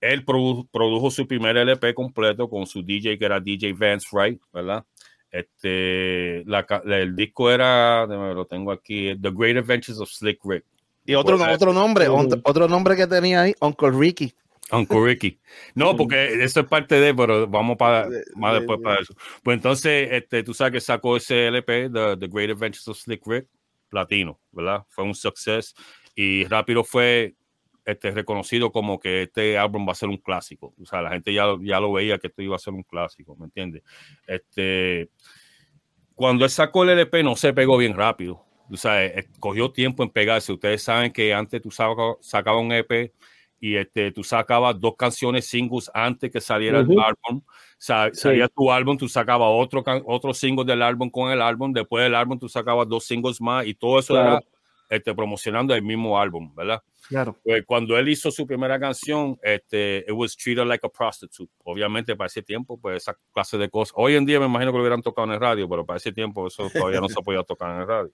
Él 0.00 0.26
produ- 0.26 0.68
produjo 0.70 1.10
su 1.10 1.26
primer 1.26 1.56
LP 1.56 1.94
completo 1.94 2.48
con 2.50 2.66
su 2.66 2.82
DJ, 2.82 3.18
que 3.18 3.24
era 3.24 3.40
DJ 3.40 3.72
Vance 3.72 4.06
Wright, 4.12 4.38
¿verdad? 4.52 4.84
Este, 5.30 6.42
la 6.46 6.66
el 6.86 7.16
disco 7.16 7.50
era, 7.50 8.06
lo 8.06 8.44
tengo 8.46 8.70
aquí, 8.70 9.16
The 9.20 9.30
Great 9.32 9.56
Adventures 9.56 9.98
of 9.98 10.10
Slick 10.10 10.38
Rick. 10.44 10.64
Y 11.06 11.14
otro, 11.14 11.36
Pues, 11.36 11.54
otro 11.54 11.72
nombre, 11.72 12.08
Ujú. 12.08 12.20
otro, 12.26 12.40
otro 12.44 12.68
nombre 12.68 12.96
que 12.96 13.06
tenía 13.06 13.42
ahí, 13.42 13.54
Uncle 13.60 13.90
Ricky. 13.90 14.34
Uncle 14.72 15.00
Ricky. 15.04 15.38
No, 15.74 15.96
porque 15.96 16.42
eso 16.42 16.60
es 16.60 16.66
parte 16.66 16.98
de, 17.00 17.14
pero 17.14 17.46
vamos 17.46 17.76
para 17.76 18.08
más 18.36 18.52
de- 18.54 18.58
después 18.60 18.80
para 18.82 19.00
eso. 19.00 19.14
Pues 19.42 19.56
entonces, 19.56 20.08
este, 20.12 20.42
tú 20.42 20.54
sabes 20.54 20.72
que 20.74 20.80
sacó 20.80 21.16
ese 21.16 21.46
LP, 21.48 21.90
The, 21.90 22.16
The 22.16 22.28
Great 22.28 22.50
Adventures 22.50 22.88
of 22.88 22.96
Slick 22.98 23.22
Rick, 23.26 23.48
platino, 23.88 24.40
¿verdad? 24.52 24.84
Fue 24.88 25.04
un 25.04 25.14
success 25.14 25.74
y 26.14 26.44
rápido 26.44 26.82
fue 26.84 27.34
este, 27.84 28.10
reconocido 28.12 28.72
como 28.72 28.98
que 28.98 29.24
este 29.24 29.58
álbum 29.58 29.86
va 29.86 29.92
a 29.92 29.96
ser 29.96 30.08
un 30.08 30.16
clásico. 30.16 30.74
O 30.80 30.86
sea, 30.86 31.02
la 31.02 31.10
gente 31.10 31.32
ya, 31.34 31.44
lo- 31.44 31.60
ya 31.62 31.78
lo 31.80 31.92
veía 31.92 32.18
que 32.18 32.28
esto 32.28 32.40
iba 32.42 32.56
a 32.56 32.58
ser 32.58 32.72
un 32.72 32.82
clásico, 32.84 33.36
¿me 33.36 33.44
entiendes? 33.46 33.82
Este, 34.26 35.10
cuando 36.14 36.44
él 36.44 36.50
sacó 36.50 36.84
el 36.84 36.90
LP 36.90 37.22
no 37.22 37.36
se 37.36 37.52
pegó 37.52 37.76
bien 37.76 37.94
rápido. 37.94 38.44
O 38.70 38.76
sea, 38.76 39.04
eh, 39.04 39.28
cogió 39.40 39.70
tiempo 39.72 40.02
en 40.02 40.10
pegarse. 40.10 40.52
Ustedes 40.52 40.82
saben 40.82 41.12
que 41.12 41.34
antes 41.34 41.60
tú 41.60 41.70
saca- 41.70 42.16
sacabas 42.20 42.62
un 42.62 42.72
EP 42.72 43.12
y 43.66 43.76
este, 43.76 44.12
tú 44.12 44.22
sacabas 44.22 44.78
dos 44.78 44.94
canciones 44.96 45.46
singles 45.46 45.90
antes 45.94 46.30
que 46.30 46.40
saliera 46.40 46.80
el 46.80 46.88
Ujú. 46.88 47.00
álbum. 47.00 47.42
Sa- 47.78 48.10
Sí. 48.12 48.20
Salía 48.20 48.48
tu 48.48 48.70
álbum, 48.70 48.98
tú 48.98 49.08
sacabas 49.08 49.48
otro, 49.50 49.82
otro 50.04 50.34
single 50.34 50.64
del 50.66 50.82
álbum 50.82 51.08
con 51.08 51.30
el 51.30 51.40
álbum. 51.40 51.72
Después 51.72 52.04
del 52.04 52.14
álbum, 52.14 52.38
tú 52.38 52.46
sacabas 52.48 52.86
dos 52.88 53.04
singles 53.06 53.40
más 53.40 53.66
y 53.66 53.74
todo 53.74 53.98
eso 53.98 54.12
Claro. 54.12 54.28
era 54.32 54.40
este, 54.90 55.14
promocionando 55.14 55.74
el 55.74 55.80
mismo 55.82 56.20
álbum, 56.20 56.54
¿verdad? 56.54 56.82
Claro. 57.08 57.38
Pues 57.42 57.64
cuando 57.66 57.96
él 57.98 58.06
hizo 58.10 58.30
su 58.30 58.46
primera 58.46 58.78
canción, 58.78 59.38
este, 59.42 60.04
it 60.06 60.12
was 60.12 60.36
treated 60.36 60.66
like 60.66 60.86
a 60.86 60.90
prostitute. 60.90 61.50
Obviamente 61.64 62.14
para 62.16 62.26
ese 62.26 62.42
tiempo, 62.42 62.78
pues 62.78 62.98
esa 62.98 63.16
clase 63.32 63.56
de 63.56 63.70
cosas. 63.70 63.94
Hoy 63.96 64.14
en 64.14 64.26
día 64.26 64.38
me 64.40 64.46
imagino 64.46 64.72
que 64.72 64.76
lo 64.78 64.82
hubieran 64.84 65.00
tocado 65.02 65.26
en 65.28 65.32
el 65.34 65.40
radio, 65.40 65.66
pero 65.68 65.86
para 65.86 65.96
ese 65.96 66.12
tiempo 66.12 66.46
eso 66.46 66.68
todavía 66.70 67.00
no 67.00 67.08
se 67.08 67.20
podía 67.22 67.42
tocar 67.42 67.70
en 67.74 67.80
el 67.80 67.86
radio. 67.88 68.10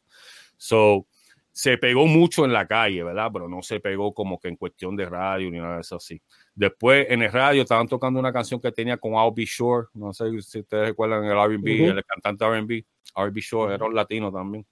So, 0.57 1.07
se 1.53 1.79
pegó 1.79 2.07
mucho 2.07 2.45
en 2.45 2.53
la 2.53 2.67
calle, 2.67 3.03
¿verdad? 3.03 3.31
Pero 3.33 3.49
no 3.49 3.63
se 3.63 3.81
pegó 3.81 4.15
como 4.15 4.39
que 4.39 4.49
en 4.49 4.57
cuestión 4.57 4.97
de 4.97 5.07
radio 5.07 5.51
ni 5.51 5.59
nada 5.59 5.77
de 5.77 5.81
eso 5.81 5.97
así. 5.97 6.21
Después 6.55 7.07
en 7.11 7.23
el 7.23 7.33
radio 7.33 7.63
estaban 7.63 7.89
tocando 7.89 8.21
una 8.21 8.33
canción 8.33 8.61
que 8.61 8.73
tenía 8.73 8.97
con 8.97 9.13
Be 9.35 9.47
Sure. 9.47 9.89
No 9.95 10.13
sé 10.13 10.31
si 10.43 10.61
ustedes 10.61 10.89
recuerdan 10.89 11.25
el 11.25 11.37
R&B, 11.37 11.87
el 11.87 12.05
cantante 12.05 12.45
R&B. 12.45 12.85
R&B 13.17 13.43
Sure 13.43 13.75
era 13.75 13.85
un 13.85 13.95
latino 13.95 14.33
también. 14.33 14.65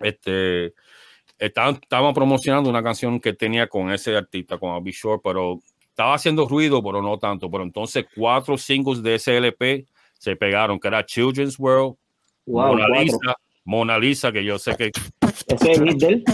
Este, 0.00 0.74
estaban, 1.38 1.78
estaban 1.80 2.12
promocionando 2.12 2.68
una 2.68 2.82
canción 2.82 3.18
que 3.20 3.32
tenía 3.32 3.66
con 3.66 3.90
ese 3.90 4.16
artista, 4.16 4.58
con 4.58 4.82
Be 4.84 4.92
Sure, 4.92 5.20
pero 5.22 5.60
estaba 5.88 6.14
haciendo 6.14 6.46
ruido, 6.46 6.82
pero 6.82 7.00
no 7.00 7.18
tanto. 7.18 7.50
Pero 7.50 7.64
entonces 7.64 8.06
cuatro 8.14 8.58
singles 8.58 9.02
de 9.02 9.14
ese 9.14 9.36
LP 9.38 9.86
se 10.18 10.36
pegaron, 10.36 10.78
que 10.78 10.88
era 10.88 11.04
Children's 11.04 11.58
World, 11.58 11.96
Wow, 12.46 12.76
Mona. 12.76 13.00
Lisa, 13.00 13.36
Mona 13.64 13.98
Lisa, 13.98 14.32
que 14.32 14.44
yo 14.44 14.58
sé 14.58 14.76
que 14.76 14.90
Ese 15.46 15.72
es 15.72 15.78
el 15.78 15.88
hit 15.88 15.98
de 16.00 16.06
él. 16.08 16.24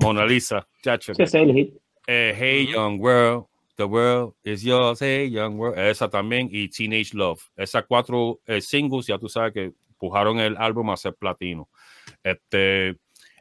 Mona 0.00 0.24
Lisa, 0.26 0.66
chacho, 0.82 1.12
Ese 1.12 1.22
es 1.24 1.34
el 1.34 1.52
hit. 1.52 1.74
eh, 2.06 2.34
Hey 2.36 2.68
Young 2.72 3.00
World, 3.00 3.46
The 3.76 3.84
World 3.84 4.34
is 4.44 4.62
Yours, 4.62 5.00
Hey 5.00 5.30
Young 5.30 5.58
World, 5.58 5.78
esa 5.78 6.08
también, 6.08 6.48
y 6.50 6.68
Teenage 6.68 7.10
Love. 7.14 7.40
Esas 7.56 7.84
cuatro 7.86 8.40
eh, 8.46 8.60
singles, 8.60 9.06
ya 9.06 9.18
tú 9.18 9.28
sabes 9.28 9.52
que 9.52 9.72
empujaron 9.90 10.38
el 10.40 10.56
álbum 10.56 10.90
a 10.90 10.96
ser 10.96 11.14
platino. 11.14 11.68
Este, 12.22 12.96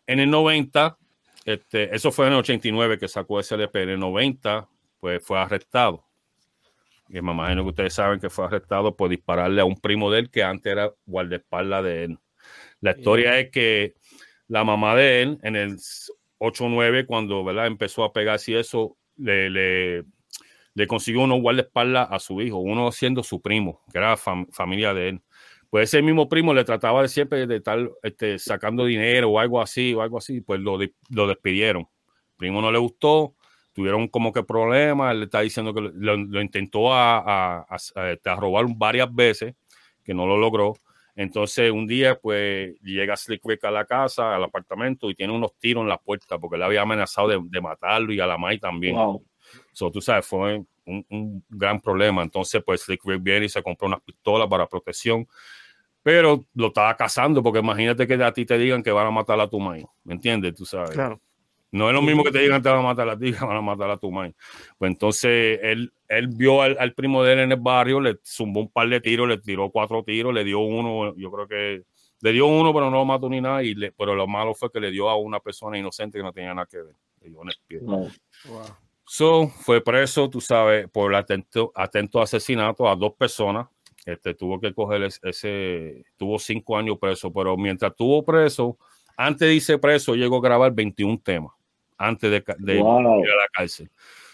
en 0.08 0.20
el 0.20 0.30
90, 0.30 0.98
este, 1.46 1.96
eso 1.96 2.12
fue 2.12 2.28
en 2.28 2.34
el 2.34 2.40
89 2.40 2.98
que 2.98 3.08
sacó 3.08 3.40
ese 3.40 3.56
LP, 3.56 3.84
en 3.84 3.90
el 3.90 4.00
90, 4.00 4.68
pues 5.00 5.24
fue 5.24 5.40
arrestado. 5.40 6.04
Y 7.08 7.22
me 7.22 7.32
imagino 7.34 7.64
que 7.64 7.70
ustedes 7.70 7.94
saben 7.94 8.20
que 8.20 8.30
fue 8.32 8.46
arrestado 8.46 8.96
por 8.96 9.10
dispararle 9.10 9.62
a 9.62 9.66
un 9.66 9.76
primo 9.80 10.10
de 10.10 10.20
él 10.20 10.32
que 10.32 10.44
antes 10.44 10.72
era 10.72 10.92
guardaespaldas 11.06 11.84
de 11.84 12.04
él. 12.06 12.18
La 12.82 12.92
historia 12.98 13.40
es 13.40 13.52
que 13.52 13.94
la 14.48 14.64
mamá 14.64 14.96
de 14.96 15.22
él, 15.22 15.40
en 15.44 15.56
el 15.56 15.78
8-9, 16.40 17.06
cuando 17.06 17.44
¿verdad? 17.44 17.68
empezó 17.68 18.04
a 18.04 18.14
pegarse 18.14 18.52
y 18.52 18.56
eso, 18.56 18.98
le, 19.18 19.50
le, 19.50 20.04
consiguió 20.88 21.22
unos 21.22 21.42
guardaespaldas 21.42 22.08
a 22.12 22.20
su 22.20 22.42
hijo, 22.42 22.58
uno 22.58 22.92
siendo 22.92 23.24
su 23.24 23.42
primo, 23.42 23.82
que 23.92 23.98
era 23.98 24.16
fam- 24.18 24.48
familia 24.52 24.94
de 24.94 25.10
él. 25.10 25.22
Pues 25.70 25.90
ese 25.90 26.02
mismo 26.02 26.30
primo 26.30 26.54
le 26.54 26.64
trataba 26.64 27.02
de 27.02 27.08
siempre 27.08 27.48
de 27.48 27.58
estar 27.58 27.80
este, 28.04 28.40
sacando 28.40 28.86
dinero 28.86 29.30
o 29.30 29.40
algo 29.40 29.62
así, 29.62 29.94
o 29.94 30.02
algo 30.02 30.18
así, 30.20 30.42
pues 30.42 30.60
lo, 30.62 30.78
lo 31.10 31.28
despidieron. 31.28 31.88
Primo 32.38 32.62
no 32.62 32.72
le 32.72 32.78
gustó, 32.78 33.36
tuvieron 33.74 34.08
como 34.08 34.32
que 34.32 34.44
problemas, 34.44 35.12
él 35.12 35.20
le 35.20 35.26
está 35.26 35.42
diciendo 35.42 35.74
que 35.74 35.82
lo, 35.94 36.42
intentó 36.42 36.94
a- 36.94 37.66
a- 37.70 38.12
este, 38.12 38.30
a 38.30 38.36
robar 38.36 38.66
varias 38.76 39.14
veces, 39.14 39.56
que 40.04 40.14
no 40.14 40.28
lo 40.28 40.38
logró. 40.38 40.76
Entonces 41.16 41.72
un 41.72 41.88
día 41.88 42.20
pues 42.20 42.76
llega 42.82 43.16
Slick 43.16 43.42
Rick 43.46 43.64
a 43.64 43.72
la 43.72 43.86
casa, 43.86 44.36
al 44.36 44.44
apartamento 44.44 45.10
y 45.10 45.16
tiene 45.16 45.34
unos 45.34 45.58
tiros 45.58 45.84
en 45.84 45.90
la 45.90 45.98
puerta 45.98 46.38
porque 46.38 46.58
le 46.58 46.66
había 46.66 46.82
amenazado 46.82 47.30
de, 47.30 47.40
de 47.42 47.62
matarlo 47.62 48.14
y 48.14 48.20
a 48.20 48.28
la 48.28 48.38
Mai 48.38 48.60
también. 48.60 48.96
Wow. 48.96 49.24
So, 49.72 49.92
tú 49.92 50.02
sabes, 50.02 50.26
fue 50.26 50.62
un, 50.86 51.06
un 51.10 51.44
gran 51.50 51.80
problema. 51.80 52.22
Entonces 52.22 52.62
pues 52.66 52.82
Slick 52.82 53.04
Rick 53.06 53.24
viene 53.24 53.46
y 53.46 53.50
se 53.50 53.64
compró 53.64 53.88
unas 53.88 54.02
pistolas 54.02 54.48
para 54.50 54.68
protección, 54.68 55.26
pero 56.04 56.46
lo 56.54 56.68
estaba 56.68 56.96
cazando 56.98 57.42
porque 57.42 57.60
imagínate 57.60 58.06
que 58.06 58.16
a 58.16 58.34
ti 58.34 58.46
te 58.46 58.58
digan 58.58 58.84
que 58.84 58.92
van 58.92 59.08
a 59.08 59.12
matar 59.12 59.40
a 59.40 59.50
tu 59.50 59.60
Mai, 59.60 59.86
¿me 60.04 60.14
entiendes? 60.14 60.54
Tú 60.54 60.66
sabes. 60.66 60.92
Claro. 60.92 61.22
No 61.76 61.90
es 61.90 61.94
lo 61.94 62.02
mismo 62.02 62.24
que 62.24 62.32
te 62.32 62.40
digan 62.40 62.62
que 62.62 62.64
te 62.70 62.70
van 62.70 62.80
a 62.80 62.84
matar 62.84 63.10
a 63.10 63.18
ti, 63.18 63.34
que 63.34 63.44
van 63.46 63.58
a 63.58 63.62
matar 63.62 63.90
a 63.90 63.98
tu 63.98 64.12
madre. 64.12 64.34
Pues 64.78 64.92
entonces 64.92 65.60
él, 65.62 65.92
él 66.08 66.28
vio 66.30 66.62
al, 66.62 66.78
al 66.80 66.94
primo 66.94 67.24
de 67.24 67.34
él 67.34 67.40
en 67.40 67.52
el 67.52 67.60
barrio, 67.60 68.00
le 68.00 68.18
zumbó 68.24 68.62
un 68.62 68.70
par 68.72 68.88
de 68.88 69.02
tiros, 69.02 69.28
le 69.28 69.38
tiró 69.40 69.70
cuatro 69.70 70.04
tiros, 70.04 70.34
le 70.34 70.44
dio 70.44 70.60
uno, 70.60 71.14
yo 71.16 71.32
creo 71.32 71.48
que 71.48 71.84
le 72.22 72.32
dio 72.32 72.48
uno, 72.48 72.74
pero 72.74 72.90
no 72.90 72.98
lo 72.98 73.06
mató 73.06 73.30
ni 73.30 73.42
nada. 73.42 73.62
Y 73.62 73.76
le- 73.76 73.92
pero 73.92 74.16
lo 74.16 74.26
malo 74.26 74.54
fue 74.56 74.72
que 74.72 74.80
le 74.80 74.90
dio 74.90 75.10
a 75.10 75.18
una 75.18 75.40
persona 75.40 75.78
inocente 75.78 76.18
que 76.18 76.24
no 76.24 76.32
tenía 76.32 76.54
nada 76.54 76.66
que 76.66 76.78
ver. 76.78 76.96
Le 77.22 77.30
dio 77.30 77.42
en 77.42 77.50
el 77.50 77.56
pie. 77.68 77.80
Wow. 77.82 78.10
So, 79.08 79.48
fue 79.50 79.82
preso, 79.82 80.30
tú 80.30 80.42
sabes, 80.42 80.90
por 80.90 81.14
atento, 81.14 81.72
atento 81.76 82.22
asesinato 82.22 82.88
a 82.90 82.96
dos 82.96 83.14
personas. 83.14 83.68
Este, 84.06 84.34
tuvo 84.34 84.60
que 84.60 84.74
coger 84.74 85.04
ese, 85.04 86.04
tuvo 86.16 86.38
cinco 86.40 86.78
años 86.78 86.98
preso, 87.00 87.32
pero 87.34 87.58
mientras 87.58 87.96
tuvo 87.96 88.24
preso, 88.24 88.78
antes 89.18 89.48
de 89.48 89.56
irse 89.56 89.78
preso, 89.80 90.14
llegó 90.16 90.38
a 90.38 90.42
grabar 90.42 90.72
21 90.74 91.20
temas, 91.24 91.52
antes 91.98 92.30
de, 92.30 92.38
ir 92.74 92.82
a 92.82 93.02
la 93.02 93.48
cárcel. 93.52 93.90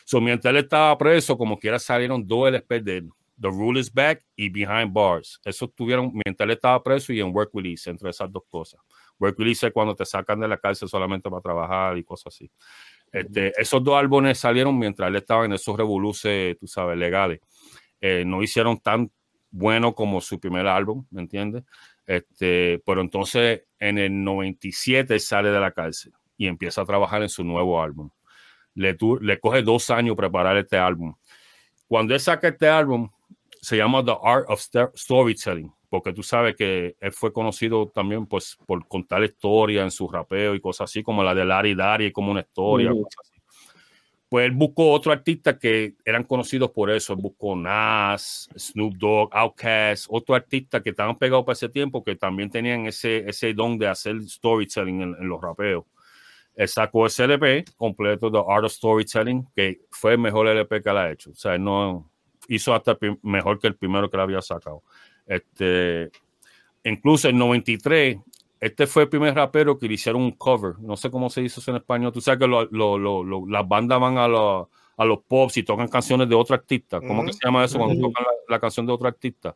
So, 0.05 0.19
mientras 0.19 0.51
él 0.51 0.57
estaba 0.57 0.97
preso, 0.97 1.37
como 1.37 1.57
quiera 1.57 1.79
salieron 1.79 2.25
dos 2.25 2.47
LP 2.47 2.81
de 2.81 3.01
The 3.39 3.47
Rule 3.47 3.79
is 3.79 3.91
Back 3.91 4.23
y 4.35 4.49
Behind 4.49 4.93
Bars. 4.93 5.39
Eso 5.43 5.67
tuvieron 5.67 6.11
mientras 6.13 6.45
él 6.45 6.51
estaba 6.51 6.81
preso 6.83 7.11
y 7.11 7.19
en 7.19 7.35
Work 7.35 7.51
Release, 7.53 7.89
entre 7.89 8.09
esas 8.09 8.31
dos 8.31 8.43
cosas. 8.49 8.79
Work 9.19 9.37
Release 9.39 9.67
es 9.67 9.73
cuando 9.73 9.95
te 9.95 10.05
sacan 10.05 10.39
de 10.39 10.47
la 10.47 10.57
cárcel 10.57 10.87
solamente 10.87 11.29
para 11.29 11.41
trabajar 11.41 11.97
y 11.97 12.03
cosas 12.03 12.33
así. 12.35 12.51
Este, 13.11 13.51
esos 13.59 13.83
dos 13.83 13.95
álbumes 13.95 14.37
salieron 14.37 14.77
mientras 14.77 15.09
él 15.09 15.15
estaba 15.15 15.45
en 15.45 15.53
esos 15.53 15.75
revoluces, 15.75 16.57
tú 16.59 16.67
sabes, 16.67 16.97
legales. 16.97 17.39
Eh, 17.99 18.23
no 18.25 18.43
hicieron 18.43 18.79
tan 18.79 19.11
bueno 19.49 19.93
como 19.93 20.21
su 20.21 20.39
primer 20.39 20.67
álbum, 20.67 21.05
¿me 21.09 21.21
entiendes? 21.21 21.63
Este, 22.05 22.81
pero 22.85 23.01
entonces 23.01 23.63
en 23.79 23.97
el 23.97 24.23
97 24.23 25.19
sale 25.19 25.49
de 25.49 25.59
la 25.59 25.71
cárcel 25.71 26.13
y 26.41 26.47
empieza 26.47 26.81
a 26.81 26.85
trabajar 26.85 27.21
en 27.21 27.29
su 27.29 27.43
nuevo 27.43 27.79
álbum. 27.79 28.09
Le, 28.73 28.97
le 29.21 29.39
coge 29.39 29.61
dos 29.61 29.91
años 29.91 30.15
preparar 30.15 30.57
este 30.57 30.75
álbum. 30.75 31.13
Cuando 31.87 32.15
él 32.15 32.19
saca 32.19 32.47
este 32.47 32.67
álbum, 32.67 33.09
se 33.61 33.77
llama 33.77 34.03
The 34.03 34.17
Art 34.23 34.45
of 34.47 34.59
Storytelling, 34.95 35.71
porque 35.87 36.13
tú 36.13 36.23
sabes 36.23 36.55
que 36.55 36.95
él 36.99 37.11
fue 37.11 37.31
conocido 37.31 37.89
también 37.89 38.25
pues, 38.25 38.57
por 38.65 38.87
contar 38.87 39.23
historias 39.23 39.83
en 39.83 39.91
su 39.91 40.07
rapeo 40.07 40.55
y 40.55 40.59
cosas 40.59 40.89
así, 40.89 41.03
como 41.03 41.23
la 41.23 41.35
de 41.35 41.45
Larry 41.45 41.75
Dari, 41.75 42.11
como 42.11 42.31
una 42.31 42.41
historia, 42.41 42.91
Pues 44.27 44.45
él 44.45 44.53
buscó 44.53 44.89
otro 44.91 45.11
artista 45.11 45.59
que 45.59 45.93
eran 46.03 46.23
conocidos 46.23 46.71
por 46.71 46.89
eso. 46.89 47.13
Él 47.13 47.19
buscó 47.21 47.55
Nas, 47.55 48.49
Snoop 48.57 48.95
Dogg, 48.95 49.29
Outkast, 49.35 50.07
otro 50.09 50.33
artista 50.33 50.81
que 50.81 50.89
estaban 50.89 51.17
pegados 51.19 51.45
para 51.45 51.53
ese 51.53 51.69
tiempo 51.69 52.03
que 52.03 52.15
también 52.15 52.49
tenían 52.49 52.87
ese, 52.87 53.29
ese 53.29 53.53
don 53.53 53.77
de 53.77 53.87
hacer 53.89 54.19
storytelling 54.23 55.01
en, 55.01 55.27
los 55.27 55.39
rapeos. 55.39 55.83
Él 56.61 56.67
sacó 56.67 57.07
ese 57.07 57.23
LP 57.23 57.65
completo, 57.75 58.31
The 58.31 58.37
Art 58.47 58.65
of 58.65 58.71
Storytelling, 58.71 59.47
que 59.55 59.81
fue 59.89 60.11
el 60.11 60.19
mejor 60.19 60.47
LP 60.47 60.83
que 60.83 60.89
él 60.91 60.97
ha 60.97 61.11
hecho. 61.11 61.31
O 61.31 61.33
sea, 61.33 61.57
no, 61.57 62.07
hizo 62.47 62.71
hasta 62.75 62.95
mejor 63.23 63.57
que 63.57 63.65
el 63.65 63.75
primero 63.75 64.07
que 64.11 64.17
le 64.17 64.21
había 64.21 64.43
sacado. 64.43 64.83
Este, 65.25 66.11
incluso 66.83 67.29
en 67.29 67.39
93, 67.39 68.19
este 68.59 68.85
fue 68.85 69.03
el 69.03 69.09
primer 69.09 69.33
rapero 69.33 69.75
que 69.79 69.87
le 69.87 69.95
hicieron 69.95 70.21
un 70.21 70.33
cover. 70.33 70.75
No 70.77 70.95
sé 70.95 71.09
cómo 71.09 71.31
se 71.31 71.41
dice 71.41 71.59
eso 71.59 71.71
en 71.71 71.77
español. 71.77 72.11
Tú 72.11 72.21
sabes 72.21 72.39
que 72.39 72.47
las 72.47 73.67
bandas 73.67 73.99
van 73.99 74.19
a, 74.19 74.25
a 74.25 75.05
los 75.05 75.17
pops 75.27 75.57
y 75.57 75.63
tocan 75.63 75.87
canciones 75.87 76.29
de 76.29 76.35
otro 76.35 76.53
artista. 76.53 77.01
¿Cómo 77.01 77.25
que 77.25 77.33
se 77.33 77.39
llama 77.43 77.65
eso 77.65 77.79
cuando 77.79 77.99
tocan 77.99 78.23
la, 78.47 78.59
canción 78.59 78.85
de 78.85 78.93
otro 78.93 79.07
artista? 79.07 79.55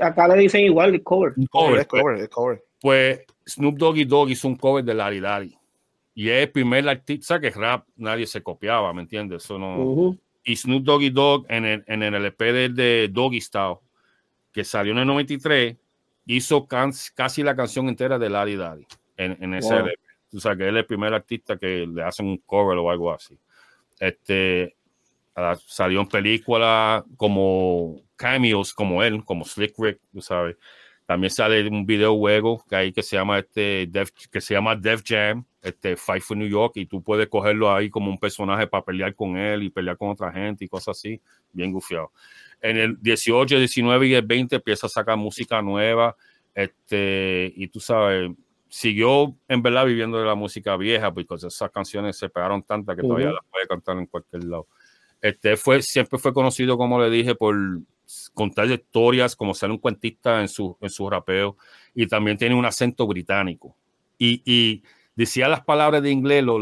acá, 0.00 0.26
le 0.26 0.40
dicen 0.40 0.64
igual 0.64 0.92
el 0.92 1.04
cover. 1.04 1.34
cover, 1.48 1.86
pues, 1.86 2.28
cover, 2.28 2.64
Pues 2.80 3.20
Snoop 3.46 3.76
Doggy 3.78 4.04
Dogg 4.04 4.30
hizo 4.30 4.48
un 4.48 4.56
cover 4.56 4.84
de 4.84 4.94
Larry 4.94 5.20
Larry. 5.20 5.57
Y 6.18 6.30
es 6.30 6.46
el 6.46 6.50
primer 6.50 6.88
artista 6.88 7.38
que 7.38 7.50
rap 7.50 7.86
nadie 7.94 8.26
se 8.26 8.42
copiaba, 8.42 8.92
¿me 8.92 9.02
entiendes? 9.02 9.44
Eso 9.44 9.56
no 9.56 10.18
y 10.42 10.56
Snoop 10.56 10.82
Doggy 10.82 11.10
Dogg 11.10 11.46
en 11.48 11.64
el, 11.64 11.84
en 11.86 12.02
el 12.02 12.12
LP 12.12 12.70
de, 12.70 13.08
Doggy 13.08 13.40
Style, 13.40 13.76
que 14.50 14.64
salió 14.64 14.90
en 14.94 14.98
el 14.98 15.06
93, 15.06 15.76
hizo 16.26 16.66
casi 16.66 17.44
la 17.44 17.54
canción 17.54 17.88
entera 17.88 18.18
de 18.18 18.30
Larry 18.30 18.56
Daddy 18.56 18.84
en, 19.16 19.36
en 19.40 19.54
ese 19.54 19.76
LP. 19.76 20.00
O 20.34 20.40
sea, 20.40 20.56
que 20.56 20.66
él 20.66 20.76
es 20.76 20.80
el 20.80 20.86
primer 20.86 21.14
artista 21.14 21.56
que 21.56 21.86
le 21.86 22.02
hacen 22.02 22.26
un 22.26 22.38
cover 22.38 22.78
o 22.78 22.90
algo 22.90 23.12
así. 23.12 23.38
Este, 24.00 24.74
salió 25.66 26.00
en 26.00 26.08
películas 26.08 27.04
como 27.16 28.02
cameos 28.16 28.74
como 28.74 29.04
él, 29.04 29.24
como 29.24 29.44
Slick 29.44 29.74
Rick, 29.78 30.00
tú 30.12 30.20
sabes. 30.20 30.56
También 31.08 31.30
sale 31.30 31.66
un 31.66 31.86
videojuego 31.86 32.62
que 32.68 32.76
hay 32.76 32.92
que 32.92 33.02
se 33.02 33.16
llama 33.16 33.38
este 33.38 33.90
que 34.30 34.42
se 34.42 34.52
llama 34.52 34.76
Def 34.76 35.00
Jam, 35.02 35.42
este 35.62 35.96
Fight 35.96 36.22
for 36.22 36.36
New 36.36 36.46
York 36.46 36.72
y 36.76 36.84
tú 36.84 37.02
puedes 37.02 37.28
cogerlo 37.28 37.72
ahí 37.72 37.88
como 37.88 38.10
un 38.10 38.18
personaje 38.18 38.66
para 38.66 38.84
pelear 38.84 39.14
con 39.14 39.38
él 39.38 39.62
y 39.62 39.70
pelear 39.70 39.96
con 39.96 40.10
otra 40.10 40.30
gente 40.30 40.66
y 40.66 40.68
cosas 40.68 40.98
así, 40.98 41.18
bien 41.50 41.72
gufiado. 41.72 42.12
En 42.60 42.76
el 42.76 43.00
18, 43.00 43.56
19 43.56 44.06
y 44.06 44.14
el 44.16 44.26
20 44.26 44.56
empieza 44.56 44.86
a 44.86 44.90
sacar 44.90 45.16
música 45.16 45.62
nueva, 45.62 46.14
este 46.54 47.54
y 47.56 47.68
tú 47.68 47.80
sabes, 47.80 48.30
siguió 48.68 49.34
en 49.48 49.62
verdad 49.62 49.86
viviendo 49.86 50.18
de 50.18 50.26
la 50.26 50.34
música 50.34 50.76
vieja 50.76 51.10
porque 51.10 51.36
esas 51.36 51.70
canciones 51.70 52.18
se 52.18 52.28
pegaron 52.28 52.62
tantas 52.62 52.94
que 52.94 53.00
todavía 53.00 53.30
las 53.30 53.46
puede 53.50 53.66
cantar 53.66 53.96
en 53.96 54.04
cualquier 54.04 54.44
lado. 54.44 54.66
Este 55.22 55.56
fue 55.56 55.80
siempre 55.80 56.18
fue 56.18 56.34
conocido 56.34 56.76
como 56.76 57.00
le 57.00 57.08
dije 57.08 57.34
por 57.34 57.56
contar 58.34 58.70
historias, 58.70 59.36
como 59.36 59.54
ser 59.54 59.70
un 59.70 59.78
cuentista 59.78 60.40
en 60.40 60.48
su, 60.48 60.76
en 60.80 60.90
su 60.90 61.08
rapeo, 61.08 61.56
y 61.94 62.06
también 62.06 62.36
tiene 62.36 62.54
un 62.54 62.64
acento 62.64 63.06
británico. 63.06 63.76
Y, 64.18 64.42
y 64.44 64.82
decía 65.18 65.48
las 65.48 65.64
palabras 65.64 66.00
de 66.00 66.12
inglés, 66.12 66.44
lo, 66.44 66.60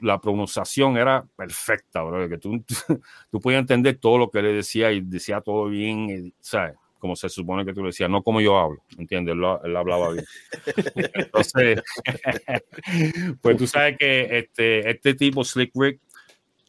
la 0.00 0.18
pronunciación 0.18 0.96
era 0.96 1.26
perfecta, 1.36 2.02
bro, 2.02 2.26
que 2.26 2.38
tú, 2.38 2.64
tú 3.30 3.40
podías 3.40 3.60
entender 3.60 3.98
todo 3.98 4.16
lo 4.16 4.30
que 4.30 4.40
le 4.40 4.54
decía 4.54 4.90
y 4.92 5.02
decía 5.02 5.42
todo 5.42 5.66
bien, 5.66 6.32
¿sabes? 6.40 6.74
Como 6.98 7.14
se 7.14 7.28
supone 7.28 7.66
que 7.66 7.74
tú 7.74 7.82
le 7.82 7.88
decías, 7.88 8.08
no 8.08 8.22
como 8.22 8.40
yo 8.40 8.58
hablo, 8.58 8.82
¿entiendes? 8.96 9.34
Él, 9.34 9.44
él 9.62 9.76
hablaba 9.76 10.10
bien. 10.10 10.24
Entonces, 11.14 11.82
pues 13.42 13.56
tú 13.58 13.66
sabes 13.66 13.98
que 13.98 14.38
este, 14.38 14.90
este 14.90 15.14
tipo, 15.14 15.44
Slick 15.44 15.70
Rick, 15.74 16.00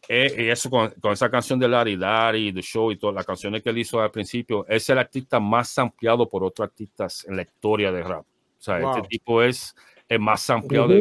y 0.08 0.48
eso 0.48 0.70
con, 0.70 0.92
esa 1.12 1.30
canción 1.30 1.58
de 1.58 1.68
Larry 1.68 1.96
Larry, 1.96 2.52
The 2.52 2.62
Show 2.62 2.90
y 2.90 2.96
todas 2.96 3.14
las 3.14 3.26
canciones 3.26 3.62
que 3.62 3.70
él 3.70 3.78
hizo 3.78 4.00
al 4.00 4.10
principio, 4.10 4.66
es 4.68 4.88
el 4.90 4.98
artista 4.98 5.38
más 5.38 5.78
ampliado 5.78 6.28
por 6.28 6.42
otros 6.42 6.68
artistas 6.68 7.24
en 7.28 7.36
la 7.36 7.42
historia 7.42 7.92
de 7.92 8.02
rap. 8.02 8.22
O 8.22 8.62
sea, 8.62 8.78
este 8.78 9.08
tipo 9.08 9.42
es 9.42 9.74
el 10.08 10.18
más 10.18 10.48
ampliado. 10.50 10.92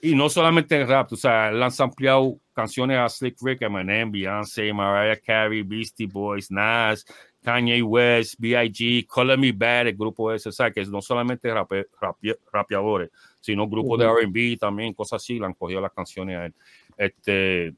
y 0.00 0.14
no 0.14 0.28
solamente 0.28 0.80
en 0.80 0.88
rap, 0.88 1.12
o 1.12 1.16
sea, 1.16 1.50
él 1.50 1.62
han 1.62 1.72
ampliado 1.78 2.38
canciones 2.54 2.98
a 2.98 3.08
Slick 3.08 3.36
Rick, 3.42 3.62
Eminem, 3.62 4.10
Beyoncé, 4.10 4.72
Mariah 4.72 5.20
Carey, 5.20 5.62
Beastie 5.62 6.06
Boys, 6.06 6.50
Nas, 6.50 7.04
Kanye 7.42 7.82
West, 7.82 8.34
B.I.G., 8.38 9.06
Color 9.06 9.38
Me 9.38 9.52
Bad, 9.52 9.88
el 9.88 9.96
grupo 9.96 10.32
ese, 10.32 10.48
o 10.48 10.52
sea, 10.52 10.70
que 10.70 10.84
no 10.86 11.00
solamente 11.00 11.52
rap, 11.52 11.70
rapeadores, 12.52 13.10
sino 13.40 13.68
grupos 13.68 13.98
de 13.98 14.06
R&B 14.06 14.56
también, 14.58 14.92
cosas 14.94 15.22
así, 15.22 15.38
le 15.38 15.46
han 15.46 15.54
cogido 15.54 15.80
las 15.80 15.92
canciones 15.92 16.36
a 16.36 16.46
él. 16.46 16.54
Este, 16.96 17.74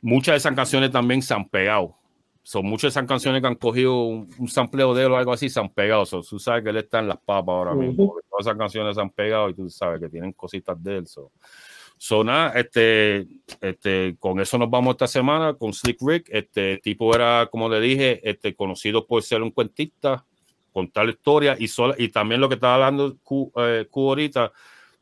muchas 0.00 0.34
de 0.34 0.36
esas 0.38 0.54
canciones 0.54 0.90
también 0.90 1.22
se 1.22 1.34
han 1.34 1.48
pegado. 1.48 1.96
Son 2.42 2.64
muchas 2.64 2.82
de 2.82 3.00
esas 3.00 3.06
canciones 3.06 3.42
que 3.42 3.46
han 3.46 3.54
cogido 3.54 4.02
un, 4.04 4.48
sampleo 4.48 4.94
de 4.94 5.04
él 5.04 5.12
o 5.12 5.16
algo 5.16 5.32
así, 5.32 5.48
se 5.48 5.60
han 5.60 5.68
pegado. 5.68 6.04
tú 6.06 6.38
sabes 6.38 6.64
que 6.64 6.70
él 6.70 6.78
está 6.78 7.00
en 7.00 7.08
las 7.08 7.18
papas 7.18 7.52
ahora 7.52 7.74
mismo. 7.74 8.16
Todas 8.28 8.46
esas 8.46 8.56
canciones 8.56 8.94
se 8.94 9.00
han 9.00 9.10
pegado 9.10 9.50
y 9.50 9.54
tú 9.54 9.68
sabes 9.68 10.00
que 10.00 10.08
tienen 10.08 10.32
cositas 10.32 10.82
de 10.82 10.98
él. 10.98 11.06
So. 11.06 12.24
nada, 12.24 12.52
este, 12.58 13.28
este, 13.60 14.16
con 14.18 14.40
eso 14.40 14.56
nos 14.56 14.70
vamos 14.70 14.92
esta 14.92 15.06
semana 15.06 15.54
con 15.54 15.72
Slick 15.72 15.98
Rick. 16.00 16.28
Este 16.30 16.78
tipo 16.78 17.14
era, 17.14 17.46
como 17.50 17.68
le 17.68 17.78
dije, 17.78 18.20
este, 18.28 18.54
conocido 18.54 19.06
por 19.06 19.22
ser 19.22 19.42
un 19.42 19.50
cuentista, 19.50 20.24
contar 20.72 21.04
la 21.04 21.12
historia 21.12 21.56
y, 21.58 21.68
y 21.98 22.08
también 22.08 22.40
lo 22.40 22.48
que 22.48 22.54
estaba 22.54 22.74
hablando 22.76 23.18
Q, 23.22 23.52
eh, 23.56 23.86
Q 23.90 24.00
ahorita, 24.00 24.50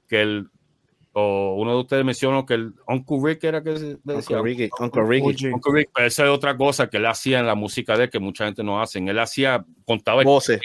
que 0.09 0.23
el, 0.23 0.51
uno 1.19 1.73
de 1.73 1.81
ustedes 1.81 2.05
mencionó 2.05 2.45
que 2.45 2.55
el 2.55 2.75
Uncle 2.87 3.19
Rick 3.23 3.45
era 3.45 3.63
que 3.63 3.71
decía. 3.71 4.39
Uncle 4.39 4.43
Ricky, 4.43 4.71
Uncle 4.79 5.03
Ricky. 5.05 5.47
Uncle 5.47 5.73
Rick, 5.73 5.91
pero 5.95 6.07
esa 6.07 6.25
es 6.25 6.31
otra 6.31 6.57
cosa 6.57 6.89
que 6.89 6.99
él 6.99 7.07
hacía 7.07 7.41
en 7.41 7.47
la 7.47 7.55
música 7.55 7.97
de 7.97 8.05
él 8.05 8.11
que 8.11 8.19
mucha 8.19 8.45
gente 8.45 8.63
no 8.63 8.81
hace. 8.81 8.99
Él 8.99 9.19
hacía, 9.19 9.65
contaba 9.85 10.23
voces 10.23 10.61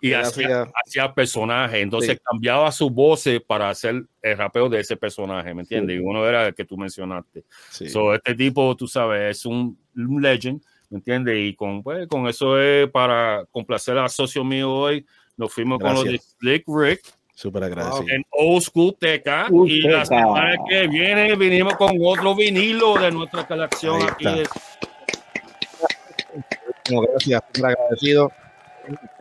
y 0.00 0.12
hacía, 0.12 0.66
hacía, 0.84 1.14
personajes. 1.14 1.82
Entonces 1.82 2.20
cambiaba 2.22 2.70
su 2.72 2.90
voz 2.90 3.24
para 3.46 3.70
hacer 3.70 4.04
el 4.22 4.36
rapeo 4.36 4.68
de 4.68 4.80
ese 4.80 4.96
personaje, 4.96 5.54
¿me 5.54 5.62
entiendes? 5.62 5.96
Y 5.96 6.00
uno 6.00 6.26
era 6.26 6.48
el 6.48 6.54
que 6.54 6.64
tú 6.64 6.76
mencionaste. 6.76 7.44
So, 7.70 8.14
este 8.14 8.34
tipo, 8.34 8.74
tú 8.76 8.86
sabes, 8.86 9.38
es 9.38 9.46
un, 9.46 9.78
legend, 9.94 10.62
¿me 10.88 10.98
entiendes? 10.98 11.36
Y 11.38 11.54
con, 11.54 11.82
pues, 11.82 12.06
con 12.08 12.26
eso 12.28 12.60
es 12.60 12.88
para 12.90 13.44
complacer 13.50 13.98
a 13.98 14.08
socio 14.08 14.44
mío 14.44 14.72
hoy. 14.72 15.06
Nos 15.36 15.52
fuimos 15.52 15.78
con 15.78 15.94
los 15.94 16.04
de 16.04 16.18
Slick 16.18 16.64
Rick 16.66 17.19
Súper 17.40 17.64
agradecido. 17.64 18.04
En 18.10 18.22
Old 18.32 18.60
School 18.60 18.96
Teca. 19.00 19.46
y 19.50 19.80
la 19.80 20.04
semana 20.04 20.56
que 20.68 20.86
viene 20.88 21.34
vinimos 21.36 21.74
con 21.76 21.96
otro 22.04 22.34
vinilo 22.34 22.98
de 22.98 23.10
nuestra 23.10 23.48
colección 23.48 24.02
aquí. 24.02 24.26
gracias, 26.84 27.42
súper 27.54 27.70
agradecido. 27.70 28.30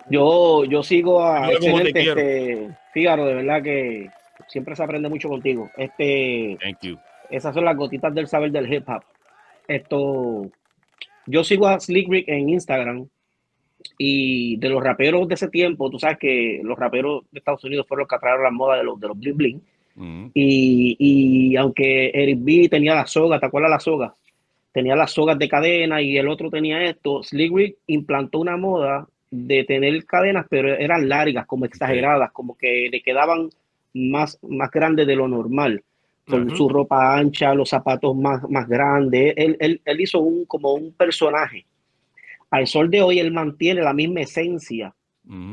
Yo, 0.09 0.65
yo 0.65 0.83
sigo 0.83 1.23
a 1.23 1.49
excelente, 1.49 2.01
este, 2.01 2.77
Fígaro, 2.91 3.25
de 3.25 3.35
verdad 3.35 3.63
que 3.63 4.09
siempre 4.49 4.75
se 4.75 4.83
aprende 4.83 5.07
mucho 5.07 5.29
contigo. 5.29 5.69
Este, 5.77 6.57
Thank 6.61 6.79
you. 6.81 6.99
Esas 7.29 7.55
son 7.55 7.63
las 7.63 7.77
gotitas 7.77 8.13
del 8.13 8.27
saber 8.27 8.51
del 8.51 8.73
hip 8.73 8.83
hop. 8.89 9.01
Esto, 9.65 10.51
yo 11.25 11.45
sigo 11.45 11.69
a 11.69 11.79
Slick 11.79 12.09
Rick 12.09 12.27
en 12.27 12.49
Instagram 12.49 13.07
y 13.97 14.57
de 14.57 14.69
los 14.69 14.83
raperos 14.83 15.27
de 15.27 15.35
ese 15.35 15.49
tiempo, 15.49 15.89
tú 15.89 15.99
sabes 15.99 16.17
que 16.17 16.61
los 16.63 16.77
raperos 16.77 17.23
de 17.31 17.39
Estados 17.39 17.63
Unidos 17.63 17.87
fueron 17.87 18.01
los 18.01 18.09
que 18.09 18.15
atrajeron 18.15 18.43
la 18.43 18.51
moda 18.51 18.77
de 18.77 18.83
los, 18.83 18.99
de 18.99 19.07
los 19.07 19.17
bling 19.17 19.37
bling. 19.37 19.61
y, 20.33 20.95
y, 20.99 21.55
aunque 21.55 22.11
Eric 22.13 22.39
B 22.41 22.67
tenía 22.69 22.95
la 22.95 23.05
soga, 23.05 23.39
¿te 23.39 23.45
acuerdas 23.45 23.71
la 23.71 23.79
soga? 23.79 24.13
tenía 24.71 24.95
las 24.95 25.11
sogas 25.11 25.37
de 25.37 25.49
cadena 25.49 26.01
y 26.01 26.17
el 26.17 26.27
otro 26.27 26.49
tenía 26.49 26.83
esto. 26.83 27.23
Slick 27.23 27.55
Rick 27.55 27.77
implantó 27.87 28.39
una 28.39 28.57
moda 28.57 29.07
de 29.31 29.63
tener 29.63 30.05
cadenas, 30.05 30.45
pero 30.49 30.73
eran 30.73 31.07
largas, 31.07 31.45
como 31.45 31.65
exageradas, 31.65 32.31
como 32.31 32.57
que 32.57 32.89
le 32.91 33.01
quedaban 33.01 33.49
más, 33.93 34.39
más 34.41 34.71
grandes 34.71 35.07
de 35.07 35.15
lo 35.15 35.27
normal, 35.27 35.83
con 36.27 36.55
su 36.55 36.69
ropa 36.69 37.17
ancha, 37.17 37.53
los 37.53 37.69
zapatos 37.69 38.15
más, 38.15 38.47
más 38.49 38.67
grandes. 38.67 39.33
Él, 39.35 39.57
él, 39.59 39.81
él, 39.83 40.01
hizo 40.01 40.19
un, 40.19 40.45
como 40.45 40.73
un 40.73 40.93
personaje. 40.93 41.65
Al 42.51 42.67
sol 42.67 42.89
de 42.89 43.01
hoy, 43.01 43.19
él 43.19 43.31
mantiene 43.31 43.81
la 43.81 43.93
misma 43.93 44.21
esencia. 44.21 44.93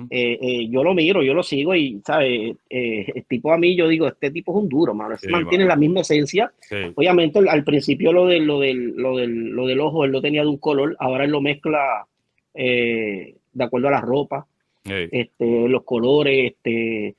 Eh, 0.08 0.38
eh, 0.40 0.68
yo 0.70 0.82
lo 0.82 0.94
miro, 0.94 1.22
yo 1.22 1.34
lo 1.34 1.42
sigo 1.42 1.74
y, 1.74 2.00
¿sabes? 2.04 2.56
Eh, 2.70 3.24
tipo 3.28 3.52
a 3.52 3.58
mí, 3.58 3.76
yo 3.76 3.88
digo, 3.88 4.06
este 4.08 4.30
tipo 4.30 4.52
es 4.52 4.62
un 4.62 4.68
duro, 4.70 4.94
mano. 4.94 5.16
mantiene 5.28 5.66
la 5.66 5.76
misma 5.76 6.00
esencia. 6.00 6.50
Obviamente, 6.94 7.40
al 7.46 7.62
principio 7.62 8.12
lo, 8.12 8.26
de, 8.26 8.40
lo, 8.40 8.60
del, 8.60 8.94
lo, 8.96 9.16
del, 9.16 9.50
lo 9.50 9.66
del 9.66 9.80
ojo, 9.80 10.04
él 10.04 10.12
lo 10.12 10.22
tenía 10.22 10.42
de 10.42 10.48
un 10.48 10.56
color, 10.56 10.96
ahora 10.98 11.24
él 11.24 11.30
lo 11.30 11.42
mezcla 11.42 12.06
de 12.54 13.34
acuerdo 13.64 13.88
a 13.88 13.90
la 13.90 14.00
ropa, 14.00 14.46
este, 14.84 15.68
los 15.68 15.82
colores, 15.84 16.52
este, 16.52 17.14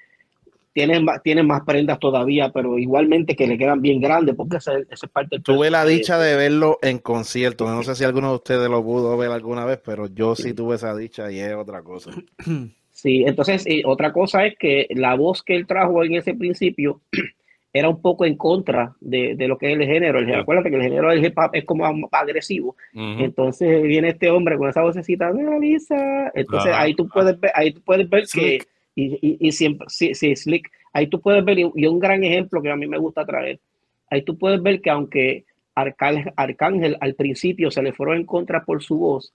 tienen, 0.78 1.08
tienen 1.24 1.48
más 1.48 1.64
prendas 1.66 1.98
todavía, 1.98 2.52
pero 2.54 2.78
igualmente 2.78 3.36
que 3.36 3.48
le 3.48 3.58
quedan 3.58 3.82
bien 3.82 4.00
grandes, 4.00 4.36
porque 4.36 4.58
esa, 4.58 4.74
es 4.78 5.02
parte 5.12 5.38
del 5.38 5.44
Tuve 5.44 5.72
la 5.72 5.84
dicha 5.84 6.20
de 6.20 6.36
verlo 6.36 6.78
en 6.84 7.00
concierto. 7.00 7.68
No 7.68 7.82
sé 7.82 7.96
si 7.96 8.04
alguno 8.04 8.30
de 8.30 8.36
ustedes 8.36 8.70
lo 8.70 8.84
pudo 8.84 9.18
ver 9.18 9.32
alguna 9.32 9.66
vez, 9.66 9.80
pero 9.84 10.06
yo 10.06 10.36
sí, 10.36 10.54
tuve 10.54 10.76
esa 10.76 10.96
dicha 10.96 11.32
y 11.32 11.40
es 11.40 11.56
otra 11.56 11.82
cosa. 11.82 12.12
Sí, 12.92 13.24
entonces 13.28 13.64
otra 13.86 14.12
cosa 14.12 14.48
es 14.48 14.58
que 14.58 14.88
la 14.90 15.14
voz 15.14 15.44
que 15.44 15.56
él 15.56 15.68
trajo 15.68 16.04
en 16.04 16.16
ese 16.16 16.34
principio 16.34 17.02
era 17.72 17.90
un 17.90 18.02
poco 18.02 18.26
en 18.26 18.36
contra 18.36 18.96
de, 19.00 19.36
de 19.36 19.48
lo 19.48 19.60
que 19.60 19.72
es 19.72 19.80
el 19.80 19.86
género. 19.86 20.18
El, 20.18 20.34
Acuérdate 20.34 20.72
que 20.72 20.78
el 20.78 20.82
género 20.82 21.12
del 21.12 21.24
hip 21.24 21.38
hop 21.38 21.52
es 21.54 21.64
como 21.64 21.86
agresivo. 22.12 22.76
Entonces 22.94 23.84
viene 23.84 24.10
este 24.10 24.32
hombre 24.32 24.58
con 24.58 24.68
esa 24.68 24.82
vocecita, 24.82 25.32
Lisa. 25.62 26.32
Entonces 26.34 26.74
ahí 26.74 26.96
tú 26.96 27.08
puedes 27.08 27.40
ver, 27.40 27.52
ahí 27.54 27.72
tú 27.72 27.82
puedes 27.82 28.10
ver 28.10 28.24
que, 28.34 28.62
y, 28.98 29.20
y, 29.22 29.38
y, 29.48 29.52
siempre, 29.52 29.88
sí, 29.90 30.16
sí, 30.16 30.36
Slick, 30.36 30.72
ahí 30.92 31.06
tú 31.06 31.22
puedes 31.22 31.46
ver, 31.46 31.60
y 31.60 31.86
un 31.86 32.00
gran 32.00 32.24
ejemplo 32.24 32.62
que 32.64 32.72
a 32.72 32.76
mí 32.76 32.88
me 32.88 32.98
gusta 32.98 33.26
traer, 33.26 33.60
ahí 34.10 34.24
tú 34.24 34.38
puedes 34.38 34.62
ver 34.62 34.82
que 34.82 34.90
aunque 34.90 35.46
Arcángel, 35.76 36.34
Arcángel 36.36 36.98
al 37.00 37.14
principio 37.14 37.70
se 37.70 37.84
le 37.84 37.94
fueron 37.94 38.18
en 38.18 38.26
contra 38.26 38.66
por 38.66 38.82
su 38.82 38.98
voz, 38.98 39.34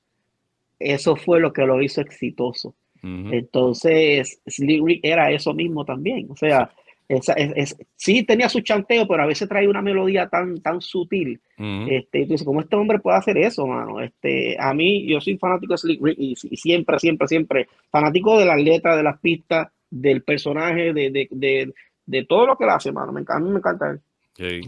eso 0.80 1.14
fue 1.14 1.39
lo 1.39 1.52
que 1.52 1.64
lo 1.64 1.80
hizo 1.80 2.01
exitoso. 2.01 2.74
Entonces, 3.05 4.40
Slick 4.47 4.84
Rick 4.84 5.01
era 5.02 5.32
eso 5.32 5.52
mismo 5.52 5.84
también. 5.84 6.28
O 6.30 6.36
sea, 6.36 6.70
es, 7.16 7.76
sí 7.97 8.22
tenía 8.24 8.48
su 8.48 8.60
chanteo, 8.60 9.06
pero 9.06 9.22
a 9.22 9.26
veces 9.26 9.48
trae 9.48 9.68
una 9.68 9.82
melodía 9.82 10.28
tan, 10.28 10.60
tan 10.60 10.80
sutil. 10.80 11.40
este, 11.56 12.20
dices, 12.20 12.44
¿cómo 12.44 12.60
este 12.60 12.76
hombre 12.76 12.98
puede 12.98 13.18
hacer 13.18 13.39
eso, 13.39 13.66
mano? 13.66 14.01
Este, 14.01 14.56
a 14.59 14.72
mí, 14.74 15.06
yo 15.06 15.20
soy 15.20 15.36
fanático 15.36 15.74
de 15.74 15.78
Slick 15.78 16.02
Rick 16.02 16.18
y, 16.18 16.36
siempre, 16.56 16.98
siempre, 16.98 17.28
siempre 17.28 17.68
fanático 17.90 18.39
de 18.39 18.47
las 18.47 18.60
letras, 18.60 18.97
de 18.97 19.02
las 19.02 19.20
pistas, 19.20 19.68
del 19.90 20.22
personaje, 20.22 20.93
de, 20.93 21.10
de, 21.10 21.28
de, 21.30 21.74
de 22.06 22.24
todo 22.24 22.47
lo 22.47 22.56
que 22.56 22.64
él 22.64 22.70
hace, 22.70 22.93
mano. 22.93 23.12
Me, 23.12 23.22
a 23.26 23.39
mí 23.39 23.51
me 23.51 23.59
encanta 23.59 23.90
él. 23.90 24.01
Sí, 24.34 24.60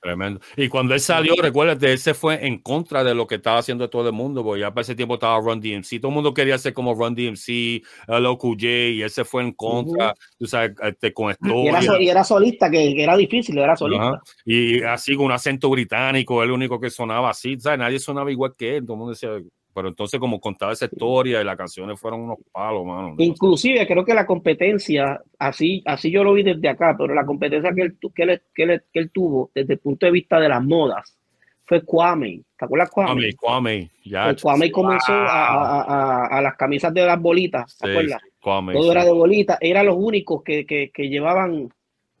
tremendo. 0.00 0.40
Y 0.56 0.68
cuando 0.68 0.92
él 0.92 1.00
salió, 1.00 1.34
recuérdate, 1.40 1.92
él 1.92 1.98
se 1.98 2.12
fue 2.12 2.44
en 2.44 2.58
contra 2.58 3.04
de 3.04 3.14
lo 3.14 3.26
que 3.26 3.36
estaba 3.36 3.58
haciendo 3.58 3.88
todo 3.88 4.08
el 4.08 4.12
mundo, 4.12 4.42
porque 4.42 4.60
ya 4.62 4.70
para 4.70 4.82
ese 4.82 4.96
tiempo 4.96 5.14
estaba 5.14 5.38
Run 5.38 5.60
DMC, 5.60 6.00
todo 6.00 6.08
el 6.08 6.14
mundo 6.14 6.34
quería 6.34 6.58
ser 6.58 6.74
como 6.74 6.92
Run 6.92 7.14
DMC, 7.14 7.82
LOQJ, 8.08 8.64
y 8.64 9.02
él 9.02 9.10
se 9.10 9.24
fue 9.24 9.42
en 9.42 9.52
contra, 9.52 10.14
tú 10.36 10.46
sabes, 10.46 10.72
este, 10.82 11.12
con 11.12 11.30
esto 11.30 11.46
Y 11.46 12.04
y 12.04 12.08
era 12.08 12.24
solista, 12.24 12.68
que, 12.68 13.00
era 13.00 13.16
difícil, 13.16 13.56
era 13.58 13.76
solista. 13.76 14.20
Y 14.44 14.82
así 14.82 15.14
con 15.14 15.26
un 15.26 15.32
acento 15.32 15.70
británico, 15.70 16.42
el 16.42 16.50
único 16.50 16.80
que 16.80 16.90
sonaba 16.90 17.30
así, 17.30 17.58
¿sabes? 17.60 17.78
Nadie 17.78 18.00
sonaba 18.00 18.32
igual 18.32 18.54
que 18.56 18.78
él, 18.78 18.84
todo 18.84 18.94
el 18.94 18.98
mundo 18.98 19.12
decía, 19.12 19.30
pero 19.76 19.88
entonces 19.88 20.18
como 20.18 20.40
contaba 20.40 20.72
esa 20.72 20.86
historia 20.86 21.38
y 21.38 21.44
las 21.44 21.54
canciones 21.54 22.00
fueron 22.00 22.22
unos 22.22 22.38
palos, 22.50 22.86
mano. 22.86 23.14
Inclusive 23.18 23.86
creo 23.86 24.06
que 24.06 24.14
la 24.14 24.24
competencia, 24.24 25.20
así, 25.38 25.82
así 25.84 26.10
yo 26.10 26.24
lo 26.24 26.32
vi 26.32 26.42
desde 26.42 26.66
acá, 26.66 26.94
pero 26.96 27.12
la 27.12 27.26
competencia 27.26 27.74
que 27.74 27.82
él, 27.82 27.98
que 28.14 28.40
que 28.54 28.98
él, 28.98 29.10
tuvo 29.10 29.50
desde 29.54 29.74
el 29.74 29.78
punto 29.78 30.06
de 30.06 30.12
vista 30.12 30.40
de 30.40 30.48
las 30.48 30.64
modas 30.64 31.18
fue 31.66 31.84
Kwame. 31.84 32.40
¿Te 32.58 32.64
acuerdas 32.64 32.88
Kwame? 32.88 33.34
Kwame, 33.34 33.90
ya. 34.02 34.34
Kwame 34.34 34.72
comenzó 34.72 35.12
a, 35.12 36.24
a, 36.24 36.40
las 36.40 36.56
camisas 36.56 36.94
de 36.94 37.04
las 37.04 37.20
bolitas, 37.20 37.76
¿te 37.76 37.90
acuerdas? 37.90 38.22
Todo 38.40 38.92
era 38.92 39.04
de 39.04 39.12
bolitas, 39.12 39.58
eran 39.60 39.84
los 39.84 39.96
únicos 39.98 40.42
que, 40.42 40.64
que, 40.64 40.90
que 40.90 41.10
llevaban 41.10 41.68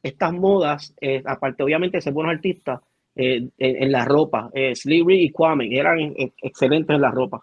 estas 0.02 0.34
modas, 0.34 0.94
eh, 1.00 1.22
aparte 1.24 1.62
obviamente 1.62 1.96
de 1.96 2.02
ser 2.02 2.12
buenos 2.12 2.34
artistas, 2.34 2.80
eh, 3.16 3.48
en, 3.58 3.92
la 3.92 4.04
ropa. 4.04 4.50
Eh, 4.54 4.74
y 4.84 5.30
Kwame 5.30 5.74
eran 5.76 6.14
excelentes 6.42 6.94
en 6.94 7.00
la 7.00 7.10
ropa. 7.10 7.42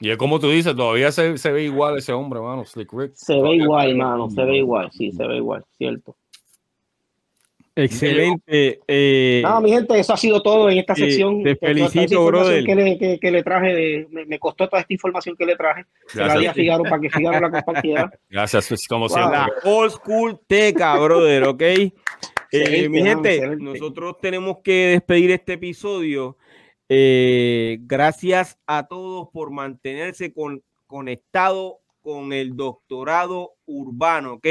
Y 0.00 0.10
es 0.10 0.16
como 0.16 0.40
tú 0.40 0.50
dices, 0.50 0.74
todavía 0.74 1.12
se, 1.12 1.38
se, 1.38 1.52
ve 1.52 1.62
igual 1.62 1.98
ese 1.98 2.12
hombre, 2.12 2.40
mano, 2.40 2.64
Slick 2.64 2.92
Rick. 2.92 3.12
Se 3.14 3.40
ve 3.40 3.54
igual, 3.54 3.94
mano, 3.94 4.28
se 4.28 4.44
ve 4.44 4.56
igual, 4.56 4.90
sí, 4.90 5.12
se 5.12 5.26
ve 5.26 5.36
igual, 5.36 5.64
cierto. 5.78 6.16
Excelente. 7.74 8.80
Eh, 8.86 9.40
no, 9.42 9.60
mi 9.60 9.70
gente, 9.70 9.98
eso 9.98 10.12
ha 10.12 10.16
sido 10.16 10.42
todo 10.42 10.68
en 10.68 10.78
esta 10.78 10.94
sección. 10.94 11.42
Te 11.42 11.56
felicito, 11.56 12.24
brother. 12.24 12.64
Que 12.64 12.74
le, 12.74 13.18
que, 13.18 13.30
le 13.30 13.42
traje, 13.42 13.74
de, 13.74 14.08
me, 14.26 14.38
costó 14.38 14.68
toda 14.68 14.80
esta 14.82 14.92
información 14.92 15.36
que 15.36 15.46
le 15.46 15.56
traje. 15.56 15.86
Se 16.06 16.18
la 16.18 16.36
di 16.36 16.46
a 16.46 16.52
Figaro 16.52 16.82
para 16.84 17.00
que 17.00 17.08
Figaro 17.08 17.40
la 17.40 17.50
compartiera. 17.50 18.12
Gracias, 18.30 18.86
como 18.88 19.08
siempre. 19.08 19.38
Old 19.64 19.92
School 19.92 20.40
Teca, 20.46 20.98
brother, 20.98 21.44
¿ok? 21.44 21.62
Eh, 22.54 22.88
mi 22.90 23.02
gente, 23.02 23.56
nosotros 23.56 24.16
tenemos 24.20 24.58
que 24.62 24.88
despedir 24.88 25.30
este 25.30 25.54
episodio. 25.54 26.36
Eh, 26.94 27.78
gracias 27.80 28.58
a 28.66 28.86
todos 28.86 29.30
por 29.32 29.50
mantenerse 29.50 30.34
con, 30.34 30.62
conectado 30.86 31.80
con 32.02 32.34
el 32.34 32.54
doctorado 32.54 33.54
urbano, 33.64 34.34
¿ok? 34.34 34.46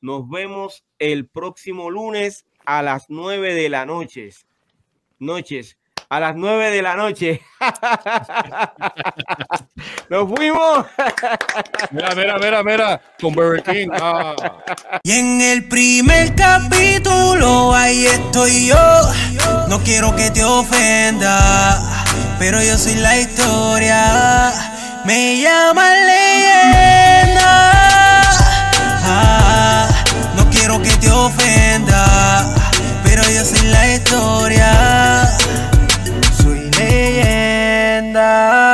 Nos 0.00 0.28
vemos 0.28 0.84
el 0.98 1.28
próximo 1.28 1.90
lunes 1.90 2.44
a 2.66 2.82
las 2.82 3.06
nueve 3.08 3.54
de 3.54 3.68
la 3.68 3.86
noche. 3.86 4.30
Noches 5.18 5.78
a 6.08 6.20
las 6.20 6.36
9 6.36 6.70
de 6.70 6.82
la 6.82 6.94
noche. 6.94 7.42
¡Nos 10.08 10.28
fuimos! 10.28 10.86
mira, 11.90 12.14
mira, 12.14 12.38
mira, 12.38 12.62
mira, 12.62 13.00
con 13.20 13.34
Burger 13.34 13.62
King. 13.62 13.88
Ah. 13.92 14.34
Y 15.02 15.12
en 15.12 15.40
el 15.40 15.68
primer 15.68 16.34
capítulo, 16.34 17.74
ahí 17.74 18.06
estoy 18.06 18.68
yo. 18.68 19.02
No 19.68 19.82
quiero 19.82 20.14
que 20.14 20.30
te 20.30 20.44
ofenda, 20.44 22.04
pero 22.38 22.62
yo 22.62 22.78
soy 22.78 22.94
la 22.94 23.18
historia. 23.18 24.52
Me 25.04 25.40
llama 25.40 25.92
leyenda. 25.92 27.65
historia. 34.16 35.28
Soy 36.42 36.70
leyenda. 36.78 38.65